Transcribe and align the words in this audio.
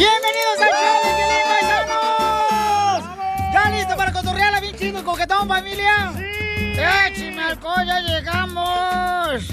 ¡Bienvenidos 0.00 0.58
al 0.60 0.70
show 0.70 0.96
de 1.04 1.10
Piolín, 1.14 1.44
paisanos! 1.44 3.04
¿Ya 3.52 3.70
listo 3.70 3.96
para 3.98 4.10
cotorrear 4.10 4.54
a 4.54 4.60
bien 4.60 4.74
chido 4.74 5.00
y 5.00 5.02
coquetón, 5.02 5.46
familia? 5.46 6.14
¡Sí! 6.16 6.80
¡Écheme 7.06 7.42
alcohol, 7.42 7.84
ya 7.86 8.00
llegamos! 8.00 9.44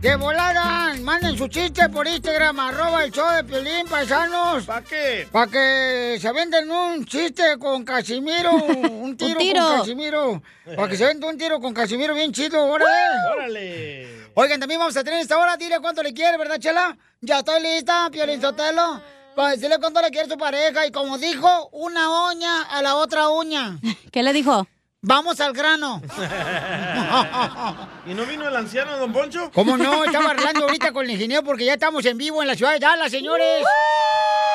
¡De 0.00 0.14
volada! 0.14 0.94
Manden 1.00 1.36
su 1.36 1.48
chiste 1.48 1.88
por 1.88 2.06
Instagram, 2.06 2.60
arroba 2.60 3.02
el 3.02 3.10
show 3.10 3.28
de 3.28 3.42
Piolín, 3.42 3.88
paisanos. 3.88 4.66
¿Para 4.66 4.84
qué? 4.84 5.26
Para 5.32 5.50
que 5.50 6.18
se 6.20 6.30
venden 6.32 6.70
un 6.70 7.04
chiste 7.04 7.58
con 7.58 7.84
Casimiro, 7.84 8.52
un 8.54 9.16
tiro, 9.16 9.40
tiro. 9.40 9.66
con 9.66 9.78
Casimiro. 9.78 10.42
Para 10.76 10.88
que 10.88 10.96
se 10.96 11.06
venda 11.06 11.26
un 11.26 11.36
tiro 11.36 11.58
con 11.58 11.74
Casimiro 11.74 12.14
bien 12.14 12.30
chido, 12.30 12.64
órale. 12.64 12.92
¡Órale! 13.34 14.28
Oigan, 14.34 14.60
también 14.60 14.78
vamos 14.78 14.96
a 14.96 15.02
tener 15.02 15.18
esta 15.18 15.36
hora, 15.38 15.56
dile 15.56 15.80
cuánto 15.80 16.04
le 16.04 16.14
quiere, 16.14 16.38
¿verdad, 16.38 16.60
Chela? 16.60 16.96
Ya 17.20 17.40
estoy 17.40 17.60
lista, 17.60 18.08
Piolín 18.12 18.40
Sotelo, 18.40 19.02
para 19.38 19.50
decirle 19.50 19.78
cuánto 19.78 20.02
le 20.02 20.10
quiere 20.10 20.28
su 20.28 20.36
pareja. 20.36 20.84
Y 20.84 20.90
como 20.90 21.16
dijo, 21.16 21.68
una 21.70 22.28
uña 22.32 22.62
a 22.62 22.82
la 22.82 22.96
otra 22.96 23.28
uña. 23.28 23.78
¿Qué 24.10 24.24
le 24.24 24.32
dijo? 24.32 24.66
Vamos 25.00 25.38
al 25.38 25.52
grano. 25.52 26.02
¿Y 28.04 28.14
no 28.14 28.26
vino 28.26 28.48
el 28.48 28.56
anciano, 28.56 28.96
don 28.96 29.12
Poncho? 29.12 29.52
¿Cómo 29.54 29.76
no? 29.76 30.04
Estaba 30.06 30.30
hablando 30.30 30.64
ahorita 30.64 30.90
con 30.90 31.04
el 31.04 31.12
ingeniero 31.12 31.44
porque 31.44 31.64
ya 31.64 31.74
estamos 31.74 32.04
en 32.04 32.18
vivo 32.18 32.42
en 32.42 32.48
la 32.48 32.56
ciudad 32.56 32.72
de 32.72 32.80
Dallas, 32.80 33.12
señores. 33.12 33.62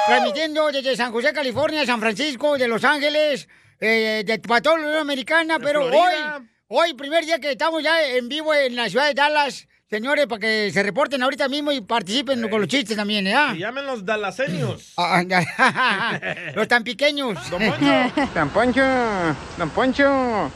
Transmitiendo 0.05 0.69
desde 0.69 0.97
San 0.97 1.13
José, 1.13 1.31
California, 1.31 1.85
San 1.85 2.01
Francisco, 2.01 2.57
de 2.57 2.67
Los 2.67 2.83
Ángeles, 2.83 3.47
eh, 3.79 4.23
de 4.25 4.39
para 4.39 4.61
toda 4.61 4.79
la 4.79 4.87
Unión 4.87 4.99
Americana. 4.99 5.59
De 5.59 5.63
Pero 5.63 5.87
Florida. 5.87 6.41
hoy, 6.67 6.89
hoy, 6.89 6.93
primer 6.95 7.23
día 7.23 7.39
que 7.39 7.51
estamos 7.51 7.81
ya 7.81 8.03
en 8.03 8.27
vivo 8.27 8.53
en 8.53 8.75
la 8.75 8.89
ciudad 8.89 9.07
de 9.07 9.13
Dallas, 9.13 9.65
señores, 9.93 10.25
para 10.25 10.39
que 10.39 10.71
se 10.73 10.81
reporten 10.81 11.21
ahorita 11.21 11.47
mismo 11.47 11.71
y 11.71 11.79
participen 11.79 12.49
con 12.49 12.59
los 12.59 12.67
chistes 12.67 12.97
también, 12.97 13.27
¿eh? 13.27 13.35
Y 13.53 13.59
llamen 13.59 13.85
los 13.85 14.03
dalaseños. 14.03 14.93
Ah, 14.97 15.21
ah, 15.59 16.19
los 16.55 16.67
tan 16.67 16.83
pequeños. 16.83 17.37
Don 17.51 17.61
Poncho. 17.61 18.31
Don 18.33 18.49
Poncho, 18.49 18.81
Don 19.55 19.69
Poncho. 19.69 20.51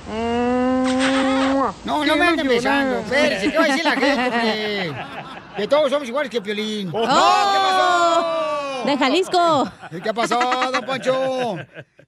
No, 1.86 2.03
no 2.03 2.16
me 2.16 2.25
anden 2.25 2.47
besando. 2.47 2.97
Espérese, 3.00 3.52
¿qué 3.52 3.58
va 3.59 3.66
a 3.66 3.67
decir 3.67 3.86
la 3.86 3.92
gente? 3.92 4.94
Que 5.58 5.67
todos 5.67 5.90
somos 5.90 6.08
iguales 6.08 6.30
que 6.30 6.40
Piolín. 6.40 6.92
Oh. 6.94 7.00
No, 7.00 7.06
¿qué 7.52 7.59
pasó? 7.59 8.84
De 8.86 8.97
Jalisco. 8.97 9.72
¿Qué 10.03 10.14
pasó, 10.14 10.72
don 10.72 10.86
Poncho? 10.86 11.58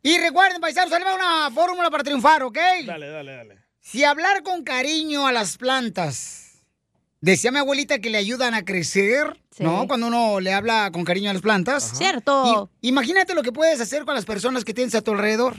Y 0.03 0.19
recuerden, 0.19 0.61
paisanos, 0.61 0.91
sale 0.91 1.03
una 1.03 1.49
fórmula 1.51 1.89
para 1.89 2.03
triunfar, 2.03 2.43
¿ok? 2.43 2.59
Dale, 2.85 3.09
dale, 3.09 3.35
dale. 3.35 3.57
Si 3.81 4.03
hablar 4.03 4.43
con 4.43 4.63
cariño 4.63 5.25
a 5.25 5.31
las 5.31 5.57
plantas, 5.57 6.48
decía 7.21 7.51
mi 7.51 7.59
abuelita 7.59 7.99
que 7.99 8.09
le 8.09 8.17
ayudan 8.17 8.53
a 8.53 8.63
crecer, 8.65 9.39
Sí. 9.51 9.63
¿no? 9.63 9.87
Cuando 9.87 10.07
uno 10.07 10.39
le 10.39 10.53
habla 10.53 10.89
con 10.91 11.03
cariño 11.03 11.29
a 11.29 11.33
las 11.33 11.41
plantas. 11.41 11.91
Cierto. 11.95 12.69
Y- 12.81 12.89
imagínate 12.89 13.33
lo 13.35 13.43
que 13.43 13.51
puedes 13.51 13.79
hacer 13.81 14.05
con 14.05 14.15
las 14.15 14.25
personas 14.25 14.63
que 14.63 14.73
tienes 14.73 14.95
a 14.95 15.01
tu 15.01 15.11
alrededor. 15.11 15.55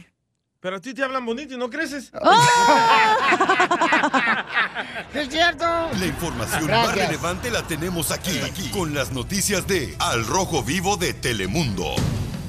Pero 0.60 0.76
a 0.76 0.80
ti 0.80 0.92
te 0.92 1.02
hablan 1.02 1.24
bonito 1.24 1.54
y 1.54 1.58
no 1.58 1.70
creces. 1.70 2.10
¿Es 5.14 5.28
cierto? 5.28 5.64
La 5.98 6.06
información 6.06 6.66
Gracias. 6.66 6.86
más 6.86 6.94
relevante 7.08 7.50
la 7.50 7.62
tenemos 7.66 8.10
aquí, 8.10 8.38
aquí, 8.40 8.68
con 8.70 8.94
las 8.94 9.12
noticias 9.12 9.66
de 9.66 9.94
Al 9.98 10.26
Rojo 10.26 10.62
Vivo 10.62 10.96
de 10.96 11.14
Telemundo. 11.14 11.94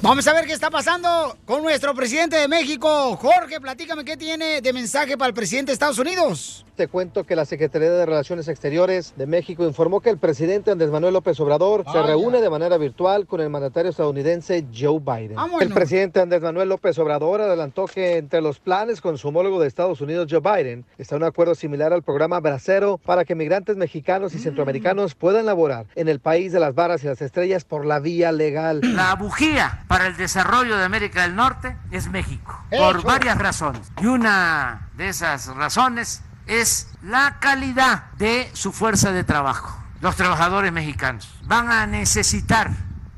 Vamos 0.02 0.26
a 0.26 0.32
ver 0.32 0.46
qué 0.46 0.52
está 0.52 0.68
pasando 0.68 1.36
con 1.44 1.62
nuestro 1.62 1.94
presidente 1.94 2.34
de 2.34 2.48
México. 2.48 3.16
Jorge, 3.18 3.60
platícame 3.60 4.04
qué 4.04 4.16
tiene 4.16 4.60
de 4.60 4.72
mensaje 4.72 5.16
para 5.16 5.28
el 5.28 5.34
presidente 5.34 5.70
de 5.70 5.74
Estados 5.74 6.00
Unidos. 6.00 6.66
Te 6.74 6.88
cuento 6.88 7.22
que 7.24 7.36
la 7.36 7.44
Secretaría 7.44 7.90
de 7.92 8.06
Relaciones 8.06 8.48
Exteriores 8.48 9.12
de 9.16 9.26
México 9.26 9.64
informó 9.64 10.00
que 10.00 10.10
el 10.10 10.18
presidente 10.18 10.70
Andrés 10.70 10.90
Manuel 10.90 11.12
López 11.12 11.38
Obrador 11.38 11.84
se 11.92 12.02
reúne 12.02 12.40
de 12.40 12.50
manera 12.50 12.78
virtual 12.78 13.26
con 13.26 13.40
el 13.42 13.50
mandatario 13.50 13.90
estadounidense 13.90 14.64
Joe 14.74 14.98
Biden. 14.98 15.36
Vámonos. 15.36 15.62
El 15.62 15.68
presidente 15.68 16.20
Andrés 16.20 16.40
Manuel 16.40 16.70
López 16.70 16.98
Obrador 16.98 17.42
adelantó 17.42 17.84
que 17.84 18.16
entre 18.16 18.40
los 18.40 18.58
planes 18.58 19.02
con 19.02 19.18
su 19.18 19.28
homólogo 19.28 19.60
de 19.60 19.68
Estados 19.68 20.00
Unidos, 20.00 20.26
Joe 20.28 20.40
Biden, 20.40 20.84
está 20.98 21.14
un 21.14 21.24
acuerdo 21.24 21.54
similar 21.54 21.92
al 21.92 22.02
programa 22.02 22.40
Bracero 22.40 22.98
para 22.98 23.24
que 23.24 23.34
migrantes 23.34 23.76
mexicanos 23.76 24.34
y 24.34 24.38
centroamericanos 24.38 25.14
puedan 25.14 25.46
laborar 25.46 25.86
en 25.94 26.08
el 26.08 26.18
país 26.18 26.52
de 26.52 26.58
las 26.58 26.74
varas 26.74 27.04
y 27.04 27.06
las 27.06 27.20
estrellas 27.20 27.64
por 27.64 27.84
la 27.84 28.00
vía 28.00 28.32
legal. 28.32 28.80
La 28.82 29.14
bujía 29.14 29.84
para 29.92 30.06
el 30.06 30.16
desarrollo 30.16 30.78
de 30.78 30.84
América 30.86 31.20
del 31.20 31.36
Norte 31.36 31.76
es 31.90 32.08
México, 32.08 32.58
por 32.70 33.02
varias 33.02 33.36
razones. 33.36 33.92
Y 34.00 34.06
una 34.06 34.88
de 34.94 35.08
esas 35.08 35.48
razones 35.48 36.22
es 36.46 36.88
la 37.02 37.36
calidad 37.40 38.04
de 38.12 38.50
su 38.54 38.72
fuerza 38.72 39.12
de 39.12 39.22
trabajo. 39.22 39.78
Los 40.00 40.16
trabajadores 40.16 40.72
mexicanos 40.72 41.38
van 41.44 41.70
a 41.70 41.86
necesitar 41.86 42.70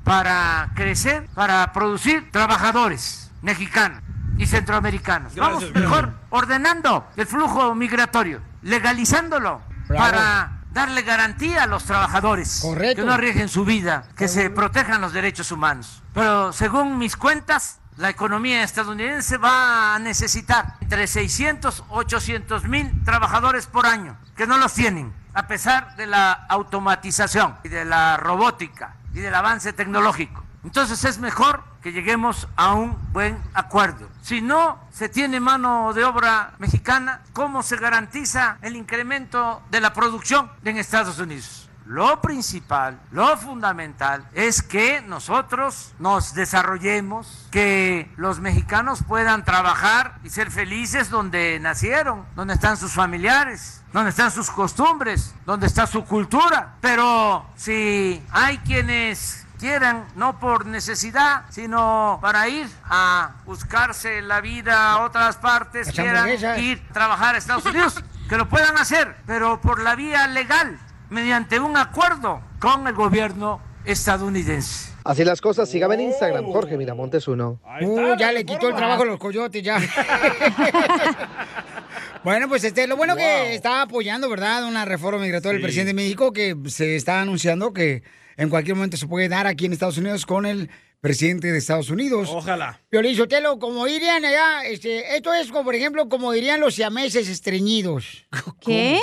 para 0.03 0.73
crecer, 0.75 1.29
para 1.37 1.73
producir 1.73 2.33
trabajadores 2.33 3.31
mexicanos 3.41 4.03
y 4.37 4.47
centroamericanos. 4.47 5.37
Vamos 5.37 5.71
mejor 5.73 6.13
ordenando 6.31 7.07
el 7.15 7.27
flujo 7.29 7.77
migratorio, 7.77 8.41
legalizándolo 8.63 9.63
Bravo. 9.87 10.05
para 10.05 10.64
darle 10.75 11.03
garantía 11.03 11.63
a 11.63 11.67
los 11.67 11.85
trabajadores 11.85 12.59
Correcto. 12.61 13.03
que 13.03 13.07
no 13.07 13.15
arriesguen 13.15 13.49
su 13.49 13.65
vida, 13.65 14.07
que 14.17 14.29
se 14.29 14.51
protejan 14.51 15.01
los 15.01 15.13
derechos 15.13 15.53
humanos. 15.53 16.03
Pero 16.13 16.53
según 16.53 16.99
mis 16.99 17.17
cuentas, 17.17 17.79
la 17.97 18.11
economía 18.11 18.65
estadounidense 18.65 19.39
va 19.39 19.95
a 19.95 19.99
necesitar 20.01 20.75
entre 20.81 21.07
600 21.07 21.85
800 21.89 22.65
mil 22.65 23.05
trabajadores 23.05 23.67
por 23.67 23.87
año, 23.87 24.19
que 24.37 24.49
no 24.49 24.59
los 24.59 24.75
tienen, 24.75 25.15
a 25.33 25.47
pesar 25.47 25.95
de 25.95 26.07
la 26.07 26.33
automatización 26.33 27.57
y 27.63 27.69
de 27.69 27.85
la 27.85 28.17
robótica 28.17 28.97
y 29.15 29.21
del 29.21 29.35
avance 29.35 29.73
tecnológico. 29.73 30.45
Entonces 30.65 31.05
es 31.05 31.19
mejor 31.19 31.63
que 31.83 31.93
lleguemos 31.93 32.49
a 32.57 32.75
un 32.75 32.97
buen 33.13 33.39
acuerdo. 33.53 34.09
Si 34.23 34.41
no 34.41 34.81
se 34.91 35.11
tiene 35.11 35.39
mano 35.39 35.93
de 35.93 36.05
obra 36.05 36.55
mexicana, 36.59 37.21
¿cómo 37.35 37.63
se 37.63 37.77
garantiza 37.77 38.57
el 38.63 38.75
incremento 38.75 39.63
de 39.71 39.81
la 39.81 39.93
producción 39.93 40.51
en 40.65 40.79
Estados 40.79 41.19
Unidos? 41.19 41.69
Lo 41.87 42.23
principal, 42.23 42.99
lo 43.11 43.37
fundamental 43.37 44.27
es 44.33 44.63
que 44.63 45.03
nosotros 45.03 45.93
nos 45.99 46.33
desarrollemos, 46.33 47.47
que 47.51 48.11
los 48.17 48.41
mexicanos 48.41 49.03
puedan 49.07 49.45
trabajar 49.45 50.19
y 50.25 50.31
ser 50.31 50.51
felices 50.51 51.11
donde 51.11 51.61
nacieron, 51.61 52.25
donde 52.37 52.55
están 52.55 52.79
sus 52.79 52.93
familiares, 52.93 53.83
donde 53.93 54.11
están 54.11 54.31
sus 54.31 54.51
costumbres, 54.51 55.35
donde 55.45 55.67
está 55.67 55.87
su 55.87 56.07
cultura. 56.07 56.77
Pero 56.81 57.45
si 57.55 58.23
hay 58.33 58.57
quienes 58.59 59.44
quieran, 59.65 60.05
no 60.15 60.39
por 60.39 60.67
necesidad, 60.67 61.45
sino 61.49 62.19
para 62.21 62.47
ir 62.51 62.67
a 62.85 63.37
buscarse 63.47 64.21
la 64.21 64.43
vida 64.43 64.93
a 64.93 65.05
otras 65.07 65.37
partes, 65.37 65.87
Las 65.87 65.95
quieran 65.95 66.29
ir 66.63 66.83
a 66.91 66.93
trabajar 66.93 67.35
a 67.35 67.39
Estados 67.39 67.65
Unidos, 67.65 67.95
que 68.29 68.37
lo 68.37 68.47
puedan 68.47 68.77
hacer, 68.77 69.17
pero 69.27 69.59
por 69.63 69.81
la 69.81 69.95
vía 69.95 70.29
legal, 70.29 70.79
mediante 71.09 71.61
un 71.61 71.79
acuerdo 71.79 72.43
con 72.59 72.87
el 72.87 72.93
gobierno 72.93 73.59
estadounidense. 73.87 74.93
Así 75.03 75.25
las 75.25 75.41
cosas, 75.41 75.71
sígame 75.71 75.95
en 75.95 76.01
Instagram, 76.03 76.45
Jorge 76.45 76.77
Miramontes 76.77 77.27
uno. 77.27 77.59
Uh, 77.81 78.17
ya 78.19 78.33
le 78.33 78.45
quitó 78.45 78.69
el 78.69 78.75
trabajo 78.75 79.05
a 79.05 79.07
los 79.07 79.19
coyotes, 79.19 79.63
ya. 79.63 79.79
bueno, 82.23 82.49
pues 82.51 82.65
este, 82.65 82.87
lo 82.87 82.97
bueno 82.97 83.17
que 83.17 83.55
está 83.55 83.81
apoyando, 83.83 84.29
¿verdad? 84.29 84.65
Una 84.65 84.85
reforma 84.85 85.21
migratoria 85.21 85.53
del 85.55 85.61
Sí. 85.61 85.65
presidente 85.65 85.89
de 85.89 85.95
México 85.95 86.33
que 86.33 86.55
se 86.69 86.97
está 86.97 87.21
anunciando 87.23 87.73
que 87.73 88.03
en 88.37 88.49
cualquier 88.49 88.77
momento 88.77 88.97
se 88.97 89.07
puede 89.07 89.29
dar 89.29 89.47
aquí 89.47 89.67
en 89.67 89.73
Estados 89.73 89.99
Unidos 89.99 90.27
con 90.27 90.47
el 90.47 90.71
presidente 91.01 91.53
de 91.53 91.59
Estados 91.59 91.91
Unidos. 91.91 92.31
Ojalá. 92.33 92.81
Piolín 92.89 93.15
Sotelo, 93.17 93.59
como 93.59 93.85
dirían 93.85 94.25
allá, 94.25 94.65
este, 94.65 95.17
esto 95.17 95.35
es 95.35 95.49
como, 95.49 95.65
por 95.65 95.75
ejemplo, 95.75 96.09
como 96.09 96.33
dirían 96.33 96.61
los 96.61 96.75
siameses 96.75 97.29
estreñidos. 97.29 98.27
¿Qué? 98.61 99.01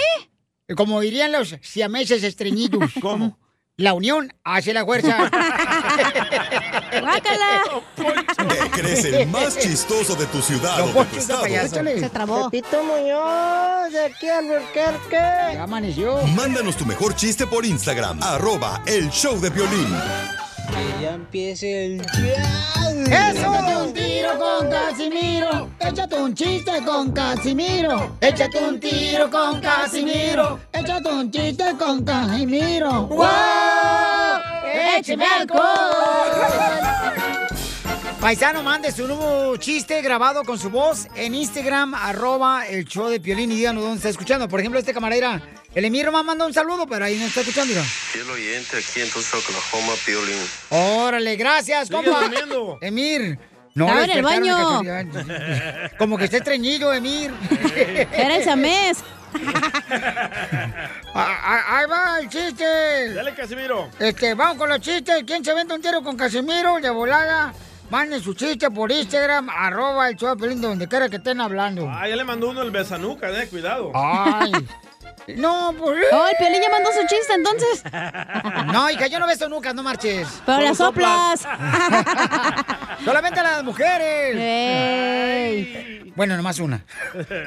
Como 0.76 1.02
dirían 1.02 1.32
los 1.32 1.58
siameses 1.62 2.24
estreñidos. 2.24 2.92
¿Cómo? 3.02 3.38
La 3.82 3.94
unión 3.96 4.32
hace 4.44 4.74
la 4.76 4.86
fuerza. 4.86 5.18
¡Guácala! 7.02 7.64
¿Qué 8.38 8.70
crees 8.70 9.06
el 9.06 9.28
más 9.28 9.58
chistoso 9.58 10.14
de 10.16 10.28
tu 10.28 10.40
ciudad 10.40 10.78
Don 10.78 10.96
o 10.96 11.04
de 11.04 11.06
tu 11.06 11.18
estado? 11.18 11.46
Se 11.46 12.10
trabó. 12.12 12.52
Pepito 12.52 12.84
Muñoz, 12.84 13.92
de 13.92 14.06
aquí 14.06 14.30
al. 14.30 14.52
Ya 15.12 15.64
amaneció. 15.64 16.22
Mándanos 16.28 16.78
tu 16.78 16.86
mejor 16.86 17.16
chiste 17.16 17.48
por 17.48 17.66
Instagram, 17.66 18.22
arroba 18.22 18.84
el 18.86 19.10
show 19.10 19.42
de 19.42 19.50
violín. 19.50 19.88
Que 20.72 21.04
ya 21.04 21.14
empiece 21.14 21.86
el 21.86 22.02
Échate 22.02 23.76
un 23.76 23.94
tiro 23.94 24.38
con 24.38 24.70
Casimiro. 24.70 25.70
Échate 25.80 26.16
un 26.16 26.34
chiste 26.34 26.72
con 26.86 27.12
Casimiro. 27.12 28.16
Échate 28.22 28.64
un 28.64 28.80
tiro 28.80 29.30
con 29.30 29.60
Casimiro. 29.60 30.60
Échate 30.72 31.10
un 31.10 31.32
chiste 31.32 31.66
con 31.78 32.04
Casimiro. 32.04 33.08
¡Wow! 33.08 33.28
¡Échame 34.98 35.26
alcohol! 35.26 37.21
Paisano, 38.22 38.62
mande 38.62 38.92
su 38.92 39.08
nuevo 39.08 39.58
chiste 39.58 40.00
grabado 40.04 40.44
con 40.44 40.60
su 40.60 40.70
voz 40.70 41.08
en 41.16 41.34
Instagram, 41.34 41.96
arroba 41.96 42.68
el 42.68 42.86
show 42.86 43.10
de 43.10 43.20
Piolín 43.20 43.52
y 43.52 43.56
díganos 43.56 43.82
dónde 43.82 43.98
está 43.98 44.10
escuchando. 44.10 44.48
Por 44.48 44.60
ejemplo, 44.60 44.80
este 44.80 44.94
camarera, 44.94 45.42
el 45.74 45.86
Emir 45.86 46.12
me 46.12 46.22
manda 46.22 46.46
un 46.46 46.54
saludo, 46.54 46.86
pero 46.86 47.04
ahí 47.04 47.18
no 47.18 47.26
está 47.26 47.40
escuchando. 47.40 47.74
mira. 47.74 47.84
Fiel 47.84 48.30
oyente 48.30 48.78
aquí 48.78 49.02
en 49.02 49.10
Tulsa, 49.10 49.38
Oklahoma, 49.38 49.94
Piolín. 50.06 50.38
Órale, 50.70 51.36
gracias, 51.36 51.90
compa. 51.90 52.30
Emir. 52.82 53.40
No, 53.74 53.86
Estaba 53.88 54.04
en 54.04 54.12
el 54.12 54.22
baño. 54.24 54.82
Como 55.98 56.16
que 56.18 56.26
está 56.26 56.38
estreñido, 56.38 56.94
Emir. 56.94 57.34
Era 58.14 58.36
el 58.38 58.46
chamés. 58.46 59.00
Ah, 61.14 61.38
ah, 61.44 61.78
Ahí 61.78 61.86
va 61.88 62.20
el 62.22 62.30
chiste. 62.30 63.14
Dale, 63.14 63.34
Casimiro. 63.34 63.90
Este, 64.00 64.34
vamos 64.34 64.58
con 64.58 64.70
los 64.70 64.80
chistes. 64.80 65.24
¿Quién 65.28 65.44
se 65.44 65.54
vende 65.54 65.74
un 65.74 65.82
tiro 65.82 66.02
con 66.02 66.16
Casimiro 66.16 66.80
de 66.80 66.90
volada? 66.90 67.54
Manden 67.92 68.22
su 68.24 68.34
chiste 68.34 68.72
por 68.72 68.90
Instagram, 68.90 69.50
arroba 69.50 70.08
el 70.08 70.16
show 70.16 70.30
de 70.30 70.38
Piolín, 70.38 70.62
donde 70.62 70.88
quiera 70.88 71.10
que 71.10 71.18
estén 71.18 71.42
hablando. 71.42 71.90
Ah, 71.90 72.08
ya 72.08 72.16
le 72.16 72.24
mandó 72.24 72.50
uno 72.50 72.62
el 72.62 72.72
besanuca, 72.72 73.30
eh, 73.30 73.50
cuidado. 73.50 73.92
Ay. 73.94 74.52
No, 75.38 75.74
pues. 75.78 76.04
Oh, 76.12 76.26
el 76.28 76.36
Piolín 76.38 76.62
ya 76.62 76.70
mandó 76.70 76.90
su 76.92 77.02
chiste, 77.08 77.34
entonces. 77.36 77.84
No, 78.74 78.90
hija, 78.90 79.06
yo 79.08 79.20
no 79.20 79.28
beso 79.28 79.48
nunca, 79.48 79.72
no 79.72 79.84
marches. 79.84 80.28
Pero 80.46 80.62
las 80.62 80.78
soplas. 80.78 81.42
Solamente 83.06 83.40
a 83.40 83.44
las 83.44 83.64
mujeres. 83.64 84.36
Ey. 84.36 86.12
Bueno, 86.16 86.36
nomás 86.36 86.60
una. 86.60 86.84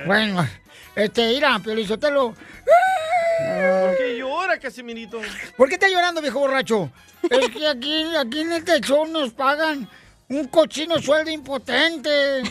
Bueno, 0.06 0.47
este, 0.94 1.29
mira, 1.29 1.58
Piolizotelo. 1.58 2.29
¿Por 2.31 3.97
qué 3.99 4.17
llora, 4.19 4.58
Casimirito? 4.58 5.20
¿Por 5.56 5.69
qué 5.69 5.75
estás 5.75 5.90
llorando, 5.90 6.20
viejo 6.23 6.38
borracho? 6.38 6.90
Es 7.29 7.49
que 7.50 7.67
aquí, 7.67 8.05
aquí 8.17 8.40
en 8.40 8.52
este 8.52 8.81
show 8.81 9.05
nos 9.06 9.32
pagan 9.32 9.88
un 10.29 10.47
cochino 10.49 10.99
sueldo 11.00 11.31
impotente. 11.31 12.43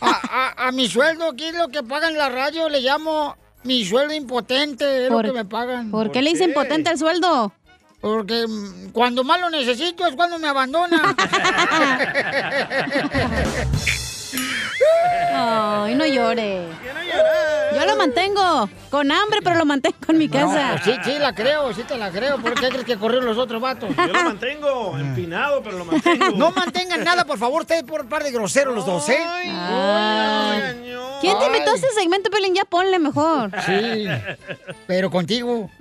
A, 0.00 0.10
a- 0.56 0.68
a 0.68 0.72
mi 0.72 0.88
sueldo 0.88 1.28
aquí 1.30 1.50
lo 1.52 1.68
que 1.68 1.82
pagan 1.82 2.12
en 2.12 2.18
la 2.18 2.28
radio 2.28 2.68
le 2.68 2.80
llamo 2.80 3.36
mi 3.64 3.84
sueldo 3.84 4.14
impotente, 4.14 5.04
es 5.04 5.10
lo 5.10 5.16
¿Por- 5.16 5.26
que 5.26 5.32
me 5.32 5.44
pagan. 5.44 5.90
¿Por 5.90 6.12
qué 6.12 6.22
le 6.22 6.30
dicen 6.30 6.52
potente 6.54 6.90
el 6.90 6.98
sueldo? 6.98 7.52
Porque 8.00 8.44
cuando 8.92 9.24
más 9.24 9.40
lo 9.40 9.50
necesito 9.50 10.06
es 10.06 10.14
cuando 10.14 10.38
me 10.38 10.46
abandona. 10.46 11.16
Ay, 15.34 15.94
no 15.96 16.06
llore. 16.06 16.64
Yo 17.74 17.86
lo 17.86 17.96
mantengo. 17.96 18.68
Con 18.90 19.12
hambre, 19.12 19.40
pero 19.42 19.56
lo 19.56 19.64
mantengo 19.66 19.96
en 20.08 20.18
mi 20.18 20.28
casa. 20.28 20.76
No, 20.76 20.84
sí, 20.84 20.94
sí, 21.04 21.18
la 21.18 21.34
creo, 21.34 21.72
sí 21.74 21.82
te 21.82 21.96
la 21.98 22.10
creo. 22.10 22.38
¿Por 22.38 22.54
qué 22.54 22.68
crees 22.68 22.84
que 22.84 22.96
corrieron 22.96 23.26
los 23.26 23.36
otros 23.36 23.60
vatos? 23.60 23.94
Yo 23.94 24.06
lo 24.06 24.22
mantengo, 24.22 24.98
empinado, 24.98 25.62
pero 25.62 25.78
lo 25.78 25.84
mantengo. 25.84 26.30
No 26.36 26.50
mantengan 26.52 27.04
nada, 27.04 27.24
por 27.24 27.38
favor, 27.38 27.62
ustedes 27.62 27.82
por 27.82 28.08
par 28.08 28.24
de 28.24 28.30
groseros 28.32 28.74
los 28.74 28.86
dos, 28.86 29.08
¿eh? 29.08 29.18
Ay. 29.20 30.94
¿Quién 31.20 31.38
te 31.38 31.46
invitó 31.46 31.72
a 31.72 31.74
este 31.74 31.88
segmento, 31.90 32.30
Pelín? 32.30 32.54
Ya 32.54 32.64
ponle 32.64 32.98
mejor. 32.98 33.50
Sí, 33.66 34.06
pero 34.86 35.10
contigo. 35.10 35.68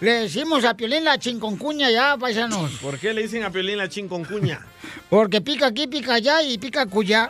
Le 0.00 0.12
decimos 0.12 0.64
a 0.64 0.74
Piolín 0.74 1.04
la 1.04 1.18
chinconcuña 1.18 1.90
ya, 1.90 2.16
paisanos. 2.16 2.72
¿Por 2.82 2.98
qué 2.98 3.14
le 3.14 3.22
dicen 3.22 3.44
a 3.44 3.50
Piolín 3.50 3.78
la 3.78 3.88
chinconcuña? 3.88 4.60
Porque 5.08 5.40
pica 5.40 5.66
aquí, 5.66 5.86
pica 5.86 6.14
allá 6.14 6.42
y 6.42 6.58
pica 6.58 6.86
cuya. 6.86 7.28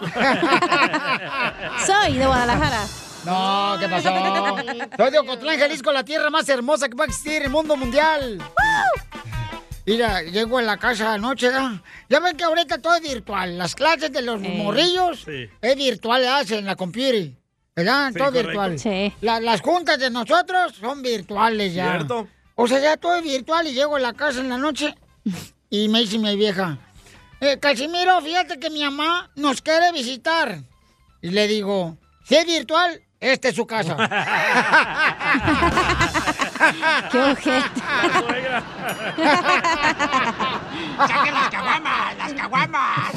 Soy 1.87 2.14
de 2.14 2.26
Guadalajara. 2.26 2.48
No, 3.27 3.77
¿qué 3.79 3.89
pasó? 3.89 4.09
Soy 4.97 5.11
de 5.11 5.19
Ocotlán, 5.19 5.59
Jalisco, 5.59 5.93
la 5.93 6.03
tierra 6.05 6.31
más 6.31 6.49
hermosa 6.49 6.89
que 6.89 6.95
va 6.97 7.05
a 7.05 7.06
existir 7.09 7.35
en 7.35 7.43
el 7.43 7.50
mundo 7.50 7.77
mundial. 7.77 8.41
Mira, 9.85 10.23
llego 10.23 10.59
a 10.59 10.62
la 10.62 10.77
casa 10.79 11.12
anoche, 11.15 11.49
¿verdad? 11.49 11.73
Ya 12.09 12.21
ven 12.21 12.37
que 12.37 12.45
ahorita 12.45 12.79
todo 12.79 12.95
es 12.95 13.03
virtual. 13.03 13.59
Las 13.59 13.75
clases 13.75 14.12
de 14.12 14.23
los 14.23 14.43
Eh. 14.43 14.49
morrillos 14.56 15.21
Sí. 15.25 15.49
es 15.61 15.77
virtual, 15.77 16.23
¿verdad? 16.23 16.50
en 16.53 16.65
la 16.65 16.77
computer. 16.77 17.33
¿Verdad? 17.77 18.09
Sí, 18.12 18.19
todo 18.19 18.27
correcto. 18.29 18.49
virtual. 18.49 18.79
Sí. 18.79 19.15
La- 19.21 19.41
las 19.41 19.61
juntas 19.61 19.99
de 19.99 20.11
nosotros 20.11 20.75
son 20.81 21.03
virtuales 21.03 21.75
ya. 21.75 21.91
¿Cierto? 21.93 22.29
O 22.55 22.67
sea, 22.67 22.79
ya 22.81 22.97
todo 22.97 23.17
es 23.17 23.23
virtual 23.25 23.67
y 23.67 23.73
llego 23.75 23.97
a 23.97 24.00
la 24.00 24.12
casa 24.15 24.41
en 24.41 24.49
la 24.49 24.59
noche 24.59 24.95
y 25.71 25.89
me 25.89 26.00
dice 26.00 26.19
mi 26.19 26.35
vieja, 26.37 26.79
eh, 27.41 27.59
Casimiro, 27.59 28.21
fíjate 28.21 28.59
que 28.59 28.69
mi 28.71 28.83
mamá 28.83 29.31
nos 29.37 29.61
quiere 29.62 29.93
visitar. 29.93 30.61
Y 31.23 31.31
le 31.31 31.47
digo, 31.47 31.97
si 32.28 32.36
es 32.36 32.44
virtual, 32.44 33.00
esta 33.20 33.48
es 33.48 33.56
su 33.56 33.66
casa. 33.66 33.96
Qué 37.10 37.19
ojete. 37.19 37.80
¡Saquen 40.98 41.34
las 41.34 41.48
caguamas! 41.48 42.16
¡Las 42.19 42.32
caguamas! 42.34 43.14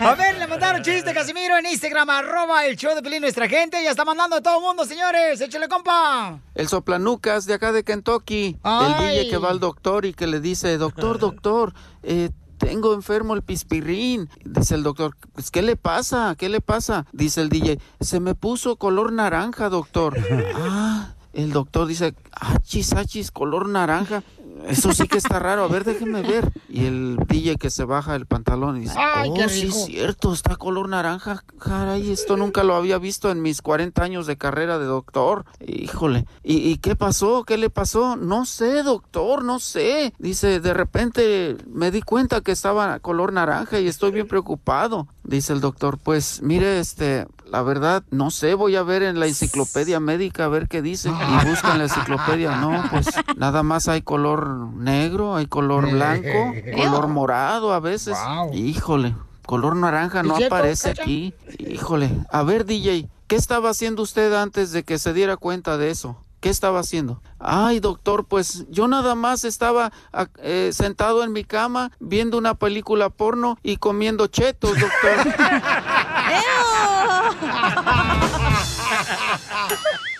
A 0.00 0.14
ver, 0.16 0.38
le 0.38 0.46
mandaron 0.46 0.82
chiste, 0.82 1.12
Casimiro, 1.14 1.56
en 1.58 1.66
Instagram, 1.66 2.08
arroba 2.10 2.66
el 2.66 2.76
show 2.76 2.94
de 2.94 3.02
Pelín, 3.02 3.20
nuestra 3.20 3.48
gente. 3.48 3.82
Ya 3.82 3.90
está 3.90 4.04
mandando 4.04 4.36
a 4.36 4.40
todo 4.40 4.56
el 4.56 4.62
mundo, 4.62 4.84
señores. 4.84 5.40
Échale, 5.40 5.68
compa. 5.68 6.40
El 6.54 6.68
soplanucas 6.68 7.46
de 7.46 7.54
acá 7.54 7.72
de 7.72 7.84
Kentucky. 7.84 8.56
Ay. 8.62 8.92
El 8.92 8.98
DJ 8.98 9.30
que 9.30 9.38
va 9.38 9.50
al 9.50 9.60
doctor 9.60 10.04
y 10.04 10.14
que 10.14 10.26
le 10.26 10.40
dice, 10.40 10.76
doctor, 10.78 11.18
doctor, 11.18 11.74
eh, 12.02 12.30
tengo 12.60 12.94
enfermo 12.94 13.34
el 13.34 13.42
pispirrín. 13.42 14.28
Dice 14.44 14.74
el 14.74 14.82
doctor, 14.82 15.16
pues, 15.32 15.50
¿qué 15.50 15.62
le 15.62 15.76
pasa? 15.76 16.36
¿Qué 16.38 16.48
le 16.48 16.60
pasa? 16.60 17.06
Dice 17.12 17.40
el 17.40 17.48
DJ, 17.48 17.80
se 18.00 18.20
me 18.20 18.34
puso 18.34 18.76
color 18.76 19.12
naranja, 19.12 19.68
doctor. 19.70 20.16
ah, 20.54 21.14
el 21.32 21.52
doctor 21.52 21.86
dice, 21.86 22.14
achis, 22.32 22.92
achis, 22.92 23.30
color 23.30 23.68
naranja. 23.68 24.22
Eso 24.68 24.92
sí 24.92 25.08
que 25.08 25.18
está 25.18 25.38
raro, 25.38 25.64
a 25.64 25.68
ver, 25.68 25.84
déjeme 25.84 26.22
ver. 26.22 26.52
Y 26.68 26.86
el 26.86 27.16
DJ 27.28 27.56
que 27.56 27.70
se 27.70 27.84
baja 27.84 28.14
el 28.16 28.26
pantalón 28.26 28.76
y 28.76 28.80
dice, 28.80 28.94
Ay, 28.98 29.30
oh, 29.32 29.48
sí 29.48 29.68
es 29.68 29.84
cierto, 29.84 30.32
está 30.32 30.56
color 30.56 30.88
naranja. 30.88 31.42
Caray, 31.58 32.10
esto 32.10 32.36
nunca 32.36 32.64
lo 32.64 32.74
había 32.74 32.98
visto 32.98 33.30
en 33.30 33.42
mis 33.42 33.62
40 33.62 34.02
años 34.02 34.26
de 34.26 34.36
carrera 34.36 34.78
de 34.78 34.84
doctor. 34.84 35.44
Híjole, 35.66 36.26
¿y, 36.42 36.56
y 36.70 36.76
qué 36.78 36.96
pasó? 36.96 37.44
¿Qué 37.44 37.56
le 37.56 37.70
pasó? 37.70 38.16
No 38.16 38.46
sé, 38.46 38.82
doctor, 38.82 39.44
no 39.44 39.58
sé. 39.58 40.12
Dice, 40.18 40.60
de 40.60 40.74
repente 40.74 41.56
me 41.66 41.90
di 41.90 42.02
cuenta 42.02 42.40
que 42.40 42.52
estaba 42.52 42.98
color 43.00 43.32
naranja 43.32 43.80
y 43.80 43.88
estoy 43.88 44.10
bien 44.10 44.28
preocupado. 44.28 45.08
Dice 45.24 45.52
el 45.52 45.60
doctor, 45.60 45.98
pues 45.98 46.42
mire, 46.42 46.80
este, 46.80 47.26
la 47.50 47.62
verdad, 47.62 48.04
no 48.10 48.30
sé, 48.30 48.54
voy 48.54 48.76
a 48.76 48.82
ver 48.82 49.02
en 49.02 49.18
la 49.18 49.26
enciclopedia 49.26 49.98
médica 49.98 50.44
a 50.44 50.48
ver 50.48 50.68
qué 50.68 50.82
dice. 50.82 51.08
Y 51.08 51.48
busca 51.48 51.72
en 51.72 51.78
la 51.78 51.84
enciclopedia, 51.84 52.56
no, 52.56 52.84
pues 52.90 53.06
nada 53.36 53.62
más 53.62 53.88
hay 53.88 54.02
color 54.02 54.72
negro, 54.74 55.34
hay 55.34 55.46
color 55.46 55.90
blanco, 55.90 56.54
color 56.76 57.08
morado 57.08 57.72
a 57.72 57.80
veces. 57.80 58.16
Wow. 58.16 58.54
Híjole, 58.54 59.16
color 59.46 59.74
naranja 59.74 60.22
no 60.22 60.34
¿Es 60.34 60.38
cierto, 60.38 60.54
aparece 60.54 60.90
aquí. 60.90 61.34
Híjole, 61.58 62.10
a 62.30 62.42
ver 62.44 62.64
DJ, 62.64 63.08
¿qué 63.26 63.36
estaba 63.36 63.70
haciendo 63.70 64.02
usted 64.02 64.32
antes 64.32 64.70
de 64.70 64.84
que 64.84 64.98
se 64.98 65.12
diera 65.12 65.36
cuenta 65.36 65.76
de 65.76 65.90
eso? 65.90 66.16
¿Qué 66.40 66.48
estaba 66.48 66.80
haciendo? 66.80 67.20
Ay, 67.38 67.80
doctor, 67.80 68.24
pues 68.24 68.64
yo 68.70 68.88
nada 68.88 69.14
más 69.14 69.44
estaba 69.44 69.92
ah, 70.12 70.26
eh, 70.38 70.70
sentado 70.72 71.22
en 71.22 71.32
mi 71.32 71.44
cama 71.44 71.92
viendo 72.00 72.38
una 72.38 72.54
película 72.54 73.10
porno 73.10 73.58
y 73.62 73.76
comiendo 73.76 74.26
chetos, 74.26 74.70
doctor. 74.70 75.34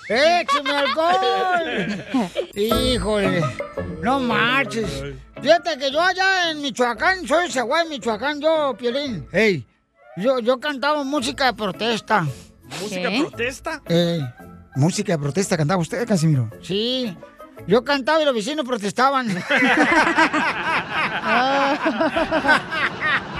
¡Échame 0.08 0.70
alcohol! 0.70 2.04
Híjole, 2.54 3.42
no 4.02 4.18
marches. 4.18 5.04
Fíjate 5.40 5.78
que 5.78 5.92
yo 5.92 6.00
allá 6.00 6.50
en 6.50 6.60
Michoacán, 6.60 7.26
soy 7.26 7.50
Zaguay, 7.50 7.88
Michoacán, 7.88 8.40
yo, 8.40 8.74
Piolín. 8.76 9.26
Hey, 9.30 9.64
yo, 10.16 10.40
yo 10.40 10.58
cantaba 10.58 11.04
música 11.04 11.46
de 11.46 11.54
protesta. 11.54 12.26
¿Música 12.80 13.08
¿Qué? 13.08 13.20
protesta? 13.20 13.82
Eh, 13.88 14.20
música 14.74 15.12
de 15.12 15.18
protesta 15.18 15.56
cantaba 15.56 15.80
usted, 15.80 16.06
Casimiro. 16.06 16.50
Sí. 16.60 17.16
Yo 17.66 17.84
cantaba 17.84 18.20
y 18.22 18.24
los 18.24 18.34
vecinos 18.34 18.66
protestaban. 18.66 19.28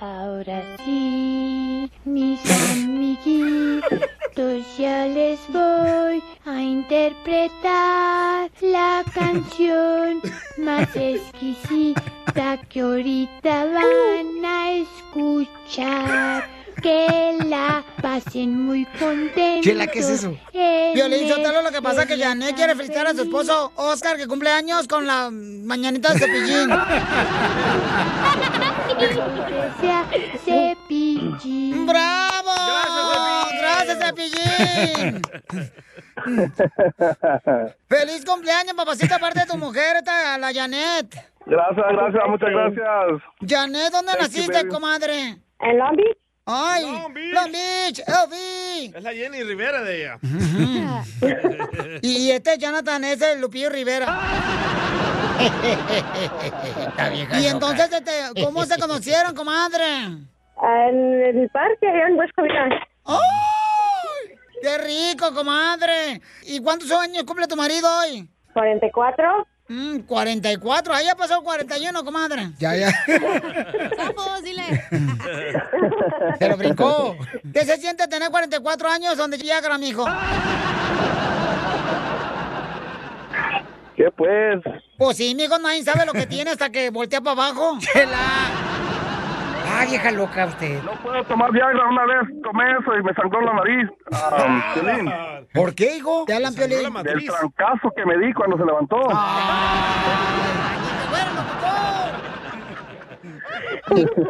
Ahora 0.00 0.62
sí, 0.84 1.90
mis 2.04 2.40
amiguitos, 2.72 3.82
ya 4.76 5.06
les 5.06 5.38
voy 5.48 6.22
a 6.44 6.60
interpretar 6.60 8.50
la 8.60 9.04
canción 9.14 10.20
más 10.58 10.88
exquisita 10.96 12.60
que 12.68 12.80
ahorita 12.80 13.66
van 13.66 14.44
a 14.44 14.72
escuchar. 14.72 16.44
Que 16.82 17.38
la 17.46 17.84
pasen 18.02 18.66
muy 18.66 18.84
contentos. 18.98 19.62
Chela, 19.62 19.86
¿qué 19.86 20.00
es 20.00 20.08
eso? 20.10 20.36
Violín 20.52 21.28
Sotelo, 21.28 21.62
lo 21.62 21.70
que 21.70 21.80
pasa 21.80 22.02
es 22.02 22.08
que 22.08 22.14
esta 22.14 22.26
Janet 22.26 22.56
quiere 22.56 22.74
felicitar 22.74 23.06
a 23.06 23.14
su 23.14 23.22
esposo 23.22 23.72
Oscar, 23.76 24.18
que 24.18 24.26
cumple 24.26 24.50
años 24.50 24.86
con 24.86 25.06
la 25.06 25.30
mañanita 25.30 26.12
de 26.12 26.18
cepillín. 26.18 26.68
cepillín. 30.44 31.86
¡Bravo! 31.86 32.50
¡Gracias, 33.60 33.98
cepillín! 33.98 35.22
¡Feliz 37.88 38.24
cumpleaños, 38.24 38.74
papacita, 38.74 39.16
aparte 39.16 39.40
de 39.40 39.46
tu 39.46 39.56
mujer, 39.56 39.96
esta, 39.96 40.38
la 40.38 40.52
Janet! 40.52 41.14
Gracias, 41.46 41.86
gracias, 41.92 42.22
muchas 42.28 42.50
gracias. 42.50 43.22
Janet, 43.46 43.92
¿dónde 43.92 44.12
Thank 44.12 44.20
you, 44.20 44.22
naciste, 44.22 44.52
baby. 44.52 44.68
comadre? 44.68 45.36
¿En 45.60 45.78
Long 45.78 45.96
Beach? 45.96 46.23
¡Ay! 46.46 46.82
Long 46.84 47.12
Beach. 47.14 47.32
Long 47.34 47.52
Beach, 47.52 48.02
LB. 48.06 48.96
Es 48.96 49.02
la 49.02 49.12
Jenny 49.12 49.42
Rivera 49.42 49.82
de 49.82 50.00
ella. 50.00 50.18
Y 52.02 52.30
este 52.30 52.58
Jonathan 52.58 53.02
es 53.04 53.20
el 53.22 53.40
Lupillo 53.40 53.70
Rivera. 53.70 54.06
y 57.40 57.46
entonces, 57.46 57.90
este, 57.92 58.42
¿cómo 58.42 58.64
se 58.64 58.78
conocieron, 58.78 59.34
comadre? 59.34 59.84
En 60.62 61.22
el 61.22 61.48
parque, 61.50 61.86
allá 61.88 62.08
en 62.08 62.18
West 62.18 62.32
Covina. 62.36 62.68
¡Ay! 63.06 64.38
¡Qué 64.62 64.78
rico, 64.78 65.34
comadre! 65.34 66.20
¿Y 66.42 66.60
cuántos 66.60 66.90
años 66.92 67.24
cumple 67.24 67.46
tu 67.46 67.56
marido 67.56 67.88
hoy? 68.00 68.28
44. 68.52 69.46
Mm, 69.66 70.00
44. 70.00 70.94
Ahí 70.94 71.06
ya 71.06 71.14
pasó 71.14 71.42
41, 71.42 72.04
comadre. 72.04 72.50
Ya, 72.58 72.76
ya. 72.76 72.90
¡Sapos, 73.96 74.42
dile! 74.42 74.62
Se 76.38 76.48
lo 76.48 76.56
brincó. 76.56 77.16
¿Qué 77.52 77.64
se 77.64 77.78
siente 77.78 78.06
tener 78.08 78.30
44 78.30 78.88
años 78.88 79.16
donde 79.16 79.38
llega, 79.38 79.78
mijo? 79.78 80.04
¿Qué 83.96 84.10
pues? 84.10 84.60
Pues 84.98 85.16
sí, 85.16 85.34
mijo, 85.34 85.58
nadie 85.58 85.82
sabe 85.82 86.04
lo 86.04 86.12
que 86.12 86.26
tiene 86.26 86.50
hasta 86.50 86.70
que 86.70 86.90
voltea 86.90 87.20
para 87.20 87.32
abajo. 87.32 87.78
¡Chela! 87.78 88.93
Ah, 89.76 89.84
vieja 89.86 90.10
loca 90.12 90.46
usted. 90.46 90.82
No 90.82 90.92
puedo 91.02 91.24
tomar 91.24 91.50
Viagra 91.52 91.88
una 91.88 92.04
vez, 92.04 92.42
tomé 92.42 92.64
eso 92.78 92.96
y 92.96 93.02
me 93.02 93.12
sangró 93.14 93.40
la 93.40 93.54
nariz. 93.54 93.90
Ah, 94.12 94.72
Piolín. 94.74 95.12
¿Por 95.52 95.74
qué, 95.74 95.96
hijo? 95.96 96.24
Te 96.26 96.34
hablan, 96.34 96.54
Piolín. 96.54 96.92
Del 97.02 97.24
trancazo 97.26 97.90
que 97.94 98.06
me 98.06 98.16
di 98.18 98.32
cuando 98.32 98.56
se 98.56 98.64
levantó. 98.64 99.00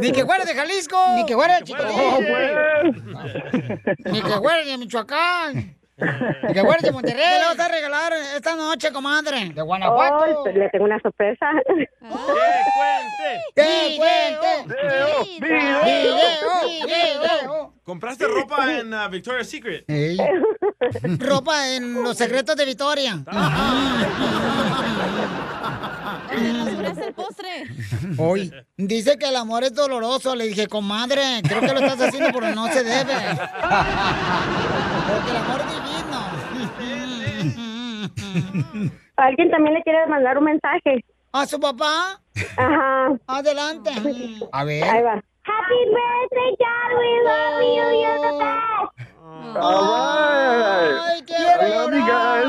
Ni 0.01 0.13
que 0.13 0.25
fuera 0.25 0.45
de 0.45 0.55
Jalisco. 0.55 0.97
Ni 1.17 1.27
que 1.27 1.35
fuera 1.35 1.59
de 1.59 1.65
Chicotenche. 1.65 2.93
Ni 4.07 4.23
que 4.23 4.33
fuera 4.33 4.65
de 4.65 4.79
Michoacán. 4.79 5.77
Que 6.53 6.61
fuera 6.61 6.81
de 6.83 6.93
Monterrey. 6.93 7.23
¿Qué 7.23 7.39
le 7.39 7.45
vas 7.45 7.61
a 7.61 7.69
regalar 7.69 8.13
esta 8.37 8.57
noche, 8.57 8.93
comadre? 8.93 9.51
De 9.55 9.63
Guanajuato. 9.63 10.43
Oh, 10.43 10.49
le 10.49 10.69
tengo 10.71 10.85
una 10.85 10.99
sorpresa. 11.01 11.51
¡Que 13.55 13.97
cuente! 13.97 14.41
Video, 14.65 14.65
video, 15.39 15.95
video. 16.87 17.74
¿Compraste 17.85 18.27
ropa 18.27 18.79
en 18.81 18.93
uh, 18.95 19.09
Victoria's 19.11 19.49
Secret? 19.49 19.85
Ropa 21.19 21.69
en 21.69 22.03
los 22.03 22.17
secretos 22.17 22.57
de 22.57 22.65
Victoria. 22.65 23.23
¡Basuraste 26.35 27.07
el 27.07 27.15
postre! 27.15 27.65
Hoy 28.19 28.53
dice 28.77 29.17
que 29.19 29.29
el 29.29 29.37
amor 29.37 29.63
es 29.65 29.75
doloroso. 29.75 30.35
Le 30.35 30.47
dije, 30.47 30.67
comadre, 30.67 31.43
creo 31.47 31.61
que 31.61 31.73
lo 31.75 31.81
estás 31.81 32.01
haciendo 32.09 32.31
porque 32.33 32.53
no 32.55 32.67
se 32.69 32.83
debe. 32.83 33.15
Porque 35.07 35.31
el 35.31 35.37
amor 35.37 35.61
es 35.61 35.67
divino. 35.71 35.95
Alguien 39.17 39.51
también 39.51 39.75
le 39.75 39.83
quiere 39.83 40.07
mandar 40.07 40.39
un 40.39 40.45
mensaje. 40.45 41.05
¿A 41.33 41.45
su 41.47 41.59
papá? 41.61 42.21
Ajá. 42.57 43.09
Adelante. 43.27 43.91
A 44.53 44.65
ver. 44.65 44.85
Ahí 44.85 45.03
va. 45.03 45.23
Happy 45.45 45.81
birthday, 45.93 46.51
John. 46.61 46.89
We 46.99 47.11
love 47.25 47.61
you. 47.63 47.87
You're 48.01 48.21
the 48.25 48.33
best. 48.41 48.55
Ay, 49.57 51.23
quiero 51.27 51.89
llorar. 51.91 52.45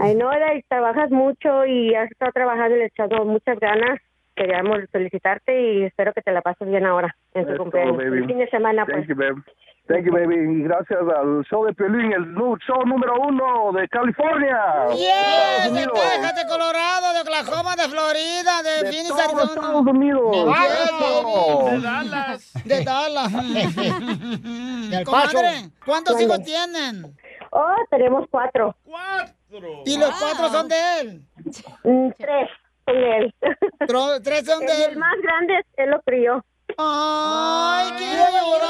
Ay, 0.00 0.14
no, 0.14 0.32
Eda, 0.32 0.52
trabajas 0.68 1.10
mucho 1.10 1.66
y 1.66 1.94
has 1.94 2.10
estado 2.10 2.32
trabajando 2.32 2.76
y 2.76 2.78
le 2.78 2.84
has 2.86 2.92
echado 2.92 3.24
muchas 3.24 3.58
ganas. 3.58 4.00
Queríamos 4.34 4.78
felicitarte 4.92 5.60
y 5.60 5.84
espero 5.84 6.12
que 6.12 6.22
te 6.22 6.30
la 6.32 6.40
pases 6.42 6.68
bien 6.68 6.86
ahora 6.86 7.14
en 7.34 7.46
tu 7.46 7.56
cumpleaños. 7.56 7.96
baby. 7.96 8.18
El 8.18 8.26
fin 8.26 8.38
de 8.38 8.48
semana, 8.48 8.86
pues. 8.86 8.98
Thank 8.98 9.08
you, 9.08 9.16
babe. 9.16 9.42
Thank 9.88 10.04
you, 10.04 10.12
baby. 10.12 10.36
Y 10.36 10.62
gracias 10.64 10.98
al 11.00 11.42
show 11.48 11.64
de 11.64 11.72
Piolín, 11.72 12.12
el 12.12 12.34
show 12.66 12.84
número 12.84 13.14
uno 13.22 13.72
de 13.72 13.88
California. 13.88 14.58
Yes, 14.90 15.72
de. 15.72 15.86
Texas, 15.86 16.34
de 16.36 16.46
Colorado, 16.46 17.14
de 17.14 17.20
Oklahoma, 17.22 17.74
de 17.74 17.88
Florida, 17.88 18.62
de, 18.62 18.84
De 18.84 18.92
Phoenix, 18.92 19.10
Arizona. 19.12 19.42
Estados 19.44 19.86
Unidos. 19.86 20.36
Eso. 20.36 20.44
baby. 20.50 21.70
De 21.70 21.80
Dallas. 21.80 22.52
De 22.64 22.84
Dallas. 22.84 23.32
Del 24.90 25.04
Comadre. 25.04 25.70
¿cuántos 25.86 26.14
Mande. 26.16 26.24
hijos 26.24 26.42
tienen? 26.44 27.16
Oh, 27.50 27.74
tenemos 27.90 28.26
cuatro. 28.30 28.76
¡Cuatro! 28.84 29.82
¿Y 29.86 29.98
los 29.98 30.10
cuatro 30.20 30.48
son 30.50 30.68
de 30.68 31.00
él? 31.00 31.22
Mm, 31.84 32.10
Tres 32.18 32.50
son 32.84 32.94
de 32.94 33.16
él. 33.16 33.34
¿Tres 34.22 34.44
son 34.44 34.60
de 34.66 34.84
El 34.84 34.90
él? 34.92 34.98
más 34.98 35.14
grande, 35.22 35.64
él 35.78 35.90
lo 35.90 36.02
crió. 36.02 36.44
¡Ay, 36.76 37.90
quiero 37.96 38.24
llorar! 38.30 38.68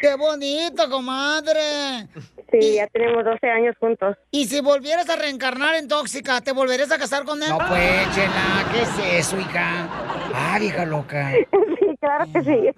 ¡Qué 0.00 0.14
bonito, 0.16 0.88
comadre! 0.90 2.08
Sí, 2.50 2.74
ya 2.76 2.86
tenemos 2.88 3.24
12 3.24 3.50
años 3.50 3.74
juntos. 3.80 4.16
¿Y 4.30 4.46
si 4.46 4.60
volvieras 4.60 5.08
a 5.10 5.16
reencarnar 5.16 5.74
en 5.74 5.88
tóxica, 5.88 6.40
te 6.40 6.52
volverías 6.52 6.90
a 6.92 6.98
casar 6.98 7.24
con 7.24 7.42
él? 7.42 7.48
No, 7.48 7.58
pues, 7.58 8.14
Chela, 8.14 8.64
¿qué 8.72 8.82
es 8.82 8.98
eso, 9.26 9.38
hija? 9.40 9.88
Ah, 10.34 10.56
vieja 10.60 10.84
loca. 10.84 11.32
Sí, 11.78 11.96
claro 12.00 12.24
que 12.32 12.42
sí. 12.42 12.70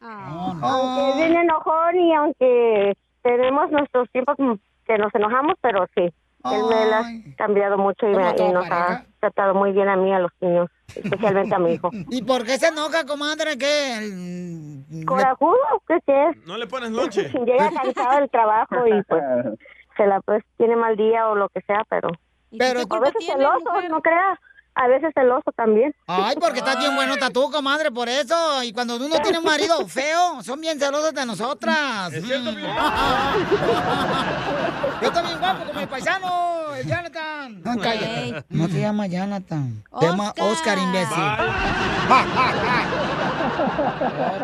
Aunque 0.00 1.10
es 1.10 1.16
bien 1.16 1.36
enojón 1.36 1.96
y 1.98 2.14
aunque 2.14 2.94
tenemos 3.22 3.70
nuestros 3.70 4.10
tiempos 4.10 4.36
que 4.86 4.98
nos 4.98 5.14
enojamos, 5.14 5.54
pero 5.60 5.86
sí. 5.94 6.12
Él 6.54 6.62
me 6.68 6.86
la 6.86 6.98
ha 7.00 7.36
cambiado 7.36 7.78
mucho 7.78 8.06
y, 8.08 8.14
me- 8.14 8.34
y 8.38 8.52
nos 8.52 8.70
ha 8.70 9.04
tratado 9.20 9.54
muy 9.54 9.72
bien 9.72 9.88
a 9.88 9.96
mí, 9.96 10.08
y 10.10 10.12
a 10.12 10.18
los 10.20 10.30
niños, 10.40 10.68
especialmente 10.94 11.54
a 11.54 11.58
mi 11.58 11.72
hijo. 11.74 11.90
¿Y 12.10 12.22
por 12.22 12.44
qué 12.44 12.58
se 12.58 12.68
enoja, 12.68 13.04
comadre? 13.06 13.56
¿Qué? 13.58 15.04
¿Corajudo? 15.06 15.56
¿Qué 15.86 15.96
es? 16.06 16.46
¿No 16.46 16.56
le 16.56 16.66
pones 16.66 16.90
lonche? 16.90 17.28
Llega 17.46 17.70
cansado 17.70 18.20
del 18.20 18.30
trabajo 18.30 18.86
y 18.86 19.02
pues 19.04 19.22
se 19.96 20.06
la 20.06 20.20
pues 20.20 20.42
tiene 20.58 20.76
mal 20.76 20.96
día 20.96 21.28
o 21.28 21.34
lo 21.34 21.48
que 21.48 21.60
sea, 21.62 21.82
pero... 21.88 22.08
Pero 22.58 22.80
a 22.88 23.00
veces 23.00 23.26
celoso, 23.26 23.88
no 23.90 24.00
creas. 24.00 24.38
A 24.78 24.88
veces 24.88 25.10
celoso 25.14 25.50
también. 25.56 25.94
Ay, 26.06 26.36
porque 26.38 26.58
estás 26.58 26.78
bien 26.78 26.94
bueno 26.94 27.14
tú, 27.32 27.50
comadre, 27.50 27.90
por 27.90 28.10
eso. 28.10 28.62
Y 28.62 28.74
cuando 28.74 28.96
uno 28.96 29.16
tiene 29.22 29.38
un 29.38 29.44
marido 29.44 29.86
feo, 29.88 30.42
son 30.42 30.60
bien 30.60 30.78
celosos 30.78 31.14
de 31.14 31.24
nosotras. 31.24 32.12
¿Es 32.12 32.22
cierto, 32.24 32.52
Mm. 32.52 32.56
Yo 35.02 35.12
también 35.12 35.38
guapo 35.38 35.64
como 35.66 35.80
el 35.80 35.88
paisano, 35.88 36.74
el 36.74 36.86
Jonathan. 36.86 37.62
No, 37.62 37.78
cállate. 37.78 38.44
No 38.48 38.66
se 38.68 38.80
llama 38.80 39.06
Jonathan. 39.06 39.82
Se 40.00 40.06
llama 40.06 40.32
Oscar, 40.38 40.78
imbécil. 40.78 41.16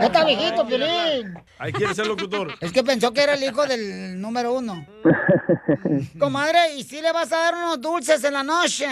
ya 0.00 0.06
está 0.06 0.24
viejito, 0.24 0.66
Piolín. 0.66 1.34
Ahí 1.58 1.72
quiere 1.72 1.94
ser 1.94 2.06
locutor. 2.06 2.54
Es 2.60 2.72
que 2.72 2.82
pensó 2.82 3.12
que 3.12 3.22
era 3.22 3.34
el 3.34 3.42
hijo 3.42 3.66
del 3.66 4.20
número 4.20 4.54
uno. 4.54 4.84
Comadre, 6.18 6.74
¿y 6.76 6.84
si 6.84 7.00
le 7.00 7.12
vas 7.12 7.32
a 7.32 7.38
dar 7.38 7.54
unos 7.54 7.80
dulces 7.80 8.22
en 8.24 8.34
la 8.34 8.42
noche? 8.42 8.86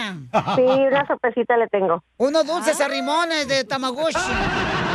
Sí, 0.55 0.61
una 0.61 1.05
le 1.35 1.67
tengo. 1.67 2.03
Unos 2.17 2.45
dulces 2.45 2.79
a 2.79 2.87
rimones 2.87 3.47
de 3.47 3.63
Tamagotchi. 3.63 4.17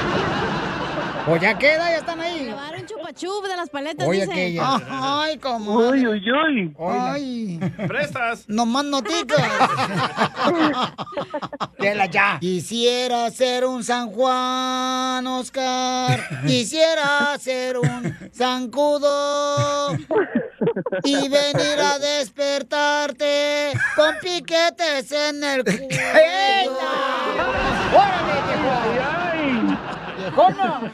Pues 1.26 1.42
ya 1.42 1.59
queda, 1.59 1.90
ya 1.90 1.97
están 1.97 2.21
ahí. 2.21 2.45
Llevar 2.45 2.76
un 2.78 2.87
chupachup 2.87 3.45
de 3.49 3.56
las 3.56 3.68
paletas, 3.68 4.06
Oye, 4.06 4.21
dice. 4.21 4.33
aquella. 4.33 4.80
Ay, 4.88 5.38
como. 5.38 5.73
Uy, 5.75 6.06
uy, 6.06 6.23
uy. 6.30 6.76
Ay. 6.88 7.59
¿Prestas? 7.88 8.45
No 8.47 8.64
más 8.64 8.85
noticas. 8.85 9.42
Dela 11.80 12.06
ya. 12.06 12.38
Quisiera 12.40 13.28
ser 13.33 13.64
un 13.64 13.83
San 13.83 14.12
Juan, 14.12 15.26
Oscar. 15.26 16.45
Quisiera 16.47 17.37
ser 17.40 17.78
un 17.78 18.16
zancudo. 18.33 19.97
Y 21.02 21.28
venir 21.28 21.80
a 21.83 21.99
despertarte 21.99 23.73
con 23.97 24.14
piquetes 24.23 25.11
en 25.11 25.42
el 25.42 25.64
cuello. 25.88 26.78
¡Órale, 27.92 29.75
¡Viejona! 30.26 30.92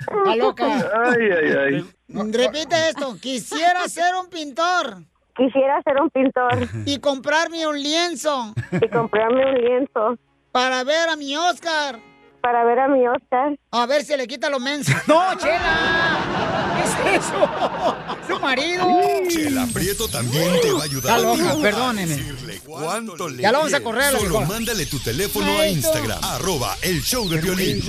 Está 0.00 0.36
loca. 0.36 0.66
Ay, 1.04 1.30
ay, 1.30 1.52
ay. 1.58 1.84
Repite 2.32 2.88
esto. 2.88 3.16
Quisiera 3.20 3.88
ser 3.88 4.14
un 4.14 4.28
pintor. 4.28 5.02
Quisiera 5.36 5.80
ser 5.82 6.00
un 6.00 6.10
pintor. 6.10 6.68
Y 6.84 6.98
comprarme 6.98 7.66
un 7.66 7.80
lienzo. 7.80 8.54
Y 8.72 8.88
comprarme 8.88 9.52
un 9.52 9.60
lienzo. 9.60 10.18
Para 10.52 10.84
ver 10.84 11.08
a 11.08 11.16
mi 11.16 11.36
Oscar. 11.36 12.00
Para 12.40 12.64
ver 12.64 12.78
a 12.78 12.88
mi 12.88 13.06
Oscar. 13.06 13.58
A 13.72 13.86
ver 13.86 14.04
si 14.04 14.16
le 14.16 14.26
quita 14.26 14.48
lo 14.48 14.60
menso. 14.60 14.92
¡No, 15.06 15.34
Chela! 15.38 16.78
¿Qué 17.02 17.14
es 17.14 17.24
eso? 17.24 17.96
¡Su 18.28 18.40
marido! 18.40 18.86
Chela 19.28 19.66
Prieto 19.72 20.08
también 20.08 20.60
te 20.62 20.70
va 20.72 20.80
a 20.80 20.84
ayudar. 20.84 21.18
Está 21.18 21.28
loca, 21.58 21.92
decirle 21.92 22.60
cuánto 22.64 23.28
le 23.28 23.42
Ya 23.42 23.52
lo 23.52 23.58
vamos 23.58 23.74
a 23.74 23.80
correr 23.80 24.02
a 24.04 24.10
la 24.12 24.18
Solo 24.20 24.40
mándale 24.42 24.86
tu 24.86 24.98
teléfono 25.00 25.58
a 25.58 25.66
Instagram, 25.66 26.18
arroba 26.22 26.76
el 26.82 27.02
show 27.02 27.28
de 27.28 27.40
violín. 27.40 27.82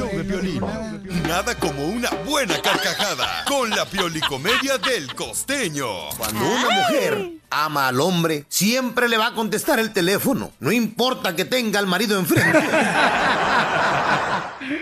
Nada 1.27 1.55
como 1.55 1.85
una 1.85 2.09
buena 2.25 2.59
carcajada 2.61 3.45
con 3.45 3.69
la 3.69 3.85
piolicomedia 3.85 4.77
del 4.77 5.13
costeño. 5.13 6.09
Cuando 6.17 6.45
una 6.45 6.69
mujer 6.69 7.31
ama 7.49 7.87
al 7.87 7.99
hombre, 8.01 8.45
siempre 8.49 9.07
le 9.09 9.17
va 9.17 9.27
a 9.27 9.33
contestar 9.33 9.79
el 9.79 9.93
teléfono. 9.93 10.51
No 10.59 10.71
importa 10.71 11.35
que 11.35 11.45
tenga 11.45 11.79
al 11.79 11.87
marido 11.87 12.17
enfrente. 12.19 12.59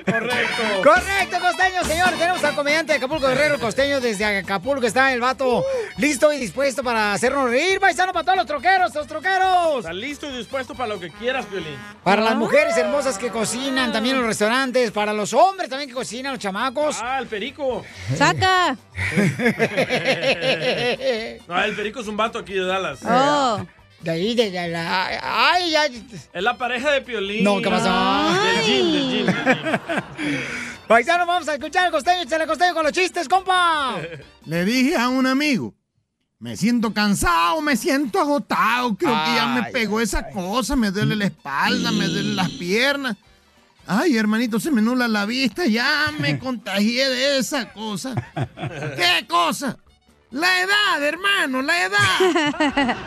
Correcto. 0.06 0.64
Correcto, 0.84 1.40
costeño, 1.40 1.84
señor. 1.84 2.10
Tenemos 2.12 2.44
al 2.44 2.56
comediante 2.56 2.94
de 2.94 2.98
Acapulco 2.98 3.28
Guerrero 3.28 3.60
Costeño 3.60 4.00
desde 4.00 4.26
Acapulco. 4.26 4.86
Está 4.86 5.14
el 5.14 5.22
vato 5.22 5.64
listo 5.98 6.32
y 6.34 6.38
dispuesto 6.38 6.84
para 6.84 7.14
hacernos 7.14 7.50
reír. 7.50 7.80
Paisano 7.80 8.14
para 8.14 8.26
todos 8.26 8.38
los 8.38 8.46
troqueros, 8.48 8.94
los 8.94 9.08
troqueros. 9.08 9.80
Está 9.80 9.94
listo 9.94 10.30
y 10.30 10.38
dispuesto 10.38 10.76
para 10.76 10.90
lo 10.90 11.00
que 11.00 11.10
quieras, 11.12 11.46
Piolín. 11.46 11.78
Para 12.04 12.22
las 12.22 12.36
mujeres 12.36 12.78
hermosas 12.78 13.18
que 13.18 13.30
cocinan 13.30 13.92
también 13.92 14.16
en 14.16 14.22
los 14.22 14.30
restaurantes. 14.30 14.92
Para 14.92 15.14
los 15.14 15.34
hombres 15.34 15.70
también 15.70 15.90
que 15.90 15.96
cocinan, 15.96 16.34
los 16.34 16.42
chamacos. 16.42 16.98
Ah, 17.02 17.20
el 17.20 17.28
perico. 17.28 17.84
¡Saca! 18.16 18.78
No, 21.48 21.64
el 21.64 21.76
perico 21.76 22.02
es 22.02 22.08
un 22.08 22.18
vato 22.18 22.40
aquí 22.40 22.54
de 22.54 22.66
Dallas. 22.66 23.00
Oh. 23.06 23.66
De 24.02 24.12
ahí, 24.12 24.36
de, 24.36 24.52
de 24.52 24.68
la... 24.68 25.52
Ay, 25.52 25.72
ya... 25.72 25.86
Es 25.86 26.44
la 26.44 26.58
pareja 26.58 26.92
de 26.92 27.02
Piolín. 27.02 27.44
No, 27.44 27.62
¿qué 27.62 27.70
pasó? 27.70 28.44
Del 28.44 28.64
gym, 28.64 28.92
del 28.92 29.10
gym. 29.10 29.26
Paisano, 30.88 31.26
vamos 31.26 31.48
a 31.50 31.56
escuchar 31.56 31.86
al 31.86 31.92
costeño. 31.92 32.22
Échale 32.22 32.48
costeño 32.48 32.74
con 32.74 32.84
los 32.84 32.94
chistes, 32.94 33.28
compa. 33.28 33.98
Le 34.46 34.64
dije 34.64 34.96
a 34.96 35.10
un 35.10 35.26
amigo, 35.26 35.74
me 36.40 36.56
siento 36.56 36.94
cansado, 36.94 37.60
me 37.62 37.76
siento 37.76 38.20
agotado, 38.20 38.96
creo 38.96 39.12
que 39.26 39.36
ya 39.36 39.48
me 39.48 39.62
Ay, 39.66 39.74
pegó 39.74 40.00
esa 40.00 40.30
cosa, 40.30 40.76
me 40.76 40.92
duele 40.92 41.16
la 41.16 41.26
espalda, 41.26 41.92
me 41.92 42.06
duelen 42.06 42.36
las 42.36 42.50
piernas. 42.52 43.18
Ay, 43.88 44.18
hermanito, 44.18 44.60
se 44.60 44.70
me 44.70 44.82
nula 44.82 45.08
la 45.08 45.26
vista, 45.26 45.66
ya 45.66 46.14
me 46.20 46.38
contagié 46.40 47.10
de 47.10 47.40
esa 47.40 47.74
cosa. 47.74 48.14
¿Qué 48.96 49.26
cosa? 49.28 49.78
La 50.32 50.62
edad, 50.62 51.04
hermano, 51.04 51.62
la 51.62 51.86
edad. 51.86 52.98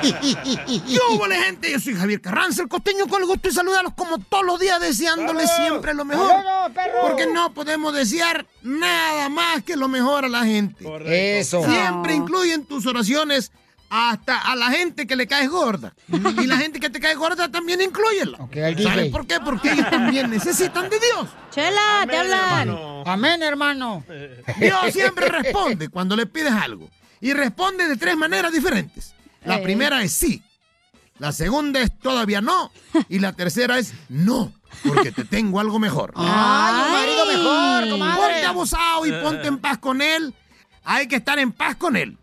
¿Qué 0.00 0.98
hubo, 1.10 1.26
la 1.26 1.36
gente? 1.42 1.70
Yo 1.70 1.78
soy 1.78 1.94
Javier 1.94 2.20
Carranza, 2.20 2.62
el 2.62 2.68
costeño, 2.68 3.06
con 3.08 3.20
el 3.20 3.28
gusto 3.28 3.48
de 3.48 3.54
saludarlos 3.54 3.92
como 3.94 4.18
todos 4.18 4.44
los 4.44 4.58
días, 4.58 4.80
deseándoles 4.80 5.50
siempre 5.54 5.92
lo 5.92 6.06
mejor. 6.06 6.28
¡Bravo, 6.40 6.72
perro! 6.72 7.02
Porque 7.02 7.26
no 7.26 7.52
podemos 7.52 7.94
desear 7.94 8.46
nada 8.62 9.28
más 9.28 9.62
que 9.64 9.76
lo 9.76 9.88
mejor 9.88 10.24
a 10.24 10.28
la 10.30 10.44
gente. 10.44 10.82
Eso. 11.38 11.62
Siempre 11.62 12.14
incluye 12.14 12.54
en 12.54 12.64
tus 12.64 12.86
oraciones 12.86 13.52
hasta 13.94 14.38
a 14.38 14.56
la 14.56 14.70
gente 14.70 15.06
que 15.06 15.16
le 15.16 15.26
caes 15.26 15.50
gorda. 15.50 15.92
Y 16.08 16.46
la 16.46 16.56
gente 16.56 16.80
que 16.80 16.88
te 16.88 16.98
cae 16.98 17.14
gorda 17.14 17.50
también 17.50 17.82
incluyela. 17.82 18.38
al 18.38 18.82
¿Sabes 18.82 19.10
por 19.10 19.26
qué? 19.26 19.38
Porque 19.38 19.72
ellos 19.72 19.90
también 19.90 20.30
necesitan 20.30 20.88
de 20.88 20.98
Dios. 20.98 21.28
Chela, 21.50 22.06
te 22.08 22.16
hablan. 22.16 22.74
Amén, 23.04 23.42
hermano. 23.42 24.02
Dios 24.58 24.94
siempre 24.94 25.28
responde 25.28 25.90
cuando 25.90 26.16
le 26.16 26.24
pides 26.24 26.52
algo. 26.54 26.88
Y 27.20 27.34
responde 27.34 27.86
de 27.86 27.98
tres 27.98 28.16
maneras 28.16 28.50
diferentes. 28.50 29.14
La 29.44 29.56
Ey. 29.56 29.62
primera 29.62 30.02
es 30.02 30.12
sí. 30.12 30.42
La 31.18 31.30
segunda 31.30 31.80
es 31.80 31.96
todavía 31.98 32.40
no. 32.40 32.72
Y 33.10 33.18
la 33.18 33.34
tercera 33.34 33.78
es 33.78 33.92
no. 34.08 34.54
Porque 34.88 35.12
te 35.12 35.26
tengo 35.26 35.60
algo 35.60 35.78
mejor. 35.78 36.14
Ay, 36.16 36.82
un 36.86 36.92
marido 36.92 37.26
mejor, 37.26 37.90
comadre. 37.90 38.22
Ponte 38.22 38.46
abusado 38.46 39.04
y 39.04 39.12
ponte 39.12 39.48
en 39.48 39.58
paz 39.58 39.76
con 39.76 40.00
él. 40.00 40.34
Hay 40.82 41.06
que 41.08 41.16
estar 41.16 41.38
en 41.38 41.52
paz 41.52 41.76
con 41.76 41.94
él. 41.94 42.16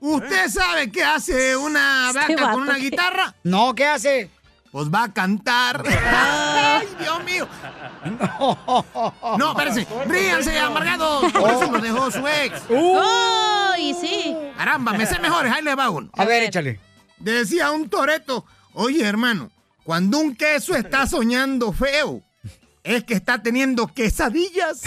¿Usted 0.00 0.48
sabe 0.48 0.90
qué 0.90 1.02
hace 1.04 1.56
una 1.56 2.10
Este 2.10 2.36
vaca 2.36 2.52
con 2.52 2.62
una 2.62 2.76
guitarra? 2.76 3.34
No, 3.42 3.74
¿qué 3.74 3.86
hace? 3.86 4.30
Pues 4.70 4.88
va 4.88 5.04
a 5.04 5.12
cantar. 5.12 5.82
¡Ay, 6.06 6.86
Dios 7.00 7.24
mío! 7.24 7.48
No, 9.38 9.50
espérense. 9.50 9.86
Ríanse, 10.06 10.58
amargados. 10.58 11.32
Por 11.32 11.50
eso 11.50 11.72
lo 11.72 11.80
dejó 11.80 12.10
su 12.10 12.26
ex. 12.28 12.62
¡Oh, 12.70 13.72
y 13.78 13.94
sí! 13.94 14.36
Caramba, 14.56 14.92
me 14.92 15.06
sé 15.06 15.18
mejores. 15.20 15.52
Ahí 15.52 15.62
le 15.62 15.74
va 15.74 15.90
uno. 15.90 16.10
A 16.16 16.24
ver, 16.24 16.44
échale. 16.44 16.80
Decía 17.18 17.70
un 17.72 17.88
toreto, 17.88 18.44
oye 18.74 19.04
hermano, 19.04 19.50
cuando 19.82 20.18
un 20.18 20.36
queso 20.36 20.76
está 20.76 21.06
soñando 21.06 21.72
feo, 21.72 22.22
es 22.84 23.02
que 23.04 23.14
está 23.14 23.42
teniendo 23.42 23.88
quesadillas. 23.88 24.82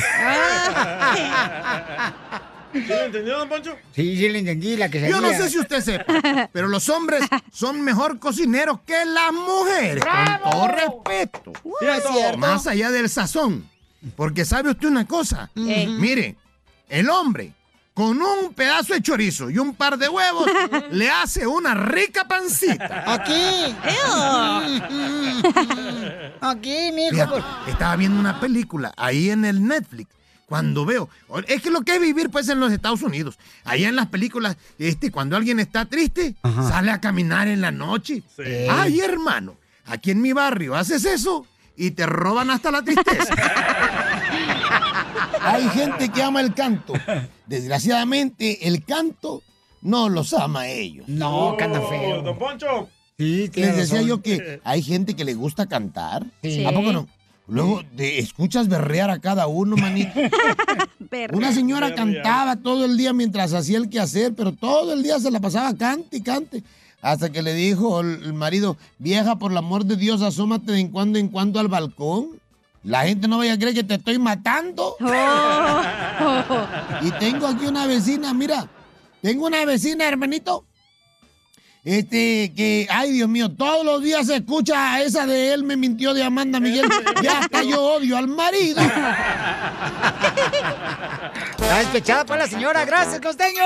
¿Sí 2.73 2.85
lo 2.87 3.01
entendió, 3.03 3.37
don 3.39 3.49
Poncho? 3.49 3.75
Sí, 3.95 4.17
sí 4.17 4.29
le 4.29 4.39
entendí 4.39 4.77
la 4.77 4.89
que 4.89 5.09
Yo 5.09 5.21
no 5.21 5.29
sé 5.29 5.49
si 5.49 5.59
usted 5.59 5.81
sepa, 5.81 6.49
pero 6.51 6.67
los 6.67 6.87
hombres 6.89 7.23
son 7.51 7.81
mejor 7.81 8.19
cocineros 8.19 8.79
que 8.85 9.05
las 9.05 9.31
mujeres, 9.33 10.03
con 10.41 10.51
todo 10.51 10.67
respeto. 10.67 11.53
es 11.81 12.03
cierto. 12.13 12.37
Más 12.37 12.67
allá 12.67 12.91
del 12.91 13.09
sazón. 13.09 13.69
Porque 14.15 14.45
sabe 14.45 14.71
usted 14.71 14.87
una 14.87 15.05
cosa, 15.05 15.49
Eh. 15.55 15.87
mire, 15.87 16.35
el 16.89 17.09
hombre 17.09 17.53
con 17.93 18.19
un 18.21 18.53
pedazo 18.53 18.93
de 18.93 19.01
chorizo 19.01 19.49
y 19.49 19.57
un 19.59 19.75
par 19.75 19.97
de 19.97 20.07
huevos 20.09 20.49
le 20.91 21.09
hace 21.09 21.45
una 21.45 21.75
rica 21.75 22.27
pancita. 22.27 23.03
Aquí. 23.13 23.75
Aquí, 26.41 26.91
mijo. 26.93 27.11
Fíjate, 27.11 27.43
estaba 27.69 27.95
viendo 27.95 28.19
una 28.19 28.39
película 28.39 28.91
ahí 28.97 29.29
en 29.29 29.45
el 29.45 29.65
Netflix. 29.65 30.09
Cuando 30.51 30.85
veo, 30.85 31.07
es 31.47 31.61
que 31.61 31.71
lo 31.71 31.79
que 31.83 31.95
es 31.95 32.01
vivir 32.01 32.29
pues 32.29 32.49
en 32.49 32.59
los 32.59 32.73
Estados 32.73 33.01
Unidos. 33.03 33.39
Allá 33.63 33.87
en 33.87 33.95
las 33.95 34.07
películas, 34.07 34.57
este, 34.77 35.09
cuando 35.09 35.37
alguien 35.37 35.61
está 35.61 35.85
triste, 35.85 36.35
sale 36.43 36.91
a 36.91 36.99
caminar 36.99 37.47
en 37.47 37.61
la 37.61 37.71
noche. 37.71 38.21
Ay, 38.69 38.99
hermano, 38.99 39.55
aquí 39.85 40.11
en 40.11 40.21
mi 40.21 40.33
barrio 40.33 40.75
haces 40.75 41.05
eso 41.05 41.45
y 41.77 41.91
te 41.91 42.05
roban 42.05 42.51
hasta 42.51 42.69
la 42.69 42.81
tristeza. 42.81 43.33
Hay 45.41 45.69
gente 45.69 46.09
que 46.09 46.21
ama 46.21 46.41
el 46.41 46.53
canto. 46.53 46.95
Desgraciadamente, 47.47 48.67
el 48.67 48.83
canto 48.83 49.43
no 49.81 50.09
los 50.09 50.33
ama 50.33 50.63
a 50.63 50.67
ellos. 50.67 51.07
No, 51.07 51.55
canta 51.57 51.79
Oh, 51.79 51.87
feo. 51.89 52.21
Don 52.23 52.37
Poncho. 52.37 52.89
Sí, 53.17 53.49
Les 53.55 53.77
decía 53.77 53.99
razón. 53.99 54.07
yo 54.09 54.21
que 54.21 54.59
hay 54.65 54.83
gente 54.83 55.15
que 55.15 55.23
le 55.23 55.33
gusta 55.33 55.65
cantar. 55.67 56.25
Sí. 56.43 56.65
¿A 56.65 56.73
poco 56.73 56.91
no? 56.91 57.07
Luego 57.51 57.83
te 57.97 58.17
escuchas 58.17 58.69
berrear 58.69 59.09
a 59.09 59.19
cada 59.19 59.47
uno, 59.47 59.75
manito. 59.75 60.13
Una 61.33 61.51
señora 61.51 61.93
cantaba 61.93 62.55
todo 62.55 62.85
el 62.85 62.95
día 62.95 63.11
mientras 63.11 63.51
hacía 63.51 63.77
el 63.77 63.89
quehacer, 63.89 64.33
pero 64.33 64.53
todo 64.53 64.93
el 64.93 65.03
día 65.03 65.19
se 65.19 65.29
la 65.29 65.41
pasaba 65.41 65.75
cante 65.75 66.15
y 66.15 66.21
cante. 66.21 66.63
Hasta 67.01 67.29
que 67.29 67.41
le 67.41 67.53
dijo 67.53 67.99
el 67.99 68.31
marido, 68.31 68.77
vieja, 68.99 69.35
por 69.35 69.51
el 69.51 69.57
amor 69.57 69.83
de 69.83 69.97
Dios, 69.97 70.21
asómate 70.21 70.71
de 70.71 70.79
en 70.79 70.87
cuando 70.87 71.19
en 71.19 71.27
cuando 71.27 71.59
al 71.59 71.67
balcón. 71.67 72.39
La 72.85 73.03
gente 73.03 73.27
no 73.27 73.39
vaya 73.39 73.53
a 73.53 73.57
creer 73.57 73.75
que 73.75 73.83
te 73.83 73.95
estoy 73.95 74.17
matando. 74.17 74.95
y 77.01 77.11
tengo 77.19 77.47
aquí 77.47 77.65
una 77.65 77.85
vecina, 77.85 78.33
mira, 78.33 78.65
tengo 79.21 79.47
una 79.47 79.65
vecina, 79.65 80.07
hermanito, 80.07 80.63
este, 81.83 82.53
que, 82.55 82.87
ay 82.91 83.11
Dios 83.11 83.27
mío, 83.27 83.49
todos 83.51 83.83
los 83.83 84.03
días 84.03 84.27
se 84.27 84.35
escucha 84.37 84.93
a 84.93 85.01
esa 85.01 85.25
de 85.25 85.53
él 85.53 85.63
me 85.63 85.75
mintió 85.75 86.13
de 86.13 86.23
Amanda 86.23 86.59
Miguel. 86.59 86.87
Ya 87.23 87.39
hasta 87.39 87.61
yo 87.63 87.81
odio 87.81 88.17
al 88.17 88.27
marido. 88.27 88.81
Está 91.59 91.77
despechada 91.79 92.25
para 92.25 92.43
la 92.45 92.49
señora. 92.49 92.83
Gracias, 92.85 93.19
costeño. 93.21 93.61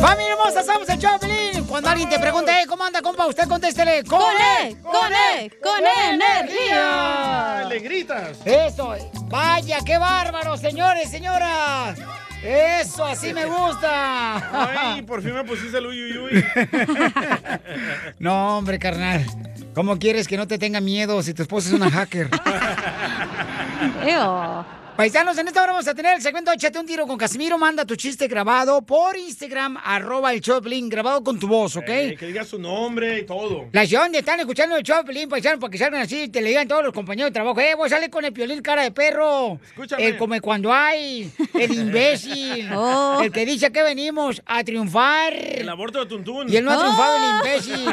Familia 0.00 0.32
hermosa, 0.32 0.62
somos 0.64 0.88
el 0.88 0.98
Choplin. 0.98 1.64
Cuando 1.66 1.90
alguien 1.90 2.08
te 2.08 2.18
pregunte, 2.18 2.52
"Hey, 2.54 2.64
¿cómo 2.68 2.84
anda, 2.84 3.02
compa? 3.02 3.26
Usted 3.26 3.46
contéstele. 3.48 4.04
¡Con 4.04 4.20
E, 4.20 4.76
con 4.80 5.12
E, 5.12 5.50
con 5.62 5.80
energía! 6.12 7.64
Le 7.68 7.78
gritas. 7.80 8.38
Eso. 8.44 8.94
Vaya, 9.26 9.78
qué 9.84 9.98
bárbaro, 9.98 10.56
señores, 10.56 11.10
señoras. 11.10 11.98
Eso, 12.42 13.04
así 13.04 13.32
me 13.34 13.44
gusta. 13.46 14.94
Ay, 14.94 15.02
por 15.02 15.22
fin 15.22 15.34
me 15.34 15.44
pusiste 15.44 15.78
el 15.78 15.86
uy, 15.86 16.02
uy, 16.12 16.18
uy. 16.18 16.44
No, 18.18 18.58
hombre, 18.58 18.78
carnal. 18.78 19.24
¿Cómo 19.74 19.98
quieres 19.98 20.28
que 20.28 20.36
no 20.36 20.46
te 20.46 20.58
tenga 20.58 20.80
miedo 20.80 21.22
si 21.22 21.34
tu 21.34 21.42
esposa 21.42 21.68
es 21.68 21.74
una 21.74 21.90
hacker? 21.90 22.30
Paisanos, 24.98 25.38
en 25.38 25.46
esta 25.46 25.62
hora 25.62 25.70
vamos 25.74 25.86
a 25.86 25.94
tener 25.94 26.16
el 26.16 26.20
segmento 26.22 26.50
Échate 26.50 26.76
un 26.76 26.84
tiro 26.84 27.06
con 27.06 27.16
Casimiro. 27.16 27.56
Manda 27.56 27.84
tu 27.84 27.94
chiste 27.94 28.26
grabado 28.26 28.82
por 28.82 29.16
Instagram, 29.16 29.78
arroba 29.84 30.32
el 30.32 30.40
Choplin, 30.40 30.88
grabado 30.88 31.22
con 31.22 31.38
tu 31.38 31.46
voz, 31.46 31.76
¿ok? 31.76 31.84
Eh, 31.88 32.16
que 32.18 32.26
diga 32.26 32.44
su 32.44 32.58
nombre 32.58 33.20
y 33.20 33.24
todo. 33.24 33.66
La 33.70 33.86
ciudad 33.86 34.02
donde 34.02 34.18
están 34.18 34.40
escuchando 34.40 34.74
el 34.76 34.82
Choplin, 34.82 35.28
paisanos, 35.28 35.60
para 35.60 35.70
que 35.70 35.78
salgan 35.78 36.00
así, 36.02 36.26
te 36.26 36.40
le 36.40 36.48
digan 36.48 36.66
todos 36.66 36.82
los 36.82 36.92
compañeros 36.92 37.30
de 37.30 37.34
trabajo. 37.34 37.60
Eh, 37.60 37.76
vos 37.76 37.88
sale 37.88 38.10
con 38.10 38.24
el 38.24 38.32
piolín 38.32 38.60
cara 38.60 38.82
de 38.82 38.90
perro. 38.90 39.60
Escúchame. 39.68 40.04
El 40.04 40.16
come 40.16 40.40
cuando 40.40 40.72
hay, 40.72 41.30
el 41.54 41.72
imbécil. 41.74 42.68
Oh. 42.80 43.20
El 43.22 43.30
que 43.32 43.46
dice 43.46 43.70
que 43.70 43.82
venimos 43.84 44.42
a 44.46 44.64
triunfar. 44.64 45.32
El 45.34 45.68
aborto 45.68 46.00
de 46.00 46.06
Tuntún. 46.06 46.52
Y 46.52 46.56
él 46.56 46.64
no 46.64 46.72
ha 46.72 46.76
Oh. 46.76 46.80
triunfado, 46.80 47.16
el 47.16 47.36
imbécil. 47.36 47.86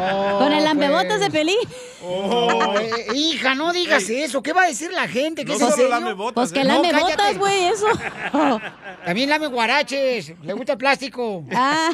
Oh, 0.00 0.38
Con 0.40 0.52
el 0.52 0.64
lambebotas 0.64 1.20
de 1.20 1.26
pues. 1.30 1.32
Pelín. 1.32 1.58
Oh. 2.04 2.74
Eh, 2.78 3.06
hija, 3.14 3.54
no 3.54 3.72
digas 3.72 4.08
eso. 4.10 4.42
¿Qué 4.42 4.52
va 4.52 4.64
a 4.64 4.66
decir 4.66 4.90
la 4.92 5.06
gente? 5.06 5.44
¿Qué 5.44 5.52
No 5.52 5.70
serio? 5.70 5.91
Lame 6.00 6.12
botas, 6.14 6.34
Pues 6.34 6.52
que 6.52 6.60
¿eh? 6.60 6.64
lame 6.64 6.92
No, 6.92 7.00
botas, 7.00 7.38
güey, 7.38 7.66
eso. 7.66 7.86
También 9.04 9.28
lame 9.30 9.46
guaraches. 9.48 10.32
Le 10.42 10.52
gusta 10.52 10.72
el 10.72 10.78
plástico. 10.78 11.44
Ah. 11.54 11.88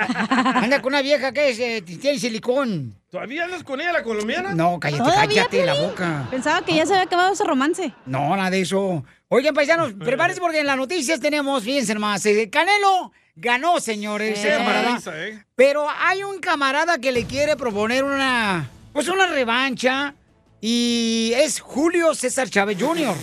Anda 0.62 0.80
con 0.82 0.92
una 0.92 1.02
vieja 1.02 1.32
que 1.32 1.50
es, 1.50 1.58
eh, 1.58 1.82
tiene 1.82 2.18
silicón. 2.18 2.94
¿Todavía 3.10 3.44
andas 3.44 3.64
con 3.64 3.80
ella, 3.80 3.92
la 3.92 4.02
colombiana? 4.02 4.54
No, 4.54 4.78
cállate, 4.78 5.02
¿Todavía, 5.02 5.42
cállate 5.42 5.64
la 5.64 5.74
boca. 5.74 6.26
Pensaba 6.30 6.62
que 6.62 6.74
ya 6.74 6.84
se 6.84 6.92
había 6.92 7.04
acabado 7.04 7.32
ese 7.32 7.44
romance. 7.44 7.92
No, 8.04 8.36
nada 8.36 8.50
de 8.50 8.60
eso. 8.60 9.04
Oigan, 9.28 9.54
paisanos, 9.54 9.92
prepárense 9.98 10.40
porque 10.40 10.60
en 10.60 10.66
las 10.66 10.76
noticias 10.76 11.18
tenemos, 11.20 11.62
fíjense 11.64 11.94
más, 11.94 12.24
eh, 12.26 12.48
Canelo 12.50 13.12
ganó, 13.34 13.80
señores, 13.80 14.44
Eh. 14.44 14.54
camarada. 14.58 14.98
¿eh? 15.26 15.42
Pero 15.54 15.86
hay 15.88 16.22
un 16.24 16.38
camarada 16.40 16.98
que 16.98 17.12
le 17.12 17.24
quiere 17.24 17.56
proponer 17.56 18.04
una, 18.04 18.68
pues 18.92 19.08
una 19.08 19.26
revancha 19.26 20.14
y 20.60 21.32
es 21.36 21.60
Julio 21.60 22.14
César 22.14 22.50
Chávez 22.50 22.76
Jr., 22.80 23.14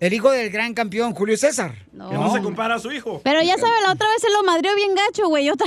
el 0.00 0.12
hijo 0.12 0.30
del 0.30 0.50
gran 0.50 0.74
campeón 0.74 1.14
Julio 1.14 1.36
César. 1.36 1.74
No. 1.92 2.08
Que 2.10 2.16
no 2.16 2.32
se 2.32 2.40
compara 2.42 2.74
a 2.76 2.78
su 2.78 2.90
hijo. 2.90 3.20
Pero 3.22 3.42
ya 3.42 3.56
sabe, 3.56 3.72
la 3.86 3.92
otra 3.92 4.08
vez 4.08 4.20
se 4.22 4.30
lo 4.30 4.42
madrió 4.42 4.74
bien 4.74 4.94
gacho, 4.94 5.28
güey. 5.28 5.48
Otra... 5.50 5.66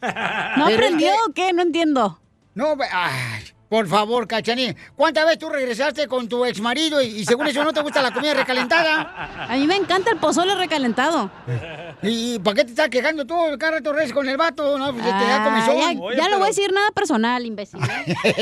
¿No 0.56 0.66
aprendió 0.66 1.10
o 1.28 1.32
qué? 1.32 1.52
No 1.52 1.62
entiendo. 1.62 2.20
No, 2.54 2.76
ve- 2.76 2.86
ay, 2.92 3.44
por 3.72 3.88
favor, 3.88 4.28
Cachanilla. 4.28 4.76
¿Cuántas 4.94 5.24
veces 5.24 5.38
tú 5.38 5.48
regresaste 5.48 6.06
con 6.06 6.28
tu 6.28 6.44
ex 6.44 6.60
marido 6.60 7.00
y, 7.00 7.06
y 7.06 7.24
según 7.24 7.46
eso 7.46 7.64
no 7.64 7.72
te 7.72 7.80
gusta 7.80 8.02
la 8.02 8.12
comida 8.12 8.34
recalentada? 8.34 9.46
A 9.48 9.56
mí 9.56 9.66
me 9.66 9.76
encanta 9.76 10.10
el 10.10 10.18
pozole 10.18 10.54
recalentado. 10.56 11.30
¿Y 12.02 12.38
para 12.40 12.56
qué 12.56 12.64
te 12.64 12.70
estás 12.72 12.90
quejando 12.90 13.24
tú? 13.24 13.34
Cada 13.58 13.76
rato 13.76 13.92
regresas 13.94 14.12
con 14.12 14.28
el 14.28 14.36
vato, 14.36 14.76
¿no? 14.76 14.92
Pues 14.92 15.02
te 15.02 15.08
da 15.08 15.42
comezón. 15.42 15.76
ya 15.78 16.02
Oye, 16.02 16.16
ya 16.18 16.28
no 16.28 16.36
voy 16.36 16.44
a 16.44 16.48
decir 16.48 16.70
nada 16.70 16.90
personal, 16.90 17.46
imbécil. 17.46 17.80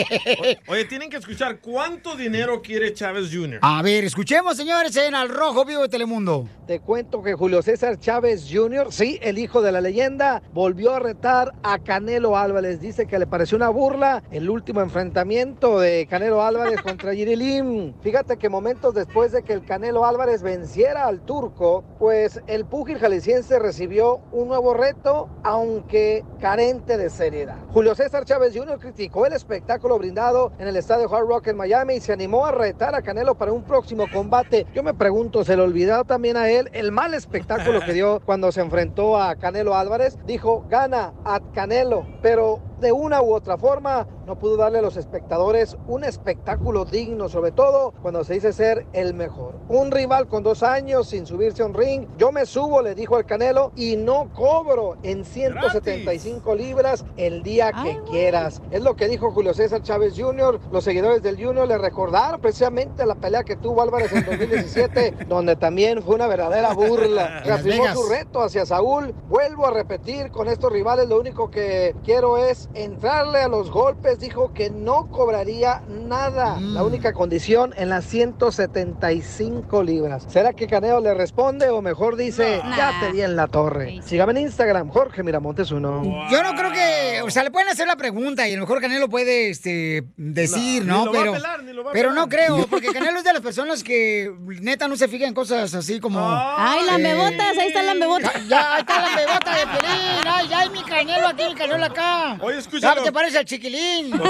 Oye, 0.67 0.85
tienen 0.87 1.09
que 1.09 1.19
escuchar 1.19 1.61
cuánto 1.61 2.17
dinero 2.17 2.61
quiere 2.61 2.93
Chávez 2.93 3.31
Jr. 3.33 3.61
A 3.63 3.83
ver, 3.83 4.03
escuchemos, 4.03 4.57
señores, 4.57 4.97
en 4.97 5.15
Al 5.15 5.29
Rojo 5.29 5.65
Vivo 5.65 5.83
de 5.83 5.89
Telemundo. 5.89 6.49
Te 6.67 6.81
cuento 6.81 7.23
que 7.23 7.35
Julio 7.35 7.63
César 7.63 8.01
Chávez 8.01 8.49
Jr., 8.51 8.89
sí, 8.91 9.21
el 9.23 9.39
hijo 9.39 9.63
de 9.63 9.71
la 9.71 9.81
leyenda, 9.81 10.43
volvió 10.53 10.93
a 10.93 10.99
retar 10.99 11.53
a 11.63 11.79
Canelo 11.79 12.37
Álvarez. 12.37 12.81
Dice 12.81 13.07
que 13.07 13.17
le 13.17 13.29
pareció 13.29 13.57
una 13.57 13.69
burla 13.69 14.25
el 14.33 14.51
último 14.51 14.81
enfrentamiento 14.81 15.20
de 15.25 16.07
Canelo 16.09 16.43
Álvarez 16.43 16.81
contra 16.81 17.13
Yirilim. 17.13 17.93
Fíjate 18.01 18.39
que 18.39 18.49
momentos 18.49 18.95
después 18.95 19.33
de 19.33 19.43
que 19.43 19.53
el 19.53 19.67
Canelo 19.67 20.07
Álvarez 20.07 20.43
venciera 20.43 21.07
al 21.07 21.21
turco, 21.21 21.85
pues 21.99 22.41
el 22.47 22.65
púgil 22.65 22.99
jalisciense 22.99 23.59
recibió 23.59 24.23
un 24.33 24.49
nuevo 24.49 24.73
reto, 24.73 25.29
aunque 25.43 26.25
carente 26.41 26.97
de 26.97 27.11
seriedad. 27.11 27.59
Julio 27.71 27.95
César 27.95 28.25
Chávez 28.25 28.57
Jr. 28.57 28.79
criticó 28.79 29.27
el 29.27 29.35
espectáculo 29.35 29.99
brindado 29.99 30.53
en 30.59 30.69
el 30.69 30.77
estadio 30.77 31.15
Hard 31.15 31.27
Rock 31.27 31.49
en 31.49 31.59
Miami 31.59 31.97
y 31.97 32.01
se 32.01 32.15
animó 32.15 32.47
a 32.47 32.53
retar 32.53 32.95
a 32.95 33.03
Canelo 33.03 33.35
para 33.35 33.53
un 33.53 33.63
próximo 33.63 34.07
combate. 34.11 34.67
Yo 34.75 34.83
me 34.83 34.95
pregunto, 34.95 35.45
¿se 35.45 35.55
le 35.55 35.63
olvidó 35.63 36.05
también 36.05 36.39
a 36.39 36.49
él 36.49 36.71
el 36.73 36.93
mal 36.93 37.13
espectáculo 37.13 37.81
que 37.81 37.93
dio 37.93 38.21
cuando 38.25 38.51
se 38.53 38.63
enfrentó 38.63 39.21
a 39.21 39.37
Canelo 39.37 39.77
Álvarez? 39.77 40.17
Dijo, 40.25 40.65
gana 40.71 41.13
a 41.27 41.41
Canelo, 41.53 42.07
pero 42.23 42.70
de 42.81 42.93
una 42.93 43.23
u 43.23 43.35
otra 43.35 43.59
forma 43.59 44.07
no 44.27 44.39
pudo 44.39 44.57
darle 44.57 44.79
a 44.79 44.83
los 44.83 44.97
espectadores 44.97 45.77
un 45.89 46.05
espectáculo 46.05 46.85
digno, 46.85 47.29
sobre 47.29 47.51
todo 47.51 47.93
cuando 48.01 48.23
se 48.23 48.35
dice 48.35 48.53
ser 48.53 48.87
el 48.93 49.13
mejor. 49.13 49.57
Un 49.69 49.91
rival 49.91 50.29
con 50.29 50.43
dos 50.43 50.63
años 50.63 51.09
sin 51.09 51.27
subirse 51.27 51.63
a 51.63 51.67
un 51.67 51.75
ring, 51.75 52.07
yo 52.17 52.33
me 52.33 52.47
subo, 52.47 52.81
le 52.81 52.95
dijo 52.95 53.17
al 53.17 53.27
Canelo, 53.27 53.73
y 53.77 53.97
no 53.97 54.31
cobro 54.33 54.97
en 55.03 55.25
175 55.25 56.55
libras 56.55 57.05
el 57.17 57.43
día 57.43 57.73
que 57.73 58.01
quieras. 58.09 58.63
Es 58.71 58.83
lo 58.83 58.97
que 58.97 59.09
dijo 59.09 59.31
Julio 59.33 59.53
César 59.53 59.83
Chávez 59.83 60.15
Jr. 60.17 60.61
Los 60.71 60.85
seguidores 60.85 61.23
del 61.23 61.37
Junior 61.37 61.67
le 61.67 61.77
recordaron 61.77 62.41
precisamente 62.41 63.05
la 63.05 63.17
pelea 63.17 63.45
que 63.45 63.57
tuvo 63.57 63.83
Álvarez 63.83 64.13
en 64.13 64.25
2017, 64.25 65.15
donde 65.29 65.57
también 65.57 66.03
fue 66.03 66.15
una 66.15 66.27
verdadera 66.27 66.73
burla. 66.73 67.41
Reafirmó 67.41 67.87
su 67.95 68.09
reto 68.09 68.43
hacia 68.43 68.65
Saúl. 68.65 69.15
Vuelvo 69.29 69.67
a 69.67 69.73
repetir 69.73 70.31
con 70.31 70.49
estos 70.49 70.73
rivales, 70.73 71.09
lo 71.09 71.19
único 71.19 71.51
que 71.51 71.95
quiero 72.05 72.39
es 72.39 72.70
entrarle 72.75 73.41
a 73.41 73.49
los 73.49 73.71
golpes. 73.71 74.21
Dijo 74.21 74.53
que 74.53 74.71
no 74.71 75.09
cobraría 75.09 75.83
nada. 75.89 76.57
Mm. 76.57 76.75
La 76.75 76.85
única 76.85 77.13
condición 77.13 77.75
en 77.77 77.89
las 77.89 78.05
175 78.07 79.83
libras. 79.83 80.27
¿Será 80.29 80.53
que 80.53 80.67
Caneo 80.67 81.01
le 81.01 81.15
responde 81.15 81.69
o 81.71 81.83
mejor 81.83 82.17
dice, 82.17 82.61
ya 82.77 82.93
te 83.01 83.13
di 83.13 83.23
en 83.23 83.37
la 83.37 83.47
torre? 83.49 84.01
Sígame 84.03 84.33
en 84.33 84.39
Instagram, 84.39 84.91
Jorge 84.91 85.23
Miramontes 85.23 85.71
uno. 85.71 86.03
Yo 86.31 86.43
no 86.43 86.55
creo 86.55 86.73
que, 86.73 87.23
o 87.23 87.31
sea, 87.31 87.45
le 87.45 87.51
pueden 87.51 87.69
hacer 87.69 87.87
la 87.87 87.97
pregunta 87.97 88.49
y 88.49 88.53
a 88.53 88.57
lo 88.57 88.63
mejor 88.63 88.81
Canelo 88.81 89.09
puede 89.09 89.51
este, 89.51 90.05
decir, 90.17 90.85
No, 90.85 91.05
¿no? 91.07 91.13
ni 91.13 91.13
lo 91.13 91.13
va 91.13 91.19
a 91.19 91.23
pero 91.23 91.33
pelar, 91.33 91.63
ni 91.65 91.73
lo 91.73 91.85
va 91.85 91.91
a 91.91 91.93
pero 91.93 92.13
no 92.13 92.29
creo, 92.29 92.67
porque 92.71 92.89
Canelo 92.93 93.19
es 93.19 93.25
de 93.25 93.33
las 93.33 93.43
personas 93.43 93.83
que 93.83 94.33
neta 94.61 94.89
no 94.89 94.97
se 94.97 95.09
fijan 95.09 95.29
en 95.29 95.35
cosas 95.35 95.75
así 95.75 96.01
como... 96.01 96.21
Ay, 96.23 96.85
lambebotas, 96.87 97.59
ahí 97.59 97.69
está 97.69 97.81
el 97.81 97.87
lambebotas. 97.87 98.35
Ya, 98.35 98.49
ya, 98.49 98.75
ahí 98.75 98.81
está 98.81 99.01
la 99.01 99.17
bebota 99.17 99.51
de 99.51 99.67
Pelín. 99.67 100.27
Ay, 100.27 100.49
ya 100.49 100.59
hay 100.61 100.71
mi 100.71 100.83
canelo 100.83 101.29
aquí, 101.29 101.45
mi 101.49 101.55
canelo 101.55 101.85
acá. 101.85 102.39
Oye, 102.41 102.60
escúchalo. 102.61 102.93
¿Sabes? 102.95 103.05
Te 103.05 103.13
parece 103.13 103.39
al 103.39 103.45
chiquilín. 103.45 104.13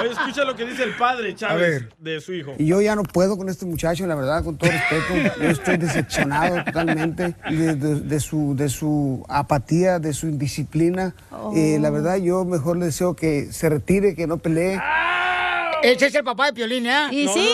Oye, 0.00 0.10
escucha 0.10 0.44
lo 0.44 0.54
que 0.56 0.64
dice 0.64 0.82
el 0.84 0.94
padre 0.96 1.34
Chávez 1.34 1.84
de 1.98 2.20
su 2.20 2.32
hijo. 2.32 2.52
Y 2.58 2.66
yo 2.66 2.80
ya 2.80 2.94
no 2.96 3.02
puedo 3.02 3.36
con 3.36 3.48
este 3.48 3.66
muchacho, 3.66 4.06
la 4.06 4.14
verdad, 4.14 4.42
con 4.44 4.56
todo 4.56 4.70
respeto. 4.70 5.34
Yo 5.42 5.48
estoy 5.50 5.76
decepcionado 5.76 6.62
totalmente 6.64 7.34
de, 7.50 7.74
de- 7.76 8.00
de 8.00 8.20
su, 8.20 8.54
de 8.56 8.68
su 8.68 9.24
apatía, 9.28 9.98
de 9.98 10.12
su 10.12 10.26
indisciplina. 10.26 11.14
Eh, 11.54 11.78
la 11.80 11.90
verdad, 11.90 12.16
yo 12.16 12.44
mejor 12.44 12.76
le 12.78 12.86
deseo 12.86 13.14
que 13.14 13.52
se 13.52 13.68
retire, 13.68 14.14
que 14.14 14.26
no 14.26 14.38
pelee. 14.38 14.80
Ese 15.84 16.06
es 16.06 16.14
el 16.14 16.24
papá 16.24 16.46
de 16.46 16.52
Piolín, 16.54 16.86
¿eh? 16.86 17.08
Y 17.10 17.26
no, 17.26 17.32
sí. 17.34 17.48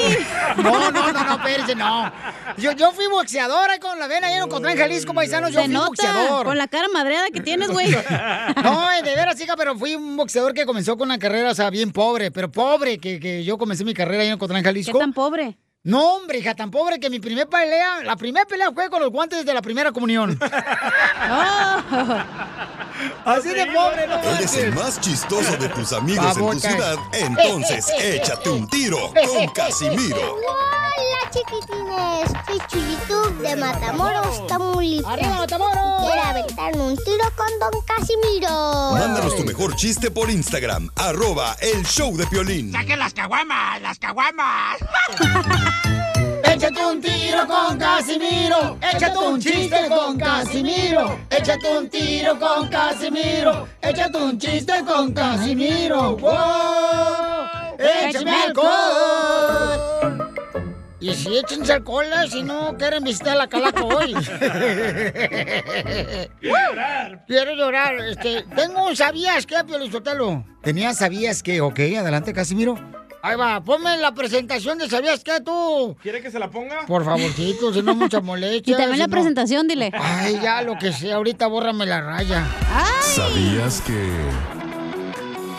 No, 0.58 0.90
no, 0.90 1.12
no, 1.12 1.24
no, 1.24 1.32
espérense, 1.34 1.74
no. 1.74 2.12
Yo, 2.56 2.72
yo 2.72 2.92
fui 2.92 3.06
boxeador 3.08 3.70
ahí 3.70 3.78
con 3.80 3.98
la 3.98 4.06
vena 4.06 4.28
ahí 4.28 4.34
en 4.34 4.42
Ocotlán, 4.42 4.76
Jalisco, 4.76 5.12
paisanos. 5.12 5.50
Yo 5.50 5.60
Se 5.60 5.64
fui 5.66 5.74
nota 5.74 5.88
boxeador. 5.88 6.46
con 6.46 6.56
la 6.56 6.68
cara 6.68 6.86
madreada 6.92 7.26
que 7.32 7.40
tienes, 7.40 7.70
güey. 7.70 7.90
No, 8.62 8.90
eh, 8.92 9.02
de 9.02 9.14
veras, 9.16 9.40
hija, 9.40 9.56
pero 9.56 9.76
fui 9.76 9.94
un 9.94 10.16
boxeador 10.16 10.54
que 10.54 10.64
comenzó 10.66 10.96
con 10.96 11.08
una 11.08 11.18
carrera, 11.18 11.50
o 11.50 11.54
sea, 11.54 11.70
bien 11.70 11.90
pobre, 11.92 12.30
pero 12.30 12.50
pobre, 12.52 12.98
que, 12.98 13.18
que 13.18 13.42
yo 13.44 13.58
comencé 13.58 13.84
mi 13.84 13.94
carrera 13.94 14.22
ahí 14.22 14.28
en 14.28 14.34
Ocotlán, 14.34 14.62
¿Qué 14.62 14.68
Jalisco. 14.68 14.98
tan 14.98 15.12
pobre? 15.12 15.56
No, 15.82 16.16
hombre, 16.16 16.38
hija, 16.38 16.54
tan 16.54 16.70
pobre 16.70 17.00
que 17.00 17.08
mi 17.08 17.20
primer 17.20 17.48
pelea, 17.48 18.02
la 18.04 18.14
primera 18.16 18.44
pelea 18.44 18.70
fue 18.70 18.90
con 18.90 19.00
los 19.00 19.10
guantes 19.10 19.46
de 19.46 19.54
la 19.54 19.62
primera 19.62 19.92
comunión. 19.92 20.38
Así 23.24 23.48
de 23.48 23.66
pobre, 23.66 24.06
no 24.06 24.20
Él 24.20 24.44
es 24.44 24.54
el 24.54 24.72
más 24.74 25.00
chistoso 25.00 25.56
de 25.56 25.68
tus 25.68 25.92
amigos 25.92 26.36
en 26.36 26.50
tu 26.50 26.60
ciudad. 26.60 26.96
Entonces, 27.12 27.86
échate 28.00 28.50
un 28.50 28.66
tiro 28.68 29.12
con 29.34 29.48
Casimiro. 29.48 30.36
Hola 30.36 30.80
chiquitines, 31.30 32.28
soy 32.46 32.58
Chuyitub 32.68 33.38
de 33.38 33.56
Matamoros, 33.56 34.46
Tamaulipas. 34.48 35.12
¡Arriba, 35.12 35.38
Matamoros! 35.38 36.00
Quiero 36.00 36.22
aventarme 36.22 36.82
un 36.82 36.96
tiro 36.96 37.24
con 37.36 37.58
Don 37.60 37.82
Casimiro. 37.86 38.92
Mándanos 38.92 39.36
tu 39.36 39.44
mejor 39.44 39.76
chiste 39.76 40.10
por 40.10 40.30
Instagram, 40.30 40.90
arroba 40.96 41.56
el 41.60 41.84
show 41.84 42.16
de 42.16 42.26
Piolín. 42.26 42.72
¡Saquen 42.72 42.98
las 42.98 43.14
caguamas, 43.14 43.80
las 43.80 43.98
caguamas! 43.98 44.78
Échate 46.60 46.84
un 46.84 47.00
tiro 47.00 47.46
con 47.46 47.78
Casimiro. 47.78 48.78
Échate 48.82 49.18
un 49.18 49.40
chiste 49.40 49.88
con 49.88 50.18
Casimiro. 50.18 51.18
Échate 51.30 51.78
un 51.78 51.88
tiro 51.88 52.38
con 52.38 52.68
Casimiro. 52.68 53.66
Échate 53.80 54.18
un 54.18 54.38
chiste 54.38 54.74
con 54.86 55.10
Casimiro. 55.14 56.18
¡Wow! 56.18 57.78
¡Échame 57.78 58.30
alcohol! 58.30 60.34
Y 61.00 61.14
si 61.14 61.38
échense 61.38 61.72
alcohol, 61.72 62.04
eh, 62.04 62.28
si 62.28 62.42
no 62.42 62.76
quieren 62.76 63.04
visitar 63.04 63.38
la 63.38 63.46
calaca 63.46 63.82
hoy. 63.82 64.12
Quiero 67.26 67.54
llorar. 67.54 67.94
Este, 68.00 68.42
tengo 68.54 68.86
un 68.86 68.94
sabías 68.94 69.46
qué, 69.46 69.64
Piolizotelo. 69.64 70.44
Tenía 70.62 70.92
sabías 70.92 71.42
qué, 71.42 71.62
ok, 71.62 71.80
adelante, 71.98 72.34
Casimiro. 72.34 72.99
Ahí 73.22 73.36
va, 73.36 73.60
ponme 73.60 73.98
la 73.98 74.12
presentación 74.12 74.78
de 74.78 74.88
sabías 74.88 75.22
qué 75.22 75.40
tú. 75.40 75.96
¿Quiere 76.02 76.22
que 76.22 76.30
se 76.30 76.38
la 76.38 76.50
ponga? 76.50 76.86
Por 76.86 77.04
favorcito, 77.04 77.72
si 77.72 77.82
no 77.82 77.94
mucha 77.94 78.20
molestia. 78.20 78.74
Y 78.74 78.78
también 78.78 78.98
la 78.98 79.08
presentación, 79.08 79.68
dile. 79.68 79.90
Ay, 79.92 80.38
ya, 80.42 80.62
lo 80.62 80.78
que 80.78 80.92
sea, 80.92 81.16
ahorita 81.16 81.46
bórrame 81.46 81.86
la 81.86 82.00
raya. 82.00 82.46
¿Sabías 83.00 83.80
que... 83.82 84.10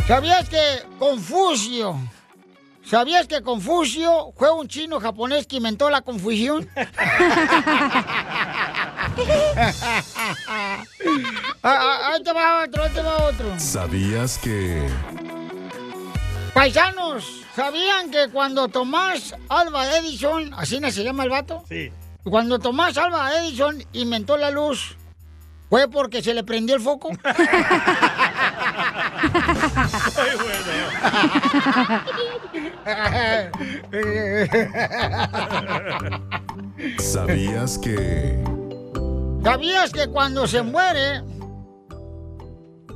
¿Sabías 0.08 0.50
que 0.50 0.58
Confucio 0.98 1.96
¿Sabías 2.84 3.28
que 3.28 3.42
Confucio 3.42 4.34
fue 4.36 4.52
un 4.52 4.68
chino 4.68 5.00
japonés 5.00 5.46
que 5.48 5.58
inventó 5.58 5.90
la 5.90 6.02
confusión? 6.02 6.68
Ah, 11.64 11.78
ah, 11.80 12.12
ahí 12.14 12.24
te 12.24 12.34
va 12.34 12.64
otro, 12.64 12.84
ahí 12.84 12.90
te 12.90 13.02
va 13.02 13.18
otro. 13.28 13.60
¿Sabías 13.60 14.40
que... 14.40 14.88
Paisanos, 16.54 17.46
¿sabían 17.56 18.12
que 18.12 18.28
cuando 18.30 18.68
Tomás 18.68 19.34
Alba 19.48 19.98
Edison, 19.98 20.54
así 20.56 20.80
no 20.80 20.92
se 20.92 21.04
llama 21.04 21.24
el 21.24 21.30
vato? 21.30 21.64
Sí. 21.68 21.92
Cuando 22.24 22.60
Tomás 22.60 22.98
Alba 22.98 23.34
Edison 23.38 23.82
inventó 23.94 24.36
la 24.38 24.52
luz, 24.52 24.98
¿fue 25.70 25.90
porque 25.90 26.22
se 26.22 26.34
le 26.34 26.44
prendió 26.44 26.76
el 26.76 26.82
foco? 26.82 27.10
¿Sabías 37.00 37.78
que... 37.78 38.44
¿Sabías 39.44 39.92
que 39.92 40.08
cuando 40.08 40.48
se 40.48 40.62
muere, 40.62 41.24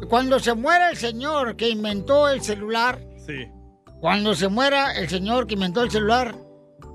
cuando 0.09 0.39
se 0.39 0.53
muere 0.53 0.89
el 0.91 0.97
señor 0.97 1.55
que 1.55 1.69
inventó 1.69 2.29
el 2.29 2.43
celular, 2.43 2.99
Sí. 3.25 3.47
cuando 3.99 4.35
se 4.35 4.47
muera 4.47 4.95
el 4.97 5.09
señor 5.09 5.47
que 5.47 5.55
inventó 5.55 5.81
el 5.83 5.89
celular, 5.91 6.35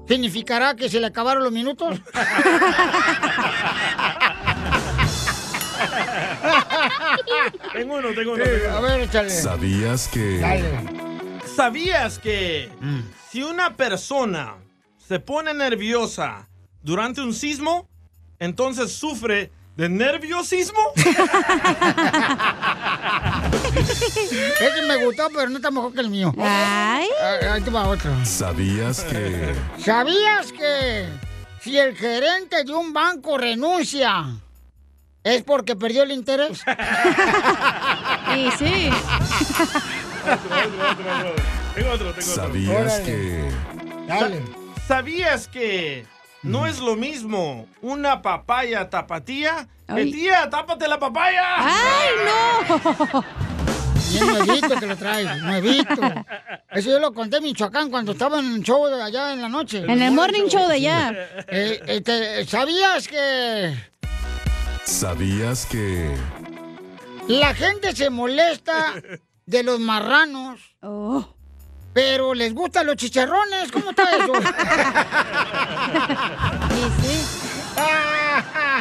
significará 0.07 0.75
que 0.77 0.89
se 0.89 1.01
le 1.01 1.07
acabaron 1.07 1.43
los 1.43 1.53
minutos? 1.53 2.01
Tengo 7.73 7.97
uno, 7.97 8.09
tengo 8.15 8.33
uno. 8.33 8.45
Sí, 8.45 8.51
tengo 8.51 8.79
uno. 8.79 8.89
a 8.89 8.91
ver, 8.91 9.01
échale. 9.03 9.31
¿Sabías 9.31 10.09
que... 10.09 10.41
¿Sabías 11.57 12.19
que 12.19 12.71
si 13.31 13.43
una 13.43 13.77
persona 13.77 14.57
se 14.99 15.21
pone 15.21 15.53
nerviosa 15.55 16.49
durante 16.83 17.21
un 17.21 17.35
sismo, 17.35 17.89
entonces 18.39 18.93
sufre 18.93 19.51
de 19.81 19.89
nerviosismo? 19.89 20.79
Ese 24.61 24.83
me 24.87 25.03
gustó, 25.03 25.29
pero 25.35 25.49
no 25.49 25.57
está 25.57 25.71
mejor 25.71 25.95
que 25.95 26.01
el 26.01 26.11
mío. 26.11 26.35
Ay. 26.39 27.09
Ah, 27.23 27.55
Ahí 27.55 27.63
te 27.63 27.71
va 27.71 27.89
otro. 27.89 28.13
¿Sabías 28.27 29.01
que... 29.05 29.55
¿Sabías 29.83 30.53
que 30.53 31.09
si 31.63 31.79
el 31.79 31.97
gerente 31.97 32.63
de 32.63 32.75
un 32.75 32.93
banco 32.93 33.39
renuncia, 33.39 34.27
es 35.25 35.43
porque 35.45 35.75
perdió 35.77 36.03
el 36.03 36.13
interés? 36.13 36.63
Y 38.37 38.49
sí. 38.53 38.91
Tengo 41.75 41.91
otro, 41.91 42.13
tengo 42.15 42.21
otro. 42.21 42.23
¿Sabías 42.23 43.01
que... 43.01 43.51
Dale. 44.07 44.43
¿Sabías 44.87 45.49
que 45.49 46.07
no 46.43 46.67
es 46.67 46.81
lo 46.81 46.97
mismo 46.97 47.67
una 47.83 48.23
papaya 48.23 48.89
tapatía 48.89 49.69
que 49.87 50.07
tía, 50.07 50.49
tápate 50.51 50.89
la 50.89 50.99
papaya? 50.99 51.43
¡Ay, 51.59 52.09
no! 52.27 53.25
Bien 54.11 54.27
nuevito 54.27 54.75
que 54.81 54.87
lo 54.87 54.97
traes, 54.97 55.43
nuevito. 55.43 56.03
Eso 56.71 56.91
yo 56.91 56.99
lo 56.99 57.13
conté 57.15 57.37
en 57.37 57.45
Michoacán 57.45 57.91
cuando 57.91 58.13
estaba 58.13 58.41
en 58.41 58.47
un 58.47 58.63
show 58.63 58.87
de 58.89 59.01
allá 59.01 59.33
en 59.33 59.41
la 59.43 59.49
noche. 59.49 59.85
En 59.87 60.03
el 60.03 60.13
morning 60.13 60.49
show 60.49 60.67
de 60.67 60.75
allá. 60.75 61.13
Eh, 61.47 61.81
este, 61.87 62.45
¿Sabías 62.45 63.07
que 63.07 63.73
¿Sabías 64.85 65.67
que... 65.67 66.17
la 67.29 67.55
gente 67.55 67.95
se 67.95 68.11
molesta 68.11 68.95
de 69.47 69.63
los 69.63 69.79
marranos, 69.79 70.61
Oh. 70.83 71.40
Pero 71.93 72.35
les 72.35 72.55
gustan 72.55 72.87
los 72.87 72.97
chicharrones? 72.97 73.71
¿Cómo 73.73 73.91
está 73.91 74.05
eso? 74.17 74.33
Y 76.71 77.03
sí. 77.03 77.41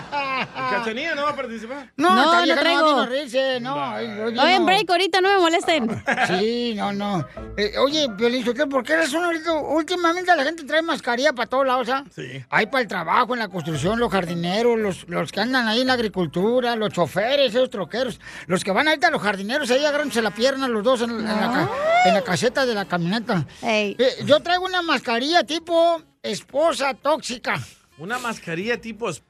¿Cachanilla 0.10 1.16
no 1.16 1.24
va 1.24 1.30
a 1.32 1.36
participar? 1.36 1.92
No, 1.98 2.16
No, 2.16 2.46
no 2.46 2.56
traigo. 2.56 2.92
No, 2.96 3.06
reírse, 3.06 3.60
no. 3.60 3.76
ay, 3.84 4.08
oye, 4.20 4.40
Oye, 4.40 4.54
en 4.56 4.60
no. 4.62 4.66
break, 4.66 4.90
ahorita 4.90 5.22
no 5.22 5.30
me 5.30 5.38
molesten. 5.40 6.04
Sí, 6.28 6.74
no, 6.76 6.94
no. 6.94 7.26
Eh, 7.58 7.78
oye, 7.78 8.08
Sotelo, 8.44 8.70
¿por 8.70 8.84
qué 8.84 8.94
eres 8.94 9.14
un 9.14 9.24
ahorita? 9.24 9.52
Últimamente 9.54 10.36
la 10.36 10.44
gente 10.44 10.64
trae 10.64 10.82
mascarilla 10.82 11.34
para 11.34 11.48
todos 11.50 11.66
lados, 11.66 11.90
¿ah? 11.90 12.04
Sí. 12.14 12.44
Hay 12.50 12.68
para 12.68 12.82
el 12.82 12.88
trabajo, 12.88 13.34
en 13.34 13.40
la 13.40 13.48
construcción, 13.50 14.00
los 14.00 14.12
jardineros, 14.12 14.78
los, 14.78 15.08
los 15.10 15.32
que 15.32 15.42
andan 15.42 15.68
ahí 15.68 15.82
en 15.82 15.88
la 15.88 15.94
agricultura, 15.94 16.76
los 16.76 16.90
choferes, 16.94 17.54
esos 17.54 17.70
troqueros, 17.70 18.20
los 18.48 18.64
que 18.64 18.72
van 18.72 18.88
ahorita 18.88 19.08
a 19.08 19.12
los 19.12 19.22
jardineros, 19.22 19.70
ahí 19.72 19.84
agárrense 19.86 20.22
la 20.22 20.32
pierna 20.32 20.68
los 20.68 20.84
dos 20.84 21.02
en, 21.02 21.12
en 21.12 21.26
la, 21.26 21.52
ca- 21.52 21.70
en 22.06 22.14
la 22.14 22.22
caseta 22.24 22.66
de 22.66 22.74
la 22.76 22.86
camioneta. 22.86 23.46
Ey. 23.62 23.96
Eh, 24.00 24.24
yo 24.26 24.40
traigo 24.40 24.66
una 24.66 24.82
mascarilla 24.82 25.44
tipo 25.44 26.02
esposa 26.24 26.94
tóxica. 26.94 27.60
¿Una 27.98 28.18
mascarilla 28.18 28.80
tipo 28.80 29.10
esposa 29.10 29.28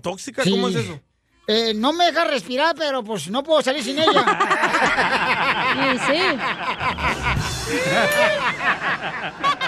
tóxica? 0.00 0.42
Sí. 0.42 0.50
¿Cómo 0.50 0.68
es 0.68 0.76
eso? 0.76 1.00
Eh, 1.46 1.72
no 1.74 1.92
me 1.92 2.04
deja 2.06 2.24
respirar, 2.24 2.74
pero 2.76 3.02
pues 3.02 3.28
no 3.28 3.42
puedo 3.42 3.60
salir 3.62 3.82
sin 3.82 3.98
ella. 3.98 4.24
Y 5.74 5.98
sí. 6.06 6.20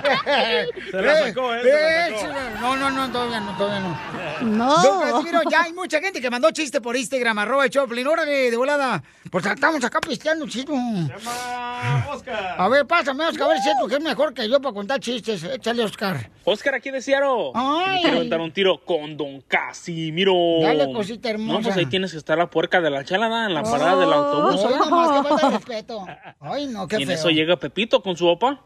Se 0.90 1.02
la 1.02 1.18
sacó, 1.18 1.54
¿eh? 1.54 1.60
Se 1.62 1.70
la 1.70 2.18
sacó. 2.18 2.38
Eh, 2.40 2.56
No, 2.60 2.76
no, 2.76 2.90
no, 2.90 3.10
todavía 3.10 3.40
no, 3.40 3.56
todavía 3.56 3.80
no. 3.80 3.98
Don 4.40 4.58
No. 4.58 5.00
Casimiro, 5.00 5.40
ya 5.50 5.62
hay 5.62 5.72
mucha 5.72 6.00
gente 6.00 6.20
que 6.20 6.30
mandó 6.30 6.50
chiste 6.50 6.80
por 6.80 6.96
Instagram, 6.96 7.38
arroba 7.38 7.68
Choplin. 7.68 8.06
Órale, 8.06 8.50
de 8.50 8.56
volada. 8.56 9.02
Pues 9.30 9.46
estamos 9.46 9.82
acá 9.84 10.00
pisteando, 10.00 10.46
chido. 10.46 10.74
Llama 10.74 12.06
Oscar. 12.12 12.54
A 12.58 12.68
ver, 12.68 12.86
pásame, 12.86 13.24
Oscar, 13.26 13.46
a 13.46 13.48
ver 13.50 13.58
si 13.60 13.68
es 13.70 13.76
que 13.88 13.94
es 13.96 14.02
mejor 14.02 14.34
que 14.34 14.48
yo 14.48 14.60
para 14.60 14.74
contar 14.74 15.00
chistes. 15.00 15.42
Échale, 15.44 15.84
Oscar. 15.84 16.28
Oscar 16.44 16.74
aquí 16.74 16.90
de 16.90 17.00
Seattle. 17.00 17.52
Ay. 17.54 18.02
Quiero 18.02 18.16
aventar 18.18 18.40
un 18.40 18.52
tiro 18.52 18.84
con 18.84 19.16
Don 19.16 19.40
Casimiro. 19.42 20.34
Dale, 20.62 20.92
cosita 20.92 21.30
hermosa. 21.30 21.58
No, 21.58 21.64
pues 21.64 21.76
ahí 21.76 21.86
tienes 21.86 22.12
que 22.12 22.18
estar 22.18 22.36
la 22.36 22.48
puerca 22.50 22.80
de 22.80 22.90
la 22.90 23.04
chalada 23.04 23.46
en 23.46 23.54
la 23.54 23.62
parada 23.62 23.96
del 23.96 24.08
Oh, 24.08 24.12
autobús. 24.14 24.76
Nomás, 24.76 25.22
que 25.22 25.28
falta 25.28 25.48
de 25.48 25.56
respeto. 25.56 26.06
Ay, 26.40 26.66
no, 26.66 26.86
qué 26.88 26.96
y 26.98 27.02
en 27.02 27.08
feo. 27.08 27.16
eso 27.16 27.30
llega 27.30 27.56
Pepito 27.56 28.02
con 28.02 28.16
su 28.16 28.26
papá. 28.26 28.60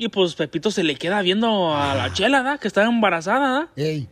Y 0.00 0.08
pues 0.08 0.34
Pepito 0.36 0.70
se 0.70 0.84
le 0.84 0.94
queda 0.94 1.20
viendo 1.22 1.74
a 1.76 1.94
la 1.94 2.12
chela, 2.12 2.42
¿da? 2.42 2.56
Que 2.58 2.68
está 2.68 2.84
embarazada, 2.84 3.50
¿da? 3.50 3.68
Ey. 3.76 4.08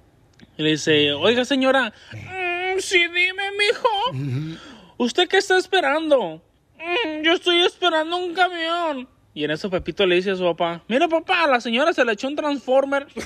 Y 0.58 0.62
le 0.62 0.70
dice, 0.70 1.12
oiga 1.12 1.44
señora, 1.44 1.92
"Mm, 2.12 2.78
sí 2.80 2.98
dime, 2.98 3.44
mijo. 3.56 4.58
¿Usted 4.98 5.28
qué 5.28 5.36
está 5.38 5.56
esperando? 5.56 6.42
"Mm, 6.76 7.22
yo 7.24 7.32
estoy 7.34 7.60
esperando 7.62 8.16
un 8.16 8.34
camión. 8.34 9.08
Y 9.32 9.44
en 9.44 9.50
eso 9.52 9.70
Pepito 9.70 10.04
le 10.06 10.16
dice 10.16 10.30
a 10.32 10.36
su 10.36 10.42
papá, 10.44 10.82
mira 10.88 11.06
papá, 11.08 11.44
a 11.44 11.46
la 11.46 11.60
señora 11.60 11.92
se 11.92 12.04
le 12.04 12.12
echó 12.12 12.26
un 12.26 12.36
transformer. 12.36 13.06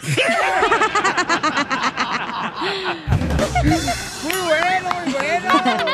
Muy 4.23 4.33
bueno, 4.46 4.90
muy 5.05 5.12
bueno. 5.14 5.89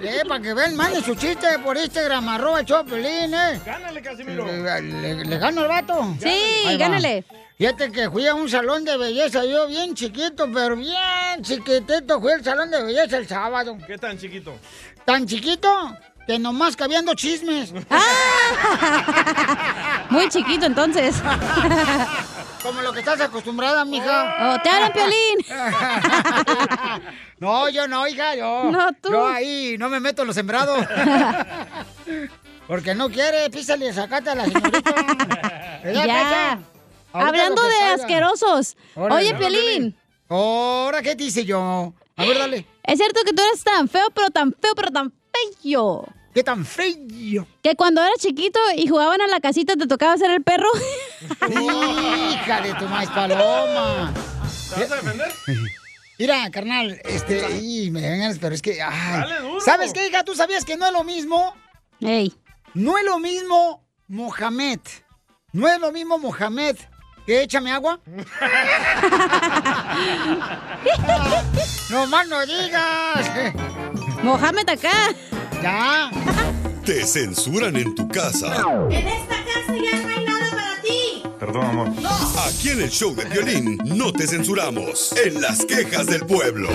Eh, 0.00 0.22
para 0.28 0.42
que 0.42 0.54
vean, 0.54 0.76
mande 0.76 1.02
su 1.02 1.14
chiste 1.14 1.46
por 1.64 1.76
Instagram, 1.76 2.28
arroba 2.28 2.60
el 2.60 2.66
Choplin, 2.66 3.34
eh. 3.34 3.60
Gánale, 3.64 4.02
Casimiro. 4.02 4.46
¿Le, 4.46 4.80
le- 4.82 5.24
le 5.24 5.38
gano 5.38 5.62
el 5.62 5.68
vato? 5.68 6.14
Sí, 6.20 6.28
Ahí 6.28 6.76
va. 6.78 6.88
gánale. 6.88 7.24
Fíjate 7.58 7.92
que 7.92 8.10
fui 8.10 8.26
a 8.26 8.34
un 8.34 8.48
salón 8.48 8.84
de 8.84 8.96
belleza, 8.96 9.44
yo 9.44 9.66
bien 9.68 9.94
chiquito, 9.94 10.48
pero 10.52 10.74
bien 10.76 11.42
chiquitito. 11.42 12.20
Fui 12.20 12.32
al 12.32 12.42
salón 12.42 12.70
de 12.70 12.82
belleza 12.82 13.18
el 13.18 13.28
sábado. 13.28 13.76
¿Qué 13.86 13.98
tan 13.98 14.18
chiquito? 14.18 14.52
Tan 15.04 15.26
chiquito 15.26 15.96
que 16.26 16.38
nomás 16.38 16.76
cabían 16.76 17.04
dos 17.04 17.16
chismes. 17.16 17.72
Muy 20.10 20.28
chiquito, 20.28 20.66
entonces. 20.66 21.16
Como 22.62 22.80
lo 22.80 22.92
que 22.92 23.00
estás 23.00 23.20
acostumbrada, 23.20 23.84
mija. 23.84 24.54
Oh, 24.54 24.62
te 24.62 24.68
hablan, 24.70 24.92
Piolín. 24.94 25.38
No, 27.38 27.68
yo 27.68 27.88
no, 27.88 28.06
hija, 28.06 28.36
yo. 28.36 28.70
No, 28.70 28.92
tú. 29.00 29.10
Yo 29.10 29.26
ahí 29.26 29.76
no 29.78 29.88
me 29.88 29.98
meto 30.00 30.22
en 30.22 30.28
los 30.28 30.36
sembrados. 30.36 30.84
Porque 32.68 32.94
no 32.94 33.10
quiere, 33.10 33.50
písale, 33.50 33.92
sacate 33.92 34.30
a 34.30 34.34
la 34.36 34.44
señorita. 34.44 34.90
¿Verdad, 35.84 36.06
Ya. 36.06 36.58
Ahorita 37.12 37.28
Hablando 37.28 37.62
de 37.62 37.70
salga. 37.78 37.94
asquerosos. 37.94 38.76
Oye, 38.94 39.34
Piolín. 39.34 39.96
Ahora, 40.28 41.02
¿qué 41.02 41.14
te 41.16 41.24
hice 41.24 41.44
yo? 41.44 41.92
A 42.16 42.24
ver, 42.24 42.38
dale. 42.38 42.66
Es 42.84 42.96
cierto 42.98 43.20
que 43.24 43.32
tú 43.32 43.42
eres 43.42 43.62
tan 43.64 43.88
feo, 43.88 44.06
pero 44.14 44.30
tan 44.30 44.52
feo, 44.58 44.72
pero 44.74 44.90
tan 44.90 45.12
feo. 45.62 46.06
¿Qué 46.34 46.42
tan 46.42 46.64
feo? 46.64 47.46
Que 47.62 47.76
cuando 47.76 48.00
eras 48.02 48.16
chiquito 48.18 48.58
y 48.74 48.88
jugaban 48.88 49.20
a 49.20 49.26
la 49.26 49.40
casita 49.40 49.76
te 49.76 49.86
tocaba 49.86 50.16
ser 50.16 50.30
el 50.30 50.42
perro. 50.42 50.68
Hija 51.50 52.60
de 52.62 52.72
tu 52.74 52.86
maíz 52.86 53.10
paloma. 53.10 54.12
¿Te 54.74 54.80
vas 54.80 54.92
a 54.92 54.96
defender? 54.96 55.30
Mira, 56.18 56.50
carnal, 56.50 57.00
este, 57.04 57.60
y 57.60 57.90
me 57.90 58.00
vengas, 58.00 58.38
pero 58.38 58.54
es 58.54 58.62
que, 58.62 58.80
ay, 58.80 59.20
Dale 59.20 59.40
duro. 59.40 59.60
¿sabes 59.60 59.92
qué, 59.92 60.06
hija? 60.06 60.24
¿Tú 60.24 60.34
sabías 60.34 60.64
que 60.64 60.76
no 60.76 60.86
es 60.86 60.92
lo 60.92 61.04
mismo? 61.04 61.54
Ey. 62.00 62.32
No 62.74 62.96
es 62.96 63.04
lo 63.04 63.18
mismo 63.18 63.84
Mohamed. 64.08 64.78
No 65.52 65.68
es 65.68 65.78
lo 65.80 65.92
mismo 65.92 66.18
Mohamed 66.18 66.76
que 67.26 67.42
échame 67.42 67.70
agua. 67.72 68.00
no 71.90 72.06
más 72.06 72.28
no 72.28 72.46
digas. 72.46 73.30
Mohamed 74.22 74.68
acá. 74.68 75.12
Ya. 75.62 76.10
Te 76.84 77.06
censuran 77.06 77.76
en 77.76 77.94
tu 77.94 78.08
casa. 78.08 78.48
En 78.90 79.06
esta 79.06 79.36
casa 79.44 79.68
ya 79.68 80.02
no 80.02 80.08
hay 80.08 80.24
nada 80.24 80.50
para 80.50 80.82
ti. 80.82 81.22
Perdón, 81.38 81.64
amor. 81.64 81.88
Aquí 82.48 82.70
en 82.70 82.82
el 82.82 82.90
show 82.90 83.14
de 83.14 83.24
violín 83.26 83.78
no 83.84 84.12
te 84.12 84.26
censuramos. 84.26 85.14
En 85.24 85.40
las 85.40 85.64
quejas 85.64 86.06
del 86.06 86.26
pueblo. 86.26 86.68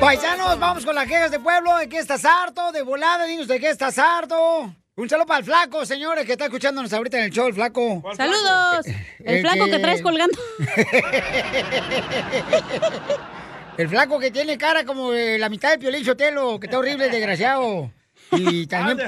Paisanos, 0.00 0.58
vamos 0.58 0.84
con 0.84 0.96
las 0.96 1.06
quejas 1.06 1.30
de 1.30 1.38
pueblo. 1.38 1.76
¿De 1.76 1.88
qué 1.88 1.98
estás 1.98 2.24
harto? 2.24 2.72
De 2.72 2.82
volada, 2.82 3.26
dinos 3.26 3.46
de 3.46 3.60
qué 3.60 3.70
estás 3.70 3.96
harto. 3.96 4.74
Un 4.96 5.08
saludo 5.08 5.26
para 5.26 5.38
el 5.38 5.44
flaco, 5.44 5.86
señores, 5.86 6.26
que 6.26 6.32
está 6.32 6.46
escuchándonos 6.46 6.92
ahorita 6.92 7.18
en 7.18 7.24
el 7.24 7.30
show, 7.30 7.46
el 7.46 7.54
flaco. 7.54 8.02
Saludos. 8.16 8.86
El 9.20 9.40
flaco 9.40 9.66
que 9.66 9.78
traes 9.78 10.02
colgando. 10.02 10.36
El 13.76 13.88
flaco 13.88 14.20
que 14.20 14.30
tiene 14.30 14.56
cara 14.56 14.84
como 14.84 15.10
de 15.10 15.38
la 15.38 15.48
mitad 15.48 15.70
de 15.70 15.78
Piolín 15.78 16.04
Sotelo, 16.04 16.60
que 16.60 16.66
está 16.66 16.78
horrible, 16.78 17.08
desgraciado. 17.08 17.90
Y 18.30 18.66
también 18.68 18.98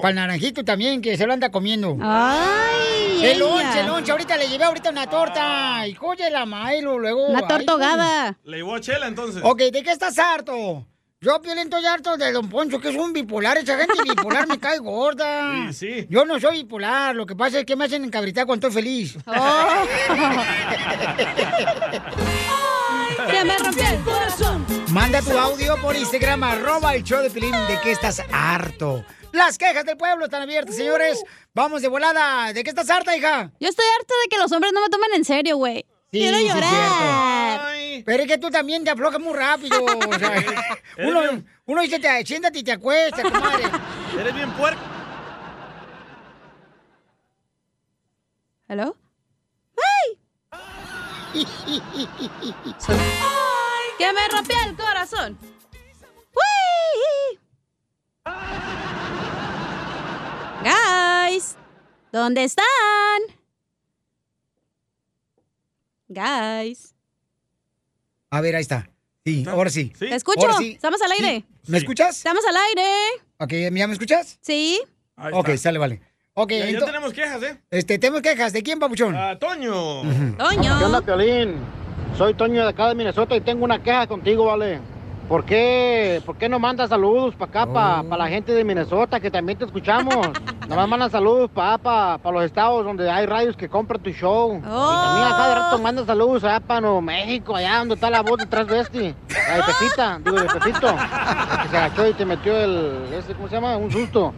para 0.00 0.10
el 0.10 0.14
naranjito 0.14 0.64
también, 0.64 1.02
que 1.02 1.16
se 1.16 1.26
lo 1.26 1.32
anda 1.32 1.50
comiendo. 1.50 1.96
Ay, 2.00 3.24
El 3.24 3.40
lonche, 3.40 3.80
el 3.80 3.86
lonche. 3.86 4.12
Ahorita 4.12 4.36
le 4.36 4.48
llevé 4.48 4.64
ahorita 4.64 4.90
una 4.90 5.08
torta. 5.08 5.86
Y 5.88 5.94
coye 5.94 6.30
la 6.30 6.46
mailo, 6.46 6.98
luego. 6.98 7.26
Una 7.26 7.46
torta 7.46 7.72
ahogada. 7.72 8.38
Le 8.44 8.58
llevó 8.58 8.76
a 8.76 8.80
Chela 8.80 9.08
entonces. 9.08 9.42
Ok, 9.44 9.58
¿de 9.72 9.82
qué 9.82 9.90
estás 9.90 10.16
harto? 10.18 10.86
Yo, 11.20 11.40
Piolín, 11.40 11.64
estoy 11.64 11.84
harto 11.86 12.16
de 12.18 12.30
Don 12.32 12.50
Poncho, 12.50 12.80
que 12.80 12.90
es 12.90 12.96
un 12.96 13.12
bipolar. 13.12 13.56
Esa 13.56 13.78
gente 13.78 13.94
bipolar 14.06 14.46
me 14.46 14.58
cae 14.58 14.78
gorda. 14.78 15.68
Sí, 15.72 16.02
sí. 16.02 16.06
Yo 16.08 16.24
no 16.24 16.38
soy 16.38 16.58
bipolar. 16.58 17.16
Lo 17.16 17.26
que 17.26 17.34
pasa 17.34 17.58
es 17.58 17.64
que 17.64 17.74
me 17.74 17.86
hacen 17.86 18.04
encabritar 18.04 18.46
cuando 18.46 18.68
estoy 18.68 18.82
feliz. 18.82 19.16
Oh. 19.26 19.32
Que 23.30 23.44
me 23.44 23.58
rompió 23.58 23.86
el 23.88 24.00
corazón. 24.02 24.66
Manda 24.90 25.22
tu 25.22 25.36
audio 25.38 25.80
por 25.80 25.96
Instagram, 25.96 26.42
arroba 26.42 26.94
el 26.94 27.02
show 27.02 27.22
de 27.22 27.30
Pilín, 27.30 27.52
de 27.68 27.80
que 27.80 27.92
estás 27.92 28.22
harto. 28.32 29.04
Las 29.32 29.58
quejas 29.58 29.84
del 29.84 29.96
pueblo 29.96 30.26
están 30.26 30.42
abiertas, 30.42 30.76
señores. 30.76 31.22
Vamos 31.54 31.82
de 31.82 31.88
volada. 31.88 32.52
¿De 32.52 32.62
qué 32.62 32.70
estás 32.70 32.88
harta, 32.90 33.16
hija? 33.16 33.50
Yo 33.58 33.68
estoy 33.68 33.84
harta 33.98 34.14
de 34.22 34.28
que 34.28 34.38
los 34.38 34.52
hombres 34.52 34.72
no 34.72 34.80
me 34.80 34.88
tomen 34.88 35.10
en 35.14 35.24
serio, 35.24 35.56
güey. 35.56 35.84
Sí, 36.12 36.20
Quiero 36.20 36.38
sí, 36.38 36.46
llorar. 36.46 37.74
Pero 38.06 38.22
es 38.22 38.28
que 38.28 38.38
tú 38.38 38.50
también 38.50 38.84
te 38.84 38.90
aflojas 38.90 39.20
muy 39.20 39.34
rápido. 39.34 39.84
o 39.84 40.18
sea, 40.18 40.44
uno, 40.98 41.42
uno 41.66 41.80
dice, 41.80 41.98
te, 41.98 42.24
siéntate 42.24 42.60
y 42.60 42.62
te 42.62 42.72
acuestas, 42.72 43.24
comadre. 43.24 43.64
Eres 44.20 44.34
bien 44.34 44.50
puerco. 44.52 44.80
¿Hello? 48.68 48.96
¡Ay! 51.34 51.44
que 53.98 54.12
me 54.12 54.28
rompió 54.28 54.56
el 54.66 54.76
corazón. 54.76 55.38
¡Uy! 56.34 57.38
Guys, 60.62 61.56
¿dónde 62.12 62.44
están? 62.44 62.64
Guys. 66.08 66.94
A 68.30 68.40
ver, 68.40 68.56
ahí 68.56 68.62
está. 68.62 68.88
Sí, 69.24 69.44
ahora 69.48 69.70
sí. 69.70 69.92
Te 69.98 70.14
escucho. 70.14 70.40
Ahora 70.42 70.54
sí. 70.58 70.72
Estamos 70.72 71.00
al 71.02 71.12
aire. 71.12 71.44
Sí. 71.64 71.72
¿Me 71.72 71.78
escuchas? 71.78 72.16
Estamos 72.18 72.44
al 72.44 72.56
aire. 72.56 72.88
Ok, 73.38 73.52
¿ya 73.76 73.86
me 73.86 73.92
escuchas? 73.92 74.38
Sí. 74.40 74.80
Ahí 75.16 75.32
Ok, 75.34 75.48
está. 75.50 75.62
sale, 75.64 75.78
vale. 75.78 76.00
Ok, 76.36 76.50
Ya, 76.50 76.66
ya 76.70 76.78
ento- 76.80 76.84
tenemos 76.86 77.12
quejas, 77.12 77.42
¿eh? 77.44 77.56
este, 77.70 77.96
tenemos 77.98 78.20
quejas. 78.20 78.52
¿De 78.52 78.62
quién, 78.64 78.80
papuchón? 78.80 79.14
Ah, 79.16 79.36
Toño. 79.38 80.02
Toño. 80.36 80.78
¿Qué 80.78 80.84
onda, 80.84 81.00
Piolín? 81.00 81.54
Soy 82.18 82.34
Toño 82.34 82.62
de 82.64 82.70
acá 82.70 82.88
de 82.88 82.96
Minnesota 82.96 83.36
y 83.36 83.40
tengo 83.40 83.64
una 83.64 83.80
queja 83.80 84.08
contigo, 84.08 84.46
¿vale? 84.46 84.80
¿Por 85.28 85.44
qué, 85.44 86.20
por 86.26 86.36
qué 86.36 86.48
no 86.48 86.58
mandas 86.58 86.90
saludos 86.90 87.34
para 87.36 87.62
acá, 87.62 87.72
para 87.72 88.16
la 88.18 88.28
gente 88.28 88.52
de 88.52 88.62
Minnesota, 88.64 89.20
que 89.20 89.30
también 89.30 89.56
te 89.58 89.64
escuchamos? 89.64 90.14
Nomás 90.68 90.88
mandan 90.88 91.10
saludos 91.10 91.50
para 91.54 91.78
pa, 91.78 92.18
pa 92.18 92.30
los 92.32 92.44
estados 92.44 92.84
donde 92.84 93.08
hay 93.08 93.26
radios 93.26 93.56
que 93.56 93.68
compran 93.68 94.02
tu 94.02 94.10
show. 94.10 94.56
Y 94.56 94.60
también 94.60 95.26
acá 95.28 95.48
de 95.48 95.54
rato 95.54 95.78
mandas 95.78 96.06
saludos 96.06 96.42
allá 96.42 96.58
para 96.60 96.80
Nuevo 96.80 97.00
México, 97.00 97.54
allá 97.54 97.78
donde 97.78 97.94
está 97.94 98.10
la 98.10 98.22
voz 98.22 98.38
detrás 98.38 98.66
de 98.66 98.80
este. 98.80 99.14
La 99.48 99.56
de 99.56 99.62
Pepita, 99.62 100.20
digo, 100.24 100.40
de 100.40 100.46
Pepito. 100.48 100.96
Que 101.62 101.68
se 101.68 101.76
agachó 101.76 102.08
y 102.08 102.12
te 102.14 102.24
metió 102.24 102.56
el, 102.56 103.04
ese, 103.16 103.34
¿cómo 103.34 103.48
se 103.48 103.54
llama? 103.54 103.76
Un 103.76 103.90
susto. 103.92 104.34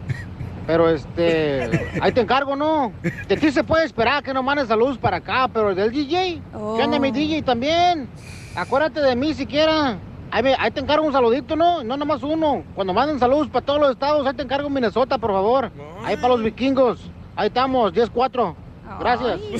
Pero 0.67 0.89
este, 0.89 1.89
ahí 2.01 2.11
te 2.11 2.19
encargo, 2.21 2.55
¿no? 2.55 2.91
De 3.27 3.37
ti 3.37 3.51
se 3.51 3.63
puede 3.63 3.85
esperar 3.85 4.21
que 4.21 4.33
no 4.33 4.43
mandes 4.43 4.67
saludos 4.67 4.97
para 4.97 5.17
acá, 5.17 5.47
pero 5.51 5.73
del 5.73 5.91
DJ, 5.91 6.41
¿qué 6.75 6.83
onda 6.83 6.99
mi 6.99 7.09
DJ 7.11 7.41
también? 7.41 8.09
Acuérdate 8.55 8.99
de 8.99 9.15
mí 9.15 9.33
siquiera. 9.33 9.97
Ahí, 10.29 10.43
me- 10.43 10.55
ahí 10.59 10.69
te 10.71 10.81
encargo 10.81 11.05
un 11.07 11.13
saludito, 11.13 11.55
¿no? 11.55 11.83
No 11.85 11.95
nomás 11.95 12.21
uno. 12.21 12.63
Cuando 12.75 12.93
manden 12.93 13.17
saludos 13.17 13.47
para 13.47 13.65
todos 13.65 13.79
los 13.79 13.91
estados, 13.91 14.27
ahí 14.27 14.33
te 14.33 14.43
encargo 14.43 14.69
Minnesota, 14.69 15.17
por 15.17 15.31
favor. 15.31 15.71
Ahí 16.03 16.17
para 16.17 16.29
los 16.29 16.43
vikingos. 16.43 16.99
Ahí 17.37 17.47
estamos, 17.47 17.93
10-4. 17.93 18.53
Gracias. 18.99 19.39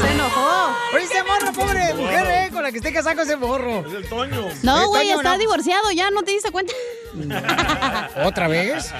Se 0.00 0.12
enojó. 0.12 0.76
Oye, 0.94 1.04
ese 1.04 1.22
morro, 1.22 1.52
pobre 1.52 1.94
mujer, 1.94 2.26
¿eh? 2.26 2.50
Con 2.52 2.62
la 2.62 2.70
que 2.70 2.78
esté 2.78 2.92
casado 2.92 3.22
ese 3.22 3.36
morro. 3.36 3.86
Es 3.86 3.92
el 3.94 4.08
Toño. 4.08 4.48
No, 4.62 4.88
güey, 4.88 5.10
está 5.10 5.32
no. 5.32 5.38
divorciado, 5.38 5.90
ya 5.92 6.10
no 6.10 6.22
te 6.22 6.32
diste 6.32 6.50
cuenta. 6.50 6.72
¿Otra 8.24 8.48
vez? 8.48 8.92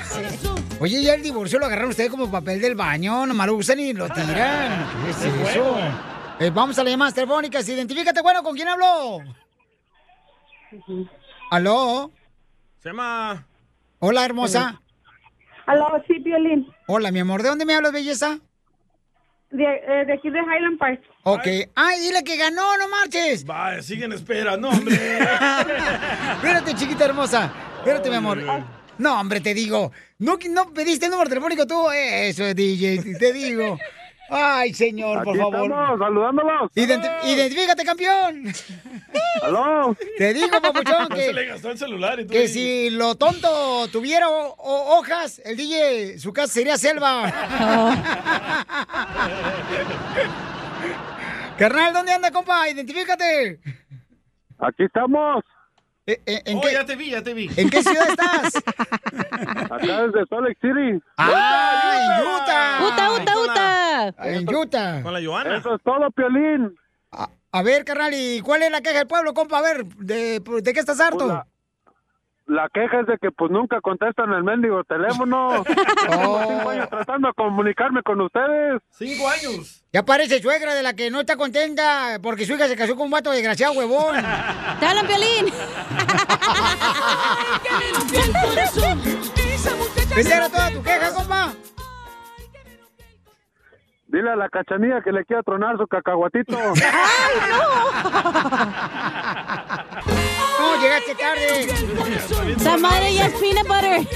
Oye, 0.80 1.02
ya 1.02 1.14
el 1.14 1.22
divorcio 1.22 1.58
lo 1.58 1.66
agarraron 1.66 1.90
ustedes 1.90 2.10
como 2.10 2.30
papel 2.30 2.60
del 2.60 2.74
baño, 2.74 3.26
nomás 3.26 3.46
lo 3.46 3.54
usan 3.54 3.80
y 3.80 3.92
lo 3.92 4.08
tiran. 4.08 4.86
¿Qué 5.04 5.10
es 5.10 5.22
Es 5.22 5.50
eso? 5.50 5.76
Eh, 6.38 6.50
vamos 6.50 6.78
a 6.78 6.84
las 6.84 6.90
llamadas 6.90 7.14
telefónicas. 7.14 7.68
Identifícate, 7.68 8.20
bueno, 8.22 8.42
¿con 8.42 8.54
quién 8.54 8.68
hablo? 8.68 9.20
¿Aló? 11.50 12.10
Se 12.82 12.90
llama. 12.90 13.46
Hola, 13.98 14.24
hermosa. 14.24 14.80
Aló, 15.66 15.86
sí, 16.06 16.18
Violín. 16.20 16.66
Hola, 16.88 17.10
mi 17.10 17.18
amor. 17.18 17.42
¿De 17.42 17.48
dónde 17.48 17.64
me 17.64 17.74
hablas, 17.74 17.92
belleza? 17.92 18.38
De, 19.50 19.64
eh, 19.64 20.04
de 20.06 20.12
aquí 20.12 20.30
de 20.30 20.38
Highland 20.38 20.78
Park. 20.78 21.02
Ok. 21.24 21.46
Ay, 21.74 22.00
dile 22.00 22.22
que 22.22 22.36
ganó, 22.36 22.76
no 22.78 22.88
marches. 22.88 23.44
Vaya, 23.44 23.82
sigue 23.82 24.04
en 24.04 24.12
espera, 24.12 24.56
no, 24.56 24.70
hombre. 24.70 24.94
Espérate, 26.36 26.74
chiquita 26.74 27.06
hermosa. 27.06 27.52
Espérate, 27.78 28.08
mi 28.08 28.16
amor. 28.16 28.38
No, 28.98 29.20
hombre, 29.20 29.40
te 29.40 29.52
digo. 29.52 29.90
¿No, 30.18 30.38
no 30.50 30.72
pediste 30.72 31.06
el 31.06 31.10
número 31.10 31.28
telefónico 31.28 31.66
tú? 31.66 31.90
Eso, 31.90 32.44
DJ, 32.54 33.16
te 33.18 33.32
digo. 33.32 33.78
Ay, 34.28 34.74
señor, 34.74 35.22
por 35.22 35.36
favor. 35.36 35.70
estamos, 35.70 35.98
saludándolos. 35.98 36.72
Identi- 36.74 37.24
identifícate, 37.24 37.84
campeón. 37.84 38.52
¿Aló? 39.42 39.96
Te 40.18 40.34
digo, 40.34 40.60
papuchón, 40.60 41.06
No 41.10 41.16
se 41.16 41.32
le 41.32 41.42
que, 41.42 41.48
gastó 41.48 41.70
el 41.70 41.78
celular 41.78 42.20
y 42.20 42.24
tú 42.26 42.32
que 42.32 42.38
ahí. 42.38 42.48
si 42.48 42.90
lo 42.90 43.14
tonto 43.14 43.86
tuviera 43.88 44.28
ho- 44.28 44.54
ho- 44.58 44.98
hojas, 44.98 45.40
el 45.44 45.56
DJ, 45.56 46.18
su 46.18 46.32
casa 46.32 46.52
sería 46.54 46.76
selva. 46.76 47.32
Carnal, 51.58 51.92
¿dónde 51.94 52.12
anda, 52.12 52.30
compa? 52.30 52.68
Identifícate. 52.68 53.60
Aquí 54.58 54.84
estamos. 54.84 55.42
Eh, 56.06 56.20
eh, 56.24 56.42
¿En, 56.44 56.58
Oh, 56.58 56.60
qué, 56.60 56.72
ya 56.72 56.84
te 56.86 56.94
vi, 56.94 57.10
ya 57.10 57.22
te 57.22 57.34
vi. 57.34 57.50
¿En 57.56 57.68
qué 57.68 57.82
ciudad 57.82 58.08
estás? 58.08 58.54
Acá 59.70 60.02
desde 60.06 60.24
Salt 60.28 60.42
Lake 60.46 60.58
City. 60.60 61.02
¡Ah, 61.16 62.18
en 62.20 62.26
Utah! 62.28 62.78
Uta, 62.86 63.12
uta, 63.12 63.40
uta. 63.40 64.28
En 64.30 64.54
Utah. 64.54 65.02
Con 65.02 65.12
la 65.12 65.20
Joana. 65.24 65.56
Eso 65.56 65.74
es 65.74 65.82
todo, 65.82 66.08
Piolín. 66.12 66.76
A, 67.10 67.28
a 67.50 67.62
ver, 67.62 67.84
carnal, 67.84 68.12
¿y 68.14 68.40
cuál 68.40 68.62
es 68.62 68.70
la 68.70 68.80
queja 68.82 68.98
del 68.98 69.08
pueblo, 69.08 69.34
compa? 69.34 69.58
A 69.58 69.62
ver, 69.62 69.84
¿de, 69.86 70.40
de 70.40 70.72
qué 70.72 70.78
estás 70.80 71.00
harto? 71.00 71.18
Pues 71.18 71.28
la- 71.28 71.46
La 72.46 72.68
queja 72.72 73.00
es 73.00 73.06
de 73.08 73.18
que 73.18 73.32
pues 73.32 73.50
nunca 73.50 73.80
contestan 73.80 74.32
el 74.32 74.44
mendigo 74.44 74.84
teléfono. 74.84 75.64
Tengo 76.08 76.40
cinco 76.46 76.70
años 76.70 76.88
tratando 76.88 77.28
de 77.28 77.34
comunicarme 77.34 78.02
con 78.02 78.20
ustedes. 78.20 78.80
Cinco 78.90 79.28
años. 79.28 79.82
Ya 79.92 80.04
parece 80.04 80.40
suegra 80.40 80.74
de 80.74 80.82
la 80.82 80.94
que 80.94 81.10
no 81.10 81.20
está 81.20 81.36
contenta 81.36 82.18
porque 82.22 82.46
su 82.46 82.54
hija 82.54 82.68
se 82.68 82.76
casó 82.76 82.94
con 82.94 83.06
un 83.06 83.10
vato 83.10 83.32
desgraciado, 83.32 83.72
huevón. 83.74 84.14
¡Te 84.80 84.86
hablan, 84.86 85.06
Piolín! 85.06 85.46
¿Esa 90.16 90.36
era 90.36 90.48
toda 90.48 90.70
tu 90.70 90.82
queja, 90.82 91.12
compa? 91.12 91.52
Dile 94.16 94.30
a 94.30 94.36
la 94.36 94.48
cachanilla 94.48 95.02
que 95.02 95.12
le 95.12 95.26
quiera 95.26 95.42
tronar 95.42 95.76
su 95.76 95.86
cacahuatito. 95.86 96.56
No, 100.58 100.80
llegaste 100.80 101.14
tarde. 101.14 102.54
Esa 102.56 102.76
madre 102.78 103.14
ya 103.14 103.26
es 103.26 103.34
peanut 103.34 103.66
butter. 103.68 104.08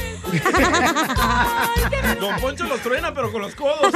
Don 2.20 2.40
Poncho 2.40 2.64
los 2.64 2.80
truena, 2.80 3.12
pero 3.12 3.30
con 3.30 3.42
los 3.42 3.54
codos. 3.54 3.92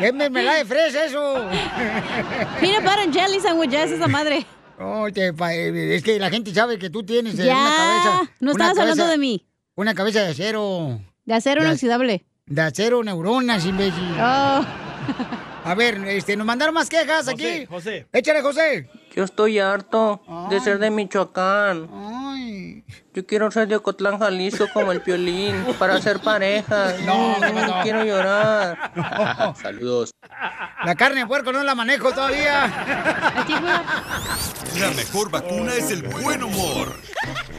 Es 0.00 0.14
mermelada 0.14 0.58
de 0.58 0.64
fresa 0.64 1.04
eso. 1.04 1.46
Peanut 2.60 2.82
butter 2.82 3.00
and 3.00 3.12
jelly 3.14 3.38
sandwiches, 3.40 3.90
esa 3.92 4.08
madre. 4.08 4.46
Oh, 4.78 5.08
te 5.12 5.32
pa- 5.34 5.52
eh, 5.54 5.94
es 5.96 6.02
que 6.02 6.18
la 6.18 6.30
gente 6.30 6.52
sabe 6.54 6.78
que 6.78 6.88
tú 6.90 7.02
tienes 7.04 7.38
eh, 7.38 7.44
Ya, 7.46 7.54
una 7.54 7.76
cabeza. 7.76 8.32
no 8.40 8.50
estabas 8.52 8.78
hablando 8.78 9.06
de 9.06 9.18
mí. 9.18 9.46
Una 9.74 9.94
cabeza 9.94 10.20
de 10.22 10.30
acero. 10.30 10.98
De 11.24 11.34
acero 11.34 11.60
De- 11.62 11.68
inoxidable. 11.68 12.24
De 12.46 12.62
acero, 12.62 13.02
neuronas, 13.04 13.64
imbécil. 13.66 14.16
Oh. 14.20 14.64
A 15.64 15.74
ver, 15.74 15.96
este, 16.08 16.36
nos 16.36 16.46
mandaron 16.46 16.74
más 16.74 16.88
quejas 16.88 17.28
aquí. 17.28 17.66
José. 17.66 18.06
Échale, 18.12 18.42
José. 18.42 18.88
Yo 19.14 19.24
estoy 19.24 19.58
harto 19.58 20.22
de 20.50 20.60
ser 20.60 20.78
de 20.78 20.90
Michoacán. 20.90 21.88
Ay. 21.92 22.84
Yo 23.14 23.26
quiero 23.26 23.50
ser 23.50 23.68
de 23.68 23.76
Ocotlán, 23.76 24.18
Jalisco 24.18 24.66
como 24.72 24.90
el 24.90 25.02
Piolín 25.02 25.54
para 25.78 26.00
ser 26.00 26.20
pareja. 26.20 26.94
No, 27.04 27.36
¿qué 27.40 27.52
Mm, 27.52 27.54
pasó? 27.54 27.74
quiero 27.82 28.04
llorar. 28.04 29.54
Saludos. 29.62 30.12
La 30.84 30.94
carne 30.94 31.20
de 31.20 31.26
puerco 31.26 31.52
no 31.52 31.62
la 31.62 31.74
manejo 31.74 32.10
todavía. 32.12 32.72
La 34.78 34.90
mejor 34.92 35.30
vacuna 35.30 35.74
es 35.74 35.90
el 35.90 36.02
buen 36.02 36.42
humor. 36.42 36.94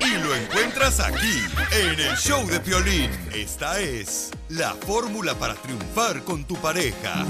Y 0.01 0.18
lo 0.18 0.36
encuentras 0.36 0.99
aquí, 0.99 1.39
en 1.72 1.99
el 1.99 2.16
show 2.18 2.45
de 2.47 2.60
Piolín. 2.60 3.10
Esta 3.34 3.80
es 3.80 4.32
la 4.49 4.72
fórmula 4.74 5.36
para 5.36 5.54
triunfar 5.54 6.24
con 6.24 6.43
tu 6.45 6.56
pareja. 6.56 7.24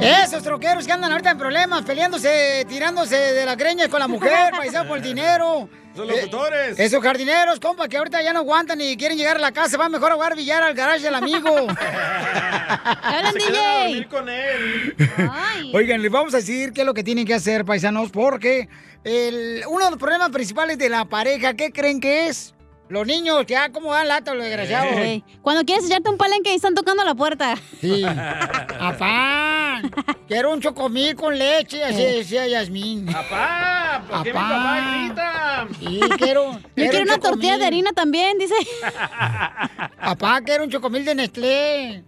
Esos 0.00 0.42
troqueros 0.42 0.86
que 0.86 0.92
andan 0.92 1.12
ahorita 1.12 1.30
en 1.30 1.38
problemas, 1.38 1.82
peleándose, 1.82 2.66
tirándose 2.68 3.16
de 3.16 3.46
la 3.46 3.54
greña 3.54 3.88
con 3.88 4.00
la 4.00 4.08
mujer, 4.08 4.52
paisano 4.56 4.88
por 4.88 4.98
el 4.98 5.04
dinero. 5.04 5.68
Esos 5.94 6.08
locutores. 6.08 6.78
Eh, 6.78 6.84
esos 6.84 7.02
jardineros, 7.02 7.60
compa, 7.60 7.88
que 7.88 7.96
ahorita 7.96 8.20
ya 8.20 8.32
no 8.32 8.40
aguantan 8.40 8.80
y 8.80 8.96
quieren 8.96 9.16
llegar 9.16 9.36
a 9.36 9.40
la 9.40 9.52
casa, 9.52 9.76
van 9.76 9.92
mejor 9.92 10.10
a 10.10 10.14
jugar 10.14 10.34
billar 10.34 10.62
al 10.62 10.74
garage 10.74 11.04
del 11.04 11.14
amigo. 11.14 11.48
¡Hablan, 13.02 13.34
DJ! 13.34 14.08
con 14.10 14.28
él. 14.28 14.96
Oigan, 15.72 16.02
les 16.02 16.10
vamos 16.10 16.34
a 16.34 16.38
decir 16.38 16.72
qué 16.72 16.80
es 16.80 16.86
lo 16.86 16.94
que 16.94 17.04
tienen 17.04 17.24
que 17.24 17.34
hacer, 17.34 17.64
paisanos, 17.64 18.10
porque 18.10 18.68
el, 19.04 19.62
uno 19.68 19.84
de 19.84 19.90
los 19.92 20.00
problemas 20.00 20.30
principales 20.30 20.76
de 20.78 20.88
la 20.88 21.04
pareja, 21.04 21.54
¿qué 21.54 21.70
creen 21.70 22.00
que 22.00 22.26
es? 22.26 22.54
Los 22.88 23.06
niños, 23.06 23.46
ya 23.46 23.70
cómo 23.72 23.92
dan 23.92 24.08
lata 24.08 24.34
los 24.34 24.44
desgraciados. 24.44 24.94
Cuando 25.42 25.64
quieres 25.64 25.86
echarte 25.86 26.10
un 26.10 26.18
palenque 26.18 26.52
y 26.52 26.56
están 26.56 26.74
tocando 26.74 27.02
la 27.04 27.14
puerta. 27.14 27.56
Sí. 27.80 28.04
Apá, 28.80 29.63
quiero 30.28 30.52
un 30.52 30.60
chocomil 30.60 31.14
con 31.14 31.36
leche, 31.38 31.82
así 31.84 32.02
Eh. 32.02 32.16
decía 32.18 32.46
Yasmín. 32.46 33.06
Papá, 33.06 34.02
¿por 34.08 34.22
qué 34.22 34.32
mi 34.32 34.38
papá 34.38 34.80
grita? 35.06 35.68
Sí, 35.78 36.00
quiero. 36.18 36.52
Yo 36.76 36.90
quiero 36.90 36.98
un 37.02 37.08
una 37.08 37.18
tortilla 37.18 37.58
de 37.58 37.66
harina 37.66 37.92
también, 37.92 38.38
dice. 38.38 38.54
Papá, 40.00 40.40
quiero 40.44 40.64
un 40.64 40.70
chocomil 40.70 41.04
de 41.04 41.14
Nestlé. 41.14 42.04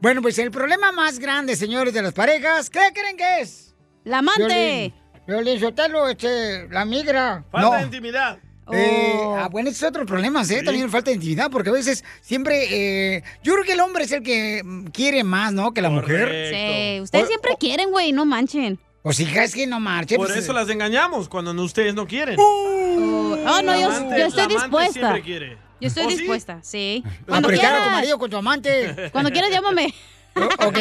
Bueno, 0.00 0.22
pues 0.22 0.38
el 0.38 0.50
problema 0.50 0.92
más 0.92 1.18
grande, 1.18 1.56
señores, 1.56 1.92
de 1.94 2.02
las 2.02 2.12
parejas, 2.12 2.70
¿qué 2.70 2.80
creen 2.94 3.16
que 3.16 3.40
es? 3.40 3.74
La 4.04 4.18
amante. 4.18 4.92
Violín 5.26 5.60
Sotelo, 5.60 6.08
este, 6.08 6.68
la 6.68 6.84
migra. 6.84 7.44
Falta 7.50 7.68
No. 7.70 7.76
de 7.76 7.82
intimidad. 7.82 8.38
Eh, 8.70 9.12
Oh. 9.18 9.36
ah, 9.36 9.48
bueno, 9.48 9.70
ese 9.70 9.84
es 9.84 9.88
otro 9.90 10.06
problema, 10.06 10.42
¿eh? 10.42 10.62
También 10.64 10.88
falta 10.90 11.10
de 11.10 11.16
intimidad, 11.16 11.50
porque 11.50 11.70
a 11.70 11.72
veces 11.72 12.04
siempre. 12.20 13.16
eh, 13.16 13.22
yo 13.42 13.54
creo 13.54 13.64
que 13.64 13.72
el 13.72 13.80
hombre 13.80 14.04
es 14.04 14.12
el 14.12 14.22
que 14.22 14.62
mm, 14.64 14.84
quiere 14.86 15.24
más, 15.24 15.52
¿no? 15.52 15.72
Que 15.74 15.82
la 15.82 15.90
mujer. 15.90 16.28
Sí, 16.54 17.00
ustedes 17.00 17.26
siempre 17.28 17.56
quieren, 17.58 17.90
güey, 17.90 18.12
no 18.12 18.24
manchen. 18.24 18.78
Pues 19.02 19.18
hija, 19.18 19.42
es 19.42 19.52
que 19.54 19.66
no 19.66 19.80
marche. 19.80 20.16
Por 20.16 20.28
pues, 20.28 20.38
eso 20.38 20.52
las 20.52 20.68
engañamos 20.68 21.28
cuando 21.28 21.52
no- 21.52 21.64
ustedes 21.64 21.92
no 21.94 22.06
quieren. 22.06 22.36
Oh, 22.38 23.36
no, 23.36 23.80
yo, 23.80 23.88
La 23.88 23.96
amante- 23.96 24.18
yo 24.20 24.26
estoy 24.26 24.46
dispuesta. 24.46 24.92
siempre 24.92 25.22
quiere. 25.22 25.58
Yo 25.80 25.88
estoy 25.88 26.04
¿Oh, 26.06 26.10
sí? 26.10 26.16
dispuesta, 26.18 26.60
sí. 26.62 27.02
Cuando 27.26 27.48
prestar 27.48 27.72
a 27.74 27.76
tu 27.78 27.82
quieras. 27.82 27.98
marido 27.98 28.18
con 28.18 28.30
tu 28.30 28.36
amante. 28.36 29.10
Cuando 29.10 29.30
quieras, 29.32 29.50
llámame. 29.50 29.92
O- 30.34 30.66
Ok, 30.68 30.78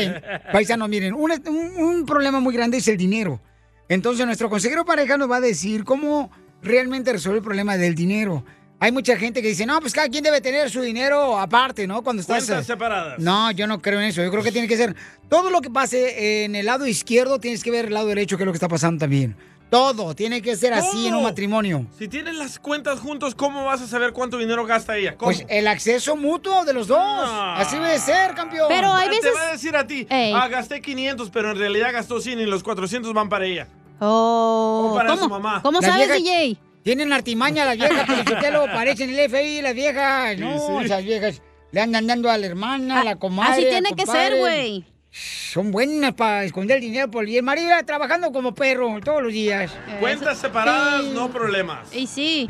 paisanos, 0.53 0.87
miren, 0.87 1.13
un, 1.13 1.29
un- 1.31 1.83
un 1.83 2.05
problema 2.05 2.39
muy 2.39 2.53
grande 2.53 2.77
es 2.77 2.87
el 2.87 2.95
dinero. 2.95 3.41
Entonces, 3.89 4.25
nuestro 4.25 4.49
consejero 4.49 4.85
pareja 4.85 5.17
nos 5.17 5.29
va 5.29 5.37
a 5.37 5.41
decir 5.41 5.83
cómo 5.83 6.31
realmente 6.61 7.11
resolver 7.13 7.37
el 7.37 7.43
problema 7.43 7.77
del 7.77 7.95
dinero. 7.95 8.43
Hay 8.79 8.91
mucha 8.91 9.15
gente 9.15 9.43
que 9.43 9.49
dice, 9.49 9.65
no, 9.67 9.79
pues 9.79 9.93
cada 9.93 10.09
quien 10.09 10.23
debe 10.23 10.41
tener 10.41 10.69
su 10.71 10.81
dinero 10.81 11.37
aparte, 11.37 11.85
¿no? 11.85 12.01
Cuando 12.03 12.21
estás... 12.21 12.45
Cuentas 12.45 12.63
eh, 12.63 12.67
separadas. 12.67 13.19
No, 13.19 13.51
yo 13.51 13.67
no 13.67 13.79
creo 13.79 13.99
en 13.99 14.07
eso. 14.07 14.23
Yo 14.23 14.31
creo 14.31 14.41
que 14.41 14.51
tiene 14.51 14.67
que 14.67 14.75
ser 14.75 14.95
todo 15.29 15.51
lo 15.51 15.61
que 15.61 15.69
pase 15.69 16.43
en 16.45 16.55
el 16.55 16.65
lado 16.65 16.87
izquierdo, 16.87 17.39
tienes 17.39 17.63
que 17.63 17.69
ver 17.69 17.85
el 17.85 17.93
lado 17.93 18.07
derecho, 18.07 18.37
que 18.37 18.43
es 18.43 18.45
lo 18.45 18.51
que 18.51 18.57
está 18.57 18.67
pasando 18.67 18.99
también. 18.99 19.35
Todo 19.69 20.15
tiene 20.15 20.41
que 20.41 20.57
ser 20.57 20.73
así 20.73 21.07
en 21.07 21.13
un 21.15 21.23
matrimonio. 21.23 21.85
Si 21.97 22.07
tienen 22.09 22.37
las 22.39 22.59
cuentas 22.59 22.99
juntos, 22.99 23.35
¿cómo 23.35 23.63
vas 23.65 23.81
a 23.81 23.87
saber 23.87 24.11
cuánto 24.11 24.37
dinero 24.37 24.65
gasta 24.65 24.97
ella? 24.97 25.15
¿Cómo? 25.15 25.31
Pues 25.31 25.45
el 25.47 25.67
acceso 25.67 26.17
mutuo 26.17 26.65
de 26.65 26.73
los 26.73 26.87
dos. 26.87 26.99
Así 26.99 27.77
debe 27.77 27.97
ser, 27.99 28.33
campeón. 28.33 28.65
Pero 28.67 28.91
hay 28.91 29.07
Ah, 29.07 29.09
veces- 29.11 29.31
Te 29.31 29.31
va 29.31 29.47
a 29.47 29.51
decir 29.53 29.75
a 29.77 29.87
ti, 29.87 30.07
Ey. 30.09 30.33
ah, 30.35 30.47
gasté 30.49 30.81
500, 30.81 31.29
pero 31.29 31.51
en 31.51 31.57
realidad 31.57 31.93
gastó 31.93 32.19
100 32.19 32.39
y 32.41 32.45
los 32.47 32.63
400 32.63 33.13
van 33.13 33.29
para 33.29 33.45
ella. 33.45 33.67
Oh, 34.03 34.89
O 34.91 34.95
para 34.95 35.09
¿cómo? 35.09 35.23
su 35.23 35.29
mamá. 35.29 35.61
¿Cómo 35.61 35.81
sabes, 35.81 36.09
DJ? 36.11 36.57
Tienen 36.83 37.13
artimaña 37.13 37.63
las 37.65 37.77
viejas, 37.77 38.07
pero 38.41 38.65
lo 38.65 38.73
parecen 38.73 39.11
el 39.11 39.29
FBI, 39.29 39.61
las 39.61 39.75
viejas. 39.75 40.37
No, 40.39 40.79
sí. 40.79 40.85
esas 40.85 41.03
viejas 41.03 41.41
le 41.71 41.81
andan 41.81 42.07
dando 42.07 42.29
a 42.31 42.37
la 42.37 42.47
hermana, 42.47 43.01
a 43.01 43.03
la 43.03 43.15
comadre. 43.17 43.51
Así 43.53 43.65
tiene 43.69 43.93
que 43.95 44.05
ser, 44.07 44.35
güey. 44.37 44.85
Son 45.11 45.71
buenas 45.71 46.13
para 46.13 46.43
esconder 46.45 46.77
el 46.77 46.81
dinero 46.83 47.11
por 47.11 47.27
y 47.29 47.37
el 47.37 47.43
marido 47.43 47.69
trabajando 47.85 48.31
como 48.31 48.55
perro 48.55 48.99
todos 49.03 49.21
los 49.21 49.31
días. 49.31 49.71
Cuentas 49.99 50.37
separadas, 50.39 51.03
no 51.05 51.29
problemas. 51.29 51.93
Y 51.93 52.07
sí. 52.07 52.49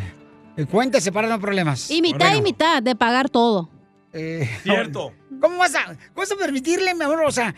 Eh, 0.56 0.66
Cuentas 0.66 1.04
separadas, 1.04 1.38
no 1.38 1.42
problemas. 1.42 1.90
Y 1.92 2.02
mitad 2.02 2.34
y 2.36 2.42
mitad 2.42 2.82
de 2.82 2.96
pagar 2.96 3.30
todo. 3.30 3.70
eh, 4.14 4.50
Cierto. 4.64 5.12
¿Cómo 5.42 5.58
vas 5.58 5.74
a, 5.76 5.96
vas 6.16 6.32
a 6.32 6.36
permitirle, 6.36 6.94
mi 6.94 7.04
amor? 7.04 7.24
O 7.26 7.32
sea, 7.32 7.54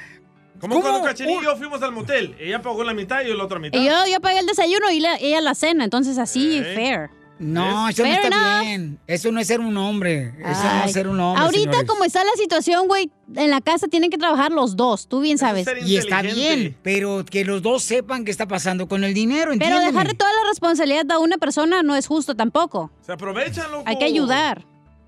Como 0.59 0.75
¿cómo 0.75 0.87
cuando 0.89 1.07
Cachanilla 1.07 1.41
y 1.41 1.43
yo 1.43 1.55
fuimos 1.57 1.81
al 1.81 1.91
motel. 1.91 2.35
Ella 2.39 2.61
pagó 2.61 2.83
la 2.83 2.93
mitad 2.93 3.21
y 3.23 3.27
yo 3.27 3.33
la 3.35 3.43
otra 3.45 3.59
mitad. 3.59 3.79
Y 3.79 3.85
yo, 3.85 3.93
yo 4.11 4.19
pagué 4.21 4.39
el 4.39 4.45
desayuno 4.45 4.89
y 4.91 4.99
la- 4.99 5.17
ella 5.17 5.41
la 5.41 5.55
cena, 5.55 5.83
entonces 5.83 6.17
así, 6.17 6.61
fair. 6.75 7.09
No, 7.39 7.89
eso 7.89 8.03
no 8.03 8.09
está 8.09 8.27
enough. 8.27 8.61
bien. 8.61 8.99
Eso 9.07 9.31
no 9.31 9.39
es 9.41 9.47
ser 9.47 9.59
un 9.59 9.75
hombre. 9.75 10.33
Eso 10.45 10.63
no 10.63 10.83
es 10.85 10.91
ser 10.93 11.07
un 11.09 11.19
hombre. 11.19 11.43
Ahorita, 11.43 11.71
señores. 11.71 11.89
como 11.89 12.05
está 12.05 12.23
la 12.23 12.31
situación, 12.37 12.87
güey, 12.87 13.11
en 13.35 13.49
la 13.49 13.59
casa 13.59 13.87
tienen 13.89 14.09
que 14.11 14.17
trabajar 14.17 14.51
los 14.51 14.77
dos, 14.77 15.07
tú 15.09 15.19
bien 15.19 15.37
sabes. 15.37 15.67
Y 15.85 15.97
está 15.97 16.21
bien, 16.21 16.77
pero 16.83 17.25
que 17.25 17.43
los 17.43 17.61
dos 17.61 17.83
sepan 17.83 18.23
qué 18.23 18.31
está 18.31 18.47
pasando 18.47 18.87
con 18.87 19.03
el 19.03 19.13
dinero, 19.13 19.51
Pero 19.51 19.53
¿entienden? 19.55 19.85
dejarle 19.87 20.13
toda 20.13 20.31
la 20.31 20.47
responsabilidad 20.49 21.11
a 21.11 21.19
una 21.19 21.37
persona 21.37 21.83
no 21.83 21.95
es 21.95 22.07
justo 22.07 22.35
tampoco. 22.35 22.91
Se 23.01 23.11
aprovechan, 23.11 23.69
loco. 23.71 23.83
Hay 23.87 23.97
que 23.97 24.05
ayudar. 24.05 24.63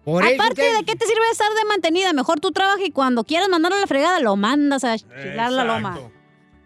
Por 0.05 0.23
Aparte, 0.23 0.61
¿de 0.61 0.83
qué 0.85 0.95
te 0.95 1.05
sirve 1.05 1.21
estar 1.31 1.51
de 1.51 1.65
mantenida? 1.67 2.13
Mejor 2.13 2.39
tú 2.39 2.51
trabajas 2.51 2.81
y 2.85 2.91
cuando 2.91 3.23
quieras 3.23 3.49
mandarlo 3.49 3.77
a 3.77 3.81
la 3.81 3.87
fregada, 3.87 4.19
lo 4.19 4.35
mandas 4.35 4.83
a 4.83 4.97
chilar 4.97 5.51
la 5.51 5.63
loma. 5.63 5.99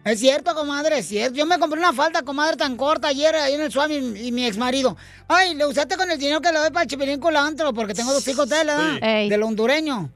Es 0.03 0.19
cierto, 0.19 0.53
comadre, 0.55 0.99
es 0.99 1.07
cierto. 1.07 1.35
Yo 1.35 1.45
me 1.45 1.57
compré 1.59 1.79
una 1.79 1.93
falda, 1.93 2.21
comadre, 2.23 2.57
tan 2.57 2.75
corta 2.77 3.09
ayer 3.09 3.35
ahí 3.35 3.53
en 3.53 3.61
el 3.61 3.71
suave 3.71 3.95
y, 3.97 4.27
y 4.27 4.31
mi 4.31 4.45
ex 4.45 4.57
marido. 4.57 4.97
Ay, 5.27 5.55
le 5.55 5.65
usaste 5.65 5.95
con 5.97 6.09
el 6.11 6.17
dinero 6.17 6.41
que 6.41 6.51
le 6.51 6.59
doy 6.59 6.69
para 6.71 6.83
el 6.83 6.89
chipilín 6.89 7.19
culantro, 7.19 7.73
porque 7.73 7.93
tengo 7.93 8.11
dos 8.13 8.27
hijos 8.27 8.47
de 8.49 8.61
él, 8.61 8.67
¿verdad? 8.67 8.93
Sí. 9.23 9.29
Del 9.29 9.43
hondureño. 9.43 10.09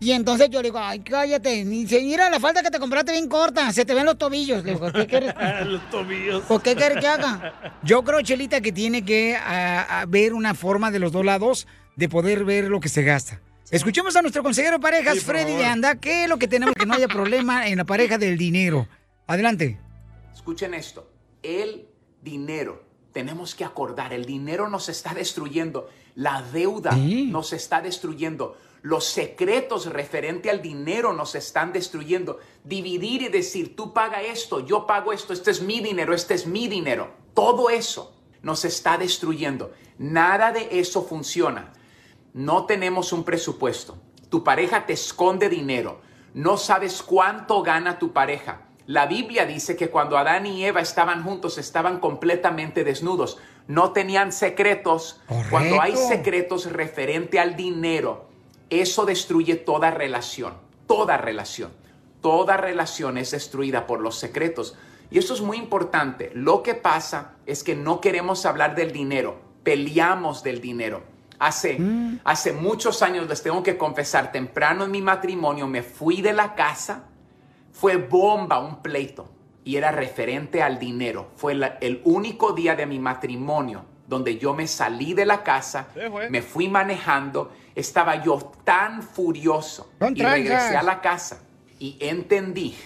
Y 0.00 0.10
entonces 0.12 0.50
yo 0.50 0.60
le 0.62 0.68
digo, 0.68 0.78
ay, 0.80 1.00
cállate. 1.00 1.54
Y 1.56 1.64
dice, 1.64 2.00
mira, 2.02 2.28
la 2.30 2.40
falda 2.40 2.62
que 2.62 2.70
te 2.70 2.78
compraste 2.80 3.12
bien 3.12 3.28
corta, 3.28 3.70
se 3.72 3.84
te 3.84 3.94
ven 3.94 4.06
los 4.06 4.18
tobillos. 4.18 4.64
Le 4.64 4.72
digo, 4.72 4.90
¿qué 4.92 5.06
quieres? 5.08 5.34
Los 5.66 5.88
tobillos. 5.90 6.42
¿Por 6.44 6.62
qué 6.62 6.74
quieres 6.74 6.98
que 6.98 7.06
haga? 7.06 7.76
Yo 7.82 8.02
creo, 8.02 8.20
Chelita, 8.22 8.60
que 8.60 8.72
tiene 8.72 9.04
que 9.04 9.36
a- 9.36 10.00
a 10.00 10.06
ver 10.06 10.32
una 10.32 10.54
forma 10.54 10.90
de 10.90 10.98
los 11.00 11.12
dos 11.12 11.24
lados 11.24 11.66
de 11.96 12.08
poder 12.08 12.44
ver 12.44 12.64
lo 12.68 12.80
que 12.80 12.88
se 12.88 13.02
gasta. 13.02 13.40
Escuchemos 13.70 14.14
a 14.16 14.22
nuestro 14.22 14.42
consejero 14.42 14.76
de 14.76 14.82
parejas, 14.82 15.14
Sí, 15.14 15.20
Freddy 15.20 15.54
de. 15.56 15.64
Anda, 15.64 15.96
qué 15.96 16.24
es 16.24 16.28
lo 16.28 16.38
que 16.38 16.48
tenemos 16.48 16.74
que 16.74 16.86
no 16.86 16.94
haya 16.94 17.08
problema 17.08 17.66
en 17.68 17.78
la 17.78 17.84
pareja 17.84 18.18
del 18.18 18.36
dinero. 18.36 18.86
Adelante. 19.26 19.78
Escuchen 20.34 20.74
esto, 20.74 21.10
el 21.42 21.86
dinero, 22.22 22.84
tenemos 23.12 23.54
que 23.54 23.64
acordar, 23.64 24.12
el 24.12 24.26
dinero 24.26 24.68
nos 24.68 24.88
está 24.88 25.14
destruyendo, 25.14 25.88
la 26.14 26.42
deuda 26.42 26.92
Sí. 26.92 27.26
nos 27.30 27.52
está 27.54 27.80
destruyendo, 27.80 28.58
los 28.82 29.06
secretos 29.06 29.86
referente 29.86 30.50
al 30.50 30.60
dinero 30.60 31.14
nos 31.14 31.34
están 31.34 31.72
destruyendo. 31.72 32.38
Dividir 32.64 33.22
y 33.22 33.28
decir, 33.28 33.74
tú 33.74 33.94
paga 33.94 34.20
esto, 34.20 34.60
yo 34.66 34.86
pago 34.86 35.12
esto, 35.14 35.32
este 35.32 35.50
es 35.52 35.62
mi 35.62 35.80
dinero, 35.80 36.14
este 36.14 36.34
es 36.34 36.46
mi 36.46 36.68
dinero. 36.68 37.10
Todo 37.32 37.70
eso 37.70 38.14
nos 38.42 38.66
está 38.66 38.98
destruyendo. 38.98 39.72
Nada 39.96 40.52
de 40.52 40.68
eso 40.78 41.02
funciona. 41.04 41.72
No 42.34 42.66
tenemos 42.66 43.12
un 43.12 43.22
presupuesto. 43.22 43.96
Tu 44.28 44.42
pareja 44.42 44.86
te 44.86 44.92
esconde 44.92 45.48
dinero. 45.48 46.00
No 46.34 46.56
sabes 46.56 47.00
cuánto 47.00 47.62
gana 47.62 48.00
tu 48.00 48.12
pareja. 48.12 48.62
La 48.86 49.06
Biblia 49.06 49.46
dice 49.46 49.76
que 49.76 49.88
cuando 49.88 50.18
Adán 50.18 50.44
y 50.44 50.64
Eva 50.64 50.80
estaban 50.80 51.22
juntos 51.22 51.58
estaban 51.58 52.00
completamente 52.00 52.82
desnudos. 52.82 53.38
No 53.68 53.92
tenían 53.92 54.32
secretos. 54.32 55.20
Cuando 55.48 55.80
hay 55.80 55.92
Correcto. 55.92 56.08
secretos 56.08 56.72
referente 56.72 57.38
al 57.38 57.54
dinero, 57.54 58.28
eso 58.68 59.06
destruye 59.06 59.54
toda 59.54 59.92
relación. 59.92 60.54
Toda 60.88 61.16
relación. 61.16 61.70
Toda 62.20 62.56
relación 62.56 63.16
es 63.16 63.30
destruida 63.30 63.86
por 63.86 64.00
los 64.00 64.16
secretos. 64.16 64.76
Y 65.08 65.18
eso 65.18 65.34
es 65.34 65.40
muy 65.40 65.56
importante. 65.56 66.32
Lo 66.34 66.64
que 66.64 66.74
pasa 66.74 67.36
es 67.46 67.62
que 67.62 67.76
no 67.76 68.00
queremos 68.00 68.44
hablar 68.44 68.74
del 68.74 68.90
dinero. 68.90 69.36
Peleamos 69.62 70.42
del 70.42 70.60
dinero. 70.60 71.13
Hace, 71.38 71.78
hace 72.24 72.52
muchos 72.52 73.02
años, 73.02 73.28
les 73.28 73.42
tengo 73.42 73.62
que 73.62 73.76
confesar, 73.76 74.30
temprano 74.32 74.84
en 74.84 74.90
mi 74.90 75.02
matrimonio 75.02 75.66
me 75.66 75.82
fui 75.82 76.22
de 76.22 76.32
la 76.32 76.54
casa, 76.54 77.04
fue 77.72 77.96
bomba 77.96 78.58
un 78.60 78.82
pleito 78.82 79.28
y 79.64 79.76
era 79.76 79.90
referente 79.90 80.62
al 80.62 80.78
dinero. 80.78 81.30
Fue 81.36 81.54
la- 81.54 81.78
el 81.80 82.00
único 82.04 82.52
día 82.52 82.76
de 82.76 82.86
mi 82.86 82.98
matrimonio 82.98 83.84
donde 84.06 84.36
yo 84.38 84.54
me 84.54 84.66
salí 84.66 85.14
de 85.14 85.24
la 85.26 85.42
casa, 85.42 85.88
me 86.30 86.42
fui 86.42 86.68
manejando, 86.68 87.52
estaba 87.74 88.22
yo 88.22 88.38
tan 88.62 89.02
furioso 89.02 89.90
y 90.00 90.22
regresé 90.34 90.76
a 90.76 90.82
la 90.82 91.00
casa 91.00 91.42
y 91.80 91.96
entendí 92.00 92.76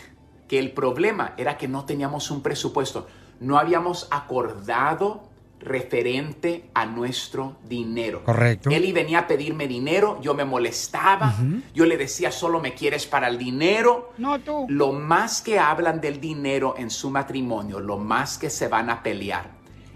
que 0.47 0.59
el 0.59 0.71
problema 0.73 1.35
era 1.37 1.59
que 1.59 1.69
no 1.69 1.85
teníamos 1.85 2.31
un 2.31 2.41
presupuesto, 2.43 3.09
no 3.41 3.59
habíamos 3.59 4.09
acordado 4.11 5.28
referente 5.61 6.71
a 6.75 6.87
nuestro 6.87 7.57
dinero. 7.69 8.23
Correcto. 8.25 8.71
Él 8.71 8.85
y 8.85 8.93
venía 8.93 9.21
a 9.21 9.27
pedirme 9.27 9.67
dinero, 9.67 10.19
yo 10.23 10.35
me 10.35 10.45
molestaba, 10.45 11.35
yo 11.75 11.85
le 11.85 11.97
decía 11.97 12.31
solo 12.31 12.61
me 12.61 12.75
quieres 12.75 13.07
para 13.07 13.29
el 13.29 13.39
dinero. 13.39 14.13
No 14.19 14.39
tú. 14.41 14.67
Lo 14.69 14.93
más 14.93 15.43
que 15.43 15.59
hablan 15.59 16.01
del 16.01 16.21
dinero 16.21 16.75
en 16.79 16.91
su 16.91 17.11
matrimonio, 17.11 17.81
lo 17.81 17.99
más 17.99 18.39
que 18.39 18.51
se 18.51 18.69
van 18.69 18.89
a 18.91 19.03
pelear. 19.03 19.51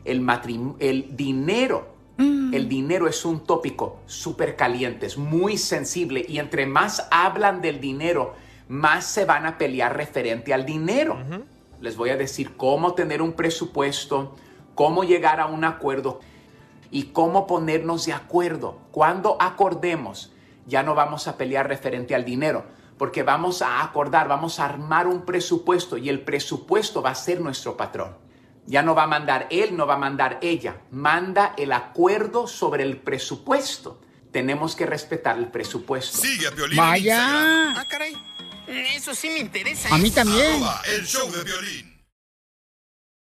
El, 0.05 0.21
matrim- 0.21 0.75
el 0.81 1.17
dinero, 1.17 1.95
el 2.19 2.69
dinero 2.69 3.07
es 3.09 3.25
un 3.25 3.45
tópico 3.45 4.01
súper 4.07 4.57
caliente, 4.57 5.07
es 5.07 5.17
muy 5.17 5.57
sensible 5.57 6.25
y 6.29 6.39
entre 6.39 6.67
más 6.67 7.07
hablan 7.11 7.63
del 7.63 7.81
dinero, 7.81 8.35
más 8.69 9.07
se 9.07 9.25
van 9.25 9.47
a 9.47 9.59
pelear 9.59 9.97
referente 9.97 10.53
al 10.53 10.67
dinero. 10.67 11.19
Les 11.81 11.97
voy 11.97 12.11
a 12.11 12.17
decir 12.17 12.57
cómo 12.57 12.95
tener 12.95 13.23
un 13.23 13.33
presupuesto, 13.33 14.37
cómo 14.75 15.05
llegar 15.05 15.41
a 15.41 15.47
un 15.47 15.65
acuerdo 15.65 16.21
y 16.91 17.05
cómo 17.05 17.47
ponernos 17.47 18.07
de 18.07 18.13
acuerdo. 18.13 18.81
Cuando 18.91 19.37
acordemos, 19.41 20.33
ya 20.67 20.83
no 20.83 20.95
vamos 20.95 21.29
a 21.29 21.37
pelear 21.37 21.69
referente 21.69 22.15
al 22.15 22.25
dinero, 22.25 22.67
porque 22.99 23.23
vamos 23.23 23.63
a 23.63 23.83
acordar, 23.83 24.29
vamos 24.29 24.61
a 24.61 24.67
armar 24.67 25.07
un 25.07 25.25
presupuesto 25.25 25.97
y 25.97 26.09
el 26.09 26.21
presupuesto 26.21 27.03
va 27.03 27.11
a 27.11 27.15
ser 27.15 27.41
nuestro 27.41 27.77
patrón. 27.77 28.17
Ya 28.67 28.83
no 28.83 28.95
va 28.95 29.05
a 29.05 29.09
mandar 29.09 29.49
él, 29.51 29.77
no 29.77 29.87
va 29.87 29.95
a 29.95 29.99
mandar 29.99 30.39
ella. 30.41 30.83
Manda 30.93 31.55
el 31.59 31.73
acuerdo 31.73 32.47
sobre 32.47 32.85
el 32.85 32.97
presupuesto. 32.97 34.01
Tenemos 34.31 34.77
que 34.77 34.87
respetar 34.87 35.37
el 35.37 35.49
presupuesto. 35.49 36.19
Sigue 36.19 36.47
a 36.47 36.53
Piolín 36.53 36.77
Vaya. 36.77 37.75
Ah, 37.77 37.85
caray. 37.89 38.17
Eso 38.67 39.15
sí 39.15 39.29
me 39.31 39.41
interesa. 39.41 39.93
A 39.93 39.99
mí 39.99 40.11
también. 40.11 40.63
Arroba 40.63 40.81
el 40.95 41.05
show 41.05 41.31
de 41.31 41.43
violín. 41.43 41.92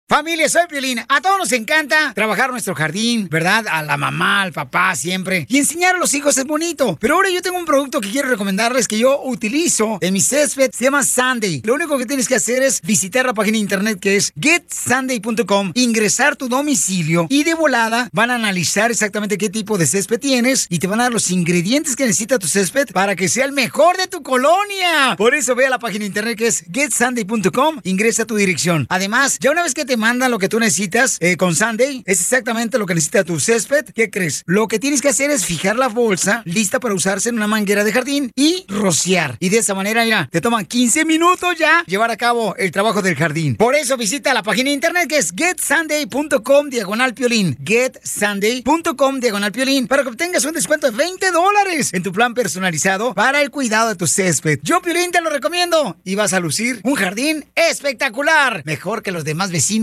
Familia, 0.08 0.46
soy 0.50 0.66
Piolín. 0.68 1.00
A 1.08 1.22
todos 1.22 1.38
nos 1.38 1.52
encanta 1.52 2.12
trabajar 2.14 2.50
nuestro 2.50 2.74
jardín, 2.74 3.28
¿verdad? 3.30 3.64
A 3.70 3.82
la 3.82 3.96
mamá, 3.96 4.42
al 4.42 4.52
papá, 4.52 4.94
siempre. 4.94 5.46
Y 5.48 5.56
enseñar 5.56 5.94
a 5.94 5.98
los 5.98 6.12
hijos 6.12 6.36
es 6.36 6.44
bonito. 6.44 6.98
Pero 7.00 7.14
ahora 7.14 7.30
yo 7.30 7.40
tengo 7.40 7.56
un 7.56 7.64
producto 7.64 7.98
que 7.98 8.10
quiero 8.10 8.28
recomendarles 8.28 8.88
que 8.88 8.98
yo 8.98 9.22
utilizo 9.24 9.96
en 10.02 10.12
mi 10.12 10.20
césped. 10.20 10.70
Se 10.76 10.84
llama 10.84 11.02
Sunday. 11.02 11.62
Lo 11.64 11.72
único 11.74 11.96
que 11.96 12.04
tienes 12.04 12.28
que 12.28 12.34
hacer 12.34 12.62
es 12.62 12.82
visitar 12.82 13.24
la 13.24 13.32
página 13.32 13.54
de 13.54 13.60
internet 13.60 14.00
que 14.00 14.16
es 14.16 14.34
getsunday.com, 14.38 15.72
ingresar 15.74 16.36
tu 16.36 16.46
domicilio 16.46 17.26
y 17.30 17.44
de 17.44 17.54
volada 17.54 18.10
van 18.12 18.30
a 18.30 18.34
analizar 18.34 18.90
exactamente 18.90 19.38
qué 19.38 19.48
tipo 19.48 19.78
de 19.78 19.86
césped 19.86 20.20
tienes 20.20 20.66
y 20.68 20.78
te 20.78 20.88
van 20.88 21.00
a 21.00 21.04
dar 21.04 21.12
los 21.12 21.30
ingredientes 21.30 21.96
que 21.96 22.04
necesita 22.04 22.38
tu 22.38 22.48
césped 22.48 22.88
para 22.92 23.16
que 23.16 23.30
sea 23.30 23.46
el 23.46 23.52
mejor 23.52 23.96
de 23.96 24.08
tu 24.08 24.22
colonia. 24.22 25.14
Por 25.16 25.34
eso 25.34 25.54
ve 25.54 25.64
a 25.66 25.70
la 25.70 25.78
página 25.78 26.00
de 26.00 26.08
internet 26.08 26.36
que 26.36 26.48
es 26.48 26.64
getsunday.com, 26.70 27.80
ingresa 27.84 28.26
tu 28.26 28.36
dirección. 28.36 28.86
Además, 28.90 29.38
ya 29.40 29.50
una 29.50 29.62
vez 29.62 29.72
que 29.72 29.86
te 29.86 29.91
mandan 29.96 30.30
lo 30.30 30.38
que 30.38 30.48
tú 30.48 30.58
necesitas 30.58 31.16
eh, 31.20 31.36
con 31.36 31.54
Sunday, 31.54 32.02
es 32.06 32.20
exactamente 32.20 32.78
lo 32.78 32.86
que 32.86 32.94
necesita 32.94 33.24
tu 33.24 33.40
césped. 33.40 33.86
¿Qué 33.94 34.10
crees? 34.10 34.42
Lo 34.46 34.68
que 34.68 34.78
tienes 34.78 35.00
que 35.00 35.08
hacer 35.08 35.30
es 35.30 35.44
fijar 35.44 35.76
la 35.76 35.88
bolsa 35.88 36.42
lista 36.44 36.80
para 36.80 36.94
usarse 36.94 37.28
en 37.28 37.36
una 37.36 37.46
manguera 37.46 37.84
de 37.84 37.92
jardín 37.92 38.32
y 38.34 38.64
rociar. 38.68 39.36
Y 39.40 39.48
de 39.48 39.58
esa 39.58 39.74
manera, 39.74 40.04
mira, 40.04 40.28
te 40.30 40.40
toman 40.40 40.66
15 40.66 41.04
minutos 41.04 41.56
ya 41.58 41.84
llevar 41.86 42.10
a 42.10 42.16
cabo 42.16 42.54
el 42.56 42.70
trabajo 42.70 43.02
del 43.02 43.16
jardín. 43.16 43.56
Por 43.56 43.74
eso 43.74 43.96
visita 43.96 44.34
la 44.34 44.42
página 44.42 44.70
de 44.70 44.74
internet 44.74 45.08
que 45.08 45.18
es 45.18 45.32
getsunday.com 45.36 46.68
diagonal 46.68 47.14
piolín. 47.14 47.56
Getsunday.com 47.64 49.20
diagonal 49.20 49.52
piolín 49.52 49.86
para 49.86 50.02
que 50.02 50.08
obtengas 50.08 50.44
un 50.44 50.52
descuento 50.52 50.90
de 50.90 50.96
20 50.96 51.30
dólares 51.30 51.92
en 51.92 52.02
tu 52.02 52.12
plan 52.12 52.34
personalizado 52.34 53.14
para 53.14 53.40
el 53.40 53.50
cuidado 53.50 53.88
de 53.88 53.96
tu 53.96 54.06
césped. 54.06 54.58
Yo, 54.62 54.80
Piolín, 54.82 55.10
te 55.10 55.20
lo 55.20 55.30
recomiendo 55.30 55.96
y 56.04 56.14
vas 56.14 56.32
a 56.32 56.40
lucir 56.40 56.80
un 56.84 56.94
jardín 56.94 57.44
espectacular, 57.54 58.62
mejor 58.64 59.02
que 59.02 59.12
los 59.12 59.24
demás 59.24 59.50
vecinos. 59.50 59.81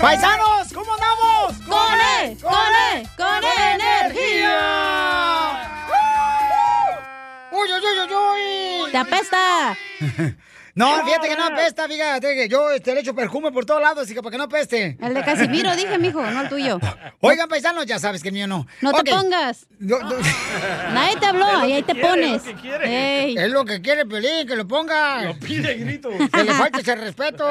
¡Paisanos! 0.00 0.72
¿Cómo 0.72 0.92
andamos? 0.94 1.56
¡Con 1.68 2.00
E! 2.00 2.36
¡Con 2.42 2.52
E! 2.52 3.08
¡Con 3.16 3.44
energía! 3.70 4.50
¡Uy, 7.52 7.68
uy, 7.72 7.80
uy, 7.86 7.98
uy, 8.00 8.14
uy! 8.84 8.90
¡Te 8.90 8.98
apesta! 8.98 9.76
No, 10.74 11.04
fíjate 11.04 11.28
que 11.28 11.36
no 11.36 11.44
apesta, 11.44 11.86
fíjate 11.86 12.34
que 12.34 12.48
yo 12.48 12.70
este, 12.72 12.94
le 12.94 13.00
echo 13.00 13.14
perfume 13.14 13.52
por 13.52 13.64
todos 13.64 13.80
lados, 13.80 14.04
así 14.04 14.14
que 14.14 14.20
para 14.20 14.32
que 14.32 14.38
no 14.38 14.44
apeste. 14.44 14.96
El 15.00 15.14
de 15.14 15.22
Casimiro, 15.22 15.74
dije, 15.76 15.98
mijo, 15.98 16.20
no 16.28 16.42
el 16.42 16.48
tuyo. 16.48 16.80
Oigan, 17.20 17.48
paisanos, 17.48 17.86
ya 17.86 18.00
sabes 18.00 18.22
que 18.22 18.30
el 18.30 18.34
mío 18.34 18.48
no. 18.48 18.66
No 18.80 18.92
te 18.92 19.08
pongas. 19.08 19.66
Nadie 19.78 21.16
te 21.20 21.26
habló 21.26 21.64
y 21.66 21.72
ahí 21.74 21.82
te 21.84 21.92
quiere, 21.92 22.08
pones. 22.08 22.42
es 22.42 22.46
lo 22.46 22.54
que 22.56 22.60
quiere. 22.60 23.24
Ey. 23.24 23.38
Es 23.38 23.50
lo 23.50 23.64
que 23.64 23.80
quiere 23.82 24.04
Pelín, 24.04 24.48
que 24.48 24.56
lo 24.56 24.66
ponga. 24.66 25.22
Lo 25.22 25.38
pide 25.38 25.70
a 25.70 25.74
gritos. 25.74 26.12
Que 26.34 26.42
le 26.42 26.52
falte 26.52 26.80
ese 26.80 26.96
respeto. 26.96 27.46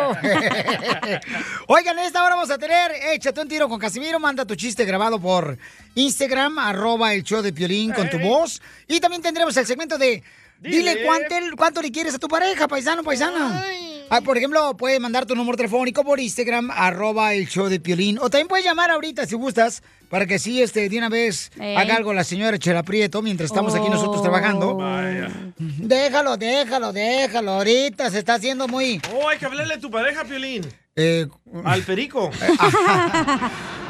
Oigan, 1.67 1.97
en 1.99 2.05
esta 2.05 2.23
hora 2.23 2.35
vamos 2.35 2.51
a 2.51 2.57
tener 2.57 2.91
Échate 3.13 3.39
un 3.39 3.47
tiro 3.47 3.69
con 3.69 3.79
Casimiro. 3.79 4.19
Manda 4.19 4.45
tu 4.45 4.55
chiste 4.55 4.83
grabado 4.83 5.19
por 5.19 5.57
Instagram, 5.95 6.59
arroba 6.59 7.13
el 7.13 7.23
show 7.23 7.41
de 7.41 7.53
Piolín 7.53 7.93
con 7.93 8.09
tu 8.09 8.19
voz. 8.19 8.61
Y 8.87 8.99
también 8.99 9.21
tendremos 9.21 9.55
el 9.55 9.65
segmento 9.65 9.97
de 9.97 10.23
Dile, 10.63 10.95
Dile. 10.95 11.05
cuánto, 11.05 11.35
cuánto 11.57 11.81
le 11.81 11.91
quieres 11.91 12.15
a 12.15 12.19
tu 12.19 12.27
pareja, 12.27 12.67
paisano, 12.67 13.03
paisana. 13.03 13.63
Ah, 14.09 14.21
por 14.21 14.37
ejemplo, 14.37 14.75
puedes 14.77 14.99
mandar 14.99 15.25
tu 15.25 15.35
número 15.35 15.57
telefónico 15.57 16.03
por 16.03 16.19
Instagram, 16.19 16.69
arroba 16.71 17.33
el 17.33 17.47
show 17.47 17.67
de 17.67 17.79
Piolín. 17.79 18.19
O 18.19 18.29
también 18.29 18.47
puedes 18.47 18.63
llamar 18.65 18.91
ahorita 18.91 19.25
si 19.25 19.35
gustas, 19.35 19.81
para 20.09 20.25
que 20.27 20.37
sí, 20.39 20.61
este, 20.61 20.87
de 20.87 20.97
una 20.97 21.09
vez 21.09 21.51
Ey. 21.59 21.75
haga 21.75 21.95
algo 21.95 22.13
la 22.13 22.23
señora 22.23 22.59
Chela 22.59 22.83
Prieto 22.83 23.21
mientras 23.23 23.49
estamos 23.49 23.73
aquí 23.73 23.89
nosotros 23.89 24.17
Oh. 24.19 24.21
trabajando. 24.21 24.77
Déjalo, 25.57 26.37
déjalo, 26.37 26.93
déjalo. 26.93 27.51
Ahorita 27.53 28.11
se 28.11 28.19
está 28.19 28.35
haciendo 28.35 28.67
muy... 28.67 29.01
Oh, 29.13 29.29
hay 29.29 29.37
que 29.39 29.45
hablarle 29.45 29.73
a 29.75 29.79
tu 29.79 29.89
pareja, 29.89 30.23
Piolín. 30.25 30.63
eh, 30.95 31.25
Al 31.63 31.81
perico. 31.81 32.29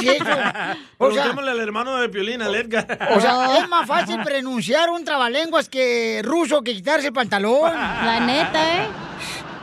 ¿Qué 0.00 0.10
es 0.12 0.14
eso? 0.16 0.24
O 1.02 1.10
sea, 1.10 1.22
Preguntémosle 1.22 1.50
al 1.50 1.60
hermano 1.60 1.96
de 1.96 2.08
Piolín, 2.10 2.42
al 2.42 2.54
Edgar. 2.54 2.86
o 3.16 3.20
sea, 3.20 3.58
es 3.58 3.68
más 3.68 3.86
fácil 3.86 4.20
pronunciar 4.22 4.90
un 4.90 5.04
trabalenguas 5.04 5.68
que 5.68 6.20
ruso 6.24 6.62
que 6.62 6.74
quitarse 6.74 7.06
el 7.08 7.12
pantalón. 7.12 7.72
La 7.72 8.20
neta, 8.20 8.82
¿eh? 8.82 8.86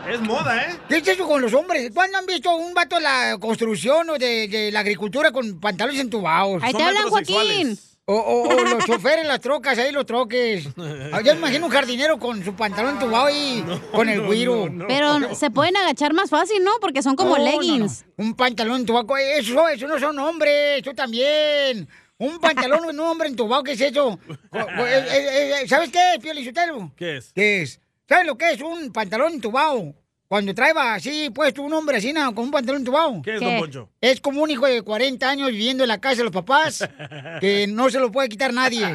Es 0.10 0.22
moda, 0.22 0.62
¿eh? 0.64 0.76
¿Qué 0.88 0.98
es 0.98 1.08
eso 1.10 1.28
con 1.28 1.42
los 1.42 1.54
hombres? 1.54 1.92
¿Cuándo 1.94 2.18
han 2.18 2.26
visto 2.26 2.56
un 2.56 2.74
vato 2.74 2.96
de 2.96 3.02
la 3.02 3.38
construcción 3.40 4.10
o 4.10 4.18
de, 4.18 4.48
de 4.48 4.72
la 4.72 4.80
agricultura 4.80 5.32
con 5.32 5.60
pantalones 5.60 6.00
entubados? 6.00 6.64
Ahí 6.64 6.74
te 6.74 6.82
hablan, 6.82 7.10
Joaquín. 7.10 7.78
O, 8.10 8.16
o- 8.16 8.48
o 8.48 8.64
los 8.64 8.86
choferes, 8.86 9.28
las 9.28 9.42
trocas, 9.42 9.78
ahí 9.78 9.92
los 9.92 10.06
troques. 10.06 10.66
Ah, 11.12 11.20
me 11.22 11.32
imagino 11.32 11.66
un 11.66 11.72
jardinero 11.72 12.18
con 12.18 12.42
su 12.42 12.54
pantalón 12.56 12.94
entubado 12.94 13.30
y 13.30 13.62
con 13.92 14.08
el 14.08 14.22
güiro. 14.26 14.70
Pero 14.88 15.36
se 15.36 15.52
pueden 15.52 15.76
agachar 15.76 16.14
más 16.14 16.30
fácil, 16.30 16.64
¿no? 16.64 16.72
Porque 16.80 17.04
son 17.04 17.18
como 17.18 17.38
No, 17.38 17.44
no, 17.44 17.52
leggings. 17.52 18.06
no. 18.18 18.24
Un 18.24 18.34
pantalón 18.34 18.78
entubado, 18.80 19.06
eso, 19.18 19.68
eso 19.68 19.88
no 19.88 20.00
son 20.00 20.18
hombres, 20.20 20.80
eso 20.82 20.94
también. 20.94 21.90
Un 22.18 22.40
pantalón 22.40 22.86
un 22.86 22.98
hombre 23.02 23.28
entubado, 23.28 23.62
¿qué 23.64 23.74
es 23.74 23.82
eso? 23.82 24.18
Eh, 24.54 24.66
eh, 24.90 25.62
eh, 25.64 25.68
¿Sabes 25.68 25.90
qué, 25.92 26.00
Pio 26.22 26.34
Lizotelo? 26.34 26.94
¿Qué 26.96 27.18
es? 27.18 27.34
¿Qué 27.34 27.62
es? 27.62 27.82
¿Sabes 28.08 28.26
lo 28.26 28.38
que 28.38 28.52
es 28.54 28.62
un 28.62 28.92
pantalón 28.94 29.34
entubado? 29.34 29.94
Cuando 30.30 30.54
trae 30.54 30.74
así 30.76 31.30
puesto 31.30 31.62
un 31.62 31.72
hombre 31.74 31.98
así, 32.00 32.14
con 32.14 32.40
un 32.40 32.52
pantalón 32.52 32.82
entubado. 32.82 33.22
¿Qué 33.24 33.36
es, 33.36 33.42
don 33.42 33.60
Poncho? 33.60 33.90
Es 34.02 34.20
como 34.20 34.44
un 34.44 34.52
hijo 34.52 34.66
de 34.66 34.82
40 34.82 35.30
años 35.30 35.50
viviendo 35.52 35.86
en 35.86 35.88
la 35.88 36.00
casa 36.00 36.18
de 36.18 36.24
los 36.26 36.34
papás 36.34 36.84
que 37.40 37.66
no 37.68 37.90
se 37.90 37.98
lo 38.00 38.12
puede 38.12 38.28
quitar 38.28 38.54
nadie. 38.54 38.86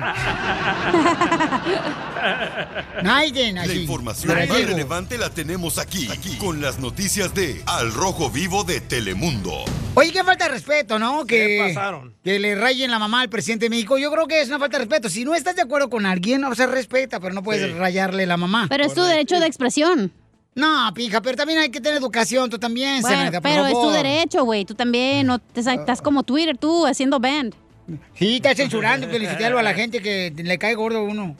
Nadie, 3.03 3.53
La 3.53 3.63
así. 3.63 3.81
información 3.81 4.33
Te 4.35 4.43
lo 4.43 4.47
más 4.49 4.57
digo. 4.59 4.69
relevante 4.71 5.19
la 5.19 5.31
tenemos 5.31 5.79
aquí, 5.79 6.09
aquí, 6.13 6.37
con 6.37 6.61
las 6.61 6.79
noticias 6.79 7.35
de 7.35 7.63
Al 7.67 7.93
Rojo 7.93 8.31
Vivo 8.31 8.63
de 8.65 8.81
Telemundo. 8.81 9.65
Oye, 9.95 10.13
qué 10.13 10.23
falta 10.23 10.45
de 10.45 10.51
respeto, 10.53 10.99
¿no? 11.01 11.27
Que, 11.27 11.37
¿Qué 11.59 11.73
pasaron? 11.75 12.15
que 12.23 12.39
le 12.39 12.55
rayen 12.55 12.91
la 12.93 12.99
mamá 13.01 13.23
al 13.23 13.29
presidente 13.29 13.67
de 13.67 13.71
México. 13.71 13.99
Yo 13.99 14.11
creo 14.13 14.29
que 14.29 14.41
es 14.41 14.49
una 14.49 14.59
falta 14.61 14.79
de 14.79 14.85
respeto. 14.85 15.09
Si 15.09 15.25
no 15.25 15.35
estás 15.35 15.57
de 15.57 15.63
acuerdo 15.63 15.91
con 15.91 16.07
alguien, 16.07 16.45
o 16.45 16.55
sea, 16.55 16.67
respeta, 16.67 17.19
pero 17.19 17.35
no 17.35 17.43
puedes 17.43 17.73
Sí. 17.73 17.77
rayarle 17.77 18.25
la 18.27 18.37
mamá. 18.37 18.67
Pero 18.69 18.85
es 18.85 18.95
tu 18.95 19.03
derecho 19.03 19.41
de 19.41 19.47
expresión. 19.47 20.13
No, 20.55 20.93
pija, 20.95 21.21
pero 21.23 21.37
también 21.37 21.61
hay 21.61 21.71
que 21.71 21.81
tener 21.81 21.99
educación, 21.99 22.51
tú 22.51 22.59
también, 22.59 23.01
Bueno, 23.01 23.17
Zenaida, 23.17 23.41
por 23.41 23.51
pero 23.51 23.67
es 23.67 23.73
tu 23.73 23.91
derecho, 23.91 24.45
güey. 24.45 24.65
Tú 24.65 24.75
también. 24.75 25.27
No 25.27 25.39
te 25.39 25.61
estás 25.61 26.03
como 26.03 26.23
Twitter, 26.23 26.59
tú, 26.59 26.87
haciendo 26.87 27.19
band. 27.19 27.55
Sí, 28.15 28.37
estás 28.37 28.57
censurando, 28.57 29.09
felicitarlo 29.09 29.59
a 29.59 29.63
la 29.63 29.75
gente 29.75 30.01
que 30.01 30.33
le 30.37 30.59
cae 30.59 30.75
gordo 30.75 30.99
a 30.99 31.03
uno. 31.03 31.37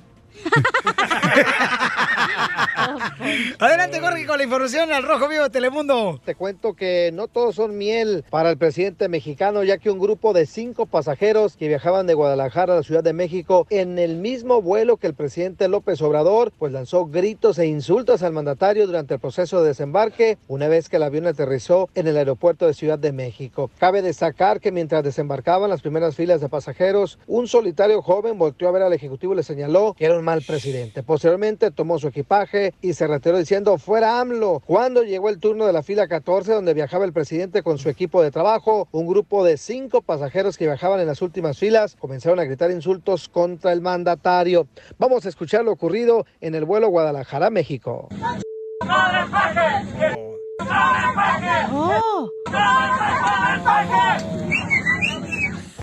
Adelante, 3.59 4.01
Jorge, 4.01 4.27
con 4.27 4.39
la 4.39 4.45
información 4.45 4.93
al 4.93 5.05
Rojo 5.05 5.29
Vivo 5.29 5.45
de 5.45 5.51
Telemundo. 5.51 6.21
Te 6.25 6.35
cuento 6.35 6.75
que 6.75 7.11
no 7.13 7.29
todos 7.29 7.55
son 7.57 7.79
miel 7.79 8.25
para 8.31 8.51
el 8.51 8.59
presidente 8.59 9.09
mexicano, 9.09 9.63
ya 9.63 9.79
que 9.79 9.91
un 9.91 9.99
grupo 9.99 10.33
de 10.33 10.47
cinco 10.47 10.87
pasajeros 10.87 11.57
que 11.57 11.69
viajaban 11.69 12.07
de 12.07 12.15
Guadalajara 12.15 12.73
a 12.73 12.77
la 12.77 12.83
Ciudad 12.83 13.05
de 13.05 13.13
México 13.13 13.67
en 13.71 13.99
el 13.99 14.17
mismo 14.17 14.63
vuelo 14.63 14.97
que 14.97 15.07
el 15.07 15.15
presidente 15.15 15.69
López 15.69 16.01
Obrador, 16.03 16.53
pues 16.59 16.73
lanzó 16.73 17.07
gritos 17.07 17.59
e 17.59 17.67
insultos 17.67 18.23
al 18.23 18.33
mandatario 18.33 18.87
durante 18.87 19.15
el 19.15 19.21
proceso 19.21 19.63
de 19.63 19.69
desembarque 19.69 20.39
una 20.49 20.69
vez 20.69 20.89
que 20.89 20.97
el 20.97 21.03
avión 21.05 21.27
aterrizó 21.27 21.89
en 21.95 22.07
el 22.07 22.17
aeropuerto 22.17 22.67
de 22.67 22.75
Ciudad 22.75 22.99
de 22.99 23.13
México. 23.13 23.71
Cabe 23.79 24.03
destacar 24.03 24.61
que 24.61 24.73
mientras 24.73 25.05
desembarcaban 25.05 25.71
las 25.71 25.83
primeras 25.83 26.17
filas 26.17 26.41
de 26.41 26.49
pasajeros, 26.49 27.19
un 27.27 27.47
solitario 27.49 28.03
joven 28.03 28.39
volteó 28.39 28.69
a 28.69 28.73
ver 28.73 28.83
al 28.83 28.93
ejecutivo 28.93 29.33
y 29.33 29.37
le 29.37 29.43
señaló 29.43 29.95
que 29.97 30.07
era 30.07 30.19
un 30.19 30.25
mal 30.33 30.43
presidente. 30.43 31.03
Posteriormente 31.03 31.71
tomó 31.71 31.99
su 31.99 32.09
equipaje 32.09 32.73
y 32.81 32.95
se 32.95 33.07
retiró 33.07 33.37
diciendo 33.37 33.77
fuera 33.77 34.19
AMLO. 34.19 34.63
Cuando 34.65 35.03
llegó 35.03 35.29
el 35.29 35.39
turno 35.39 35.67
de 35.67 35.75
la 35.75 35.83
fila 35.83 36.09
14 36.09 36.53
donde 36.53 36.73
viajaba 36.73 37.05
el 37.05 37.13
presidente 37.13 37.63
con 37.63 37.77
su 37.77 37.91
equipo 37.91 38.23
de 38.23 38.31
trabajo, 38.31 38.89
un 38.93 39.07
grupo 39.07 39.45
de 39.45 39.59
cinco 39.59 40.01
pasajeros 40.01 40.57
que 40.57 40.65
viajaban 40.65 41.01
en 41.01 41.07
las 41.07 41.21
últimas 41.21 41.59
filas 41.59 41.97
comenzaron 42.01 42.41
a 42.41 42.45
gritar 42.45 42.71
insultos 42.71 43.29
contra 43.29 43.73
el 43.73 43.83
mandatario. 43.83 44.67
Vamos 44.99 45.27
a 45.27 45.29
escuchar 45.29 45.67
lo 45.67 45.73
ocurrido 45.73 46.25
en 46.41 46.55
el 46.55 46.65
vuelo 46.65 46.89
Guadalajara-México. 46.89 48.09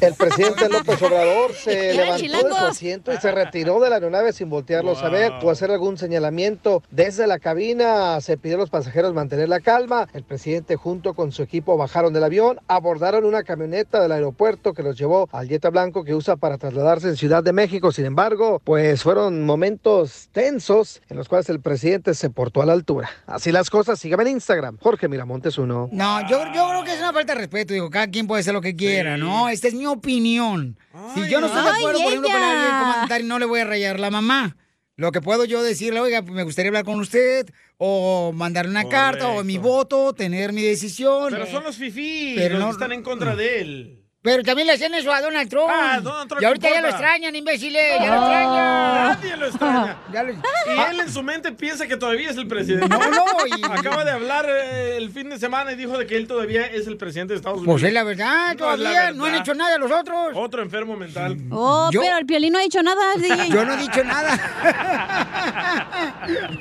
El 0.01 0.13
presidente 0.13 0.69
López 0.69 1.01
Obrador 1.01 1.53
se 1.53 1.93
levantó 1.93 2.13
de 2.13 2.19
su 2.19 2.23
chilangos. 2.25 2.61
asiento 2.61 3.13
y 3.13 3.17
se 3.17 3.31
retiró 3.31 3.79
de 3.81 3.89
la 3.89 3.95
aeronave 3.95 4.31
sin 4.31 4.49
voltearlo 4.49 4.97
a 4.97 5.09
ver 5.09 5.33
o 5.43 5.49
hacer 5.49 5.71
algún 5.71 5.97
señalamiento. 5.97 6.81
Desde 6.89 7.27
la 7.27 7.39
cabina 7.39 8.21
se 8.21 8.37
pidió 8.37 8.55
a 8.55 8.59
los 8.59 8.69
pasajeros 8.69 9.13
mantener 9.13 9.49
la 9.49 9.59
calma. 9.59 10.07
El 10.13 10.23
presidente 10.23 10.77
junto 10.77 11.13
con 11.13 11.33
su 11.33 11.43
equipo 11.43 11.75
bajaron 11.75 12.13
del 12.13 12.23
avión, 12.23 12.59
abordaron 12.67 13.25
una 13.25 13.43
camioneta 13.43 14.01
del 14.01 14.13
aeropuerto 14.13 14.73
que 14.73 14.83
los 14.83 14.97
llevó 14.97 15.27
al 15.33 15.49
Jetta 15.49 15.69
Blanco 15.69 16.05
que 16.05 16.15
usa 16.15 16.37
para 16.37 16.57
trasladarse 16.57 17.09
en 17.09 17.17
Ciudad 17.17 17.43
de 17.43 17.51
México. 17.51 17.91
Sin 17.91 18.05
embargo, 18.05 18.61
pues 18.63 19.03
fueron 19.03 19.45
momentos 19.45 20.29
tensos 20.31 21.01
en 21.09 21.17
los 21.17 21.27
cuales 21.27 21.49
el 21.49 21.59
presidente 21.59 22.13
se 22.13 22.29
portó 22.29 22.61
a 22.61 22.65
la 22.65 22.73
altura. 22.73 23.09
Así 23.27 23.51
las 23.51 23.69
cosas, 23.69 23.99
sígame 23.99 24.23
en 24.23 24.29
Instagram. 24.29 24.77
Jorge 24.81 25.09
Miramontes 25.09 25.57
uno. 25.57 25.89
No, 25.91 26.21
yo, 26.29 26.45
yo 26.53 26.69
creo 26.69 26.83
que 26.85 26.93
es 26.93 26.99
una 26.99 27.11
falta 27.11 27.33
de 27.33 27.39
respeto. 27.39 27.73
Digo, 27.73 27.89
cada 27.89 28.07
quien 28.07 28.27
puede 28.27 28.41
hacer 28.41 28.53
lo 28.53 28.61
que 28.61 28.75
quiera, 28.75 29.17
¿no? 29.17 29.49
Esta 29.49 29.67
es 29.67 29.73
mi 29.73 29.88
opinión. 29.91 30.77
si 31.15 31.29
yo 31.29 31.39
no 31.41 31.47
estoy 31.47 31.63
de 31.63 31.69
Ay, 31.69 31.75
acuerdo, 31.77 31.99
por 31.99 32.07
ejemplo, 32.09 32.29
con 32.31 32.41
alguien 32.41 32.79
comentar, 32.93 33.23
no 33.23 33.39
le 33.39 33.45
voy 33.45 33.59
a 33.61 33.65
rayar 33.65 33.99
la 33.99 34.09
mamá. 34.11 34.55
Lo 34.95 35.11
que 35.13 35.21
puedo 35.21 35.45
yo 35.45 35.63
decirle, 35.63 36.01
oiga, 36.01 36.21
pues, 36.21 36.33
me 36.33 36.43
gustaría 36.43 36.69
hablar 36.69 36.83
con 36.83 36.99
usted, 36.99 37.47
o 37.77 38.33
mandarle 38.33 38.71
una 38.71 38.89
carta, 38.89 39.29
o 39.29 39.43
mi 39.45 39.57
voto, 39.57 40.13
tener 40.13 40.51
mi 40.51 40.61
decisión. 40.61 41.29
Pero 41.31 41.45
son 41.47 41.63
los 41.63 41.77
fifís 41.77 42.35
Pero 42.35 42.55
los 42.55 42.59
no- 42.59 42.65
que 42.67 42.71
están 42.73 42.91
en 42.91 43.01
contra 43.03 43.35
de 43.35 43.61
él. 43.61 43.98
Pero 44.21 44.43
también 44.43 44.67
le 44.67 44.73
hacían 44.73 44.93
eso 44.95 45.13
a 45.13 45.21
Donald 45.21 45.49
Trump. 45.49 45.69
Ah, 45.71 46.01
Donald 46.03 46.27
Trump, 46.27 46.41
y 46.41 46.45
ahorita 46.45 46.67
¿qué 46.67 46.73
ya 46.73 46.81
lo 46.81 46.89
extrañan, 46.89 47.33
imbéciles, 47.37 47.81
ya 48.01 48.05
lo 48.07 48.11
Ah. 48.11 48.17
extrañan. 48.17 49.05
Nadie 49.21 49.37
lo 49.37 49.45
extraña. 49.47 49.97
Ya 50.11 50.23
lo- 50.23 50.33
Y 50.33 50.91
él 50.91 50.99
en 50.99 51.13
su 51.13 51.23
mente 51.23 51.51
piensa 51.53 51.87
que 51.87 51.95
todavía 51.95 52.29
es 52.29 52.35
el 52.35 52.45
presidente. 52.47 52.89
No, 52.89 52.97
no, 52.97 53.23
y- 53.47 53.63
Acaba 53.63 54.03
de 54.03 54.11
hablar 54.11 54.45
eh, 54.49 54.97
el 54.97 55.09
fin 55.11 55.29
de 55.29 55.39
semana 55.39 55.71
y 55.71 55.75
dijo 55.77 55.97
de 55.97 56.05
que 56.05 56.17
él 56.17 56.27
todavía 56.27 56.65
es 56.65 56.85
el 56.87 56.97
presidente 56.97 57.33
de 57.33 57.37
Estados 57.37 57.59
Unidos. 57.59 57.73
Pues 57.75 57.83
es 57.87 57.93
la 57.93 58.03
verdad, 58.03 58.49
No 58.51 58.55
todavía 58.57 59.11
no 59.13 59.23
han 59.25 59.35
hecho 59.35 59.53
nada 59.53 59.77
los 59.77 59.89
otros. 59.91 60.31
Otro 60.35 60.61
enfermo 60.63 60.97
mental. 60.97 61.37
Oh, 61.51 61.89
Yo- 61.91 62.01
pero 62.01 62.17
el 62.17 62.25
piolín 62.25 62.51
no 62.51 62.59
ha 62.59 62.63
dicho 62.63 62.83
nada. 62.83 63.13
DJ. 63.15 63.49
Yo 63.49 63.63
no 63.63 63.73
he 63.75 63.77
dicho 63.77 64.03
nada. 64.03 64.37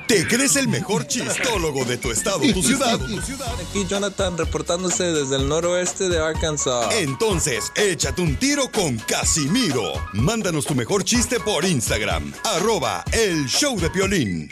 ¿Te 0.06 0.26
crees 0.28 0.54
el 0.56 0.68
mejor 0.68 1.06
chistólogo 1.08 1.84
de 1.84 1.96
tu 1.96 2.12
estado, 2.12 2.38
tu 2.40 2.62
ciudad? 2.62 2.94
Aquí 2.94 3.84
Jonathan 3.88 4.38
reportándose 4.38 5.04
desde 5.04 5.36
el 5.36 5.48
noroeste 5.48 6.08
de 6.08 6.18
Arkansas. 6.24 6.94
Entonces, 6.98 7.47
échate 7.76 8.20
un 8.20 8.36
tiro 8.36 8.70
con 8.70 8.98
Casimiro. 8.98 9.92
Mándanos 10.12 10.66
tu 10.66 10.74
mejor 10.74 11.04
chiste 11.04 11.40
por 11.40 11.64
Instagram, 11.64 12.32
arroba 12.44 13.04
el 13.12 13.46
show 13.46 13.78
de 13.78 13.88
Piolín. 13.90 14.50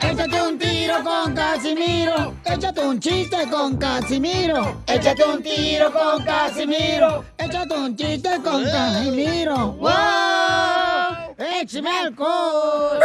Échate 0.00 0.42
un 0.42 0.58
tiro 0.58 1.02
con 1.04 1.34
Casimiro. 1.34 2.34
Échate 2.44 2.80
un 2.80 3.00
chiste 3.00 3.48
con 3.50 3.76
Casimiro. 3.76 4.82
Échate 4.86 5.24
un 5.24 5.42
tiro 5.42 5.92
con 5.92 6.24
Casimiro. 6.24 7.24
Échate 7.38 7.74
un 7.74 7.96
chiste 7.96 8.30
con 8.42 8.64
Casimiro. 8.64 9.72
¡Wow! 9.72 11.36
¡Échame 11.38 11.90
alcohol! 11.98 12.98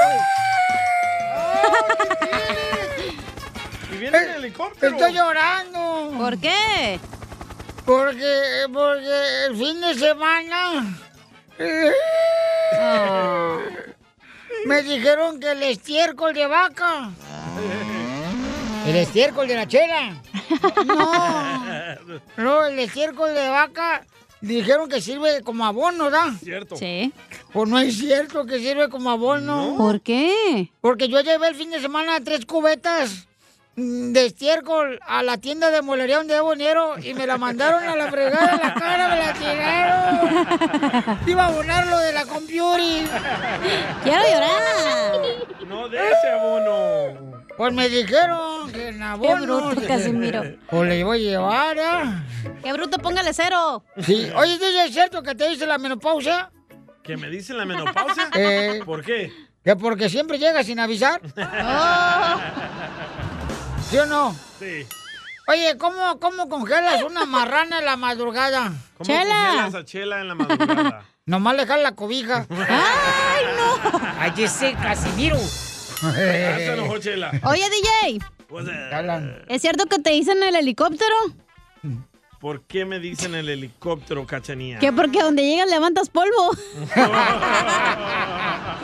Y 3.91 3.97
viene 3.97 4.17
en 4.17 4.29
helicóptero. 4.35 4.95
Estoy 4.95 5.13
llorando. 5.13 6.13
¿Por 6.17 6.37
qué? 6.37 6.99
Porque, 7.88 8.65
porque 8.73 9.45
el 9.47 9.55
fin 9.55 9.79
de 9.79 9.95
semana. 9.95 10.99
Ah. 12.73 13.59
Me 14.65 14.83
dijeron 14.83 15.39
que 15.39 15.53
el 15.53 15.63
estiércol 15.63 16.33
de 16.33 16.47
vaca. 16.47 17.11
El 18.85 18.93
estiércol 18.97 19.47
de 19.47 19.55
la 19.55 19.67
chela. 19.69 20.21
No. 20.85 21.95
No, 22.35 22.65
el 22.65 22.77
estiércol 22.77 23.33
de 23.33 23.47
vaca 23.47 24.05
dijeron 24.41 24.89
que 24.89 24.99
sirve 24.99 25.41
como 25.41 25.65
abono, 25.65 26.05
¿verdad? 26.05 26.33
Cierto. 26.43 26.75
Sí. 26.75 27.13
Pues 27.53 27.69
no 27.69 27.79
es 27.79 27.97
cierto 27.97 28.45
que 28.45 28.59
sirve 28.59 28.89
como 28.89 29.11
abono. 29.11 29.75
¿Por 29.77 30.01
qué? 30.01 30.71
Porque 30.81 31.07
yo 31.07 31.21
llevé 31.21 31.47
el 31.47 31.55
fin 31.55 31.71
de 31.71 31.79
semana 31.79 32.19
tres 32.21 32.45
cubetas 32.45 33.26
de 33.78 34.25
estiércol 34.25 34.99
a 35.05 35.21
la 35.21 35.38
tienda 35.38 35.69
de 35.69 35.84
molería 35.84 36.17
donde 36.17 36.34
debo 36.34 36.55
dinero 36.55 36.95
y 36.97 37.13
me 37.13 37.28
la 37.28 37.38
mandaron 37.38 37.84
a 37.84 37.95
la 37.95 38.09
fregada 38.09 38.53
en 38.53 38.59
la 38.59 38.73
cara, 38.73 39.07
me 39.07 39.17
la 39.17 39.34
tiraron. 39.34 41.19
Iba 41.28 41.43
a 41.43 41.47
abonar 41.47 41.86
lo 41.86 41.99
de 41.99 42.11
la 42.11 42.25
computer. 42.25 43.07
Quiero 44.03 44.23
llorar. 44.23 45.21
No 45.67 45.88
de 45.89 45.97
ese 45.97 46.28
abono. 46.28 47.43
Pues 47.55 47.73
me 47.73 47.88
dijeron 47.88 48.71
que 48.71 48.88
en 48.88 49.03
abono. 49.03 49.69
bruto, 49.69 49.88
Casimiro. 49.88 50.41
Pues 50.71 50.89
le 50.89 51.03
voy 51.03 51.28
a 51.28 51.30
llevar, 51.30 51.78
¿ah? 51.80 52.23
Qué 52.63 52.73
bruto, 52.73 52.97
póngale 52.97 53.32
cero. 53.32 53.84
Sí. 53.99 54.28
Oye, 54.36 54.53
¿dice, 54.53 54.86
¿es 54.86 54.93
cierto 54.93 55.21
que 55.21 55.36
te 55.36 55.49
dice 55.49 55.67
la 55.67 55.78
menopausia? 55.78 56.49
¿Que 57.03 57.15
me 57.15 57.30
dicen 57.30 57.57
la 57.57 57.65
menopausia? 57.65 58.30
Eh. 58.34 58.82
¿Por 58.84 59.03
qué? 59.03 59.32
Que 59.63 59.75
porque 59.75 60.09
siempre 60.09 60.39
llega 60.39 60.63
sin 60.63 60.80
avisar. 60.80 61.21
¿Sí 63.89 63.97
o 63.97 64.05
no? 64.05 64.35
Sí. 64.59 64.85
Oye, 65.47 65.77
¿cómo, 65.77 66.19
cómo 66.19 66.49
congelas 66.49 67.03
una 67.03 67.25
marrana 67.25 67.79
en 67.79 67.85
la 67.85 67.95
madrugada? 67.95 68.73
¿Cómo 68.97 69.07
congelas 69.07 69.73
a 69.75 69.85
Chela 69.85 70.19
en 70.21 70.27
la 70.27 70.35
madrugada? 70.35 71.05
Nomás 71.25 71.55
le 71.55 71.65
jala 71.65 71.83
la 71.83 71.91
cobija. 71.95 72.45
¡Ay, 72.49 73.45
no! 73.57 73.99
¡Ay, 74.19 74.33
ese 74.38 74.73
Casimiro! 74.73 75.38
Ya 76.01 76.11
se 76.13 76.73
enojó 76.73 76.97
Chela. 76.99 77.31
Oye, 77.43 77.63
DJ, 77.69 78.19
Pues, 78.47 78.65
eh. 78.69 79.43
¿es 79.47 79.61
cierto 79.61 79.85
que 79.88 79.99
te 79.99 80.11
dicen 80.11 80.41
el 80.43 80.55
helicóptero? 80.55 81.15
¿Por 82.39 82.63
qué 82.65 82.85
me 82.85 82.99
dicen 82.99 83.33
el 83.33 83.49
helicóptero, 83.49 84.27
cachanía? 84.27 84.77
Que 84.77 84.93
porque 84.93 85.23
donde 85.23 85.43
llegas 85.43 85.69
levantas 85.69 86.09
polvo. 86.09 86.51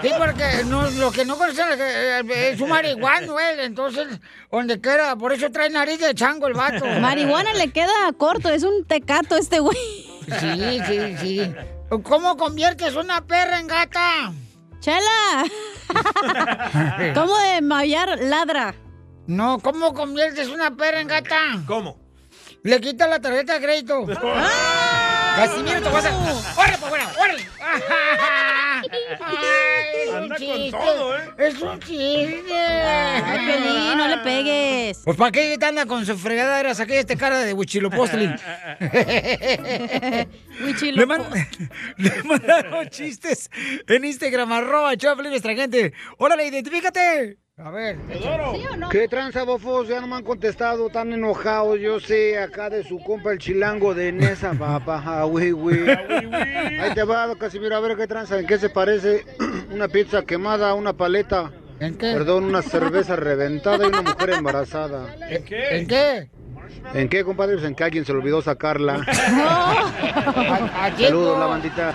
Sí, 0.00 0.10
porque 0.16 0.64
no, 0.66 0.88
lo 0.90 1.10
que 1.10 1.24
no 1.24 1.36
conocen 1.36 1.66
eh, 1.76 2.50
es 2.52 2.60
un 2.60 2.68
marihuano, 2.68 3.40
él. 3.40 3.58
Entonces, 3.60 4.06
donde 4.50 4.80
quiera, 4.80 5.16
por 5.16 5.32
eso 5.32 5.50
trae 5.50 5.70
nariz 5.70 5.98
de 5.98 6.14
chango 6.14 6.46
el 6.46 6.54
vato. 6.54 6.86
Marihuana 7.00 7.52
le 7.54 7.72
queda 7.72 8.12
corto, 8.16 8.48
es 8.48 8.62
un 8.62 8.84
tecato 8.84 9.36
este 9.36 9.58
güey. 9.58 9.76
Sí, 10.38 10.80
sí, 10.86 11.16
sí. 11.20 11.54
¿Cómo 12.04 12.36
conviertes 12.36 12.94
una 12.94 13.26
perra 13.26 13.58
en 13.58 13.66
gata? 13.66 14.32
¡Chela! 14.78 15.44
¿Cómo 17.14 17.36
de 17.36 17.60
maullar 17.62 18.20
ladra? 18.20 18.74
No, 19.26 19.58
¿cómo 19.58 19.94
conviertes 19.94 20.48
una 20.48 20.76
perra 20.76 21.00
en 21.00 21.08
gata? 21.08 21.38
¿Cómo? 21.66 22.07
Le 22.62 22.80
quitas 22.80 23.08
la 23.08 23.20
tarjeta 23.20 23.54
de 23.54 23.60
crédito. 23.64 24.06
Casimiro, 25.36 25.80
te 25.80 25.88
vas 25.88 26.04
a... 26.04 26.10
¡Órale, 26.60 26.78
pues, 26.78 26.90
bueno! 26.90 27.04
¡Órale! 27.20 27.46
Ay, 29.20 29.86
es 30.02 30.08
un 30.10 30.16
Anda 30.16 30.36
con 30.36 30.46
chiste. 30.46 30.70
todo, 30.78 31.16
¿eh? 31.16 31.20
Es 31.38 31.60
un 31.62 31.80
chiste. 31.80 32.54
Ay, 32.54 33.94
no 33.96 34.08
le 34.08 34.16
pegues. 34.18 34.98
Pues 35.04 35.16
¿para 35.16 35.30
qué 35.30 35.56
te 35.58 35.66
anda 35.66 35.86
con 35.86 36.04
su 36.06 36.16
fregadera? 36.18 36.74
Saqué 36.74 36.98
este 36.98 37.16
cara 37.16 37.38
de 37.40 37.52
huichilopostli. 37.52 38.26
le, 40.92 41.06
man- 41.06 41.26
le 41.98 42.22
mandaron 42.24 42.88
chistes 42.88 43.50
en 43.86 44.04
Instagram, 44.04 44.52
arroba 44.52 44.96
Choplin 44.96 45.30
nuestra 45.30 45.54
gente. 45.54 45.92
Órale, 46.18 46.46
identifícate. 46.46 47.38
A 47.64 47.70
ver. 47.70 47.96
¿Qué 48.90 49.08
tranza, 49.08 49.42
bofos? 49.42 49.88
Ya 49.88 50.00
no 50.00 50.06
me 50.06 50.14
han 50.16 50.22
contestado, 50.22 50.90
tan 50.90 51.12
enojados. 51.12 51.80
Yo 51.80 51.98
sé, 51.98 52.38
acá 52.38 52.70
de 52.70 52.84
su 52.84 53.00
compa 53.02 53.32
el 53.32 53.38
chilango 53.38 53.94
de 53.94 54.12
Nesa, 54.12 54.52
papá. 54.52 55.02
Ah, 55.04 55.24
güey, 55.24 55.50
güey. 55.50 55.90
Ahí 55.90 56.94
te 56.94 57.02
va, 57.02 57.34
Casimiro, 57.36 57.74
a 57.76 57.80
ver 57.80 57.96
qué 57.96 58.06
tranza. 58.06 58.38
¿En 58.38 58.46
qué 58.46 58.58
se 58.58 58.68
parece 58.70 59.24
una 59.72 59.88
pizza 59.88 60.22
quemada 60.22 60.70
a 60.70 60.74
una 60.74 60.92
paleta? 60.92 61.50
¿En 61.80 61.98
qué? 61.98 62.12
Perdón, 62.12 62.44
una 62.44 62.62
cerveza 62.62 63.16
reventada 63.16 63.84
y 63.84 63.88
una 63.88 64.02
mujer 64.02 64.30
embarazada. 64.30 65.16
¿En 65.28 65.44
qué? 65.44 65.78
¿En 65.78 65.86
qué? 65.88 66.30
¿En 66.94 67.08
qué, 67.08 67.24
compadre? 67.24 67.54
Pues 67.56 67.66
en 67.66 67.74
que 67.74 67.82
alguien 67.82 68.04
se 68.04 68.12
le 68.12 68.18
olvidó 68.18 68.40
sacarla. 68.40 69.04
¿A- 69.04 70.86
a 70.86 70.90
quién, 70.94 71.08
Saludos, 71.08 71.38
la 71.40 71.46
bandita. 71.46 71.92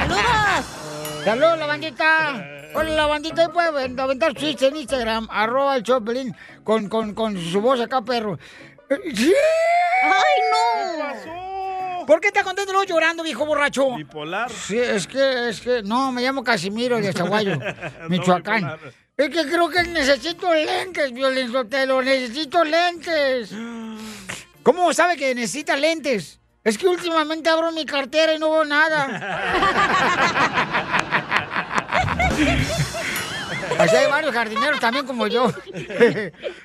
¡Saludos! 0.00 0.87
¡Saludos, 1.24 1.58
la 1.58 1.66
bandita! 1.66 2.58
Hola, 2.74 2.90
la 2.90 3.06
bandita, 3.06 3.42
ahí 3.42 3.48
puede 3.48 3.68
aventar 3.68 4.34
chistes 4.34 4.68
en 4.68 4.76
Instagram, 4.76 5.28
arroba 5.30 5.76
el 5.76 5.82
Choplin, 5.82 6.34
con, 6.64 6.88
con, 6.88 7.14
con 7.14 7.36
su 7.38 7.60
voz 7.60 7.80
acá, 7.80 8.02
perro. 8.02 8.38
Eh, 8.90 8.98
¡Sí! 9.14 9.32
¡Ay, 10.02 11.22
no! 11.26 12.06
¿Por 12.06 12.20
qué 12.20 12.28
está 12.28 12.42
contento 12.42 12.72
luego 12.72 12.86
llorando, 12.86 13.22
viejo 13.22 13.44
borracho? 13.44 13.96
Bipolar. 13.96 14.50
Sí, 14.50 14.78
es 14.78 15.06
que, 15.06 15.48
es 15.48 15.60
que, 15.60 15.82
no, 15.82 16.12
me 16.12 16.22
llamo 16.22 16.44
Casimiro 16.44 16.98
de 16.98 17.12
Zaguayo, 17.12 17.58
Michoacán. 18.08 18.78
es 19.16 19.28
que 19.28 19.46
creo 19.46 19.68
que 19.68 19.82
necesito 19.84 20.52
lentes, 20.54 21.12
Violín 21.12 21.52
Sotelo, 21.52 22.02
necesito 22.02 22.64
lentes. 22.64 23.50
¿Cómo 24.62 24.92
sabe 24.92 25.16
que 25.16 25.34
necesita 25.34 25.76
lentes? 25.76 26.37
Es 26.64 26.76
que 26.76 26.86
últimamente 26.86 27.48
abro 27.48 27.72
mi 27.72 27.86
cartera 27.86 28.34
y 28.34 28.38
no 28.38 28.50
veo 28.50 28.64
nada. 28.64 29.08
Así 33.78 33.94
hay 33.94 34.10
varios 34.10 34.34
jardineros 34.34 34.80
también 34.80 35.06
como 35.06 35.26
yo. 35.28 35.52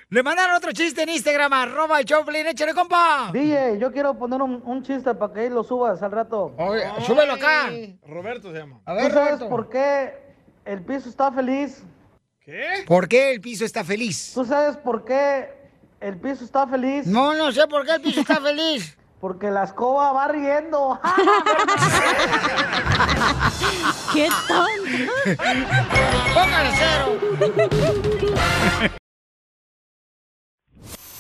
Le 0.10 0.24
mandaron 0.24 0.56
otro 0.56 0.72
chiste 0.72 1.04
en 1.04 1.10
Instagram, 1.10 1.54
arroba 1.54 2.00
el 2.00 2.06
Choplin, 2.06 2.48
échale, 2.48 2.74
compa. 2.74 3.30
DJ, 3.32 3.78
yo 3.80 3.92
quiero 3.92 4.18
poner 4.18 4.42
un, 4.42 4.62
un 4.66 4.84
chiste 4.84 5.14
para 5.14 5.34
que 5.34 5.40
ahí 5.42 5.50
lo 5.50 5.64
subas 5.64 6.02
al 6.02 6.12
rato. 6.12 6.56
súbelo 7.06 7.34
acá. 7.34 7.70
Roberto 8.08 8.52
se 8.52 8.60
llama. 8.60 8.80
A 8.86 8.98
¿Tú 8.98 9.10
sabes 9.12 9.44
por 9.44 9.70
qué 9.70 10.14
el 10.66 10.82
piso 10.84 11.10
está 11.10 11.32
feliz? 11.32 11.84
¿Qué? 12.40 12.84
¿Por 12.88 13.08
qué 13.08 13.32
el 13.32 13.42
piso 13.42 13.64
está 13.64 13.84
feliz? 13.84 14.32
¿Tú 14.34 14.44
sabes 14.44 14.76
por 14.78 15.06
qué 15.06 15.50
el 16.02 16.18
piso 16.18 16.44
está 16.44 16.68
feliz? 16.68 17.06
No, 17.06 17.36
no 17.36 17.52
sé 17.52 17.68
por 17.68 17.86
qué 17.86 17.94
el 17.94 18.02
piso 18.02 18.22
está 18.22 18.42
feliz. 18.42 18.98
Porque 19.24 19.52
la 19.52 19.64
escoba 19.64 20.12
va 20.12 20.28
riendo. 20.28 21.00
¡Qué 24.12 24.28
tonto! 24.50 25.14
¡Póngale 26.34 26.72
cero! 26.78 27.18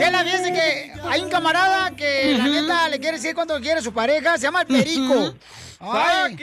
Chela, 0.00 0.24
fíjense 0.24 0.52
que 0.52 0.92
hay 1.08 1.20
un 1.22 1.28
camarada 1.30 1.90
que 1.92 2.34
la 2.38 2.44
neta 2.46 2.88
le 2.88 2.98
quiere 3.00 3.16
decir 3.18 3.34
cuánto 3.34 3.60
quiere 3.60 3.80
su 3.82 3.92
pareja, 3.92 4.36
se 4.36 4.42
llama 4.44 4.62
el 4.62 4.66
Perico. 4.66 5.34
Ay. 5.82 6.36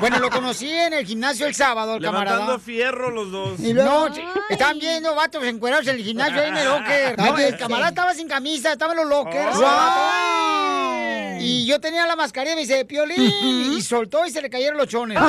Bueno, 0.00 0.18
lo 0.18 0.28
conocí 0.28 0.70
en 0.70 0.92
el 0.92 1.06
gimnasio 1.06 1.46
el 1.46 1.54
sábado, 1.54 1.94
el 1.96 2.02
Levantando 2.02 2.32
camarada. 2.40 2.58
fierro 2.58 3.10
los 3.10 3.30
dos. 3.32 3.58
Y 3.60 3.72
luego, 3.72 4.08
ch- 4.08 4.22
estaban 4.50 4.78
viendo 4.78 5.14
vatos 5.14 5.42
encuerados 5.44 5.86
en 5.86 5.96
el 5.96 6.04
gimnasio 6.04 6.42
ahí 6.42 6.48
en 6.48 6.56
el 6.58 6.64
locker. 6.68 7.18
No, 7.18 7.38
el 7.38 7.56
camarada 7.56 7.88
estaba 7.88 8.12
sin 8.12 8.28
camisa, 8.28 8.72
estaba 8.72 8.92
en 8.92 8.98
los 8.98 9.08
lockers. 9.08 9.56
Y 11.42 11.64
yo 11.66 11.80
tenía 11.80 12.06
la 12.06 12.14
mascarilla 12.14 12.52
y 12.52 12.56
me 12.56 12.60
dice, 12.62 12.84
Piolín. 12.84 13.72
Y 13.76 13.80
soltó 13.80 14.26
y 14.26 14.30
se 14.30 14.42
le 14.42 14.50
cayeron 14.50 14.76
los 14.76 14.88
chones. 14.88 15.18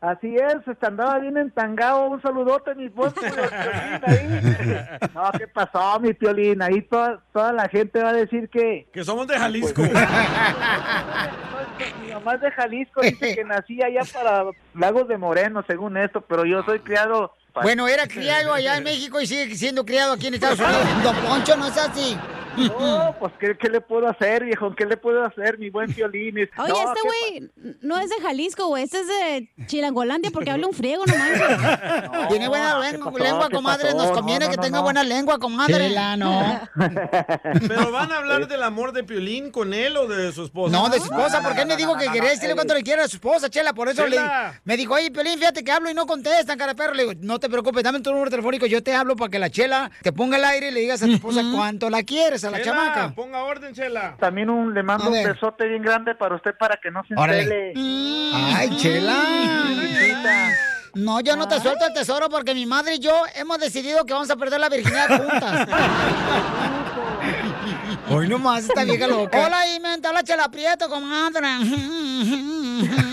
Así 0.00 0.36
es, 0.36 0.54
este, 0.66 0.86
andaba 0.86 1.18
bien 1.18 1.36
entangado. 1.36 2.06
Un 2.08 2.22
saludote, 2.22 2.74
mi 2.76 2.88
voz. 2.88 3.12
No, 5.14 5.30
¿qué 5.36 5.48
pasó, 5.48 5.98
mi 6.00 6.12
piolín? 6.14 6.62
Ahí 6.62 6.82
toda, 6.82 7.20
toda 7.32 7.52
la 7.52 7.68
gente 7.68 8.00
va 8.02 8.10
a 8.10 8.12
decir 8.12 8.48
que... 8.48 8.86
Que 8.92 9.02
somos 9.04 9.26
de 9.26 9.36
Jalisco. 9.36 9.82
Mi 12.02 12.12
mamá 12.12 12.34
es 12.34 12.40
de 12.40 12.50
Jalisco, 12.52 13.00
dice 13.02 13.34
que 13.34 13.44
nací 13.44 13.82
allá 13.82 14.02
para 14.12 14.44
Lagos 14.74 15.08
de 15.08 15.16
Moreno, 15.18 15.64
según 15.66 15.96
esto, 15.96 16.20
pero 16.20 16.44
yo 16.44 16.62
soy 16.64 16.78
criado... 16.80 17.32
para- 17.52 17.64
Bueno, 17.64 17.88
era 17.88 18.06
criado 18.06 18.52
allá 18.52 18.76
en 18.76 18.84
México 18.84 19.20
y 19.20 19.26
sigue 19.26 19.54
siendo 19.56 19.84
criado 19.84 20.12
aquí 20.12 20.28
en 20.28 20.34
Estados 20.34 20.60
Unidos. 20.60 20.84
Don 21.02 21.16
Poncho, 21.16 21.56
no 21.56 21.66
es 21.66 21.76
así. 21.76 22.16
No, 22.58 23.14
pues 23.20 23.32
¿qué, 23.40 23.56
qué 23.58 23.68
le 23.68 23.80
puedo 23.80 24.08
hacer, 24.08 24.44
viejo? 24.44 24.74
¿Qué 24.74 24.84
le 24.86 24.96
puedo 24.96 25.24
hacer, 25.24 25.58
mi 25.58 25.70
buen 25.70 25.92
piolín? 25.94 26.36
Oye, 26.38 26.48
No, 26.56 26.64
este 26.66 27.00
¿qué 27.02 27.08
güey 27.08 27.50
no 27.82 27.98
es 27.98 28.10
de 28.10 28.16
Jalisco, 28.20 28.66
güey. 28.66 28.84
Este 28.84 29.00
es 29.00 29.06
de 29.06 29.48
Chilangolandia 29.66 30.30
porque 30.30 30.50
habla 30.50 30.66
un 30.66 30.72
friego, 30.74 31.04
no 31.06 31.14
manches. 31.16 32.28
Tiene 32.28 32.48
buena 32.48 32.78
lengua, 32.78 33.12
pasó? 33.12 33.24
lengua, 33.24 33.48
¿Qué 33.48 33.56
comadre. 33.56 33.94
Nos 33.94 34.08
No, 34.08 34.12
conviene 34.12 34.44
no, 34.46 34.50
que 34.50 34.56
no, 34.56 34.62
tenga 34.62 34.78
no. 34.78 34.84
buena 34.84 35.04
lengua, 35.04 35.38
comadre. 35.38 35.74
Chela, 35.74 36.16
no. 36.16 36.60
Pero 37.68 37.92
van 37.92 38.12
a 38.12 38.16
hablar 38.18 38.48
del 38.48 38.62
amor 38.62 38.92
de 38.92 39.04
Piolín 39.04 39.50
con 39.50 39.72
él 39.74 39.96
o 39.96 40.06
de 40.06 40.32
su 40.32 40.44
esposa. 40.44 40.72
No, 40.76 40.88
de 40.88 40.98
su 40.98 41.04
esposa, 41.04 41.42
porque 41.42 41.62
él 41.62 41.68
me 41.68 41.76
dijo 41.76 41.96
que 41.96 42.06
quería 42.10 42.30
decirle 42.30 42.54
cuánto 42.54 42.74
le 42.74 42.82
quiere 42.82 43.02
a 43.02 43.08
su 43.08 43.16
esposa, 43.16 43.48
Chela, 43.50 43.72
por 43.72 43.88
eso 43.88 44.04
le 44.06 44.16
Chela. 44.16 44.60
me 44.64 44.76
dijo, 44.76 44.94
oye, 44.94 45.10
Pelín, 45.10 45.38
fíjate 45.38 45.62
que 45.64 45.72
hablo 45.72 45.90
y 45.90 45.94
no 45.94 46.06
contestan, 46.06 46.58
cara 46.58 46.74
perro. 46.74 46.94
Le 46.94 47.04
digo, 47.06 47.20
no 47.22 47.38
te 47.38 47.48
preocupes, 47.48 47.82
dame 47.82 48.00
tu 48.00 48.10
número 48.10 48.30
telefónico, 48.30 48.66
yo 48.66 48.82
te 48.82 48.94
hablo 48.94 49.16
para 49.16 49.30
que 49.30 49.38
la 49.38 49.50
Chela 49.50 49.90
te 50.02 50.12
ponga 50.12 50.36
al 50.36 50.44
aire 50.44 50.68
y 50.68 50.70
le 50.72 50.80
digas 50.80 51.02
a 51.02 51.06
tu 51.06 51.12
esposa 51.12 51.42
cuánto 51.54 51.90
la 51.90 52.02
quieres, 52.02 52.44
a 52.48 52.50
la 52.50 52.62
Chela, 52.62 52.76
chamaca. 52.76 53.14
Ponga 53.14 53.44
orden, 53.44 53.74
Chela. 53.74 54.16
También 54.18 54.50
un, 54.50 54.74
le 54.74 54.82
mando 54.82 55.10
un 55.10 55.22
besote 55.22 55.66
bien 55.66 55.82
grande 55.82 56.14
para 56.14 56.34
usted 56.34 56.56
para 56.58 56.76
que 56.76 56.90
no 56.90 57.02
se 57.04 57.14
entele. 57.14 57.72
Ay, 58.56 58.76
Chela. 58.76 59.24
No, 60.94 61.20
yo 61.20 61.36
no 61.36 61.46
te 61.46 61.60
suelto 61.60 61.86
el 61.86 61.92
tesoro 61.92 62.28
porque 62.28 62.54
mi 62.54 62.66
madre 62.66 62.96
y 62.96 62.98
yo 62.98 63.12
hemos 63.36 63.58
decidido 63.58 64.04
que 64.04 64.12
vamos 64.12 64.30
a 64.30 64.36
perder 64.36 64.58
la 64.58 64.68
virginidad 64.68 65.08
juntas. 65.16 65.68
Hoy 68.10 68.26
nomás 68.28 68.64
esta 68.64 68.84
vieja 68.84 69.06
loca. 69.06 69.46
Hola, 69.46 69.66
y 69.68 69.80
me 69.80 69.98
la 69.98 70.22
Chela 70.22 70.48
Prieto, 70.50 70.88
comadre. 70.88 71.46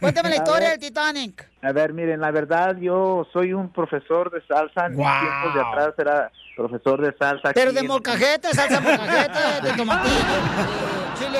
Cuéntame 0.00 0.28
la 0.30 0.36
historia 0.36 0.68
ver. 0.68 0.78
del 0.78 0.88
Titanic. 0.88 1.48
A 1.62 1.72
ver, 1.72 1.92
miren, 1.92 2.20
la 2.20 2.30
verdad, 2.30 2.76
yo 2.76 3.26
soy 3.32 3.52
un 3.52 3.72
profesor 3.72 4.30
de 4.30 4.40
salsa. 4.46 4.86
En 4.86 4.96
tiempos 4.96 5.54
de 5.54 5.60
atrás 5.60 5.94
era 5.98 6.30
profesor 6.60 7.00
de 7.00 7.16
salsa. 7.16 7.52
Pero 7.54 7.68
aquí 7.70 7.74
de 7.76 7.80
en- 7.80 7.86
molcajete, 7.86 8.48
salsa 8.54 8.80
molcajete, 8.82 9.66
de 9.66 9.72
tomatillo, 9.76 10.14
chile 11.18 11.38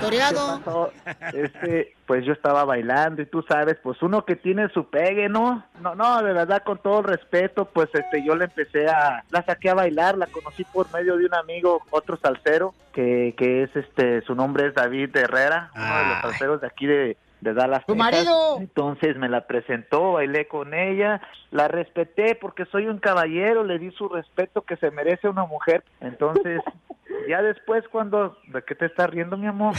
toreado. 0.00 0.92
Este, 1.32 1.94
pues 2.06 2.24
yo 2.24 2.32
estaba 2.32 2.64
bailando 2.64 3.22
y 3.22 3.26
tú 3.26 3.42
sabes, 3.48 3.76
pues 3.82 4.00
uno 4.02 4.24
que 4.24 4.36
tiene 4.36 4.68
su 4.70 4.88
pegue, 4.88 5.28
¿no? 5.28 5.64
No, 5.80 5.94
no, 5.94 6.22
de 6.22 6.32
verdad, 6.32 6.62
con 6.64 6.78
todo 6.78 7.00
el 7.00 7.04
respeto, 7.04 7.66
pues 7.66 7.88
este, 7.92 8.24
yo 8.24 8.34
le 8.34 8.44
empecé 8.46 8.88
a, 8.88 9.24
la 9.30 9.42
saqué 9.44 9.70
a 9.70 9.74
bailar, 9.74 10.16
la 10.16 10.26
conocí 10.26 10.64
por 10.64 10.90
medio 10.92 11.16
de 11.16 11.26
un 11.26 11.34
amigo, 11.34 11.82
otro 11.90 12.16
salsero, 12.16 12.74
que, 12.92 13.34
que 13.36 13.62
es 13.64 13.76
este, 13.76 14.22
su 14.22 14.34
nombre 14.34 14.68
es 14.68 14.74
David 14.74 15.14
Herrera, 15.16 15.70
uno 15.74 15.84
de 15.98 16.04
los 16.06 16.20
salseros 16.22 16.60
de 16.60 16.66
aquí 16.66 16.86
de, 16.86 17.16
de 17.40 17.54
Dallas. 17.54 17.84
¡Tu 17.86 17.92
Texas. 17.94 18.12
marido! 18.12 18.56
Entonces 18.60 19.16
me 19.16 19.28
la 19.28 19.46
presentó, 19.46 20.12
bailé 20.12 20.48
con 20.48 20.74
ella, 20.74 21.20
la 21.50 21.68
respeté 21.68 22.34
porque 22.34 22.64
soy 22.66 22.86
un 22.86 22.98
caballero, 22.98 23.62
le 23.64 23.78
di 23.78 23.90
su 23.92 24.08
respeto 24.08 24.62
que 24.62 24.76
se 24.76 24.90
merece 24.90 25.28
una 25.28 25.44
mujer. 25.44 25.84
Entonces, 26.00 26.62
ya 27.28 27.42
después 27.42 27.84
cuando, 27.92 28.36
¿de 28.48 28.62
qué 28.64 28.74
te 28.74 28.86
estás 28.86 29.10
riendo, 29.10 29.36
mi 29.36 29.46
amor? 29.46 29.74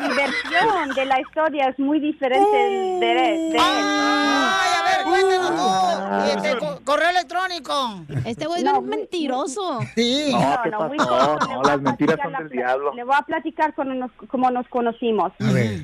Mi 0.00 0.08
versión 0.08 0.94
de 0.94 1.04
la 1.06 1.20
historia 1.20 1.68
es 1.68 1.78
muy 1.78 1.98
diferente 2.00 2.56
de, 2.56 2.98
de 3.00 3.10
él. 3.50 3.56
Ay, 3.58 4.70
a 4.78 4.82
ver, 4.84 5.04
cuéntanos 5.06 5.52
Ah. 5.60 6.28
tú. 6.32 6.38
Este, 6.38 6.58
co- 6.58 6.80
correo 6.84 7.08
electrónico. 7.10 7.72
Este 8.26 8.46
güey 8.46 8.58
es 8.60 8.64
No, 8.64 8.80
bien 8.82 9.00
mentiroso. 9.00 9.80
Sí. 9.94 10.30
No, 10.32 10.60
¿qué 10.62 10.70
no, 10.70 10.88
muy 10.88 10.96
pasó? 10.98 11.38
No, 11.40 11.46
voy 11.56 11.64
a 11.64 11.68
las 11.68 11.80
mentiras 11.80 12.16
platicar 12.16 12.22
son 12.22 12.32
la 12.32 12.38
del 12.40 12.48
diablo. 12.50 12.92
Le 12.94 13.04
voy 13.04 13.14
a 13.18 13.22
platicar 13.22 13.74
cómo 13.74 13.94
nos, 13.94 14.10
cómo 14.28 14.50
nos 14.50 14.68
conocimos. 14.68 15.32
A 15.40 15.52
ver. 15.52 15.80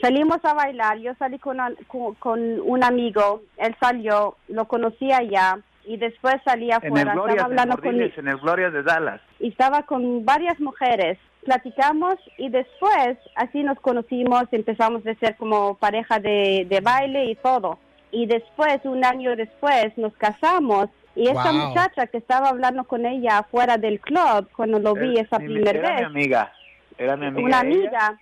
Salimos 0.00 0.38
a 0.44 0.54
bailar, 0.54 0.98
yo 0.98 1.12
salí 1.18 1.38
con, 1.38 1.56
una- 1.60 1.74
con, 1.86 2.14
con 2.14 2.40
un 2.60 2.84
amigo, 2.84 3.42
él 3.58 3.76
salió, 3.80 4.36
lo 4.48 4.66
conocí 4.66 5.12
allá 5.12 5.58
y 5.84 5.96
después 5.96 6.36
salí 6.44 6.70
En 6.70 6.72
el 6.72 6.76
afuera, 7.08 7.12
Glorias 7.14 7.36
estaba 7.36 7.36
de 7.36 7.40
hablando 7.60 7.76
con 7.82 7.94
en 8.00 8.28
el 8.28 8.36
Glorias 8.38 8.72
de 8.72 8.82
Dallas. 8.82 9.20
y 9.38 9.48
estaba 9.48 9.82
con 9.82 10.24
varias 10.24 10.58
mujeres. 10.60 11.18
Platicamos 11.44 12.16
y 12.36 12.50
después 12.50 13.16
así 13.34 13.62
nos 13.62 13.80
conocimos, 13.80 14.44
empezamos 14.52 15.06
a 15.06 15.14
ser 15.14 15.36
como 15.36 15.74
pareja 15.76 16.18
de, 16.18 16.66
de 16.68 16.80
baile 16.80 17.24
y 17.30 17.34
todo. 17.34 17.78
Y 18.12 18.26
después, 18.26 18.80
un 18.84 19.04
año 19.04 19.34
después, 19.36 19.96
nos 19.96 20.12
casamos 20.16 20.88
y 21.16 21.28
esta 21.28 21.50
Wow. 21.50 21.68
muchacha 21.68 22.06
que 22.08 22.18
estaba 22.18 22.50
hablando 22.50 22.84
con 22.84 23.04
ella 23.06 23.38
afuera 23.38 23.76
del 23.78 24.00
club, 24.00 24.48
cuando 24.54 24.78
lo 24.78 24.94
vi 24.94 25.18
esa 25.18 25.38
primera 25.38 25.70
era 25.78 25.88
mi 25.90 25.96
vez, 25.96 26.06
amiga. 26.06 26.52
Era 26.98 27.16
mi 27.16 27.26
amiga. 27.26 27.46
una 27.46 27.60
amiga, 27.60 28.20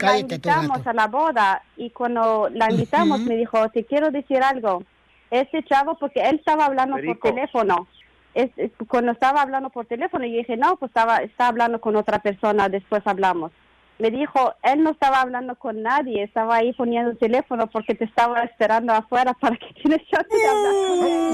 la 0.00 0.18
invitamos 0.18 0.86
a 0.86 0.92
la 0.92 1.06
boda 1.06 1.62
y 1.76 1.90
cuando 1.90 2.48
la 2.52 2.70
invitamos 2.70 3.20
me 3.20 3.36
dijo, 3.36 3.68
te 3.70 3.84
quiero 3.84 4.10
decir 4.10 4.42
algo, 4.42 4.82
este 5.30 5.62
chavo, 5.64 5.96
porque 5.98 6.20
él 6.28 6.36
estaba 6.36 6.66
hablando 6.66 6.96
Perico. 6.96 7.20
por 7.20 7.30
teléfono. 7.34 7.86
Es, 8.34 8.50
es- 8.56 8.70
cuando 8.88 9.12
estaba 9.12 9.42
hablando 9.42 9.70
por 9.70 9.86
teléfono, 9.86 10.24
yo 10.24 10.36
dije, 10.38 10.56
no, 10.56 10.76
pues 10.76 10.90
estaba, 10.90 11.18
estaba 11.18 11.48
hablando 11.48 11.80
con 11.80 11.96
otra 11.96 12.18
persona, 12.20 12.68
después 12.68 13.02
hablamos. 13.06 13.50
Me 13.98 14.10
dijo, 14.10 14.54
él 14.62 14.82
no 14.82 14.90
estaba 14.90 15.20
hablando 15.20 15.56
con 15.56 15.82
nadie, 15.82 16.22
estaba 16.22 16.56
ahí 16.56 16.72
poniendo 16.72 17.10
el 17.10 17.18
teléfono 17.18 17.66
porque 17.66 17.94
te 17.94 18.04
estaba 18.04 18.42
esperando 18.44 18.92
afuera 18.94 19.34
para 19.34 19.56
que 19.56 19.72
tienes 19.82 20.00
chance 20.08 20.36
de 20.36 20.48
hablar 20.48 20.74
con 20.88 21.06
él. 21.06 21.30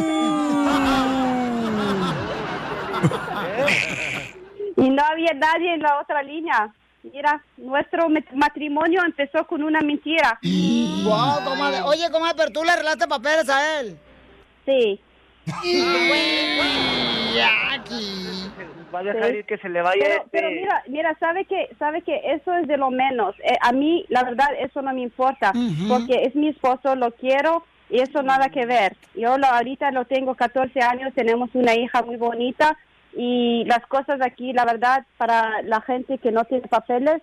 Y 4.78 4.90
no 4.90 5.02
había 5.02 5.32
nadie 5.32 5.72
en 5.74 5.80
la 5.80 5.98
otra 6.00 6.22
línea. 6.22 6.70
Mira, 7.12 7.42
nuestro 7.56 8.08
matrimonio 8.34 9.02
empezó 9.04 9.46
con 9.46 9.62
una 9.62 9.80
mentira. 9.80 10.38
Wow, 11.06 11.44
comadre. 11.44 11.82
Oye, 11.82 12.10
comadre, 12.10 12.34
pero 12.36 12.50
tú 12.50 12.64
le 12.64 12.72
arreglaste 12.72 13.06
papeles 13.06 13.48
a 13.48 13.78
él. 13.80 13.96
Sí. 14.64 15.00
Jackie. 17.34 18.50
Va 18.92 18.98
a 18.98 19.02
dejar 19.04 19.30
Sí. 19.30 19.36
ir 19.36 19.44
que 19.44 19.58
se 19.58 19.68
le 19.68 19.82
vaya 19.82 20.00
Pero, 20.02 20.14
este. 20.16 20.28
pero 20.32 20.50
mira, 20.50 20.82
mira, 20.88 21.16
sabe 21.20 21.44
que, 21.44 21.68
sabe 21.78 22.02
que 22.02 22.20
eso 22.24 22.52
es 22.54 22.66
de 22.66 22.76
lo 22.76 22.90
menos. 22.90 23.36
Eh, 23.44 23.56
a 23.60 23.70
mí, 23.70 24.04
la 24.08 24.24
verdad, 24.24 24.48
eso 24.58 24.82
no 24.82 24.92
me 24.92 25.02
importa, 25.02 25.52
porque 25.88 26.24
es 26.24 26.34
mi 26.34 26.48
esposo, 26.48 26.96
lo 26.96 27.12
quiero 27.12 27.64
y 27.88 28.00
eso 28.00 28.22
nada 28.24 28.48
que 28.48 28.66
ver. 28.66 28.96
Yo 29.14 29.38
lo, 29.38 29.46
ahorita 29.46 29.92
lo 29.92 30.06
tengo 30.06 30.34
14 30.34 30.80
años, 30.80 31.14
tenemos 31.14 31.50
una 31.54 31.74
hija 31.76 32.02
muy 32.02 32.16
bonita 32.16 32.76
y 33.16 33.64
las 33.64 33.86
cosas 33.86 34.20
aquí, 34.20 34.52
la 34.52 34.64
verdad, 34.64 35.06
para 35.16 35.62
la 35.62 35.80
gente 35.80 36.18
que 36.18 36.30
no 36.30 36.44
tiene 36.44 36.68
papeles, 36.68 37.22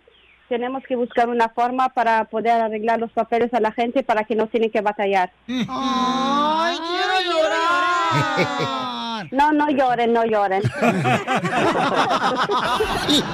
tenemos 0.49 0.83
que 0.83 0.95
buscar 0.95 1.29
una 1.29 1.49
forma 1.49 1.89
para 1.89 2.25
poder 2.25 2.61
arreglar 2.61 2.99
los 2.99 3.11
papeles 3.11 3.53
a 3.53 3.59
la 3.59 3.71
gente 3.71 4.03
para 4.03 4.23
que 4.23 4.35
no 4.35 4.47
tienen 4.47 4.71
que 4.71 4.81
batallar. 4.81 5.31
Ay, 5.47 6.77
quiero 6.77 7.31
llorar. 7.31 8.99
No, 9.31 9.51
no 9.51 9.69
lloren, 9.69 10.13
no 10.13 10.25
lloren. 10.25 10.61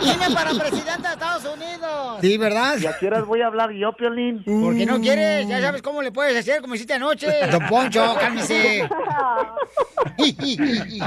Viene 0.02 0.26
para 0.34 0.52
presidente 0.52 1.02
de 1.08 1.14
Estados 1.14 1.46
Unidos. 1.46 2.18
Sí, 2.22 2.38
¿verdad? 2.38 2.78
¿Y 2.80 2.88
a 2.88 2.98
qué 2.98 3.08
horas 3.08 3.26
voy 3.26 3.42
a 3.42 3.48
hablar 3.48 3.72
yo, 3.72 3.94
Piolín? 3.94 4.44
¿Por 4.44 4.76
qué 4.76 4.86
no 4.86 5.00
quieres? 5.00 5.48
Ya 5.48 5.62
sabes 5.62 5.82
cómo 5.82 6.02
le 6.02 6.12
puedes 6.12 6.38
hacer, 6.38 6.62
como 6.62 6.76
hiciste 6.76 6.94
anoche. 6.94 7.28
Don 7.52 7.66
Poncho, 7.68 8.16
cálmese. 8.20 8.88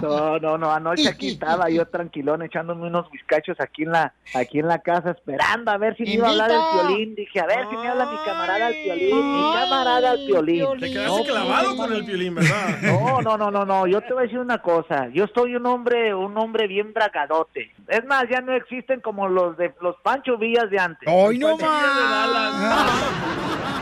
No, 0.01 0.39
no, 0.39 0.59
no, 0.59 0.73
anoche 0.73 1.09
aquí 1.09 1.31
estaba 1.31 1.69
yo 1.71 1.87
tranquilón 1.87 2.43
echándome 2.43 2.87
unos 2.87 3.11
bizcachos 3.11 3.61
aquí 3.61 3.83
en 3.83 3.93
la 3.93 4.13
aquí 4.35 4.59
en 4.59 4.69
la 4.69 4.79
casa 4.79 5.11
esperando 5.11 5.71
a 5.71 5.79
ver 5.79 5.97
si 5.97 6.05
me 6.05 6.11
iba 6.15 6.29
a 6.29 6.31
hablar 6.31 6.51
el. 6.51 6.59
Piolín. 6.73 7.15
Dije, 7.15 7.41
a 7.41 7.47
ver 7.47 7.67
si 7.71 7.77
me 7.77 7.89
habla 7.89 8.07
mi 8.07 8.17
camarada 8.25 8.69
el 8.69 8.75
Piolín, 8.83 9.37
mi 9.37 9.53
camarada 9.53 10.13
el 10.13 10.27
Piolín. 10.27 10.67
Te 10.81 10.91
quedaste 10.91 11.25
clavado 11.25 11.77
con 11.77 11.93
el 11.93 12.03
violín, 12.03 12.35
¿verdad? 12.35 12.79
No, 12.83 13.21
no, 13.23 13.37
no, 13.37 13.51
no, 13.51 13.65
no, 13.65 13.87
yo 13.87 14.01
te 14.01 14.13
voy 14.13 14.23
a 14.23 14.25
decir 14.25 14.39
una 14.39 14.59
cosa, 14.59 14.72
yo 15.13 15.27
soy 15.35 15.57
un 15.57 15.67
hombre, 15.67 16.15
un 16.15 16.37
hombre 16.37 16.67
bien 16.67 16.93
bragadote. 16.93 17.73
Es 17.89 18.05
más, 18.05 18.25
ya 18.31 18.41
no 18.41 18.53
existen 18.53 19.01
como 19.01 19.29
los 19.29 19.57
de 19.57 19.73
los 19.81 19.97
Pancho 20.03 20.39
Villas 20.39 20.71
de 20.71 20.79
antes. 20.79 21.09
¡Hoy 21.11 21.39
no 21.39 21.57
Villas 21.57 21.59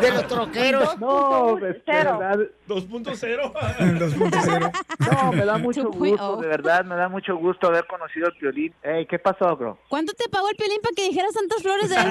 de 0.00 0.10
los 0.12 0.26
troqueros. 0.26 0.98
No, 0.98 1.56
de 1.56 1.82
verdad. 1.86 2.38
2.0. 2.68 3.52
2.0. 3.52 4.72
No, 5.22 5.32
me 5.32 5.44
da 5.44 5.58
mucho 5.58 5.90
gusto, 5.90 6.32
oh. 6.38 6.40
de 6.40 6.46
verdad, 6.48 6.84
me 6.84 6.94
da 6.96 7.08
mucho 7.08 7.36
gusto 7.36 7.66
haber 7.68 7.86
conocido 7.86 8.26
al 8.28 8.32
Piolín. 8.36 8.72
Ey, 8.82 9.06
¿qué 9.06 9.18
pasó, 9.18 9.56
bro? 9.56 9.78
¿Cuánto 9.88 10.12
te 10.14 10.28
pagó 10.28 10.48
el 10.48 10.56
piolín 10.56 10.80
para 10.82 10.94
que 10.94 11.04
dijeras 11.04 11.32
tantas 11.34 11.62
flores 11.62 11.88
de 11.90 11.96
él, 11.96 12.10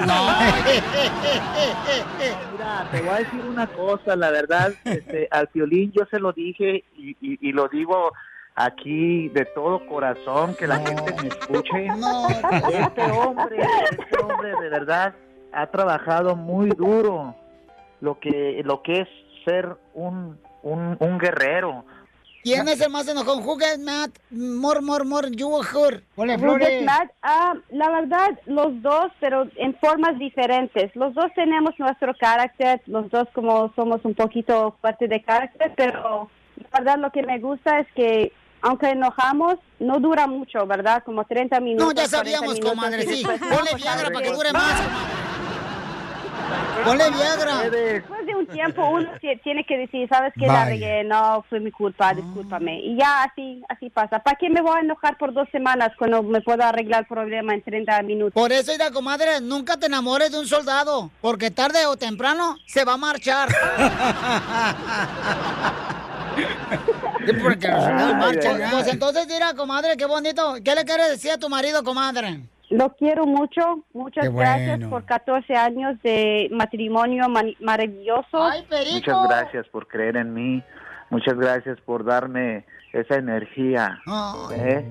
Mira, 2.52 2.88
te 2.90 3.00
voy 3.00 3.08
a 3.08 3.14
decir 3.18 3.40
una 3.48 3.66
cosa, 3.66 4.16
la 4.16 4.30
verdad, 4.30 4.72
este, 4.84 5.28
al 5.30 5.48
Piolín 5.48 5.92
yo 5.92 6.04
se 6.10 6.18
lo 6.18 6.32
dije 6.32 6.84
y, 6.96 7.10
y- 7.20 7.38
y 7.40 7.52
lo 7.52 7.68
digo 7.68 8.12
aquí 8.54 9.28
de 9.30 9.44
todo 9.46 9.86
corazón, 9.86 10.54
que 10.56 10.66
la 10.66 10.76
gente 10.78 11.14
me 11.22 11.28
escuche. 11.28 11.86
Este 11.86 13.02
hombre, 13.12 13.58
este 13.90 14.18
hombre 14.22 14.50
de 14.60 14.68
verdad 14.68 15.14
ha 15.52 15.66
trabajado 15.66 16.36
muy 16.36 16.70
duro 16.70 17.34
lo 18.00 18.18
que, 18.18 18.62
lo 18.64 18.82
que 18.82 19.00
es 19.00 19.08
ser 19.44 19.76
un, 19.94 20.38
un, 20.62 20.96
un 20.98 21.18
guerrero. 21.18 21.84
¿Quién 22.42 22.68
es 22.68 22.80
el 22.80 22.90
más 22.90 23.06
enojón? 23.06 23.46
Who 23.46 23.56
get 23.58 23.78
mad? 23.78 24.10
More, 24.30 24.80
more, 24.80 25.04
more, 25.04 25.30
you 25.30 25.50
hurt. 25.60 26.02
Gets 26.16 26.40
flores. 26.40 26.84
mad? 26.84 27.08
Ah, 27.22 27.54
la 27.70 27.90
verdad, 27.90 28.30
los 28.46 28.80
dos, 28.80 29.12
pero 29.20 29.46
en 29.56 29.76
formas 29.76 30.18
diferentes. 30.18 30.94
Los 30.96 31.14
dos 31.14 31.26
tenemos 31.34 31.74
nuestro 31.78 32.14
carácter, 32.18 32.80
los 32.86 33.10
dos 33.10 33.28
como 33.34 33.72
somos 33.74 34.00
un 34.04 34.14
poquito 34.14 34.76
fuertes 34.80 35.10
de 35.10 35.22
carácter, 35.22 35.74
pero 35.76 36.30
la 36.56 36.78
verdad 36.78 36.98
lo 36.98 37.10
que 37.10 37.22
me 37.22 37.38
gusta 37.38 37.80
es 37.80 37.86
que 37.94 38.32
aunque 38.62 38.90
enojamos, 38.90 39.56
no 39.78 39.98
dura 40.00 40.26
mucho, 40.26 40.66
¿verdad? 40.66 41.02
Como 41.04 41.24
30 41.24 41.60
minutos. 41.60 41.86
No, 41.86 41.92
ya 41.92 42.08
40 42.08 42.16
sabíamos, 42.16 42.60
comadre, 42.60 43.02
sí. 43.02 43.22
Ponle 43.24 43.38
pues, 43.70 43.82
Viagra 43.82 44.00
¿sabe 44.00 44.14
para 44.14 44.26
que 44.26 44.32
dure 44.32 44.52
más. 44.52 44.82
Ponle 46.84 47.10
Viagra. 47.10 47.68
Después 47.70 48.26
de 48.26 48.34
un 48.34 48.46
tiempo 48.46 48.88
uno 48.90 49.08
ti- 49.20 49.36
tiene 49.44 49.64
que 49.64 49.76
decir, 49.76 50.08
¿sabes 50.08 50.32
qué? 50.38 50.46
La 50.46 50.64
regué, 50.64 51.04
no, 51.04 51.44
fue 51.48 51.60
mi 51.60 51.70
culpa, 51.70 52.14
discúlpame. 52.14 52.80
Y 52.80 52.96
ya 52.98 53.24
así, 53.24 53.62
así 53.68 53.90
pasa. 53.90 54.18
¿Para 54.20 54.36
qué 54.38 54.48
me 54.48 54.62
voy 54.62 54.76
a 54.78 54.80
enojar 54.80 55.18
por 55.18 55.32
dos 55.34 55.46
semanas 55.52 55.90
cuando 55.98 56.22
me 56.22 56.40
puedo 56.40 56.62
arreglar 56.64 57.00
el 57.02 57.06
problema 57.06 57.52
en 57.54 57.62
30 57.62 58.02
minutos? 58.02 58.32
Por 58.34 58.52
eso, 58.52 58.72
Ida, 58.72 58.90
comadre, 58.90 59.40
nunca 59.42 59.76
te 59.76 59.86
enamores 59.86 60.32
de 60.32 60.38
un 60.38 60.46
soldado, 60.46 61.10
porque 61.20 61.50
tarde 61.50 61.84
o 61.86 61.96
temprano 61.96 62.56
se 62.66 62.84
va 62.84 62.94
a 62.94 62.96
marchar. 62.96 63.48
Porque 67.42 67.68
los 67.68 67.84
soldados 67.84 68.14
Ay, 68.14 68.14
marchan. 68.14 68.56
ay, 68.56 68.62
ay. 68.62 68.68
Pues 68.72 68.86
entonces, 68.88 69.26
mira, 69.28 69.54
comadre, 69.54 69.96
qué 69.96 70.06
bonito. 70.06 70.54
¿Qué 70.64 70.74
le 70.74 70.84
quieres 70.84 71.10
decir 71.10 71.30
a 71.32 71.38
tu 71.38 71.48
marido, 71.48 71.82
comadre? 71.84 72.40
Lo 72.70 72.94
quiero 72.94 73.26
mucho, 73.26 73.84
muchas 73.92 74.28
Qué 74.28 74.34
gracias 74.34 74.78
bueno. 74.78 74.90
por 74.90 75.04
14 75.04 75.54
años 75.56 76.00
de 76.02 76.48
matrimonio 76.52 77.26
maravilloso. 77.60 78.44
¡Ay, 78.44 78.64
Muchas 78.92 79.28
gracias 79.28 79.66
por 79.68 79.88
creer 79.88 80.16
en 80.16 80.32
mí. 80.32 80.62
Muchas 81.10 81.34
gracias 81.34 81.80
por 81.80 82.04
darme 82.04 82.64
esa 82.92 83.16
energía. 83.16 83.98
¿eh? 84.52 84.88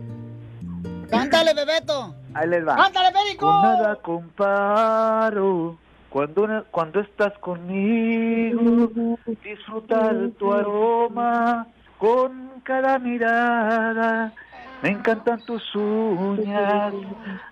Cántale, 1.09 1.53
Bebeto. 1.53 2.13
Ahí 2.33 2.49
les 2.49 2.67
va. 2.67 2.75
¡Cántale, 2.75 3.11
Perico! 3.11 3.45
Con 3.45 3.61
nada 3.61 3.95
comparo 3.95 5.77
cuando, 6.09 6.65
cuando 6.71 6.99
estás 6.99 7.37
conmigo, 7.39 9.17
disfrutar 9.43 10.15
tu 10.37 10.51
aroma 10.51 11.67
con 11.97 12.61
cada 12.63 12.99
mirada. 12.99 14.33
Me 14.81 14.89
encantan 14.89 15.43
tus 15.45 15.63
uñas, 15.75 16.93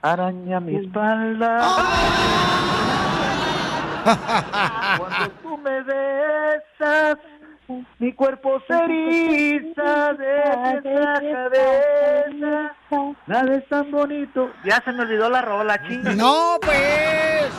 araña 0.02 0.60
mi 0.62 0.78
espalda. 0.78 1.60
Cuando 4.98 5.30
tú 5.44 5.58
me 5.58 5.82
besas, 5.84 7.18
mi 8.00 8.14
cuerpo 8.14 8.62
se 8.66 8.74
eriza 8.74 10.14
de 10.14 10.40
esa 10.42 11.22
cabeza. 11.34 12.76
Nada 13.28 13.56
es 13.56 13.68
tan 13.68 13.92
bonito. 13.92 14.50
Ya 14.64 14.82
se 14.86 14.94
me 14.94 15.02
olvidó 15.02 15.30
la 15.30 15.42
rola, 15.42 15.86
ching. 15.86 16.16
No, 16.16 16.58
pues. 16.62 17.52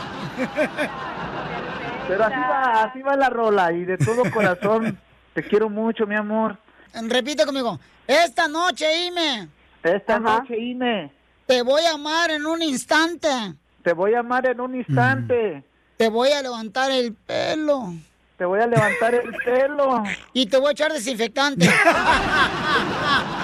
Pero 2.09 2.25
así 2.25 2.41
va, 2.41 2.85
así 2.85 3.03
va 3.03 3.17
la 3.17 3.29
rola 3.29 3.71
y 3.73 3.85
de 3.85 3.99
todo 3.99 4.23
corazón 4.33 4.99
te 5.35 5.43
quiero 5.43 5.69
mucho, 5.69 6.07
mi 6.07 6.15
amor. 6.15 6.57
Repite 6.95 7.45
conmigo. 7.45 7.79
Esta 8.07 8.49
noche, 8.49 9.07
Ime. 9.07 9.58
Esta 9.97 10.19
noche, 10.19 10.59
Ine, 10.59 11.11
Te 11.47 11.63
voy 11.63 11.83
a 11.83 11.93
amar 11.95 12.31
en 12.31 12.45
un 12.47 12.63
instante. 12.63 13.29
te 13.83 13.93
voy 13.93 14.15
a 14.15 14.21
amar 14.21 14.47
en 14.47 14.61
un 14.61 14.75
instante. 14.75 15.63
Te 15.97 16.09
voy 16.09 16.31
a 16.31 16.43
levantar 16.43 16.91
el 16.91 17.15
pelo. 17.15 17.95
Te 18.37 18.45
voy 18.45 18.61
a 18.61 18.67
levantar 18.67 19.15
el 19.15 19.35
pelo. 19.45 20.03
Y 20.33 20.47
te 20.47 20.57
voy 20.59 20.69
a 20.69 20.73
echar 20.73 20.93
desinfectante. 20.93 21.69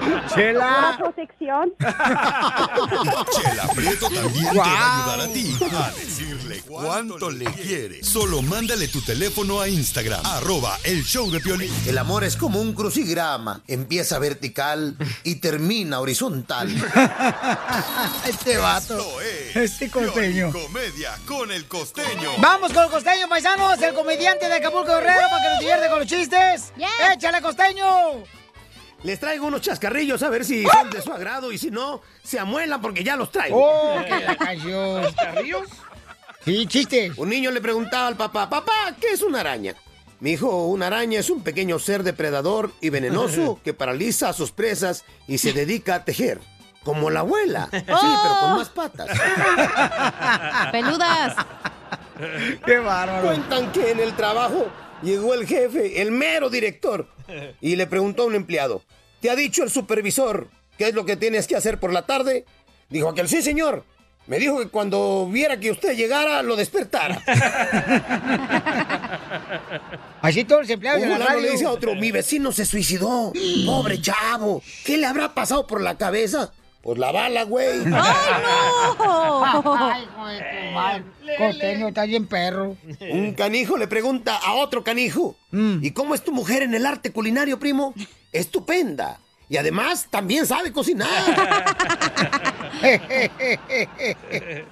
Una 0.00 0.96
protección. 0.98 1.72
Chela 1.78 3.68
Prieto 3.74 4.08
también 4.08 4.50
te 4.50 4.58
va 4.58 4.64
a 4.64 5.12
ayudar 5.12 5.20
a 5.28 5.32
ti 5.32 5.56
Wow. 5.60 5.82
a 5.82 5.90
decirle 5.92 6.62
cuánto 6.66 7.30
le 7.30 7.44
quiere. 7.46 8.02
Solo 8.02 8.42
mándale 8.42 8.88
tu 8.88 9.00
teléfono 9.02 9.60
a 9.60 9.68
Instagram, 9.68 10.24
arroba 10.24 10.78
el 10.84 11.04
show 11.04 11.30
de 11.30 11.40
Piolín. 11.40 11.72
El 11.86 11.98
amor 11.98 12.24
es 12.24 12.36
como 12.36 12.60
un 12.60 12.72
crucigrama. 12.74 13.60
Empieza 13.68 14.18
vertical 14.18 14.96
y 15.24 15.36
termina 15.36 16.00
horizontal. 16.00 16.68
este 18.26 18.56
vato. 18.56 19.06
Este 19.54 19.90
costeño. 19.90 20.52
Comedia 20.52 21.16
con 21.26 21.50
el 21.52 21.66
costeño. 21.66 22.30
Vamos 22.38 22.72
con 22.72 22.84
el 22.84 22.90
costeño, 22.90 23.28
paisanos, 23.28 23.80
el 23.82 23.94
comediante 23.94 24.48
de 24.48 24.54
Acapulco 24.54 24.92
Guerrero, 24.94 25.28
para 25.30 25.42
que 25.42 25.48
nos 25.50 25.58
divierte 25.60 25.88
con 25.88 25.98
los 26.00 26.08
chistes. 26.08 26.72
¡Échale, 27.12 27.40
costeño! 27.42 28.39
Les 29.02 29.18
traigo 29.18 29.46
unos 29.46 29.62
chascarrillos 29.62 30.22
a 30.22 30.28
ver 30.28 30.44
si 30.44 30.64
son 30.64 30.90
de 30.90 31.00
su 31.00 31.12
agrado 31.12 31.52
y 31.52 31.58
si 31.58 31.70
no, 31.70 32.02
se 32.22 32.38
amuelan 32.38 32.82
porque 32.82 33.02
ya 33.02 33.16
los 33.16 33.30
traigo. 33.32 33.58
¡Oh, 33.58 34.02
cayó! 34.38 35.02
¿Chascarrillos? 35.14 35.68
Sí, 36.44 36.66
chistes. 36.66 37.16
Un 37.16 37.28
niño 37.28 37.50
le 37.50 37.60
preguntaba 37.60 38.06
al 38.08 38.16
papá, 38.16 38.48
papá, 38.48 38.94
¿qué 39.00 39.12
es 39.12 39.22
una 39.22 39.40
araña? 39.40 39.74
Mi 40.20 40.32
hijo, 40.32 40.66
una 40.66 40.88
araña 40.88 41.18
es 41.18 41.30
un 41.30 41.42
pequeño 41.42 41.78
ser 41.78 42.02
depredador 42.02 42.72
y 42.80 42.90
venenoso 42.90 43.58
que 43.64 43.72
paraliza 43.72 44.28
a 44.28 44.32
sus 44.34 44.52
presas 44.52 45.04
y 45.26 45.38
se 45.38 45.52
dedica 45.52 45.96
a 45.96 46.04
tejer. 46.04 46.40
Como 46.82 47.10
la 47.10 47.20
abuela. 47.20 47.68
Sí, 47.70 47.84
pero 47.86 48.40
con 48.40 48.52
más 48.56 48.70
patas. 48.70 49.08
Peludas. 50.72 51.36
¡Qué 52.64 52.78
bárbaro! 52.78 53.26
Cuentan 53.26 53.70
que 53.70 53.90
en 53.90 54.00
el 54.00 54.14
trabajo 54.14 54.66
llegó 55.02 55.34
el 55.34 55.46
jefe, 55.46 56.02
el 56.02 56.10
mero 56.10 56.50
director, 56.50 57.06
y 57.60 57.76
le 57.76 57.86
preguntó 57.86 58.22
a 58.22 58.26
un 58.26 58.34
empleado, 58.34 58.82
¿te 59.20 59.30
ha 59.30 59.36
dicho 59.36 59.62
el 59.62 59.70
supervisor 59.70 60.48
qué 60.76 60.88
es 60.88 60.94
lo 60.94 61.04
que 61.04 61.16
tienes 61.16 61.46
que 61.46 61.56
hacer 61.56 61.78
por 61.78 61.92
la 61.92 62.06
tarde? 62.06 62.44
Dijo 62.88 63.08
aquel, 63.08 63.28
sí, 63.28 63.42
señor. 63.42 63.84
Me 64.26 64.38
dijo 64.38 64.60
que 64.60 64.68
cuando 64.68 65.28
viera 65.28 65.58
que 65.58 65.72
usted 65.72 65.96
llegara, 65.96 66.42
lo 66.42 66.54
despertara. 66.54 67.20
Así 70.22 70.44
todos 70.44 70.62
los 70.62 70.70
empleados 70.70 71.00
de 71.00 71.08
la 71.08 71.18
radio. 71.18 71.40
le 71.40 71.50
dice 71.50 71.64
a 71.64 71.70
otro, 71.70 71.96
mi 71.96 72.12
vecino 72.12 72.52
se 72.52 72.64
suicidó. 72.64 73.32
Pobre 73.66 74.00
chavo. 74.00 74.62
¿Qué 74.84 74.98
le 74.98 75.06
habrá 75.06 75.34
pasado 75.34 75.66
por 75.66 75.80
la 75.80 75.96
cabeza? 75.96 76.52
Pues 76.82 76.98
la 76.98 77.12
bala, 77.12 77.42
güey. 77.44 77.80
¡Ay, 77.94 80.02
hijo 80.04 80.26
de 80.26 80.38
tu 80.38 80.70
madre! 80.74 81.04
Costeño, 81.36 81.88
está 81.88 82.04
bien 82.06 82.26
perro. 82.26 82.76
Un 83.10 83.34
canijo 83.34 83.76
le 83.76 83.86
pregunta 83.86 84.36
a 84.36 84.54
otro 84.54 84.82
canijo, 84.82 85.36
¿y 85.52 85.90
cómo 85.92 86.14
es 86.14 86.24
tu 86.24 86.32
mujer 86.32 86.62
en 86.62 86.74
el 86.74 86.86
arte 86.86 87.12
culinario, 87.12 87.58
primo? 87.58 87.94
Estupenda. 88.32 89.18
Y 89.48 89.56
además 89.56 90.06
también 90.10 90.46
sabe 90.46 90.72
cocinar. 90.72 91.08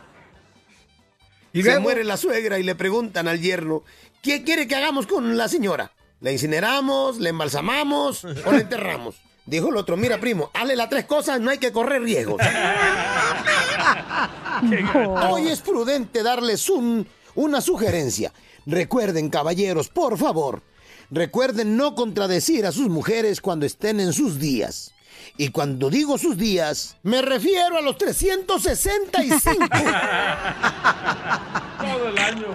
¿Y 1.53 1.63
Se 1.63 1.69
luego? 1.69 1.83
muere 1.83 2.05
la 2.05 2.17
suegra 2.17 2.59
y 2.59 2.63
le 2.63 2.75
preguntan 2.75 3.29
al 3.29 3.41
yerno, 3.41 3.83
¿qué 4.23 4.45
quiere 4.45 4.67
que 4.69 4.77
hagamos 4.77 5.07
con 5.07 5.37
la 5.37 5.49
señora? 5.49 5.93
¿La 6.21 6.33
incineramos, 6.33 7.19
le 7.19 7.31
embalsamamos 7.31 8.25
o 8.25 8.53
la 8.53 8.59
enterramos? 8.61 9.17
Dijo 9.49 9.71
el 9.71 9.77
otro, 9.79 9.97
mira 9.97 10.21
primo, 10.21 10.51
hazle 10.53 10.77
las 10.77 10.91
tres 10.91 11.07
cosas, 11.07 11.41
no 11.41 11.51
hay 11.51 11.57
que 11.57 11.73
correr 11.73 12.03
riesgos. 12.03 12.39
Hoy 15.31 15.49
es 15.49 15.63
prudente 15.63 16.23
darles 16.23 16.69
un, 16.69 17.09
una 17.35 17.63
sugerencia. 17.63 18.31
Recuerden, 18.67 19.31
caballeros, 19.31 19.89
por 19.89 20.19
favor, 20.19 20.63
recuerden 21.11 21.79
no 21.79 21.95
contradecir 21.95 22.67
a 22.67 22.73
sus 22.73 22.91
mujeres 22.91 23.41
cuando 23.41 23.65
estén 23.65 24.01
en 24.01 24.13
sus 24.13 24.39
días. 24.39 24.93
Y 25.39 25.49
cuando 25.49 25.89
digo 25.89 26.19
sus 26.19 26.37
días, 26.37 26.99
me 27.03 27.23
refiero 27.23 27.79
a 27.79 27.81
los 27.81 27.97
365. 27.97 29.65
Todo 31.79 32.09
el 32.09 32.19
año. 32.19 32.47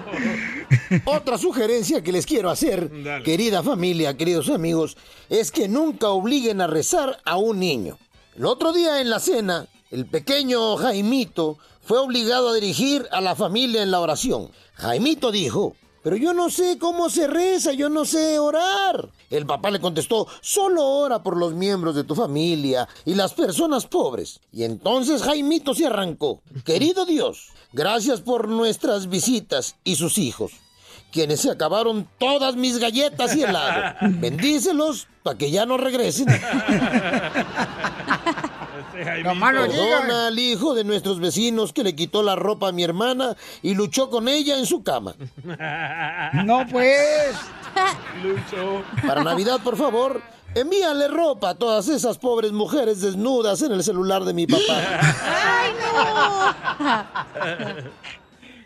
Otra 1.06 1.38
sugerencia 1.38 2.02
que 2.02 2.12
les 2.12 2.26
quiero 2.26 2.50
hacer, 2.50 2.90
Dale. 3.04 3.24
querida 3.24 3.64
familia, 3.64 4.16
queridos 4.18 4.50
amigos, 4.50 4.98
es 5.30 5.52
que 5.52 5.68
nunca 5.68 6.10
obliguen 6.10 6.62
a 6.62 6.68
rezar 6.68 7.20
a 7.26 7.38
un 7.38 7.60
niño. 7.60 7.98
El 8.36 8.46
otro 8.46 8.74
día 8.74 9.02
en 9.02 9.10
la 9.10 9.20
cena, 9.20 9.68
el 9.92 10.06
pequeño 10.06 10.76
Jaimito 10.78 11.58
fue 11.82 12.00
obligado 12.00 12.50
a 12.50 12.56
dirigir 12.56 13.08
a 13.12 13.22
la 13.22 13.36
familia 13.36 13.84
en 13.84 13.92
la 13.92 14.00
oración. 14.00 14.50
Jaimito 14.76 15.32
dijo, 15.32 15.76
pero 16.04 16.16
yo 16.18 16.34
no 16.34 16.50
sé 16.50 16.78
cómo 16.78 17.10
se 17.10 17.28
reza, 17.28 17.72
yo 17.74 17.90
no 17.90 18.06
sé 18.06 18.40
orar. 18.40 19.10
El 19.34 19.48
papá 19.48 19.72
le 19.72 19.82
contestó, 19.82 20.28
solo 20.42 20.86
ora 20.86 21.24
por 21.24 21.38
los 21.38 21.56
miembros 21.56 21.96
de 21.96 22.04
tu 22.04 22.14
familia 22.14 22.88
y 23.04 23.16
las 23.16 23.34
personas 23.34 23.88
pobres. 23.88 24.40
Y 24.52 24.64
entonces 24.64 25.24
Jaimito 25.24 25.74
se 25.74 25.88
arrancó. 25.88 26.44
Querido 26.64 27.04
Dios, 27.06 27.50
gracias 27.72 28.22
por 28.22 28.48
nuestras 28.48 29.10
visitas 29.10 29.76
y 29.84 29.96
sus 29.96 30.20
hijos 30.20 30.52
quienes 31.12 31.42
se 31.42 31.52
acabaron 31.52 32.08
todas 32.18 32.56
mis 32.56 32.80
galletas 32.80 33.36
y 33.36 33.44
helado. 33.44 33.96
Bendícelos 34.02 35.08
para 35.22 35.38
que 35.38 35.52
ya 35.52 35.66
no 35.66 35.78
regresen. 35.78 36.26
Digas. 38.94 39.24
Perdona 39.24 40.28
al 40.28 40.38
hijo 40.40 40.74
de 40.76 40.84
nuestros 40.84 41.20
vecinos 41.20 41.74
que 41.74 41.84
le 41.84 41.96
quitó 41.96 42.22
la 42.24 42.36
ropa 42.36 42.70
a 42.70 42.72
mi 42.72 42.84
hermana 42.84 43.36
y 43.62 43.74
luchó 43.74 44.10
con 44.10 44.28
ella 44.28 44.58
en 44.58 44.66
su 44.66 44.84
cama. 44.84 45.16
No, 46.46 46.66
pues. 46.70 47.36
Lucho. 48.24 48.84
Para 49.06 49.24
Navidad, 49.24 49.60
por 49.64 49.78
favor, 49.78 50.22
envíale 50.56 51.08
ropa 51.08 51.50
a 51.50 51.56
todas 51.56 51.88
esas 51.88 52.18
pobres 52.18 52.52
mujeres 52.52 53.02
desnudas 53.02 53.62
en 53.62 53.72
el 53.72 53.84
celular 53.84 54.24
de 54.24 54.34
mi 54.34 54.48
papá. 54.48 54.82
¡Ay, 55.32 55.72
no! 55.80 57.04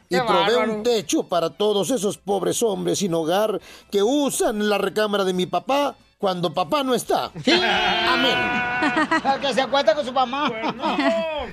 Y 0.09 0.17
provee 0.21 0.53
bárbaro. 0.53 0.73
un 0.73 0.83
techo 0.83 1.23
para 1.23 1.49
todos 1.49 1.89
esos 1.89 2.17
pobres 2.17 2.63
hombres 2.63 2.99
sin 2.99 3.13
hogar 3.13 3.59
que 3.91 4.01
usan 4.03 4.69
la 4.69 4.77
recámara 4.77 5.25
de 5.25 5.33
mi 5.33 5.45
papá 5.47 5.95
cuando 6.17 6.53
papá 6.53 6.83
no 6.83 6.95
está. 6.95 7.31
Sí. 7.43 7.51
Amén. 7.51 8.35
Al 9.23 9.39
que 9.39 9.53
se 9.53 9.61
acuesta 9.61 9.93
con 9.93 10.05
su 10.05 10.11
mamá. 10.11 10.51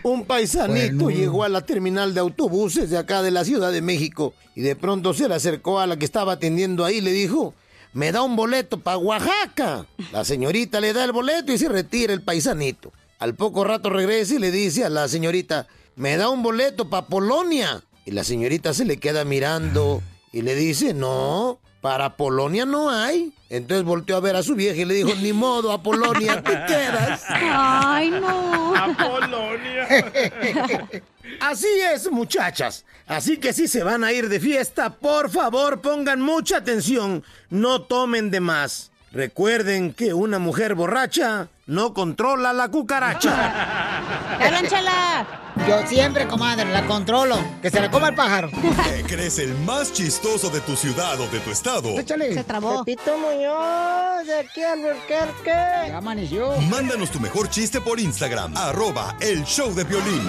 Un 0.02 0.24
paisanito 0.24 1.10
llegó 1.10 1.44
a 1.44 1.48
la 1.48 1.60
terminal 1.60 2.14
de 2.14 2.20
autobuses 2.20 2.90
de 2.90 2.98
acá 2.98 3.22
de 3.22 3.30
la 3.30 3.44
Ciudad 3.44 3.72
de 3.72 3.82
México 3.82 4.34
y 4.54 4.62
de 4.62 4.76
pronto 4.76 5.12
se 5.14 5.28
le 5.28 5.34
acercó 5.34 5.80
a 5.80 5.86
la 5.86 5.96
que 5.96 6.04
estaba 6.04 6.32
atendiendo 6.32 6.84
ahí 6.84 6.96
y 6.96 7.02
le 7.02 7.12
dijo, 7.12 7.54
me 7.92 8.10
da 8.10 8.22
un 8.22 8.36
boleto 8.36 8.80
para 8.80 8.98
Oaxaca. 8.98 9.86
La 10.12 10.24
señorita 10.24 10.80
le 10.80 10.92
da 10.92 11.04
el 11.04 11.12
boleto 11.12 11.52
y 11.52 11.58
se 11.58 11.68
retira 11.68 12.12
el 12.12 12.22
paisanito. 12.22 12.92
Al 13.18 13.34
poco 13.34 13.64
rato 13.64 13.90
regresa 13.90 14.34
y 14.34 14.38
le 14.38 14.50
dice 14.50 14.84
a 14.84 14.88
la 14.88 15.08
señorita, 15.08 15.66
me 15.96 16.16
da 16.16 16.28
un 16.28 16.42
boleto 16.42 16.90
para 16.90 17.06
Polonia. 17.06 17.82
Y 18.06 18.10
la 18.10 18.24
señorita 18.24 18.74
se 18.74 18.84
le 18.84 18.98
queda 18.98 19.24
mirando 19.24 20.02
y 20.32 20.42
le 20.42 20.54
dice, 20.54 20.92
no, 20.92 21.58
para 21.80 22.16
Polonia 22.16 22.66
no 22.66 22.90
hay. 22.90 23.32
Entonces 23.54 23.84
volteó 23.84 24.16
a 24.16 24.20
ver 24.20 24.34
a 24.34 24.42
su 24.42 24.56
vieja 24.56 24.80
y 24.80 24.84
le 24.84 24.94
dijo, 24.94 25.12
ni 25.20 25.32
modo, 25.32 25.70
a 25.70 25.80
Polonia 25.80 26.42
te 26.42 26.50
quedas. 26.66 27.22
Ay, 27.28 28.10
no. 28.10 28.74
A 28.74 28.88
Polonia. 28.96 29.86
Así 31.40 31.68
es, 31.92 32.10
muchachas. 32.10 32.84
Así 33.06 33.36
que 33.36 33.52
si 33.52 33.68
se 33.68 33.84
van 33.84 34.02
a 34.02 34.12
ir 34.12 34.28
de 34.28 34.40
fiesta, 34.40 34.90
por 34.90 35.30
favor 35.30 35.80
pongan 35.80 36.20
mucha 36.20 36.56
atención. 36.56 37.22
No 37.48 37.82
tomen 37.82 38.30
de 38.32 38.40
más. 38.40 38.90
Recuerden 39.14 39.92
que 39.92 40.12
una 40.12 40.40
mujer 40.40 40.74
borracha 40.74 41.46
no 41.66 41.94
controla 41.94 42.52
la 42.52 42.68
cucaracha. 42.68 44.36
¡Cálánchela! 44.40 45.26
Yo 45.68 45.86
siempre, 45.86 46.26
comadre, 46.26 46.64
la 46.72 46.84
controlo. 46.84 47.38
Que 47.62 47.70
se 47.70 47.80
la 47.80 47.92
coma 47.92 48.08
el 48.08 48.16
pájaro. 48.16 48.50
¿Te 48.84 49.04
crees 49.04 49.38
el 49.38 49.54
más 49.58 49.92
chistoso 49.92 50.50
de 50.50 50.60
tu 50.62 50.74
ciudad 50.74 51.20
o 51.20 51.28
de 51.28 51.38
tu 51.38 51.52
estado? 51.52 51.90
Échale. 51.96 52.34
Se 52.34 52.42
trabó. 52.42 52.84
Pepito 52.84 53.16
Muñoz, 53.16 54.26
de 54.26 54.40
aquí 54.40 54.62
al 54.64 54.80
Burquerque. 54.80 55.88
Ya 55.88 55.98
amaneció. 55.98 56.50
Mándanos 56.62 57.12
tu 57.12 57.20
mejor 57.20 57.48
chiste 57.48 57.80
por 57.80 58.00
Instagram, 58.00 58.56
arroba 58.56 59.16
el 59.20 59.44
show 59.44 59.72
de 59.72 59.84
violín. 59.84 60.28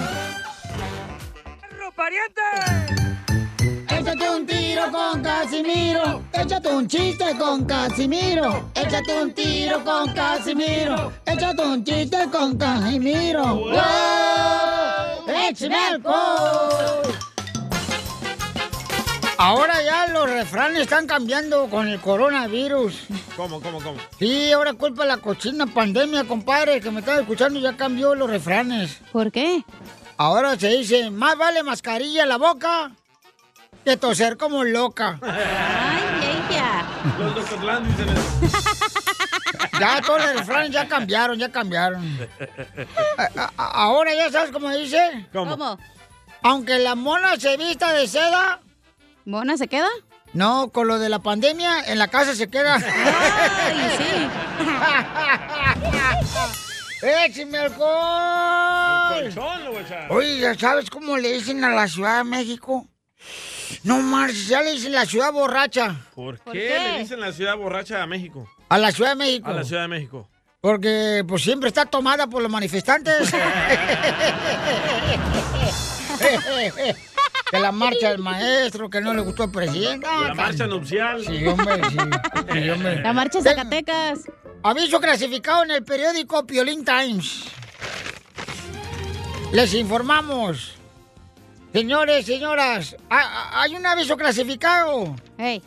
Échate 3.88 4.30
un 4.30 4.46
tiro 4.86 4.92
con 4.92 5.22
Casimiro. 5.22 6.22
Échate 6.32 6.68
un 6.68 6.86
chiste 6.86 7.36
con 7.38 7.64
Casimiro. 7.64 8.70
Échate 8.74 9.22
un 9.22 9.32
tiro 9.32 9.84
con 9.84 10.12
Casimiro. 10.14 11.12
Échate 11.24 11.62
un 11.62 11.84
chiste 11.84 12.28
con 12.30 12.56
Casimiro. 12.56 13.56
¡Wow! 13.56 15.28
¡Échame 15.28 15.76
alcohol! 15.76 17.14
Ahora 19.38 19.82
ya 19.82 20.06
los 20.08 20.30
refranes 20.30 20.82
están 20.82 21.06
cambiando 21.06 21.68
con 21.68 21.88
el 21.88 22.00
coronavirus. 22.00 23.06
¿Cómo, 23.36 23.60
cómo, 23.60 23.82
cómo? 23.82 23.98
Sí, 24.18 24.50
ahora 24.52 24.72
culpa 24.72 25.04
la 25.04 25.18
cochina 25.18 25.66
pandemia, 25.66 26.24
compadre, 26.24 26.80
que 26.80 26.90
me 26.90 27.00
estaba 27.00 27.20
escuchando 27.20 27.60
ya 27.60 27.76
cambió 27.76 28.14
los 28.14 28.30
refranes. 28.30 28.98
¿Por 29.12 29.30
qué? 29.30 29.62
Ahora 30.16 30.58
se 30.58 30.68
dice, 30.68 31.10
más 31.10 31.36
vale 31.36 31.62
mascarilla 31.62 32.22
en 32.22 32.30
la 32.30 32.38
boca 32.38 32.92
que 33.86 33.96
toser 33.96 34.36
como 34.36 34.64
loca. 34.64 35.18
Ay, 35.22 36.42
ella. 36.50 36.82
Los 37.20 37.34
de 37.36 37.40
eso. 37.40 37.56
Ya 39.78 40.00
todos 40.00 40.20
los 40.24 40.36
refranes 40.36 40.70
ya 40.70 40.88
cambiaron, 40.88 41.38
ya 41.38 41.52
cambiaron. 41.52 42.02
A- 43.18 43.50
a- 43.56 43.70
ahora 43.84 44.12
ya 44.14 44.30
sabes 44.32 44.50
cómo 44.50 44.70
dice. 44.70 45.26
¿Cómo? 45.32 45.78
Aunque 46.42 46.78
la 46.78 46.94
mona 46.96 47.36
se 47.36 47.56
vista 47.58 47.92
de 47.92 48.08
seda. 48.08 48.60
¿Mona 49.26 49.56
se 49.58 49.68
queda? 49.68 49.88
No, 50.32 50.70
con 50.72 50.88
lo 50.88 50.98
de 50.98 51.08
la 51.10 51.18
pandemia, 51.20 51.84
en 51.86 51.98
la 51.98 52.08
casa 52.08 52.34
se 52.34 52.48
queda. 52.48 52.74
Ay, 52.76 53.96
sí. 53.98 54.28
¡Écheme 57.26 57.58
alcohol! 57.58 59.22
Colchón 59.22 59.64
lo 59.64 59.70
voy 59.72 59.78
a 59.82 59.82
echar. 59.86 60.10
Oye, 60.12 60.38
¿ya 60.40 60.54
sabes 60.54 60.88
cómo 60.90 61.16
le 61.18 61.32
dicen 61.34 61.62
a 61.64 61.68
la 61.68 61.86
Ciudad 61.86 62.18
de 62.18 62.24
México? 62.24 62.86
No, 63.86 64.02
Marcia, 64.02 64.58
ya 64.58 64.62
le 64.62 64.72
dicen 64.72 64.90
la 64.92 65.06
ciudad 65.06 65.32
borracha. 65.32 65.94
¿Por 66.12 66.38
qué, 66.38 66.42
¿Por 66.44 66.52
qué? 66.54 66.78
le 66.92 66.98
dicen 66.98 67.20
la 67.20 67.32
ciudad 67.32 67.56
borracha 67.56 68.02
a 68.02 68.06
México? 68.06 68.50
A 68.68 68.78
la 68.78 68.90
Ciudad 68.90 69.10
de 69.10 69.16
México. 69.16 69.48
A 69.48 69.52
la 69.52 69.62
Ciudad 69.62 69.82
de 69.82 69.88
México. 69.88 70.28
Porque 70.60 71.24
pues 71.26 71.42
siempre 71.44 71.68
está 71.68 71.86
tomada 71.86 72.26
por 72.26 72.42
los 72.42 72.50
manifestantes. 72.50 73.30
que 77.50 77.58
la 77.60 77.70
marcha 77.70 78.10
del 78.10 78.18
maestro, 78.18 78.90
que 78.90 79.00
no 79.00 79.14
le 79.14 79.22
gustó 79.22 79.44
al 79.44 79.52
presidente. 79.52 80.04
La 80.04 80.34
marcha 80.34 80.66
nupcial. 80.66 81.24
Sí, 81.24 81.46
hombre, 81.46 81.80
sí. 81.88 81.96
sí, 82.52 82.70
hombre. 82.70 83.02
La 83.02 83.12
marcha 83.12 83.38
de 83.38 83.50
Zacatecas. 83.50 84.24
Aviso 84.64 85.00
clasificado 85.00 85.62
en 85.62 85.70
el 85.70 85.84
periódico 85.84 86.44
Piolín 86.44 86.84
Times. 86.84 87.44
Les 89.52 89.74
informamos. 89.74 90.75
Señores, 91.80 92.24
señoras, 92.24 92.96
ha- 93.10 93.18
ha- 93.20 93.60
hay 93.62 93.74
un 93.76 93.84
aviso 93.84 94.16
clasificado. 94.16 95.14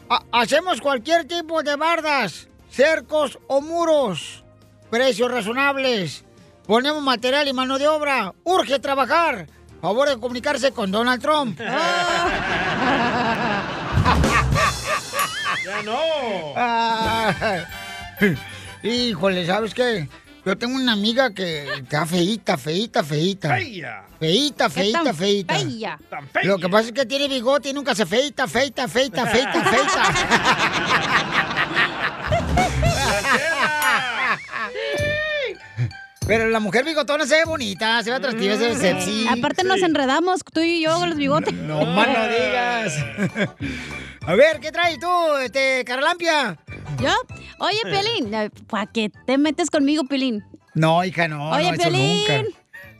Ha- 0.09 0.23
hacemos 0.31 0.81
cualquier 0.81 1.25
tipo 1.25 1.61
de 1.61 1.75
bardas, 1.75 2.47
cercos 2.71 3.37
o 3.47 3.61
muros. 3.61 4.43
Precios 4.89 5.29
razonables. 5.29 6.25
Ponemos 6.65 7.03
material 7.03 7.47
y 7.47 7.53
mano 7.53 7.77
de 7.77 7.87
obra. 7.87 8.33
Urge 8.43 8.79
trabajar. 8.79 9.45
Favor 9.83 10.09
de 10.09 10.17
comunicarse 10.19 10.71
con 10.71 10.89
Donald 10.89 11.21
Trump. 11.21 11.59
¡Ya 15.63 15.83
no! 15.83 15.99
Híjole, 18.81 19.45
¿sabes 19.45 19.75
qué? 19.75 20.09
Yo 20.43 20.57
tengo 20.57 20.75
una 20.75 20.93
amiga 20.93 21.31
que 21.35 21.71
está 21.71 22.07
feíta, 22.07 22.57
feíta. 22.57 23.03
Feíta, 23.03 23.53
¿Qué 24.19 24.27
feíta, 24.27 24.69
tan 25.03 25.15
feíta. 25.15 25.55
fea? 25.55 25.99
Tan 26.09 26.27
Lo 26.43 26.57
que 26.57 26.67
pasa 26.67 26.87
es 26.87 26.93
que 26.93 27.05
tiene 27.05 27.27
bigote 27.27 27.69
y 27.69 27.73
nunca 27.73 27.95
se 27.95 28.05
feita, 28.05 28.47
feita, 28.47 28.87
feita, 28.87 29.25
feita, 29.25 29.63
feita. 29.63 30.13
Pero 36.27 36.47
la 36.49 36.59
mujer 36.59 36.85
bigotona 36.85 37.25
se 37.25 37.37
ve 37.37 37.45
bonita, 37.45 38.03
se 38.03 38.11
ve 38.11 38.17
atractiva, 38.17 38.55
se 38.55 38.67
ve 38.69 38.75
sexy. 38.75 39.27
Aparte 39.27 39.63
nos 39.63 39.81
enredamos 39.81 40.41
tú 40.53 40.59
y 40.59 40.83
yo 40.83 40.99
con 40.99 41.09
los 41.09 41.17
bigotes. 41.17 41.51
No 41.53 41.83
más 41.85 42.07
no 42.07 42.27
digas. 42.27 42.93
A 44.27 44.35
ver, 44.35 44.59
¿qué 44.59 44.71
traes 44.71 44.99
tú, 44.99 45.07
este, 45.37 45.83
Carlampia? 45.85 46.59
¿Yo? 47.01 47.09
Oye, 47.57 47.79
Pelín, 47.81 48.31
¿para 48.67 48.85
qué 48.85 49.09
te 49.25 49.39
metes 49.39 49.71
conmigo, 49.71 50.03
Pelín? 50.03 50.43
No, 50.75 51.03
hija, 51.03 51.27
no, 51.27 51.49
Oye, 51.49 51.71
no, 51.71 51.77
eso 51.77 51.89
nunca. 51.89 52.43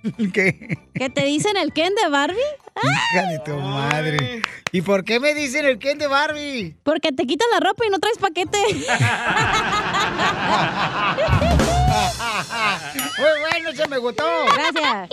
¿Qué? 0.33 0.77
¿Que 0.93 1.09
te 1.09 1.25
dicen 1.25 1.57
el 1.57 1.73
Ken 1.73 1.93
de 1.95 2.09
Barbie? 2.09 2.37
Hija 2.81 3.27
de 3.27 3.39
tu 3.39 3.55
madre. 3.57 4.41
¿Y 4.71 4.81
por 4.81 5.03
qué 5.03 5.19
me 5.19 5.33
dicen 5.33 5.65
el 5.65 5.79
Ken 5.79 5.97
de 5.97 6.07
Barbie? 6.07 6.77
Porque 6.83 7.11
te 7.11 7.25
quitas 7.25 7.47
la 7.51 7.59
ropa 7.59 7.85
y 7.85 7.89
no 7.89 7.99
traes 7.99 8.17
paquete. 8.17 8.57
Muy 13.17 13.39
bueno, 13.41 13.71
se 13.75 13.87
me 13.87 13.97
gustó. 13.97 14.23
Gracias. 14.53 15.09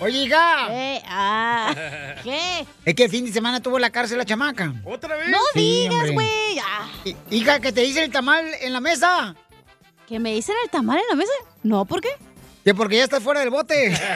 Oye, 0.00 0.22
hija. 0.24 0.68
ah, 1.08 1.74
¿Qué? 2.22 2.66
Es 2.84 2.94
que 2.94 3.04
el 3.04 3.10
fin 3.10 3.24
de 3.24 3.32
semana 3.32 3.60
tuvo 3.60 3.78
la 3.78 3.90
cárcel 3.90 4.18
la 4.18 4.24
chamaca. 4.26 4.74
¿Otra 4.84 5.16
vez? 5.16 5.28
No 5.30 5.38
Sí, 5.54 5.88
digas, 5.88 6.10
güey. 6.12 6.58
Ah. 6.62 6.88
Hi- 7.04 7.16
Hija, 7.30 7.60
que 7.60 7.72
te 7.72 7.80
dicen 7.80 8.04
el 8.04 8.10
tamal 8.10 8.44
en 8.60 8.72
la 8.72 8.80
mesa. 8.80 9.34
¿Que 10.06 10.18
me 10.18 10.32
dicen 10.34 10.54
el 10.64 10.70
tamal 10.70 10.98
en 10.98 11.04
la 11.08 11.14
mesa? 11.16 11.32
No, 11.62 11.84
¿por 11.86 12.00
qué? 12.02 12.10
Que 12.66 12.74
porque 12.74 12.96
ya 12.96 13.04
estás 13.04 13.22
fuera 13.22 13.38
del 13.38 13.50
bote. 13.50 13.96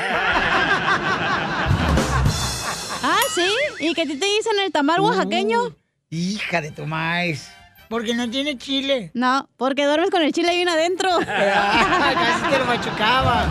Ah, 3.02 3.20
sí. 3.34 3.50
¿Y 3.78 3.94
que 3.94 4.02
a 4.02 4.04
ti 4.04 4.14
te 4.18 4.26
dicen 4.26 4.52
el 4.62 4.70
tamal 4.70 5.00
oaxaqueño? 5.00 5.74
Hija 6.10 6.60
de 6.60 6.70
tu 6.70 6.84
maíz. 6.84 7.48
Porque 7.88 8.14
no 8.14 8.28
tiene 8.28 8.58
chile. 8.58 9.10
No, 9.14 9.48
porque 9.56 9.86
duermes 9.86 10.10
con 10.10 10.20
el 10.20 10.32
chile 10.32 10.50
ahí 10.50 10.62
adentro. 10.62 11.08
Casi 11.18 12.50
te 12.50 12.58
lo 12.58 12.66
machucaba. 12.66 13.48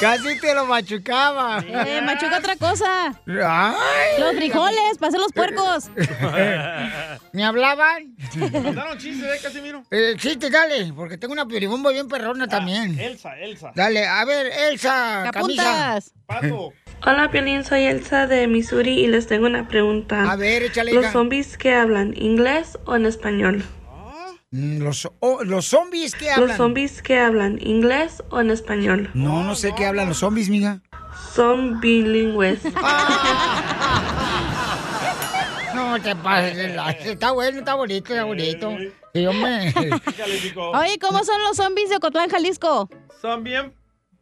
Casi 0.00 0.38
te 0.38 0.54
lo 0.54 0.64
machucaba. 0.66 1.58
Eh, 1.66 2.00
machuca 2.02 2.38
otra 2.38 2.56
cosa. 2.56 3.08
Ay. 3.26 4.20
Los 4.20 4.36
frijoles, 4.36 4.98
para 4.98 5.08
hacer 5.08 5.20
los 5.20 5.32
puercos. 5.32 5.90
¿Me 7.32 7.44
hablaban? 7.44 8.14
¿Mandaron 8.36 8.96
chistes, 8.98 9.24
eh, 9.36 9.40
Casimiro? 9.42 9.82
Eh, 9.90 10.14
chiste, 10.16 10.50
dale, 10.50 10.92
porque 10.94 11.18
tengo 11.18 11.32
una 11.32 11.46
piribomba 11.46 11.90
bien 11.90 12.08
perrona 12.08 12.46
también. 12.46 12.98
Elsa, 12.98 13.36
Elsa. 13.38 13.72
Dale, 13.74 14.06
a 14.06 14.24
ver, 14.24 14.46
Elsa, 14.70 15.24
¿Te 15.26 15.30
camisa. 15.32 15.92
apuntas? 15.96 16.12
Pato. 16.26 16.72
Hola, 17.06 17.30
Piolín, 17.30 17.64
soy 17.64 17.84
Elsa 17.84 18.26
de 18.26 18.46
Missouri 18.48 19.00
y 19.00 19.06
les 19.06 19.26
tengo 19.26 19.46
una 19.46 19.68
pregunta. 19.68 20.30
A 20.30 20.36
ver, 20.36 20.62
échale, 20.64 20.92
¿Los 20.92 21.06
zombies 21.12 21.56
qué 21.56 21.74
hablan? 21.74 22.12
¿Inglés 22.16 22.78
o 22.86 22.96
en 22.96 23.06
español? 23.06 23.64
Los, 24.50 25.06
oh, 25.20 25.44
los 25.44 25.66
zombies 25.66 26.14
que 26.14 26.24
¿Los 26.26 26.38
hablan. 26.38 26.56
zombies 26.56 27.02
qué 27.02 27.18
hablan? 27.18 27.58
¿Inglés 27.60 28.22
o 28.30 28.40
en 28.40 28.50
español? 28.50 29.10
No, 29.12 29.44
no 29.44 29.54
sé 29.54 29.74
qué 29.76 29.84
hablan 29.84 30.08
los 30.08 30.18
zombies, 30.18 30.48
mija. 30.48 30.80
Son 31.34 31.80
bilingües. 31.80 32.60
No 35.74 36.00
te 36.02 36.14
pases 36.16 36.76
Está 37.04 37.30
bueno, 37.32 37.58
está 37.60 37.74
bonito, 37.74 38.12
está 38.12 38.24
bonito. 38.24 38.76
Sí, 39.14 39.26
hombre. 39.26 39.72
Oye, 40.74 40.98
¿cómo 40.98 41.22
son 41.24 41.40
los 41.44 41.56
zombies 41.56 41.88
de 41.90 41.96
Ocotlán, 41.96 42.28
Jalisco? 42.28 42.88
Son 43.20 43.44
bien. 43.44 43.72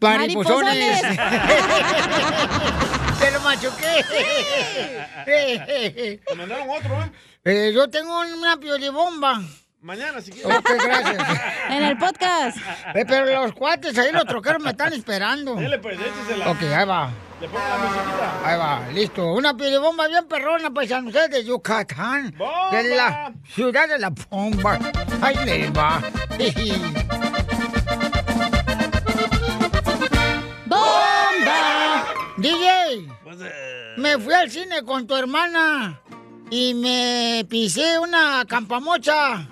Mariposones. 0.00 1.02
Mariposones. 1.02 1.02
Te 3.20 3.30
lo 3.30 3.40
machuqué. 3.40 4.04
Me 6.28 6.34
mandaron 6.36 6.68
otro, 6.68 7.02
¿eh? 7.02 7.10
Eh, 7.44 7.72
yo 7.74 7.88
tengo 7.88 8.20
una 8.20 8.58
piolibomba. 8.58 9.40
Mañana, 9.86 10.20
si 10.20 10.32
quieres. 10.32 10.58
Ok, 10.58 10.68
gracias. 10.84 11.24
En 11.70 11.84
el 11.84 11.96
podcast. 11.96 12.56
Eh, 12.92 13.04
pero 13.06 13.44
los 13.44 13.52
cuates 13.52 13.96
ahí, 13.96 14.10
los 14.10 14.24
troqueros 14.24 14.60
me 14.60 14.70
están 14.70 14.92
esperando. 14.92 15.54
Dele, 15.54 15.78
pues, 15.78 15.96
échesela. 16.00 16.50
Ok, 16.50 16.62
ahí 16.62 16.84
va. 16.84 17.10
Le 17.40 17.46
pongo 17.48 17.60
la 17.68 17.76
musiquita. 17.78 18.48
Ahí 18.48 18.58
va, 18.58 18.80
listo. 18.92 19.32
Una 19.32 19.56
piolibomba 19.56 20.08
bien 20.08 20.26
perrona, 20.26 20.70
paisanos, 20.72 21.14
ustedes 21.14 21.30
de 21.30 21.44
Yucatán. 21.44 22.34
¡Bomba! 22.36 22.70
De 22.72 22.96
la 22.96 23.32
ciudad 23.48 23.88
de 23.88 23.98
la 24.00 24.10
bomba. 24.28 24.76
Ahí 25.22 25.36
les 25.44 25.70
va. 25.72 26.02
¡Bomba! 30.66 32.04
DJ, 32.38 33.08
Pues, 33.22 33.36
eh, 33.40 33.94
me 33.98 34.18
fui 34.18 34.34
al 34.34 34.50
cine 34.50 34.82
con 34.82 35.06
tu 35.06 35.14
hermana 35.14 36.00
y 36.50 36.74
me 36.74 37.46
pisé 37.48 38.00
una 38.00 38.44
campamocha. 38.48 39.48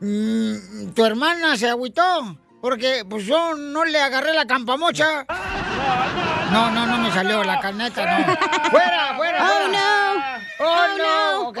Mm, 0.00 0.90
tu 0.94 1.04
hermana 1.04 1.56
se 1.56 1.68
agüitó 1.68 2.36
porque 2.60 3.04
pues 3.08 3.24
yo 3.24 3.54
no 3.54 3.84
le 3.84 4.00
agarré 4.00 4.34
la 4.34 4.46
campamocha. 4.46 5.24
No, 6.50 6.70
no, 6.70 6.86
no 6.86 6.98
me 6.98 7.10
salió 7.12 7.42
la 7.44 7.60
carneta, 7.60 8.04
no. 8.18 8.24
¡Fuera, 8.70 9.14
fuera! 9.16 9.50
Oh, 9.50 9.68
no. 9.68 10.14
¡Oh, 10.58 10.64
Oh, 10.68 10.86
no! 10.98 11.52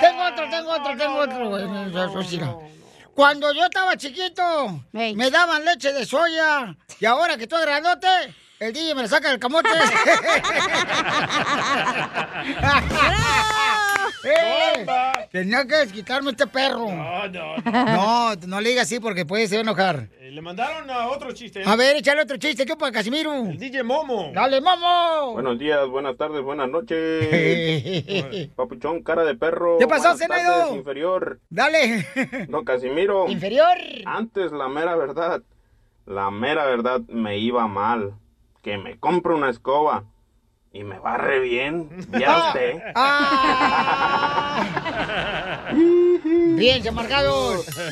Tengo 0.00 0.22
otro, 0.24 0.48
tengo 0.48 0.70
otro, 0.70 0.96
tengo 0.96 1.16
otro. 1.16 1.50
Cuando 3.14 3.52
yo 3.52 3.64
estaba 3.64 3.96
chiquito, 3.96 4.80
me 4.92 5.30
daban 5.30 5.64
leche 5.64 5.92
de 5.92 6.06
soya. 6.06 6.74
Y 7.00 7.06
ahora 7.06 7.36
que 7.36 7.42
estoy 7.44 7.62
grandote, 7.62 8.06
el 8.60 8.72
DJ 8.72 8.94
me 8.94 9.02
la 9.02 9.08
saca 9.08 9.30
del 9.30 9.40
camote. 9.40 9.68
Tenía 15.30 15.66
que 15.66 15.76
desquitarme 15.76 16.30
este 16.30 16.46
perro. 16.46 16.90
No, 16.90 17.28
no, 17.28 17.56
no. 17.58 17.84
No, 17.84 18.34
no 18.46 18.60
le 18.60 18.70
digas 18.70 18.84
así 18.86 18.98
porque 18.98 19.26
puede 19.26 19.46
se 19.46 19.56
va 19.56 19.60
a 19.60 19.62
enojar. 19.62 20.08
Eh, 20.20 20.30
Le 20.30 20.40
mandaron 20.40 20.88
a 20.90 21.08
otro 21.08 21.32
chiste. 21.32 21.60
¿eh? 21.60 21.64
A 21.66 21.76
ver, 21.76 21.96
échale 21.96 22.22
otro 22.22 22.36
chiste, 22.38 22.64
yo 22.64 22.78
para 22.78 22.92
Casimiro. 22.92 23.34
El 23.34 23.58
DJ 23.58 23.82
Momo. 23.82 24.30
Dale, 24.34 24.60
Momo. 24.60 25.32
Buenos 25.32 25.58
días, 25.58 25.86
buenas 25.88 26.16
tardes, 26.16 26.40
buenas 26.42 26.68
noches. 26.70 28.48
Papuchón, 28.56 29.02
cara 29.02 29.24
de 29.24 29.34
perro. 29.34 29.76
¿Qué 29.78 29.86
pasó, 29.86 30.16
Zenaido? 30.16 30.74
inferior. 30.74 31.40
Dale. 31.50 32.06
Don 32.48 32.64
Casimiro. 32.64 33.28
Inferior. 33.28 33.76
Antes, 34.06 34.50
la 34.52 34.68
mera 34.68 34.96
verdad, 34.96 35.42
la 36.06 36.30
mera 36.30 36.64
verdad 36.64 37.00
me 37.08 37.38
iba 37.38 37.66
mal. 37.66 38.14
Que 38.62 38.76
me 38.76 38.98
compre 38.98 39.34
una 39.34 39.50
escoba 39.50 40.04
y 40.78 40.84
me 40.84 40.98
barre 41.00 41.40
bien. 41.40 41.88
Ya 42.18 42.38
usted. 42.48 42.76
Ah. 42.94 44.62
Bien, 46.54 46.86
amargados. 46.86 47.66
Este 47.66 47.82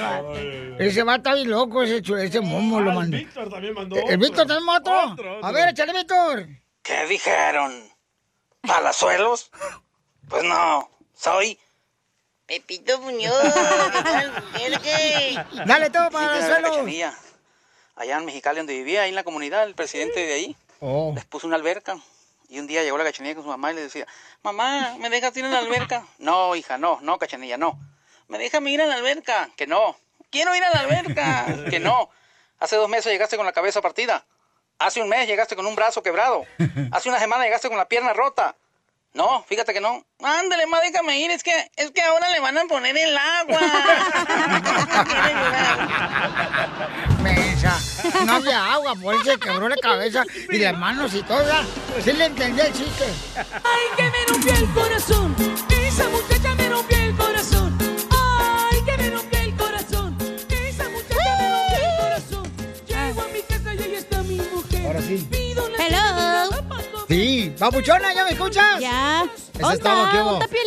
vato. 0.00 0.34
Ese 0.78 1.02
va 1.04 1.14
está 1.16 1.34
bien 1.34 1.50
loco, 1.50 1.82
ese, 1.84 2.02
chu- 2.02 2.16
ese 2.16 2.40
momo 2.40 2.80
lo 2.80 2.92
mandó. 2.92 3.16
Víctor 3.16 3.48
también 3.48 3.74
mandó. 3.74 3.94
¿El 3.96 4.18
Víctor 4.18 4.46
también 4.48 4.68
otro? 4.68 5.12
Otro, 5.12 5.44
A 5.44 5.52
ver, 5.52 5.68
échale, 5.68 5.92
Víctor. 5.92 6.46
¿Qué 6.82 7.06
dijeron? 7.06 7.72
¿Palazuelos? 8.62 9.52
Pues 10.28 10.42
no, 10.42 10.90
soy 11.14 11.56
Pepito 12.46 13.00
Muñoz. 13.00 13.32
Dale 15.66 15.90
todo 15.90 16.10
para 16.10 17.16
Allá 17.96 18.18
en 18.18 18.24
Mexicali, 18.26 18.58
donde 18.58 18.74
vivía, 18.74 19.02
ahí 19.02 19.08
en 19.08 19.14
la 19.14 19.24
comunidad, 19.24 19.64
el 19.64 19.74
presidente 19.74 20.20
de 20.26 20.34
ahí 20.34 20.56
Oh. 20.80 21.12
les 21.14 21.24
puso 21.24 21.46
una 21.46 21.56
alberca. 21.56 21.96
Y 22.48 22.58
un 22.60 22.66
día 22.66 22.82
llegó 22.84 22.96
la 22.98 23.02
cachanilla 23.04 23.34
con 23.34 23.42
su 23.44 23.48
mamá 23.50 23.72
y 23.72 23.74
le 23.74 23.80
decía, 23.82 24.06
mamá, 24.42 24.94
¿me 25.00 25.10
dejas 25.10 25.36
ir 25.36 25.44
a 25.44 25.48
la 25.48 25.58
alberca? 25.58 26.04
No, 26.18 26.54
hija, 26.54 26.78
no, 26.78 26.98
no, 27.02 27.18
cachanilla, 27.18 27.56
no. 27.56 27.78
¿Me 28.28 28.38
déjame 28.38 28.70
ir 28.70 28.80
a 28.82 28.86
la 28.86 28.94
alberca? 28.96 29.48
Que 29.56 29.66
no. 29.66 29.96
Quiero 30.30 30.54
ir 30.54 30.62
a 30.62 30.70
la 30.70 30.80
alberca. 30.80 31.46
Que 31.70 31.80
no. 31.80 32.10
Hace 32.60 32.76
dos 32.76 32.88
meses 32.88 33.10
llegaste 33.12 33.36
con 33.36 33.46
la 33.46 33.52
cabeza 33.52 33.80
partida. 33.82 34.24
Hace 34.78 35.00
un 35.00 35.08
mes 35.08 35.26
llegaste 35.26 35.56
con 35.56 35.66
un 35.66 35.74
brazo 35.74 36.02
quebrado. 36.02 36.44
Hace 36.92 37.08
una 37.08 37.18
semana 37.18 37.44
llegaste 37.44 37.68
con 37.68 37.78
la 37.78 37.88
pierna 37.88 38.12
rota. 38.12 38.54
No, 39.14 39.42
fíjate 39.48 39.72
que 39.72 39.80
no. 39.80 40.04
Ándale, 40.22 40.66
ma, 40.66 40.80
déjame 40.82 41.18
ir. 41.20 41.30
Es 41.30 41.42
que, 41.42 41.70
es 41.76 41.90
que 41.90 42.02
ahora 42.02 42.28
le 42.30 42.40
van 42.40 42.58
a 42.58 42.64
poner 42.66 42.96
el 42.98 43.16
agua. 43.16 43.58
Mensa. 47.56 48.24
No 48.24 48.32
había 48.34 48.72
agua, 48.74 48.94
por 48.94 49.14
eso 49.14 49.24
se 49.24 49.38
quebró 49.38 49.68
la 49.68 49.76
cabeza 49.76 50.24
y 50.50 50.58
las 50.58 50.76
manos 50.78 51.14
y 51.14 51.22
todo. 51.22 51.44
Sí 52.04 52.12
le 52.12 52.26
entendí 52.26 52.60
el 52.60 52.72
chiste. 52.72 53.06
Ay, 53.36 53.84
que 53.96 54.02
me 54.04 54.26
rompió 54.28 54.52
el 54.54 54.68
corazón. 54.74 55.34
Esa 55.70 56.08
muchacha 56.08 56.54
me 56.54 56.68
rompió 56.68 56.98
el 56.98 57.16
corazón. 57.16 57.78
Ay, 58.10 58.82
que 58.84 58.96
me 58.98 59.10
rompió 59.10 59.40
el 59.40 59.56
corazón. 59.56 60.16
Esa 60.50 60.88
muchacha 60.88 61.36
me 61.38 61.50
rompió 61.50 61.78
el 61.78 61.96
corazón. 61.98 62.52
Llego 62.86 63.22
a 63.22 63.28
mi 63.28 63.42
casa 63.42 63.74
y 63.74 63.82
ahí 63.82 63.94
está 63.94 64.22
mi 64.22 64.36
mujer. 64.36 64.86
Ahora 64.86 65.00
sí. 65.02 65.28
Hello. 65.78 66.55
Sí, 67.08 67.52
papuchona, 67.58 68.14
¿ya 68.14 68.24
me 68.24 68.30
escuchas? 68.30 68.80
Ya. 68.80 69.24
Eso 69.58 69.72
es 69.72 69.80
todo, 69.80 70.08
¿qué. 70.10 70.18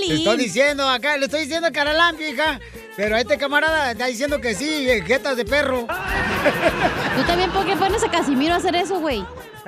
Te 0.07 0.13
estoy 0.15 0.37
diciendo 0.37 0.87
acá, 0.87 1.17
le 1.17 1.25
estoy 1.25 1.41
diciendo 1.41 1.69
caralampio, 1.73 2.29
hija. 2.29 2.59
Pero 2.95 3.17
este 3.17 3.37
camarada 3.37 3.91
está 3.91 4.05
diciendo 4.07 4.41
que 4.41 4.55
sí, 4.55 4.89
eh, 4.89 5.03
jetas 5.05 5.37
de 5.37 5.45
perro. 5.45 5.81
Tú 7.15 7.23
también, 7.27 7.51
¿por 7.51 7.65
qué 7.65 7.75
pones 7.75 8.03
a 8.03 8.11
Casimiro 8.11 8.53
a 8.53 8.57
hacer 8.57 8.75
eso, 8.75 8.99
güey? 8.99 9.23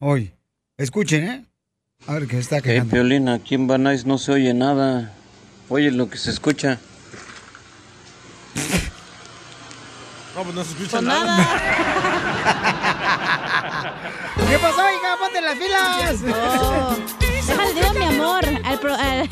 Hoy. 0.00 0.32
Escuchen, 0.76 1.24
¿eh? 1.28 1.44
A 2.06 2.14
ver 2.14 2.26
qué 2.26 2.38
está 2.38 2.56
Hey, 2.56 2.62
quejando. 2.64 2.90
Piolín, 2.90 3.28
aquí 3.28 3.54
en 3.54 3.66
Banais 3.66 4.04
no 4.04 4.18
se 4.18 4.32
oye 4.32 4.52
nada. 4.52 5.12
Oye 5.68 5.90
lo 5.90 6.10
que 6.10 6.18
se 6.18 6.30
escucha. 6.30 6.78
No, 10.36 10.42
pues 10.42 10.54
no 10.54 10.64
se 10.64 10.70
escucha 10.72 10.90
Pues 10.90 11.02
nada. 11.04 11.36
¿Qué 14.48 14.58
pasó, 14.58 14.80
hija? 14.90 15.16
Ponte 15.18 15.40
las 15.40 15.54
filas. 15.54 16.34
Oh. 16.62 16.96
Déjale, 17.46 17.74
digo 17.74 17.92
mi 17.94 18.04
amor. 18.04 18.44
Al 18.64 18.78
pro- 18.80 18.94
al- 18.94 19.28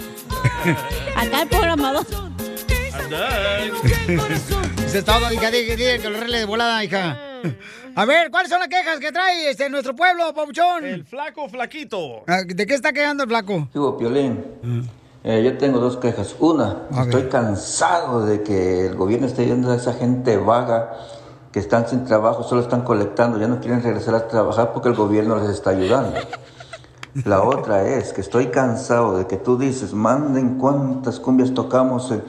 acá 1.16 1.43
el 1.43 1.49
programador. 1.49 2.07
Se 4.87 4.99
está 4.99 5.19
todo, 5.19 5.33
hija, 5.33 5.51
dije 5.51 5.77
que 6.01 6.11
lo 6.11 6.16
arregle 6.19 6.39
de 6.39 6.45
volada, 6.45 6.85
hija. 6.85 7.19
A 7.95 8.05
ver, 8.05 8.31
¿cuáles 8.31 8.51
son 8.51 8.59
las 8.61 8.69
quejas 8.69 8.99
que 9.01 9.12
trae 9.12 9.51
este 9.51 9.69
nuestro 9.69 9.95
pueblo, 9.95 10.33
Pabuchón? 10.35 10.85
El 10.85 11.05
flaco 11.05 11.49
flaquito. 11.49 12.23
Ah, 12.27 12.43
¿De 12.47 12.66
qué 12.66 12.74
está 12.74 12.93
quejando 12.93 13.24
el 13.24 13.29
flaco? 13.29 13.69
Digo, 13.73 13.99
Piolín, 13.99 14.89
eh, 15.24 15.43
yo 15.45 15.59
tengo 15.59 15.79
dos 15.79 15.97
quejas. 15.99 16.35
Una, 16.39 16.83
estoy 17.03 17.24
cansado 17.29 18.24
de 18.27 18.43
que 18.43 18.87
el 18.87 18.95
gobierno 18.97 19.27
esté 19.27 19.47
yendo 19.47 19.70
a 19.73 19.77
esa 19.77 19.93
gente 19.95 20.37
vaga 20.37 20.93
que 21.53 21.61
están 21.61 21.87
sin 21.87 22.05
trabajo, 22.05 22.43
solo 22.43 22.62
están 22.62 22.83
colectando, 22.83 23.39
ya 23.39 23.47
no 23.47 23.61
quieren 23.61 23.83
regresar 23.83 24.15
a 24.15 24.27
trabajar 24.27 24.73
porque 24.73 24.89
el 24.89 24.95
gobierno 24.95 25.37
les 25.37 25.51
está 25.51 25.70
ayudando. 25.70 26.19
La 27.24 27.43
otra 27.43 27.87
es 27.87 28.15
que 28.15 28.23
estoy 28.23 28.47
cansado 28.47 29.19
de 29.19 29.27
que 29.27 29.37
tú 29.37 29.59
dices, 29.59 29.93
manden 29.93 30.57
cuántas 30.59 31.20
cumbias 31.20 31.53
tocamos 31.53 32.11
eh, 32.11 32.23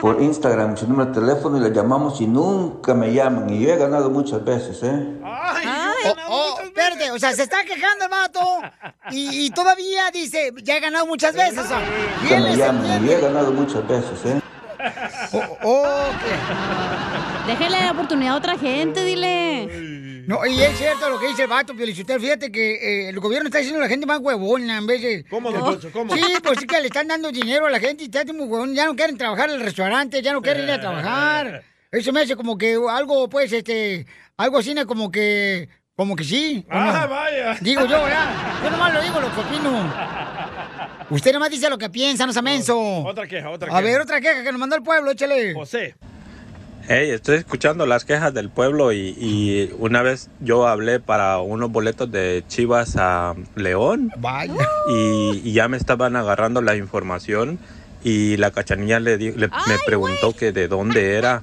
por 0.00 0.22
Instagram, 0.22 0.74
su 0.78 0.88
número 0.88 1.10
de 1.10 1.20
teléfono 1.20 1.58
y 1.58 1.60
le 1.60 1.70
llamamos 1.70 2.18
y 2.22 2.26
nunca 2.26 2.94
me 2.94 3.12
llaman. 3.12 3.50
Y 3.50 3.60
yo 3.60 3.74
he 3.74 3.76
ganado 3.76 4.08
muchas 4.08 4.42
veces, 4.42 4.82
¿eh? 4.82 5.20
Oh, 5.22 6.14
oh, 6.30 6.60
espérate, 6.62 7.10
o 7.10 7.18
sea, 7.18 7.32
se 7.34 7.42
está 7.42 7.62
quejando 7.64 8.06
el 8.06 8.10
vato 8.10 8.40
y, 9.10 9.46
y 9.46 9.50
todavía 9.50 10.10
dice, 10.10 10.50
ya 10.62 10.78
he 10.78 10.80
ganado 10.80 11.06
muchas 11.06 11.34
veces. 11.34 11.58
o 11.58 11.64
sea, 11.68 11.82
y 12.24 12.28
Que 12.28 12.40
me 12.40 12.56
llaman 12.56 13.06
y 13.06 13.10
he 13.10 13.20
ganado 13.20 13.52
muchas 13.52 13.86
veces, 13.86 14.24
¿eh? 14.24 14.42
Oh, 15.64 16.04
Déjale 17.46 17.80
la 17.80 17.92
oportunidad 17.92 18.34
a 18.34 18.36
otra 18.36 18.58
gente, 18.58 19.04
dile. 19.04 20.22
No, 20.26 20.46
y 20.46 20.60
es 20.62 20.78
cierto 20.78 21.08
lo 21.08 21.18
que 21.18 21.28
dice 21.28 21.42
el 21.42 21.48
vato, 21.48 21.74
Piolichotero. 21.74 22.20
Fíjate 22.20 22.52
que 22.52 22.74
eh, 22.74 23.08
el 23.08 23.18
gobierno 23.18 23.48
está 23.48 23.58
haciendo 23.58 23.80
a 23.80 23.82
la 23.82 23.88
gente 23.88 24.06
más 24.06 24.20
huevona 24.20 24.78
en 24.78 24.86
vez 24.86 25.02
de... 25.02 25.24
¿Cómo, 25.24 25.50
don 25.50 25.60
Poncho? 25.60 25.90
¿Cómo? 25.92 26.14
Sí, 26.14 26.22
pues 26.42 26.60
sí 26.60 26.66
que 26.66 26.80
le 26.80 26.86
están 26.86 27.08
dando 27.08 27.32
dinero 27.32 27.66
a 27.66 27.70
la 27.70 27.80
gente 27.80 28.04
y 28.04 28.06
está 28.06 28.24
muy 28.32 28.46
huevón. 28.46 28.74
Ya 28.74 28.86
no 28.86 28.94
quieren 28.94 29.16
trabajar 29.16 29.48
en 29.50 29.56
el 29.56 29.62
restaurante, 29.62 30.22
ya 30.22 30.32
no 30.32 30.40
quieren 30.40 30.64
ir 30.64 30.70
a 30.70 30.80
trabajar. 30.80 31.64
Eso 31.90 32.12
me 32.12 32.20
hace 32.20 32.36
como 32.36 32.56
que 32.56 32.78
algo, 32.88 33.28
pues, 33.28 33.52
este... 33.52 34.06
Algo 34.36 34.58
así 34.58 34.74
como 34.86 35.10
que... 35.10 35.68
Como 35.94 36.16
que 36.16 36.24
sí. 36.24 36.64
Ah, 36.70 37.06
vaya. 37.08 37.56
Digo 37.60 37.82
yo, 37.82 38.02
¿verdad? 38.02 38.30
Yo 38.64 38.70
nomás 38.70 38.94
lo 38.94 39.02
digo 39.02 39.20
lo 39.20 39.34
que 39.34 39.40
opino. 39.40 39.92
Usted 41.10 41.32
nomás 41.32 41.50
dice 41.50 41.68
lo 41.70 41.78
que 41.78 41.90
piensa, 41.90 42.26
no 42.26 42.32
sea 42.32 42.42
menso. 42.42 42.78
Otra 43.04 43.26
queja, 43.26 43.50
otra 43.50 43.68
A 43.68 43.78
queja. 43.78 43.80
ver, 43.92 44.00
otra 44.00 44.20
queja 44.20 44.42
que 44.42 44.50
nos 44.52 44.58
mandó 44.60 44.76
el 44.76 44.82
pueblo, 44.82 45.10
échale. 45.10 45.54
José. 45.54 45.94
Hey, 46.88 47.10
estoy 47.10 47.36
escuchando 47.36 47.86
las 47.86 48.04
quejas 48.04 48.34
del 48.34 48.50
pueblo 48.50 48.92
y, 48.92 49.14
y 49.18 49.72
una 49.78 50.02
vez 50.02 50.28
yo 50.40 50.66
hablé 50.66 50.98
para 50.98 51.38
unos 51.38 51.70
boletos 51.70 52.10
de 52.10 52.42
Chivas 52.48 52.96
a 52.96 53.34
León 53.54 54.10
Vaya. 54.16 54.54
y, 54.88 55.42
y 55.44 55.52
ya 55.52 55.68
me 55.68 55.76
estaban 55.76 56.16
agarrando 56.16 56.60
la 56.60 56.74
información 56.74 57.60
y 58.02 58.36
la 58.36 58.50
cachanilla 58.50 58.98
le, 58.98 59.16
di- 59.16 59.30
le- 59.30 59.46
me 59.68 59.78
preguntó 59.86 60.34
que 60.34 60.50
de 60.50 60.66
dónde 60.66 61.14
era. 61.14 61.42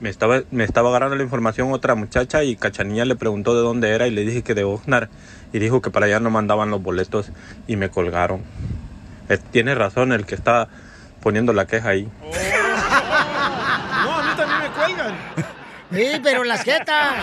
Me 0.00 0.10
estaba, 0.10 0.42
me 0.52 0.62
estaba 0.62 0.90
agarrando 0.90 1.16
la 1.16 1.24
información 1.24 1.72
otra 1.72 1.96
muchacha 1.96 2.44
y 2.44 2.54
cachanilla 2.54 3.04
le 3.04 3.16
preguntó 3.16 3.56
de 3.56 3.62
dónde 3.62 3.90
era 3.90 4.06
y 4.06 4.12
le 4.12 4.24
dije 4.24 4.42
que 4.42 4.54
de 4.54 4.62
Oxnard 4.62 5.08
y 5.52 5.58
dijo 5.58 5.80
que 5.82 5.90
para 5.90 6.06
allá 6.06 6.20
no 6.20 6.30
mandaban 6.30 6.70
los 6.70 6.82
boletos 6.82 7.30
y 7.66 7.76
me 7.76 7.90
colgaron. 7.90 8.42
Eh, 9.28 9.38
tiene 9.50 9.74
razón 9.74 10.12
el 10.12 10.26
que 10.26 10.34
está 10.34 10.68
poniendo 11.22 11.52
la 11.52 11.66
queja 11.66 11.90
ahí. 11.90 12.08
No, 14.04 14.14
a 14.14 14.22
mí 14.22 14.30
también 14.36 14.60
me 14.62 14.68
cuelgan. 14.70 15.14
Sí, 15.90 16.20
pero 16.22 16.44
las 16.44 16.62
jetas. 16.64 17.14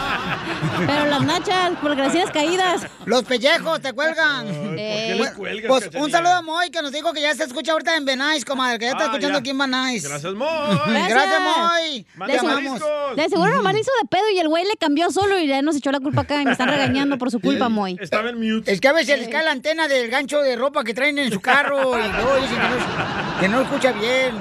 Pero 0.88 1.06
las 1.06 1.22
nachas, 1.24 1.72
porque 1.82 2.02
las 2.02 2.12
tienes 2.12 2.32
caídas. 2.32 2.82
Los 3.06 3.24
pellejos 3.24 3.80
te 3.82 3.94
cuelgan. 3.94 4.48
qué 4.48 5.16
les 5.20 5.32
cuelgas, 5.32 5.68
Pues 5.68 5.84
Cachanilla? 5.86 6.04
un 6.06 6.12
saludo 6.12 6.34
a 6.34 6.42
Moy 6.42 6.70
que 6.72 6.82
nos 6.82 6.92
dijo 6.92 7.14
que 7.14 7.22
ya 7.22 7.34
se 7.36 7.44
escucha 7.44 7.74
ahorita 7.74 7.96
en 7.96 8.06
Benais, 8.06 8.44
comadre, 8.44 8.80
que 8.80 8.86
ya 8.86 8.92
está 8.92 9.04
Ah, 9.04 9.08
escuchando 9.08 9.34
ya. 9.36 9.40
aquí 9.40 9.50
en 9.52 9.58
Benais. 9.60 10.04
Gracias, 10.08 10.34
Moy. 10.34 10.50
Gracias, 10.88 11.42
Moy. 11.42 12.08
Te 12.28 12.38
amamos. 12.40 12.82
De 13.16 13.30
seguro 13.30 13.54
nomás 13.56 13.74
le 13.74 13.80
hizo 13.82 13.92
de 14.02 14.08
pedo 14.10 14.30
y 14.34 14.40
el 14.40 14.48
güey 14.48 14.64
le 14.66 14.76
cambió 14.78 15.12
solo 15.12 15.38
y 15.40 15.48
ya 15.48 15.62
nos 15.62 15.76
echó 15.76 15.92
la 15.92 16.00
culpa 16.00 16.22
acá 16.22 16.42
y 16.42 16.46
me 16.46 16.52
están 16.52 16.70
regañando 16.70 17.18
por 17.20 17.30
su 17.30 17.40
culpa, 17.40 17.70
Moy. 17.70 17.98
Estaba 18.02 18.30
en 18.30 18.40
mute. 18.40 18.72
Es 18.72 18.82
que 18.82 18.88
a 18.88 18.94
veces 18.94 19.20
les 19.20 19.28
cae 19.30 19.44
la 19.44 19.52
antena 19.52 19.88
del 19.88 20.10
gancho 20.10 20.42
de 20.42 20.56
ropa 20.56 20.84
que 20.84 20.94
traen 20.96 21.20
en 21.20 21.32
su 21.32 21.40
carro 21.40 22.00
y 22.00 22.08
luego 22.12 22.36
dicen 22.42 22.58
que 22.58 22.68
no, 22.70 23.40
que 23.42 23.48
no 23.50 23.62
escucha 23.62 23.92
bien. 23.92 24.36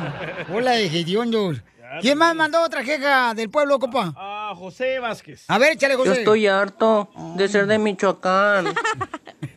Hola 0.52 0.72
de. 0.72 0.94
¿Quién 2.00 2.18
más 2.18 2.34
mandó 2.34 2.62
otra 2.62 2.82
queja 2.82 3.34
del 3.34 3.50
pueblo, 3.50 3.78
copa? 3.78 4.12
Ah, 4.16 4.52
José 4.56 4.98
Vázquez. 4.98 5.44
A 5.48 5.58
ver, 5.58 5.72
échale, 5.72 5.96
José. 5.96 6.08
Yo 6.08 6.14
estoy 6.14 6.46
harto 6.46 7.10
de 7.36 7.48
ser 7.48 7.66
de 7.66 7.78
Michoacán. 7.78 8.74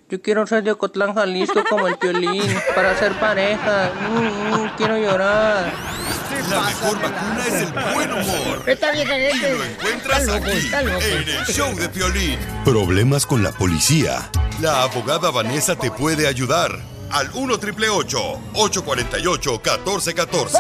Yo 0.10 0.22
quiero 0.22 0.48
ser 0.48 0.64
de 0.64 0.72
Ocotlán, 0.72 1.14
Jalisco 1.14 1.62
como 1.70 1.86
el 1.88 1.98
Piolín 1.98 2.44
para 2.74 2.98
ser 2.98 3.12
pareja. 3.20 3.92
Mm, 4.10 4.54
mm, 4.54 4.70
quiero 4.78 4.98
llorar. 4.98 5.74
La 6.50 6.62
mejor 6.62 7.02
vacuna 7.02 7.44
es 7.46 7.54
el 7.54 7.74
buen 7.94 8.12
humor. 8.14 8.64
Esta 8.66 8.92
vieja 8.92 9.16
gente. 9.16 9.50
Y 9.50 9.58
lo 9.58 9.64
encuentras 9.66 10.22
Está 10.22 10.34
loco, 10.40 10.48
aquí, 10.48 10.58
está 10.58 10.82
loco. 10.82 11.02
en 11.02 11.28
el 11.30 11.46
show 11.46 11.76
de 11.76 11.90
Piolín. 11.90 12.40
Problemas 12.64 13.26
con 13.26 13.44
la 13.44 13.52
policía. 13.52 14.30
La 14.62 14.84
abogada 14.84 15.30
Vanessa 15.30 15.76
te 15.76 15.92
puede 15.92 16.26
ayudar. 16.26 16.72
Al 17.12 17.30
1 17.34 17.54
848 17.56 18.40
1414 18.54 20.58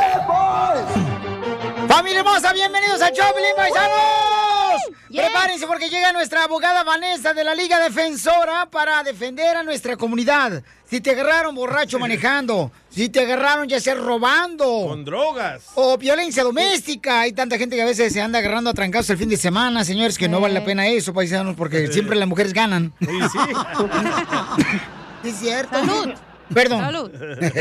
¡Familia 1.88 2.20
hermosa! 2.20 2.52
¡Bienvenidos 2.52 3.02
a 3.02 3.12
Choplin, 3.12 3.56
paisanos! 3.56 4.82
Prepárense 5.10 5.66
porque 5.68 5.90
llega 5.90 6.12
nuestra 6.12 6.44
abogada 6.44 6.84
Vanessa 6.84 7.34
de 7.34 7.44
la 7.44 7.56
Liga 7.56 7.80
Defensora 7.80 8.68
para 8.70 9.04
defender 9.04 9.56
a 9.56 9.64
nuestra 9.64 9.96
comunidad. 9.96 10.64
Si 10.90 11.00
te 11.00 11.12
agarraron 11.12 11.56
borracho 11.56 11.98
manejando, 11.98 12.72
si 12.90 13.08
te 13.10 13.22
agarraron 13.22 13.70
ya 13.70 13.80
sea 13.80 13.96
robando. 13.96 14.66
Con 14.88 15.06
drogas. 15.06 15.64
O 15.76 15.98
violencia 15.98 16.44
doméstica. 16.44 17.22
Hay 17.22 17.32
tanta 17.32 17.58
gente 17.58 17.78
que 17.78 17.82
a 17.82 17.86
veces 17.86 18.12
se 18.12 18.22
anda 18.22 18.40
agarrando 18.40 18.70
a 18.70 18.74
trancados 18.74 19.10
el 19.10 19.18
fin 19.18 19.30
de 19.30 19.38
semana, 19.38 19.86
señores, 19.86 20.18
que 20.18 20.28
no 20.28 20.42
vale 20.42 20.54
la 20.54 20.66
pena 20.66 20.88
eso, 20.88 21.14
paisanos, 21.14 21.56
porque 21.56 21.88
siempre 21.88 22.18
las 22.18 22.28
mujeres 22.28 22.54
ganan. 22.54 22.94
Sí, 23.00 23.08
sí. 23.32 23.40
¿Sí 25.24 25.30
es 25.30 25.40
cierto? 25.40 25.80
Salud. 25.80 26.14
Perdón. 26.54 26.82
Salud. 26.82 27.12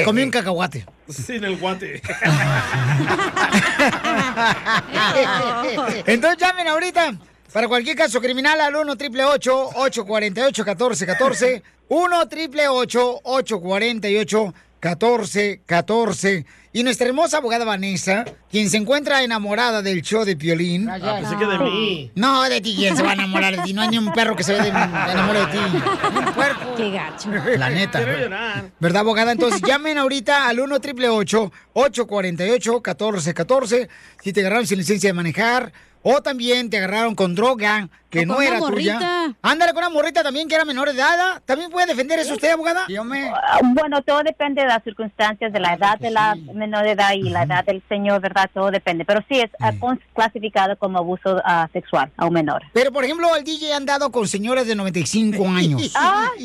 Comí 0.04 0.22
un 0.22 0.30
cacahuate. 0.30 0.84
Sin 1.08 1.42
el 1.44 1.56
guante. 1.56 2.02
Entonces 6.06 6.38
llamen 6.38 6.68
ahorita 6.68 7.14
para 7.52 7.68
cualquier 7.68 7.96
caso 7.96 8.20
criminal 8.20 8.60
al 8.60 8.76
1 8.76 8.96
triple 8.96 9.24
848 9.24 10.62
1414 10.62 11.62
1 11.88 12.28
triple 12.28 12.68
848 12.68 14.54
1414 14.82 16.46
Y 16.72 16.82
nuestra 16.82 17.06
hermosa 17.06 17.38
abogada 17.38 17.64
Vanessa, 17.64 18.24
quien 18.50 18.68
se 18.68 18.76
encuentra 18.76 19.22
enamorada 19.22 19.80
del 19.80 20.02
show 20.02 20.24
de 20.24 20.36
Piolín. 20.36 20.88
Ah, 20.90 20.98
pensé 21.20 21.36
que 21.36 21.46
de 21.46 21.58
mí. 21.58 22.10
No, 22.14 22.42
de 22.42 22.60
ti, 22.60 22.74
¿quién 22.76 22.96
se 22.96 23.02
va 23.02 23.10
a 23.10 23.14
enamorar 23.14 23.56
de 23.56 23.62
ti? 23.62 23.72
No 23.72 23.82
hay 23.82 23.88
ni 23.88 23.98
un 23.98 24.12
perro 24.12 24.36
que 24.36 24.44
se 24.44 24.56
enamore 24.58 25.40
de 25.40 25.46
ti. 25.46 25.58
Un 26.16 26.34
puerco. 26.34 26.74
Qué 26.76 26.90
gacho. 26.90 27.30
La 27.56 27.70
neta. 27.70 27.98
Quiero 27.98 28.12
¿verdad? 28.12 28.24
llorar. 28.24 28.70
¿Verdad, 28.78 29.00
abogada? 29.00 29.32
Entonces 29.32 29.62
llamen 29.62 29.96
ahorita 29.96 30.48
al 30.48 30.60
1 30.60 30.80
triple 30.80 31.08
848 31.08 32.72
1414 32.72 33.88
si 34.22 34.32
te 34.32 34.40
agarraron 34.40 34.66
sin 34.66 34.78
licencia 34.78 35.08
de 35.08 35.14
manejar 35.14 35.72
o 36.08 36.22
también 36.22 36.70
te 36.70 36.76
agarraron 36.76 37.16
con 37.16 37.34
droga 37.34 37.88
que 38.10 38.20
O 38.20 38.26
no 38.26 38.34
con 38.34 38.44
era 38.44 38.58
una 38.62 38.70
tuya. 38.70 39.34
Ándale 39.42 39.72
con 39.72 39.78
una 39.82 39.90
morrita 39.90 40.22
también 40.22 40.46
que 40.48 40.54
era 40.54 40.64
menor 40.64 40.92
de 40.92 40.94
edad. 41.00 41.42
¿También 41.44 41.68
puede 41.68 41.88
defender 41.88 42.16
eso 42.20 42.34
usted, 42.34 42.52
abogada? 42.52 42.86
Yo 42.88 43.02
me... 43.02 43.28
Ah, 43.28 43.58
Bueno, 43.74 44.00
todo 44.02 44.22
depende 44.22 44.62
de 44.62 44.68
las 44.68 44.84
circunstancias, 44.84 45.52
de 45.52 45.58
la 45.58 45.74
edad 45.74 45.98
de 45.98 46.12
la 46.12 46.36
menor 46.54 46.84
de 46.84 46.92
edad 46.92 47.10
y 47.14 47.22
la 47.22 47.42
edad 47.42 47.64
del 47.64 47.82
señor, 47.88 48.20
¿verdad? 48.20 48.48
Todo 48.54 48.70
depende. 48.70 49.04
Pero 49.04 49.24
sí 49.28 49.40
es 49.40 49.50
ah, 49.58 49.72
clasificado 50.14 50.76
como 50.78 50.98
abuso 50.98 51.42
ah, 51.44 51.68
sexual 51.72 52.12
a 52.16 52.26
un 52.26 52.34
menor. 52.34 52.62
Pero, 52.72 52.92
por 52.92 53.04
ejemplo, 53.04 53.34
el 53.34 53.42
DJ 53.42 53.72
ha 53.72 53.76
andado 53.76 54.12
con 54.12 54.28
señoras 54.28 54.68
de 54.68 54.76
95 54.76 55.48
años. 55.48 55.92
Ah, 55.96 56.28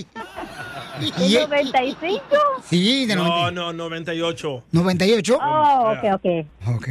Y- 1.01 1.33
¿de 1.33 1.41
95? 1.47 2.21
Sí, 2.63 3.05
de 3.05 3.15
No, 3.15 3.49
no, 3.51 3.73
98. 3.73 4.63
98. 4.71 5.37
Oh, 5.41 5.93
ok, 5.93 6.21
ok. 6.67 6.87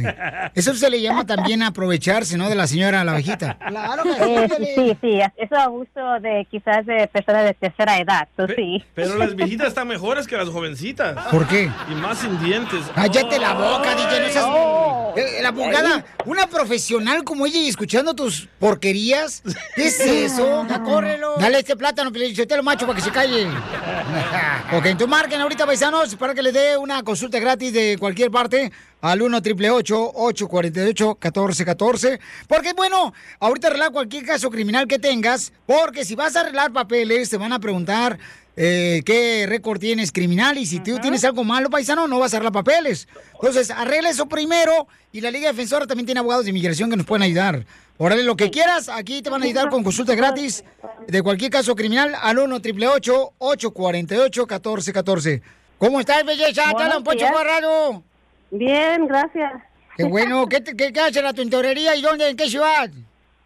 Eso 0.53 0.73
se 0.73 0.89
le 0.89 1.01
llama 1.01 1.25
también 1.25 1.63
aprovecharse, 1.63 2.37
¿no? 2.37 2.49
De 2.49 2.55
la 2.61 2.67
señora, 2.67 3.03
la 3.03 3.13
viejita. 3.13 3.57
Claro 3.71 4.03
Eh, 4.05 4.47
sí, 4.75 4.97
sí, 5.01 5.19
eso 5.19 5.33
es 5.37 5.51
abuso 5.53 6.19
de 6.21 6.45
quizás 6.49 6.85
de 6.85 7.07
personas 7.07 7.45
de 7.45 7.53
tercera 7.53 7.97
edad, 7.99 8.27
eso 8.37 8.47
sí. 8.55 8.83
Pero 8.93 9.15
las 9.17 9.35
viejitas 9.41 9.69
están 9.69 9.87
mejores 9.87 10.27
que 10.27 10.37
las 10.37 10.49
jovencitas. 10.49 11.17
¿Por 11.27 11.47
qué? 11.47 11.69
Y 11.89 11.95
más 11.95 12.19
sin 12.19 12.37
dientes. 12.43 12.81
Cállate 12.93 13.39
la 13.39 13.53
boca, 13.53 13.95
DJ, 13.95 14.19
no 14.19 14.29
seas... 14.29 14.45
Oh. 14.47 15.13
Eh, 15.15 15.41
la 15.41 15.49
abogada, 15.49 16.05
una 16.25 16.47
profesional 16.47 17.23
como 17.23 17.45
ella 17.45 17.59
y 17.59 17.67
escuchando 17.67 18.13
tus 18.13 18.47
porquerías, 18.59 19.43
¿qué 19.75 19.87
es 19.87 19.99
eso? 19.99 20.65
Ya 20.69 20.81
córrelo. 20.83 21.35
Dale 21.37 21.59
este 21.59 21.75
plátano, 21.75 22.11
lo 22.11 22.63
macho, 22.63 22.85
para 22.85 22.95
que 22.95 23.03
se 23.03 23.11
calle. 23.11 23.47
ok, 24.73 24.85
entonces 24.85 25.07
marquen 25.07 25.41
ahorita, 25.41 25.65
paisanos, 25.65 26.15
para 26.15 26.33
que 26.33 26.41
le 26.41 26.51
dé 26.51 26.77
una 26.77 27.03
consulta 27.03 27.39
gratis 27.39 27.73
de 27.73 27.97
cualquier 27.99 28.31
parte 28.31 28.71
al 29.01 29.21
1 29.21 29.37
888 29.37 30.11
848 30.15 31.05
1414 31.21 32.19
Porque, 32.47 32.73
bueno, 32.73 33.13
ahorita 33.39 33.67
arreglar 33.67 33.91
cualquier 33.91 34.25
caso 34.25 34.49
criminal 34.49 34.87
que 34.87 34.99
tengas, 34.99 35.51
porque 35.65 36.05
si 36.05 36.15
vas 36.15 36.35
a 36.35 36.41
arreglar 36.41 36.71
papeles, 36.71 37.29
te 37.29 37.37
van 37.37 37.53
a 37.53 37.59
preguntar 37.59 38.19
eh, 38.55 39.01
qué 39.05 39.45
récord 39.47 39.79
tienes 39.79 40.11
criminal 40.11 40.57
y 40.57 40.65
si 40.65 40.79
tú 40.79 40.99
tienes 40.99 41.23
algo 41.23 41.43
malo, 41.43 41.69
paisano, 41.69 42.07
no 42.07 42.19
vas 42.19 42.33
a 42.33 42.37
arreglar 42.37 42.53
papeles. 42.53 43.07
Entonces, 43.33 43.71
arregla 43.71 44.09
eso 44.09 44.27
primero 44.27 44.87
y 45.11 45.21
la 45.21 45.31
Liga 45.31 45.49
Defensora 45.49 45.87
también 45.87 46.05
tiene 46.05 46.19
abogados 46.19 46.45
de 46.45 46.51
inmigración 46.51 46.89
que 46.89 46.97
nos 46.97 47.05
pueden 47.05 47.23
ayudar. 47.23 47.65
Órale, 47.97 48.23
lo 48.23 48.35
que 48.35 48.49
quieras, 48.49 48.89
aquí 48.89 49.21
te 49.21 49.29
van 49.29 49.41
a 49.43 49.45
ayudar 49.45 49.69
con 49.69 49.83
consulta 49.83 50.15
gratis 50.15 50.63
de 51.07 51.21
cualquier 51.21 51.51
caso 51.51 51.75
criminal 51.75 52.15
al 52.19 52.39
1 52.39 52.55
888 52.55 53.33
848 53.37 54.41
1414 54.41 55.41
¿Cómo 55.81 55.99
estás, 55.99 56.23
belleza? 56.23 56.63
Te 56.77 56.83
habla 56.83 56.97
un 56.97 57.03
Poncho. 57.03 57.25
Corrado. 57.31 58.03
Bien, 58.51 59.07
gracias. 59.07 59.53
Qué 59.97 60.03
bueno. 60.05 60.47
¿Qué, 60.47 60.61
te- 60.61 60.75
qué, 60.75 60.91
qué 60.93 60.99
hace 60.99 61.21
la 61.21 61.33
tintorería 61.33 61.95
y 61.95 62.01
dónde? 62.01 62.29
¿En 62.29 62.37
qué 62.37 62.47
ciudad? 62.47 62.89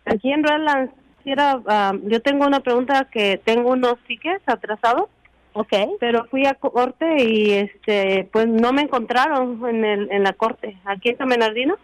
Aquí 0.05 0.31
en 0.31 0.43
Redlands, 0.43 0.93
quisiera, 1.17 1.59
ah, 1.67 1.93
yo 2.03 2.21
tengo 2.21 2.45
una 2.45 2.59
pregunta 2.59 3.07
que 3.11 3.39
tengo 3.43 3.71
unos 3.71 3.95
tickets 4.07 4.43
atrasados. 4.47 5.09
Ok. 5.53 5.71
Pero 5.99 6.25
fui 6.25 6.45
a 6.45 6.53
corte 6.55 7.23
y 7.23 7.51
este 7.53 8.27
pues 8.31 8.45
no 8.47 8.73
me 8.73 8.81
encontraron 8.81 9.61
en, 9.69 9.85
el, 9.85 10.11
en 10.11 10.23
la 10.23 10.33
corte, 10.33 10.77
aquí 10.85 11.09
en 11.09 11.17
San 11.17 11.29
Bernardino. 11.29 11.75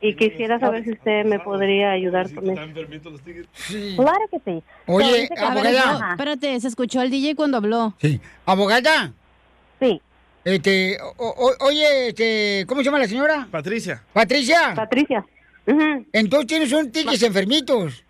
Y 0.00 0.14
quisiera 0.16 0.58
saber 0.60 0.84
si 0.84 0.90
usted 0.92 1.24
me 1.24 1.38
podría 1.38 1.92
ayudar 1.92 2.32
con 2.34 2.44
eso. 2.50 2.60
Claro 3.96 4.20
que 4.30 4.38
sí. 4.44 4.62
Oye, 4.86 5.28
abogada. 5.38 5.90
Ajá. 5.94 6.10
Espérate, 6.12 6.60
se 6.60 6.68
escuchó 6.68 7.00
el 7.00 7.10
DJ 7.10 7.34
cuando 7.34 7.56
habló. 7.56 7.94
Sí. 7.98 8.20
¿Abogada? 8.44 9.12
Sí. 9.80 10.00
Este, 10.46 10.96
o- 11.02 11.12
o- 11.26 11.64
oye, 11.66 12.08
este, 12.10 12.64
¿cómo 12.68 12.80
se 12.80 12.84
llama 12.84 13.00
la 13.00 13.08
señora? 13.08 13.48
Patricia. 13.50 14.00
Patricia. 14.12 14.74
Patricia. 14.76 15.24
Entonces 16.12 16.46
tienes 16.46 16.72
un 16.72 16.92
tickets 16.92 17.20
enfermitos. 17.24 18.04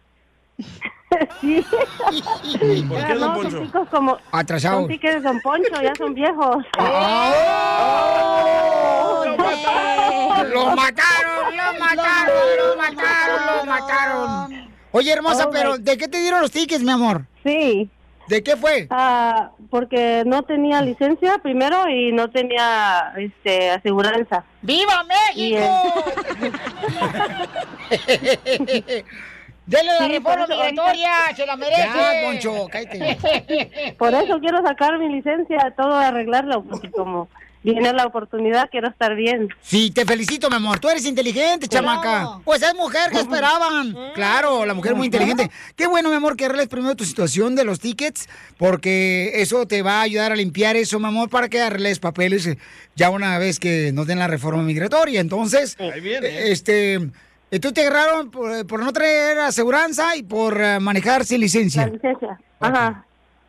sí. 1.41 1.65
¿Por 2.91 3.07
qué, 3.07 3.15
don 3.15 3.21
no, 3.21 3.35
Poncho? 3.37 3.71
son 3.73 3.87
como... 3.87 4.19
Atrasados. 4.33 4.81
Son 4.83 4.89
tickets 4.89 5.15
de 5.15 5.21
Don 5.23 5.41
Poncho, 5.41 5.81
ya 5.83 5.95
son 5.95 6.13
viejos. 6.13 6.63
¡Lo 10.53 10.77
mataron! 10.77 11.57
¡Lo 11.57 11.79
mataron! 11.79 12.37
¡Lo 12.59 12.77
mataron! 12.77 13.57
¡Lo 13.57 13.65
mataron! 13.65 14.71
Oye, 14.93 15.11
hermosa, 15.13 15.47
Oh, 15.47 15.51
pero 15.51 15.79
¿de 15.79 15.97
qué 15.97 16.07
te 16.09 16.21
dieron 16.21 16.41
los 16.43 16.51
tickets, 16.51 16.83
mi 16.83 16.91
amor? 16.93 17.25
Sí. 17.45 17.91
¿De 18.29 18.43
qué 18.43 18.57
fue? 18.57 18.87
Ah, 18.91 19.51
porque 19.71 20.25
no 20.27 20.43
tenía 20.43 20.83
licencia 20.83 21.39
primero 21.39 21.89
y 21.89 22.11
no 22.13 22.29
tenía 22.31 23.13
este 23.17 23.71
aseguranza. 23.71 24.45
¡Viva 24.63 25.05
Y, 25.35 25.53
México! 25.55 26.05
¡Dele 29.67 29.91
la 29.99 29.99
Sí, 30.07 30.13
reforma 30.13 30.45
ahorita- 30.45 31.35
¡Se 31.35 31.45
la 31.47 31.57
merece! 31.57 31.83
Ya, 31.83 32.13
Poncho, 32.25 32.67
cállate. 32.71 33.95
Por 33.99 34.15
eso 34.15 34.39
quiero 34.39 34.63
sacar 34.65 34.97
mi 34.99 35.09
licencia, 35.09 35.75
todo 35.77 35.95
arreglarlo, 35.97 36.63
porque 36.63 36.89
como 36.91 37.29
viene 37.73 37.93
la 37.93 38.07
oportunidad, 38.07 38.69
quiero 38.71 38.89
estar 38.89 39.15
bien. 39.17 39.49
Sí, 39.61 39.91
te 39.91 40.05
felicito, 40.05 40.49
mi 40.49 40.57
amor. 40.57 40.79
Tú 40.79 40.89
eres 40.89 41.05
inteligente, 41.05 41.67
chamaca. 41.69 42.39
Pues 42.45 42.63
es 42.63 42.75
mujer, 42.75 43.11
¿qué 43.11 43.19
esperaban? 43.19 43.97
Claro, 44.15 44.65
la 44.65 44.73
mujer 44.75 44.95
muy 44.95 45.07
inteligente. 45.07 45.51
Qué 45.75 45.87
bueno, 45.87 46.09
mi 46.09 46.15
amor, 46.17 46.37
que 46.37 46.45
arregles 46.47 46.69
primero 46.69 46.95
tu 46.95 47.05
situación 47.05 47.55
de 47.57 47.65
los 47.65 47.81
tickets, 47.81 48.29
porque 48.57 49.33
eso 49.35 49.67
te 49.67 49.83
va 49.83 49.99
a 49.99 50.03
ayudar 50.03 50.33
a 50.33 50.37
limpiar 50.37 50.77
eso, 50.77 50.99
mi 50.99 51.07
amor, 51.07 51.29
para 51.29 51.49
que 51.49 51.61
arregles 51.61 51.99
papeles 51.99 52.47
eh, 52.47 52.59
ya 52.95 53.11
una 53.11 53.39
vez 53.39 53.59
que 53.59 53.91
nos 53.93 54.07
den 54.07 54.19
la 54.19 54.29
reforma 54.29 54.63
migratoria. 54.63 55.21
Entonces, 55.21 55.77
Ahí 55.81 56.01
viene. 56.01 56.27
eh, 56.29 56.53
este, 56.53 56.95
eh, 57.51 57.59
tú 57.61 57.73
te 57.73 57.81
agarraron 57.87 58.31
por, 58.31 58.67
por 58.67 58.81
no 58.83 58.93
traer 58.93 59.39
aseguranza 59.41 60.17
y 60.17 60.23
por 60.23 60.61
eh, 60.61 60.79
manejar 60.81 61.25
sin 61.25 61.41
licencia. 61.41 61.87
La 61.87 61.93
licencia. 61.93 62.41
Ajá. 62.61 63.03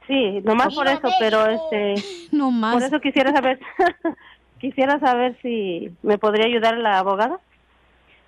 Sí, 0.07 0.41
nomás 0.43 0.73
por 0.73 0.87
eso, 0.87 1.09
pero 1.19 1.45
este... 1.47 1.95
No 2.31 2.51
más. 2.51 2.73
Por 2.73 2.83
eso 2.83 2.99
quisiera 2.99 3.31
saber, 3.31 3.59
quisiera 4.59 4.99
saber 4.99 5.37
si 5.41 5.91
me 6.01 6.17
podría 6.17 6.45
ayudar 6.45 6.77
la 6.77 6.99
abogada. 6.99 7.39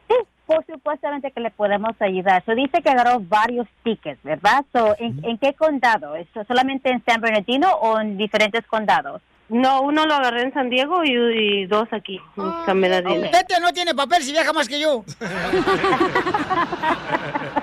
Sí, 0.08 0.16
por 0.46 0.66
supuestamente 0.66 1.32
que 1.32 1.40
le 1.40 1.52
podemos 1.52 1.92
ayudar. 2.00 2.44
So, 2.46 2.54
dice 2.54 2.82
que 2.82 2.90
agarró 2.90 3.20
varios 3.20 3.68
tickets, 3.84 4.22
¿verdad? 4.24 4.66
So, 4.74 4.96
¿en, 5.00 5.24
en 5.24 5.38
qué 5.38 5.54
condado? 5.54 6.16
¿Eso 6.16 6.44
¿Solamente 6.46 6.90
en 6.90 7.04
San 7.06 7.22
Bernardino 7.22 7.70
o 7.82 8.00
en 8.00 8.18
diferentes 8.18 8.66
condados? 8.68 9.22
No, 9.50 9.82
uno 9.82 10.06
lo 10.06 10.14
agarré 10.14 10.44
en 10.44 10.54
San 10.54 10.70
Diego 10.70 11.04
y, 11.04 11.12
y 11.12 11.66
dos 11.66 11.88
aquí, 11.92 12.22
en 12.38 12.66
San 12.68 12.80
Bernardino. 12.80 13.26
Este 13.26 13.60
no 13.60 13.74
tiene 13.74 13.96
papel 13.96 14.22
si 14.22 14.32
viaja 14.32 14.54
más 14.54 14.68
que 14.68 14.80
yo. 14.80 15.04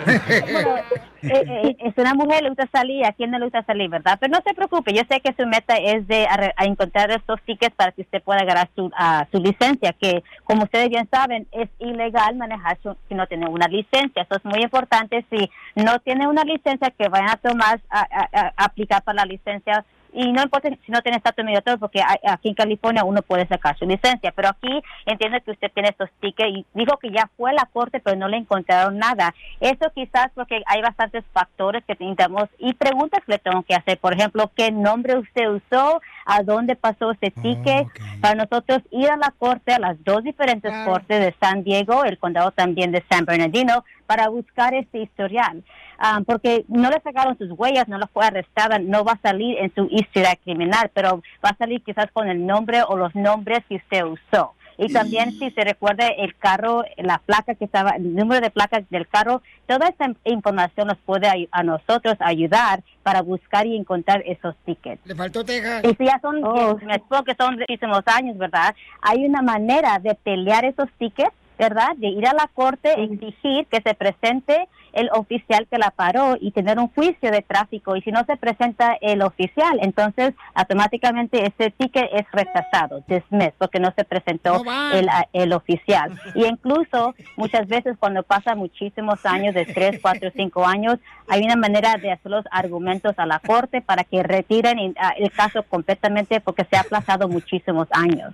Bueno, 0.06 0.76
eh, 1.22 1.44
eh, 1.46 1.76
es 1.80 1.94
una 1.96 2.14
mujer, 2.14 2.42
le 2.42 2.48
gusta 2.50 2.68
salir, 2.72 3.04
a 3.04 3.12
quién 3.12 3.30
no 3.30 3.38
le 3.38 3.46
gusta 3.46 3.62
salir, 3.64 3.88
¿verdad? 3.90 4.18
Pero 4.20 4.32
no 4.32 4.40
se 4.46 4.54
preocupe, 4.54 4.92
yo 4.92 5.02
sé 5.10 5.20
que 5.20 5.34
su 5.34 5.46
meta 5.46 5.76
es 5.76 6.06
de 6.06 6.26
arre- 6.26 6.52
a 6.56 6.64
encontrar 6.64 7.10
estos 7.10 7.40
tickets 7.42 7.74
para 7.74 7.92
que 7.92 8.02
usted 8.02 8.22
pueda 8.22 8.40
agarrar 8.40 8.68
su, 8.74 8.90
ah, 8.96 9.26
su 9.32 9.38
licencia, 9.38 9.92
que 9.92 10.22
como 10.44 10.64
ustedes 10.64 10.88
bien 10.90 11.08
saben, 11.10 11.46
es 11.52 11.68
ilegal 11.78 12.36
manejar 12.36 12.78
su- 12.82 12.96
si 13.08 13.14
no 13.14 13.26
tiene 13.26 13.46
una 13.48 13.66
licencia. 13.68 14.22
Eso 14.22 14.36
es 14.36 14.44
muy 14.44 14.62
importante. 14.62 15.24
Si 15.30 15.50
no 15.74 15.98
tiene 16.00 16.26
una 16.26 16.42
licencia, 16.44 16.90
que 16.90 17.08
vayan 17.08 17.30
a 17.30 17.36
tomar, 17.36 17.80
a, 17.90 18.00
a- 18.00 18.52
a 18.56 18.64
aplicar 18.64 19.02
para 19.02 19.16
la 19.16 19.24
licencia 19.24 19.84
y 20.16 20.32
no 20.32 20.42
importa 20.42 20.70
si 20.70 20.90
no 20.90 21.02
tiene 21.02 21.18
estatus 21.18 21.44
migratorio, 21.44 21.78
porque 21.78 22.00
aquí 22.26 22.48
en 22.48 22.54
California 22.54 23.04
uno 23.04 23.20
puede 23.20 23.46
sacar 23.46 23.78
su 23.78 23.84
licencia, 23.84 24.32
pero 24.34 24.48
aquí 24.48 24.82
entiendo 25.04 25.38
que 25.44 25.50
usted 25.50 25.70
tiene 25.72 25.90
estos 25.90 26.08
tickets 26.20 26.56
y 26.56 26.66
dijo 26.72 26.96
que 26.96 27.10
ya 27.10 27.28
fue 27.36 27.50
a 27.50 27.52
la 27.52 27.66
corte, 27.66 28.00
pero 28.00 28.16
no 28.16 28.26
le 28.26 28.38
encontraron 28.38 28.96
nada. 28.96 29.34
Eso 29.60 29.92
quizás 29.94 30.28
porque 30.34 30.62
hay 30.64 30.80
bastantes 30.80 31.22
factores 31.34 31.84
que 31.84 31.92
necesitamos 32.00 32.48
y 32.58 32.72
preguntas 32.72 33.20
que 33.26 33.32
le 33.32 33.38
tengo 33.38 33.62
que 33.62 33.74
hacer. 33.74 33.98
Por 33.98 34.14
ejemplo, 34.14 34.50
¿qué 34.56 34.72
nombre 34.72 35.18
usted 35.18 35.50
usó? 35.50 36.00
¿A 36.24 36.42
dónde 36.42 36.76
pasó 36.76 37.10
ese 37.10 37.30
ticket? 37.30 37.86
Para 38.22 38.34
nosotros 38.34 38.80
ir 38.90 39.10
a 39.10 39.16
la 39.18 39.34
corte, 39.38 39.74
a 39.74 39.78
las 39.78 40.02
dos 40.02 40.24
diferentes 40.24 40.72
cortes 40.86 41.20
de 41.20 41.34
San 41.38 41.62
Diego, 41.62 42.04
el 42.04 42.18
condado 42.18 42.52
también 42.52 42.90
de 42.90 43.04
San 43.10 43.26
Bernardino, 43.26 43.84
para 44.06 44.28
buscar 44.28 44.74
este 44.74 45.00
historial. 45.00 45.62
Ah, 45.98 46.20
porque 46.26 46.64
no 46.68 46.90
le 46.90 47.00
sacaron 47.00 47.38
sus 47.38 47.50
huellas, 47.52 47.88
no 47.88 47.98
la 47.98 48.06
fue 48.06 48.26
arrestada, 48.26 48.78
no 48.78 49.04
va 49.04 49.12
a 49.12 49.20
salir 49.20 49.58
en 49.58 49.74
su 49.74 49.88
historia 49.90 50.36
criminal, 50.36 50.90
pero 50.92 51.22
va 51.44 51.50
a 51.50 51.56
salir 51.56 51.82
quizás 51.82 52.10
con 52.12 52.28
el 52.28 52.46
nombre 52.46 52.82
o 52.86 52.96
los 52.96 53.14
nombres 53.14 53.64
que 53.68 53.76
usted 53.76 54.04
usó. 54.04 54.54
Y 54.78 54.92
también 54.92 55.32
si 55.32 55.50
se 55.50 55.64
recuerda 55.64 56.06
el 56.08 56.36
carro, 56.36 56.84
la 56.96 57.18
placa 57.18 57.54
que 57.54 57.64
estaba, 57.64 57.92
el 57.92 58.14
número 58.14 58.42
de 58.42 58.50
placas 58.50 58.88
del 58.90 59.08
carro, 59.08 59.42
toda 59.66 59.88
esa 59.88 60.12
información 60.24 60.88
nos 60.88 60.98
puede 60.98 61.48
a 61.50 61.62
nosotros 61.62 62.16
ayudar 62.20 62.82
para 63.02 63.22
buscar 63.22 63.66
y 63.66 63.76
encontrar 63.76 64.22
esos 64.26 64.54
tickets. 64.66 65.00
Le 65.06 65.14
faltó 65.14 65.44
Texas. 65.44 65.82
Y 65.84 65.94
si 65.94 66.04
ya 66.04 66.20
son, 66.20 66.42
me 66.84 66.96
explico 66.96 67.24
que 67.24 67.34
son 67.34 67.56
muchísimos 67.56 68.02
años, 68.06 68.36
¿verdad? 68.36 68.74
Hay 69.00 69.24
una 69.24 69.40
manera 69.40 69.98
de 69.98 70.14
pelear 70.14 70.64
esos 70.64 70.90
tickets, 70.98 71.32
¿verdad? 71.58 71.96
De 71.96 72.08
ir 72.08 72.26
a 72.26 72.34
la 72.34 72.48
corte, 72.52 72.92
exigir 73.02 73.66
que 73.66 73.80
se 73.80 73.94
presente 73.94 74.68
el 74.92 75.10
oficial 75.12 75.66
que 75.70 75.76
la 75.76 75.90
paró 75.90 76.36
y 76.40 76.52
tener 76.52 76.78
un 76.78 76.88
juicio 76.88 77.30
de 77.30 77.42
tráfico. 77.42 77.96
Y 77.96 78.02
si 78.02 78.10
no 78.10 78.24
se 78.24 78.36
presenta 78.36 78.96
el 79.00 79.20
oficial, 79.22 79.78
entonces 79.82 80.34
automáticamente 80.54 81.46
ese 81.46 81.70
ticket 81.70 82.08
es 82.12 82.24
rechazado, 82.32 83.02
dismissed, 83.06 83.54
porque 83.58 83.78
no 83.78 83.92
se 83.94 84.04
presentó 84.04 84.62
el, 84.94 85.08
el 85.34 85.52
oficial. 85.52 86.18
Y 86.34 86.46
incluso 86.46 87.14
muchas 87.36 87.68
veces 87.68 87.96
cuando 87.98 88.22
pasa 88.22 88.54
muchísimos 88.54 89.24
años, 89.26 89.54
de 89.54 89.66
3, 89.66 90.00
4, 90.00 90.30
5 90.34 90.66
años, 90.66 90.98
hay 91.28 91.42
una 91.42 91.56
manera 91.56 91.96
de 91.96 92.12
hacer 92.12 92.30
los 92.30 92.44
argumentos 92.50 93.14
a 93.18 93.26
la 93.26 93.38
corte 93.38 93.80
para 93.80 94.04
que 94.04 94.22
retiren 94.22 94.78
y, 94.78 94.94
ah, 94.98 95.14
el 95.16 95.30
caso 95.30 95.62
completamente 95.64 96.40
porque 96.40 96.64
se 96.64 96.76
ha 96.76 96.80
aplazado 96.80 97.28
muchísimos 97.28 97.88
años. 97.90 98.32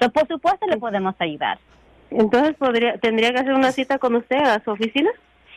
So, 0.00 0.10
por 0.10 0.26
supuesto 0.28 0.66
le 0.66 0.76
podemos 0.76 1.14
ayudar. 1.18 1.58
Entonces 2.18 2.54
podría, 2.56 2.96
tendría 2.98 3.32
que 3.32 3.38
hacer 3.40 3.52
una 3.54 3.72
cita 3.72 3.98
con 3.98 4.14
usted 4.16 4.36
a 4.36 4.62
su 4.62 4.70
oficina. 4.70 5.10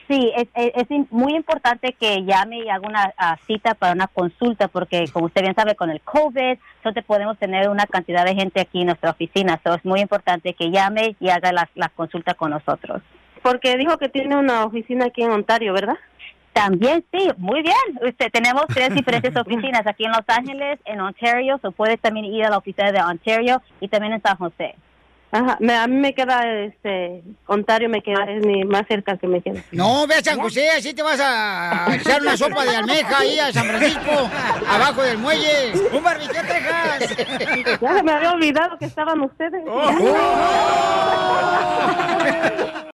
Sí, 0.10 0.32
es, 0.38 0.48
es- 0.56 0.72
es 0.76 0.88
im- 0.90 1.08
muy 1.12 1.36
importante 1.36 1.94
que 2.00 2.24
llame 2.24 2.60
y 2.60 2.70
haga 2.70 2.88
una 2.88 3.14
cita 3.46 3.74
para 3.74 3.92
una 3.94 4.08
consulta, 4.08 4.68
porque 4.70 5.06
como 5.12 5.26
usted 5.26 5.42
bien 5.42 5.54
sabe, 5.56 5.76
con 5.76 5.90
el 5.90 6.00
COVID, 6.02 6.58
solo 6.82 7.02
podemos 7.06 7.38
tener 7.38 7.68
una 7.70 7.86
cantidad 7.86 8.24
de 8.26 8.34
gente 8.34 8.62
aquí 8.62 8.80
en 8.82 8.88
nuestra 8.88 9.12
oficina. 9.12 9.60
So, 9.66 9.74
es 9.76 9.84
muy 9.84 10.00
importante 10.00 10.54
que 10.54 10.72
llame 10.72 11.16
y 11.20 11.30
haga 11.30 11.52
la, 11.52 11.70
la 11.76 11.90
consulta 11.90 12.34
con 12.36 12.52
nosotros. 12.52 13.02
Porque 13.44 13.76
dijo 13.78 13.98
que 13.98 14.08
tiene 14.10 14.36
una 14.38 14.64
oficina 14.64 15.06
aquí 15.08 15.24
en 15.24 15.32
Ontario, 15.32 15.74
¿verdad? 15.74 15.98
También 16.54 17.04
sí, 17.12 17.30
muy 17.38 17.62
bien. 17.62 17.76
Usted, 18.02 18.32
tenemos 18.32 18.66
tres 18.68 18.94
diferentes 18.96 19.36
oficinas 19.38 19.86
aquí 19.86 20.06
en 20.06 20.12
Los 20.12 20.24
Ángeles, 20.28 20.80
en 20.86 21.02
Ontario, 21.02 21.60
o 21.62 21.72
puede 21.72 21.98
también 21.98 22.26
ir 22.26 22.46
a 22.46 22.50
la 22.50 22.58
oficina 22.58 22.92
de 22.92 23.02
Ontario 23.02 23.62
y 23.82 23.90
también 23.90 24.14
en 24.14 24.22
San 24.22 24.38
José. 24.38 24.76
Ajá, 25.30 25.58
me- 25.60 25.76
a 25.76 25.86
mí 25.88 25.96
me 25.98 26.14
queda, 26.16 26.50
este, 26.64 27.22
Ontario 27.48 27.90
me 27.90 28.02
queda, 28.02 28.24
es 28.32 28.46
mi 28.46 28.64
más 28.64 28.84
cerca 28.88 29.18
que 29.18 29.28
me 29.28 29.42
queda. 29.42 29.62
No, 29.74 30.08
ve 30.08 30.16
a 30.16 30.24
San 30.24 30.40
José, 30.40 30.70
así 30.70 30.94
te 30.94 31.04
vas 31.04 31.20
a 31.22 31.86
echar 31.96 32.22
una 32.22 32.38
sopa 32.38 32.64
de 32.64 32.76
almeja 32.78 33.20
ahí 33.20 33.38
a 33.38 33.52
San 33.52 33.66
Francisco, 33.66 34.30
abajo 34.70 35.04
del 35.04 35.18
muelle. 35.18 35.74
Un 35.92 36.02
barbecue, 36.02 36.42
Texas. 36.44 37.80
Ya 37.82 37.94
se 37.98 38.04
me 38.04 38.12
había 38.14 38.32
olvidado 38.32 38.78
que 38.78 38.86
estaban 38.86 39.20
ustedes. 39.22 39.62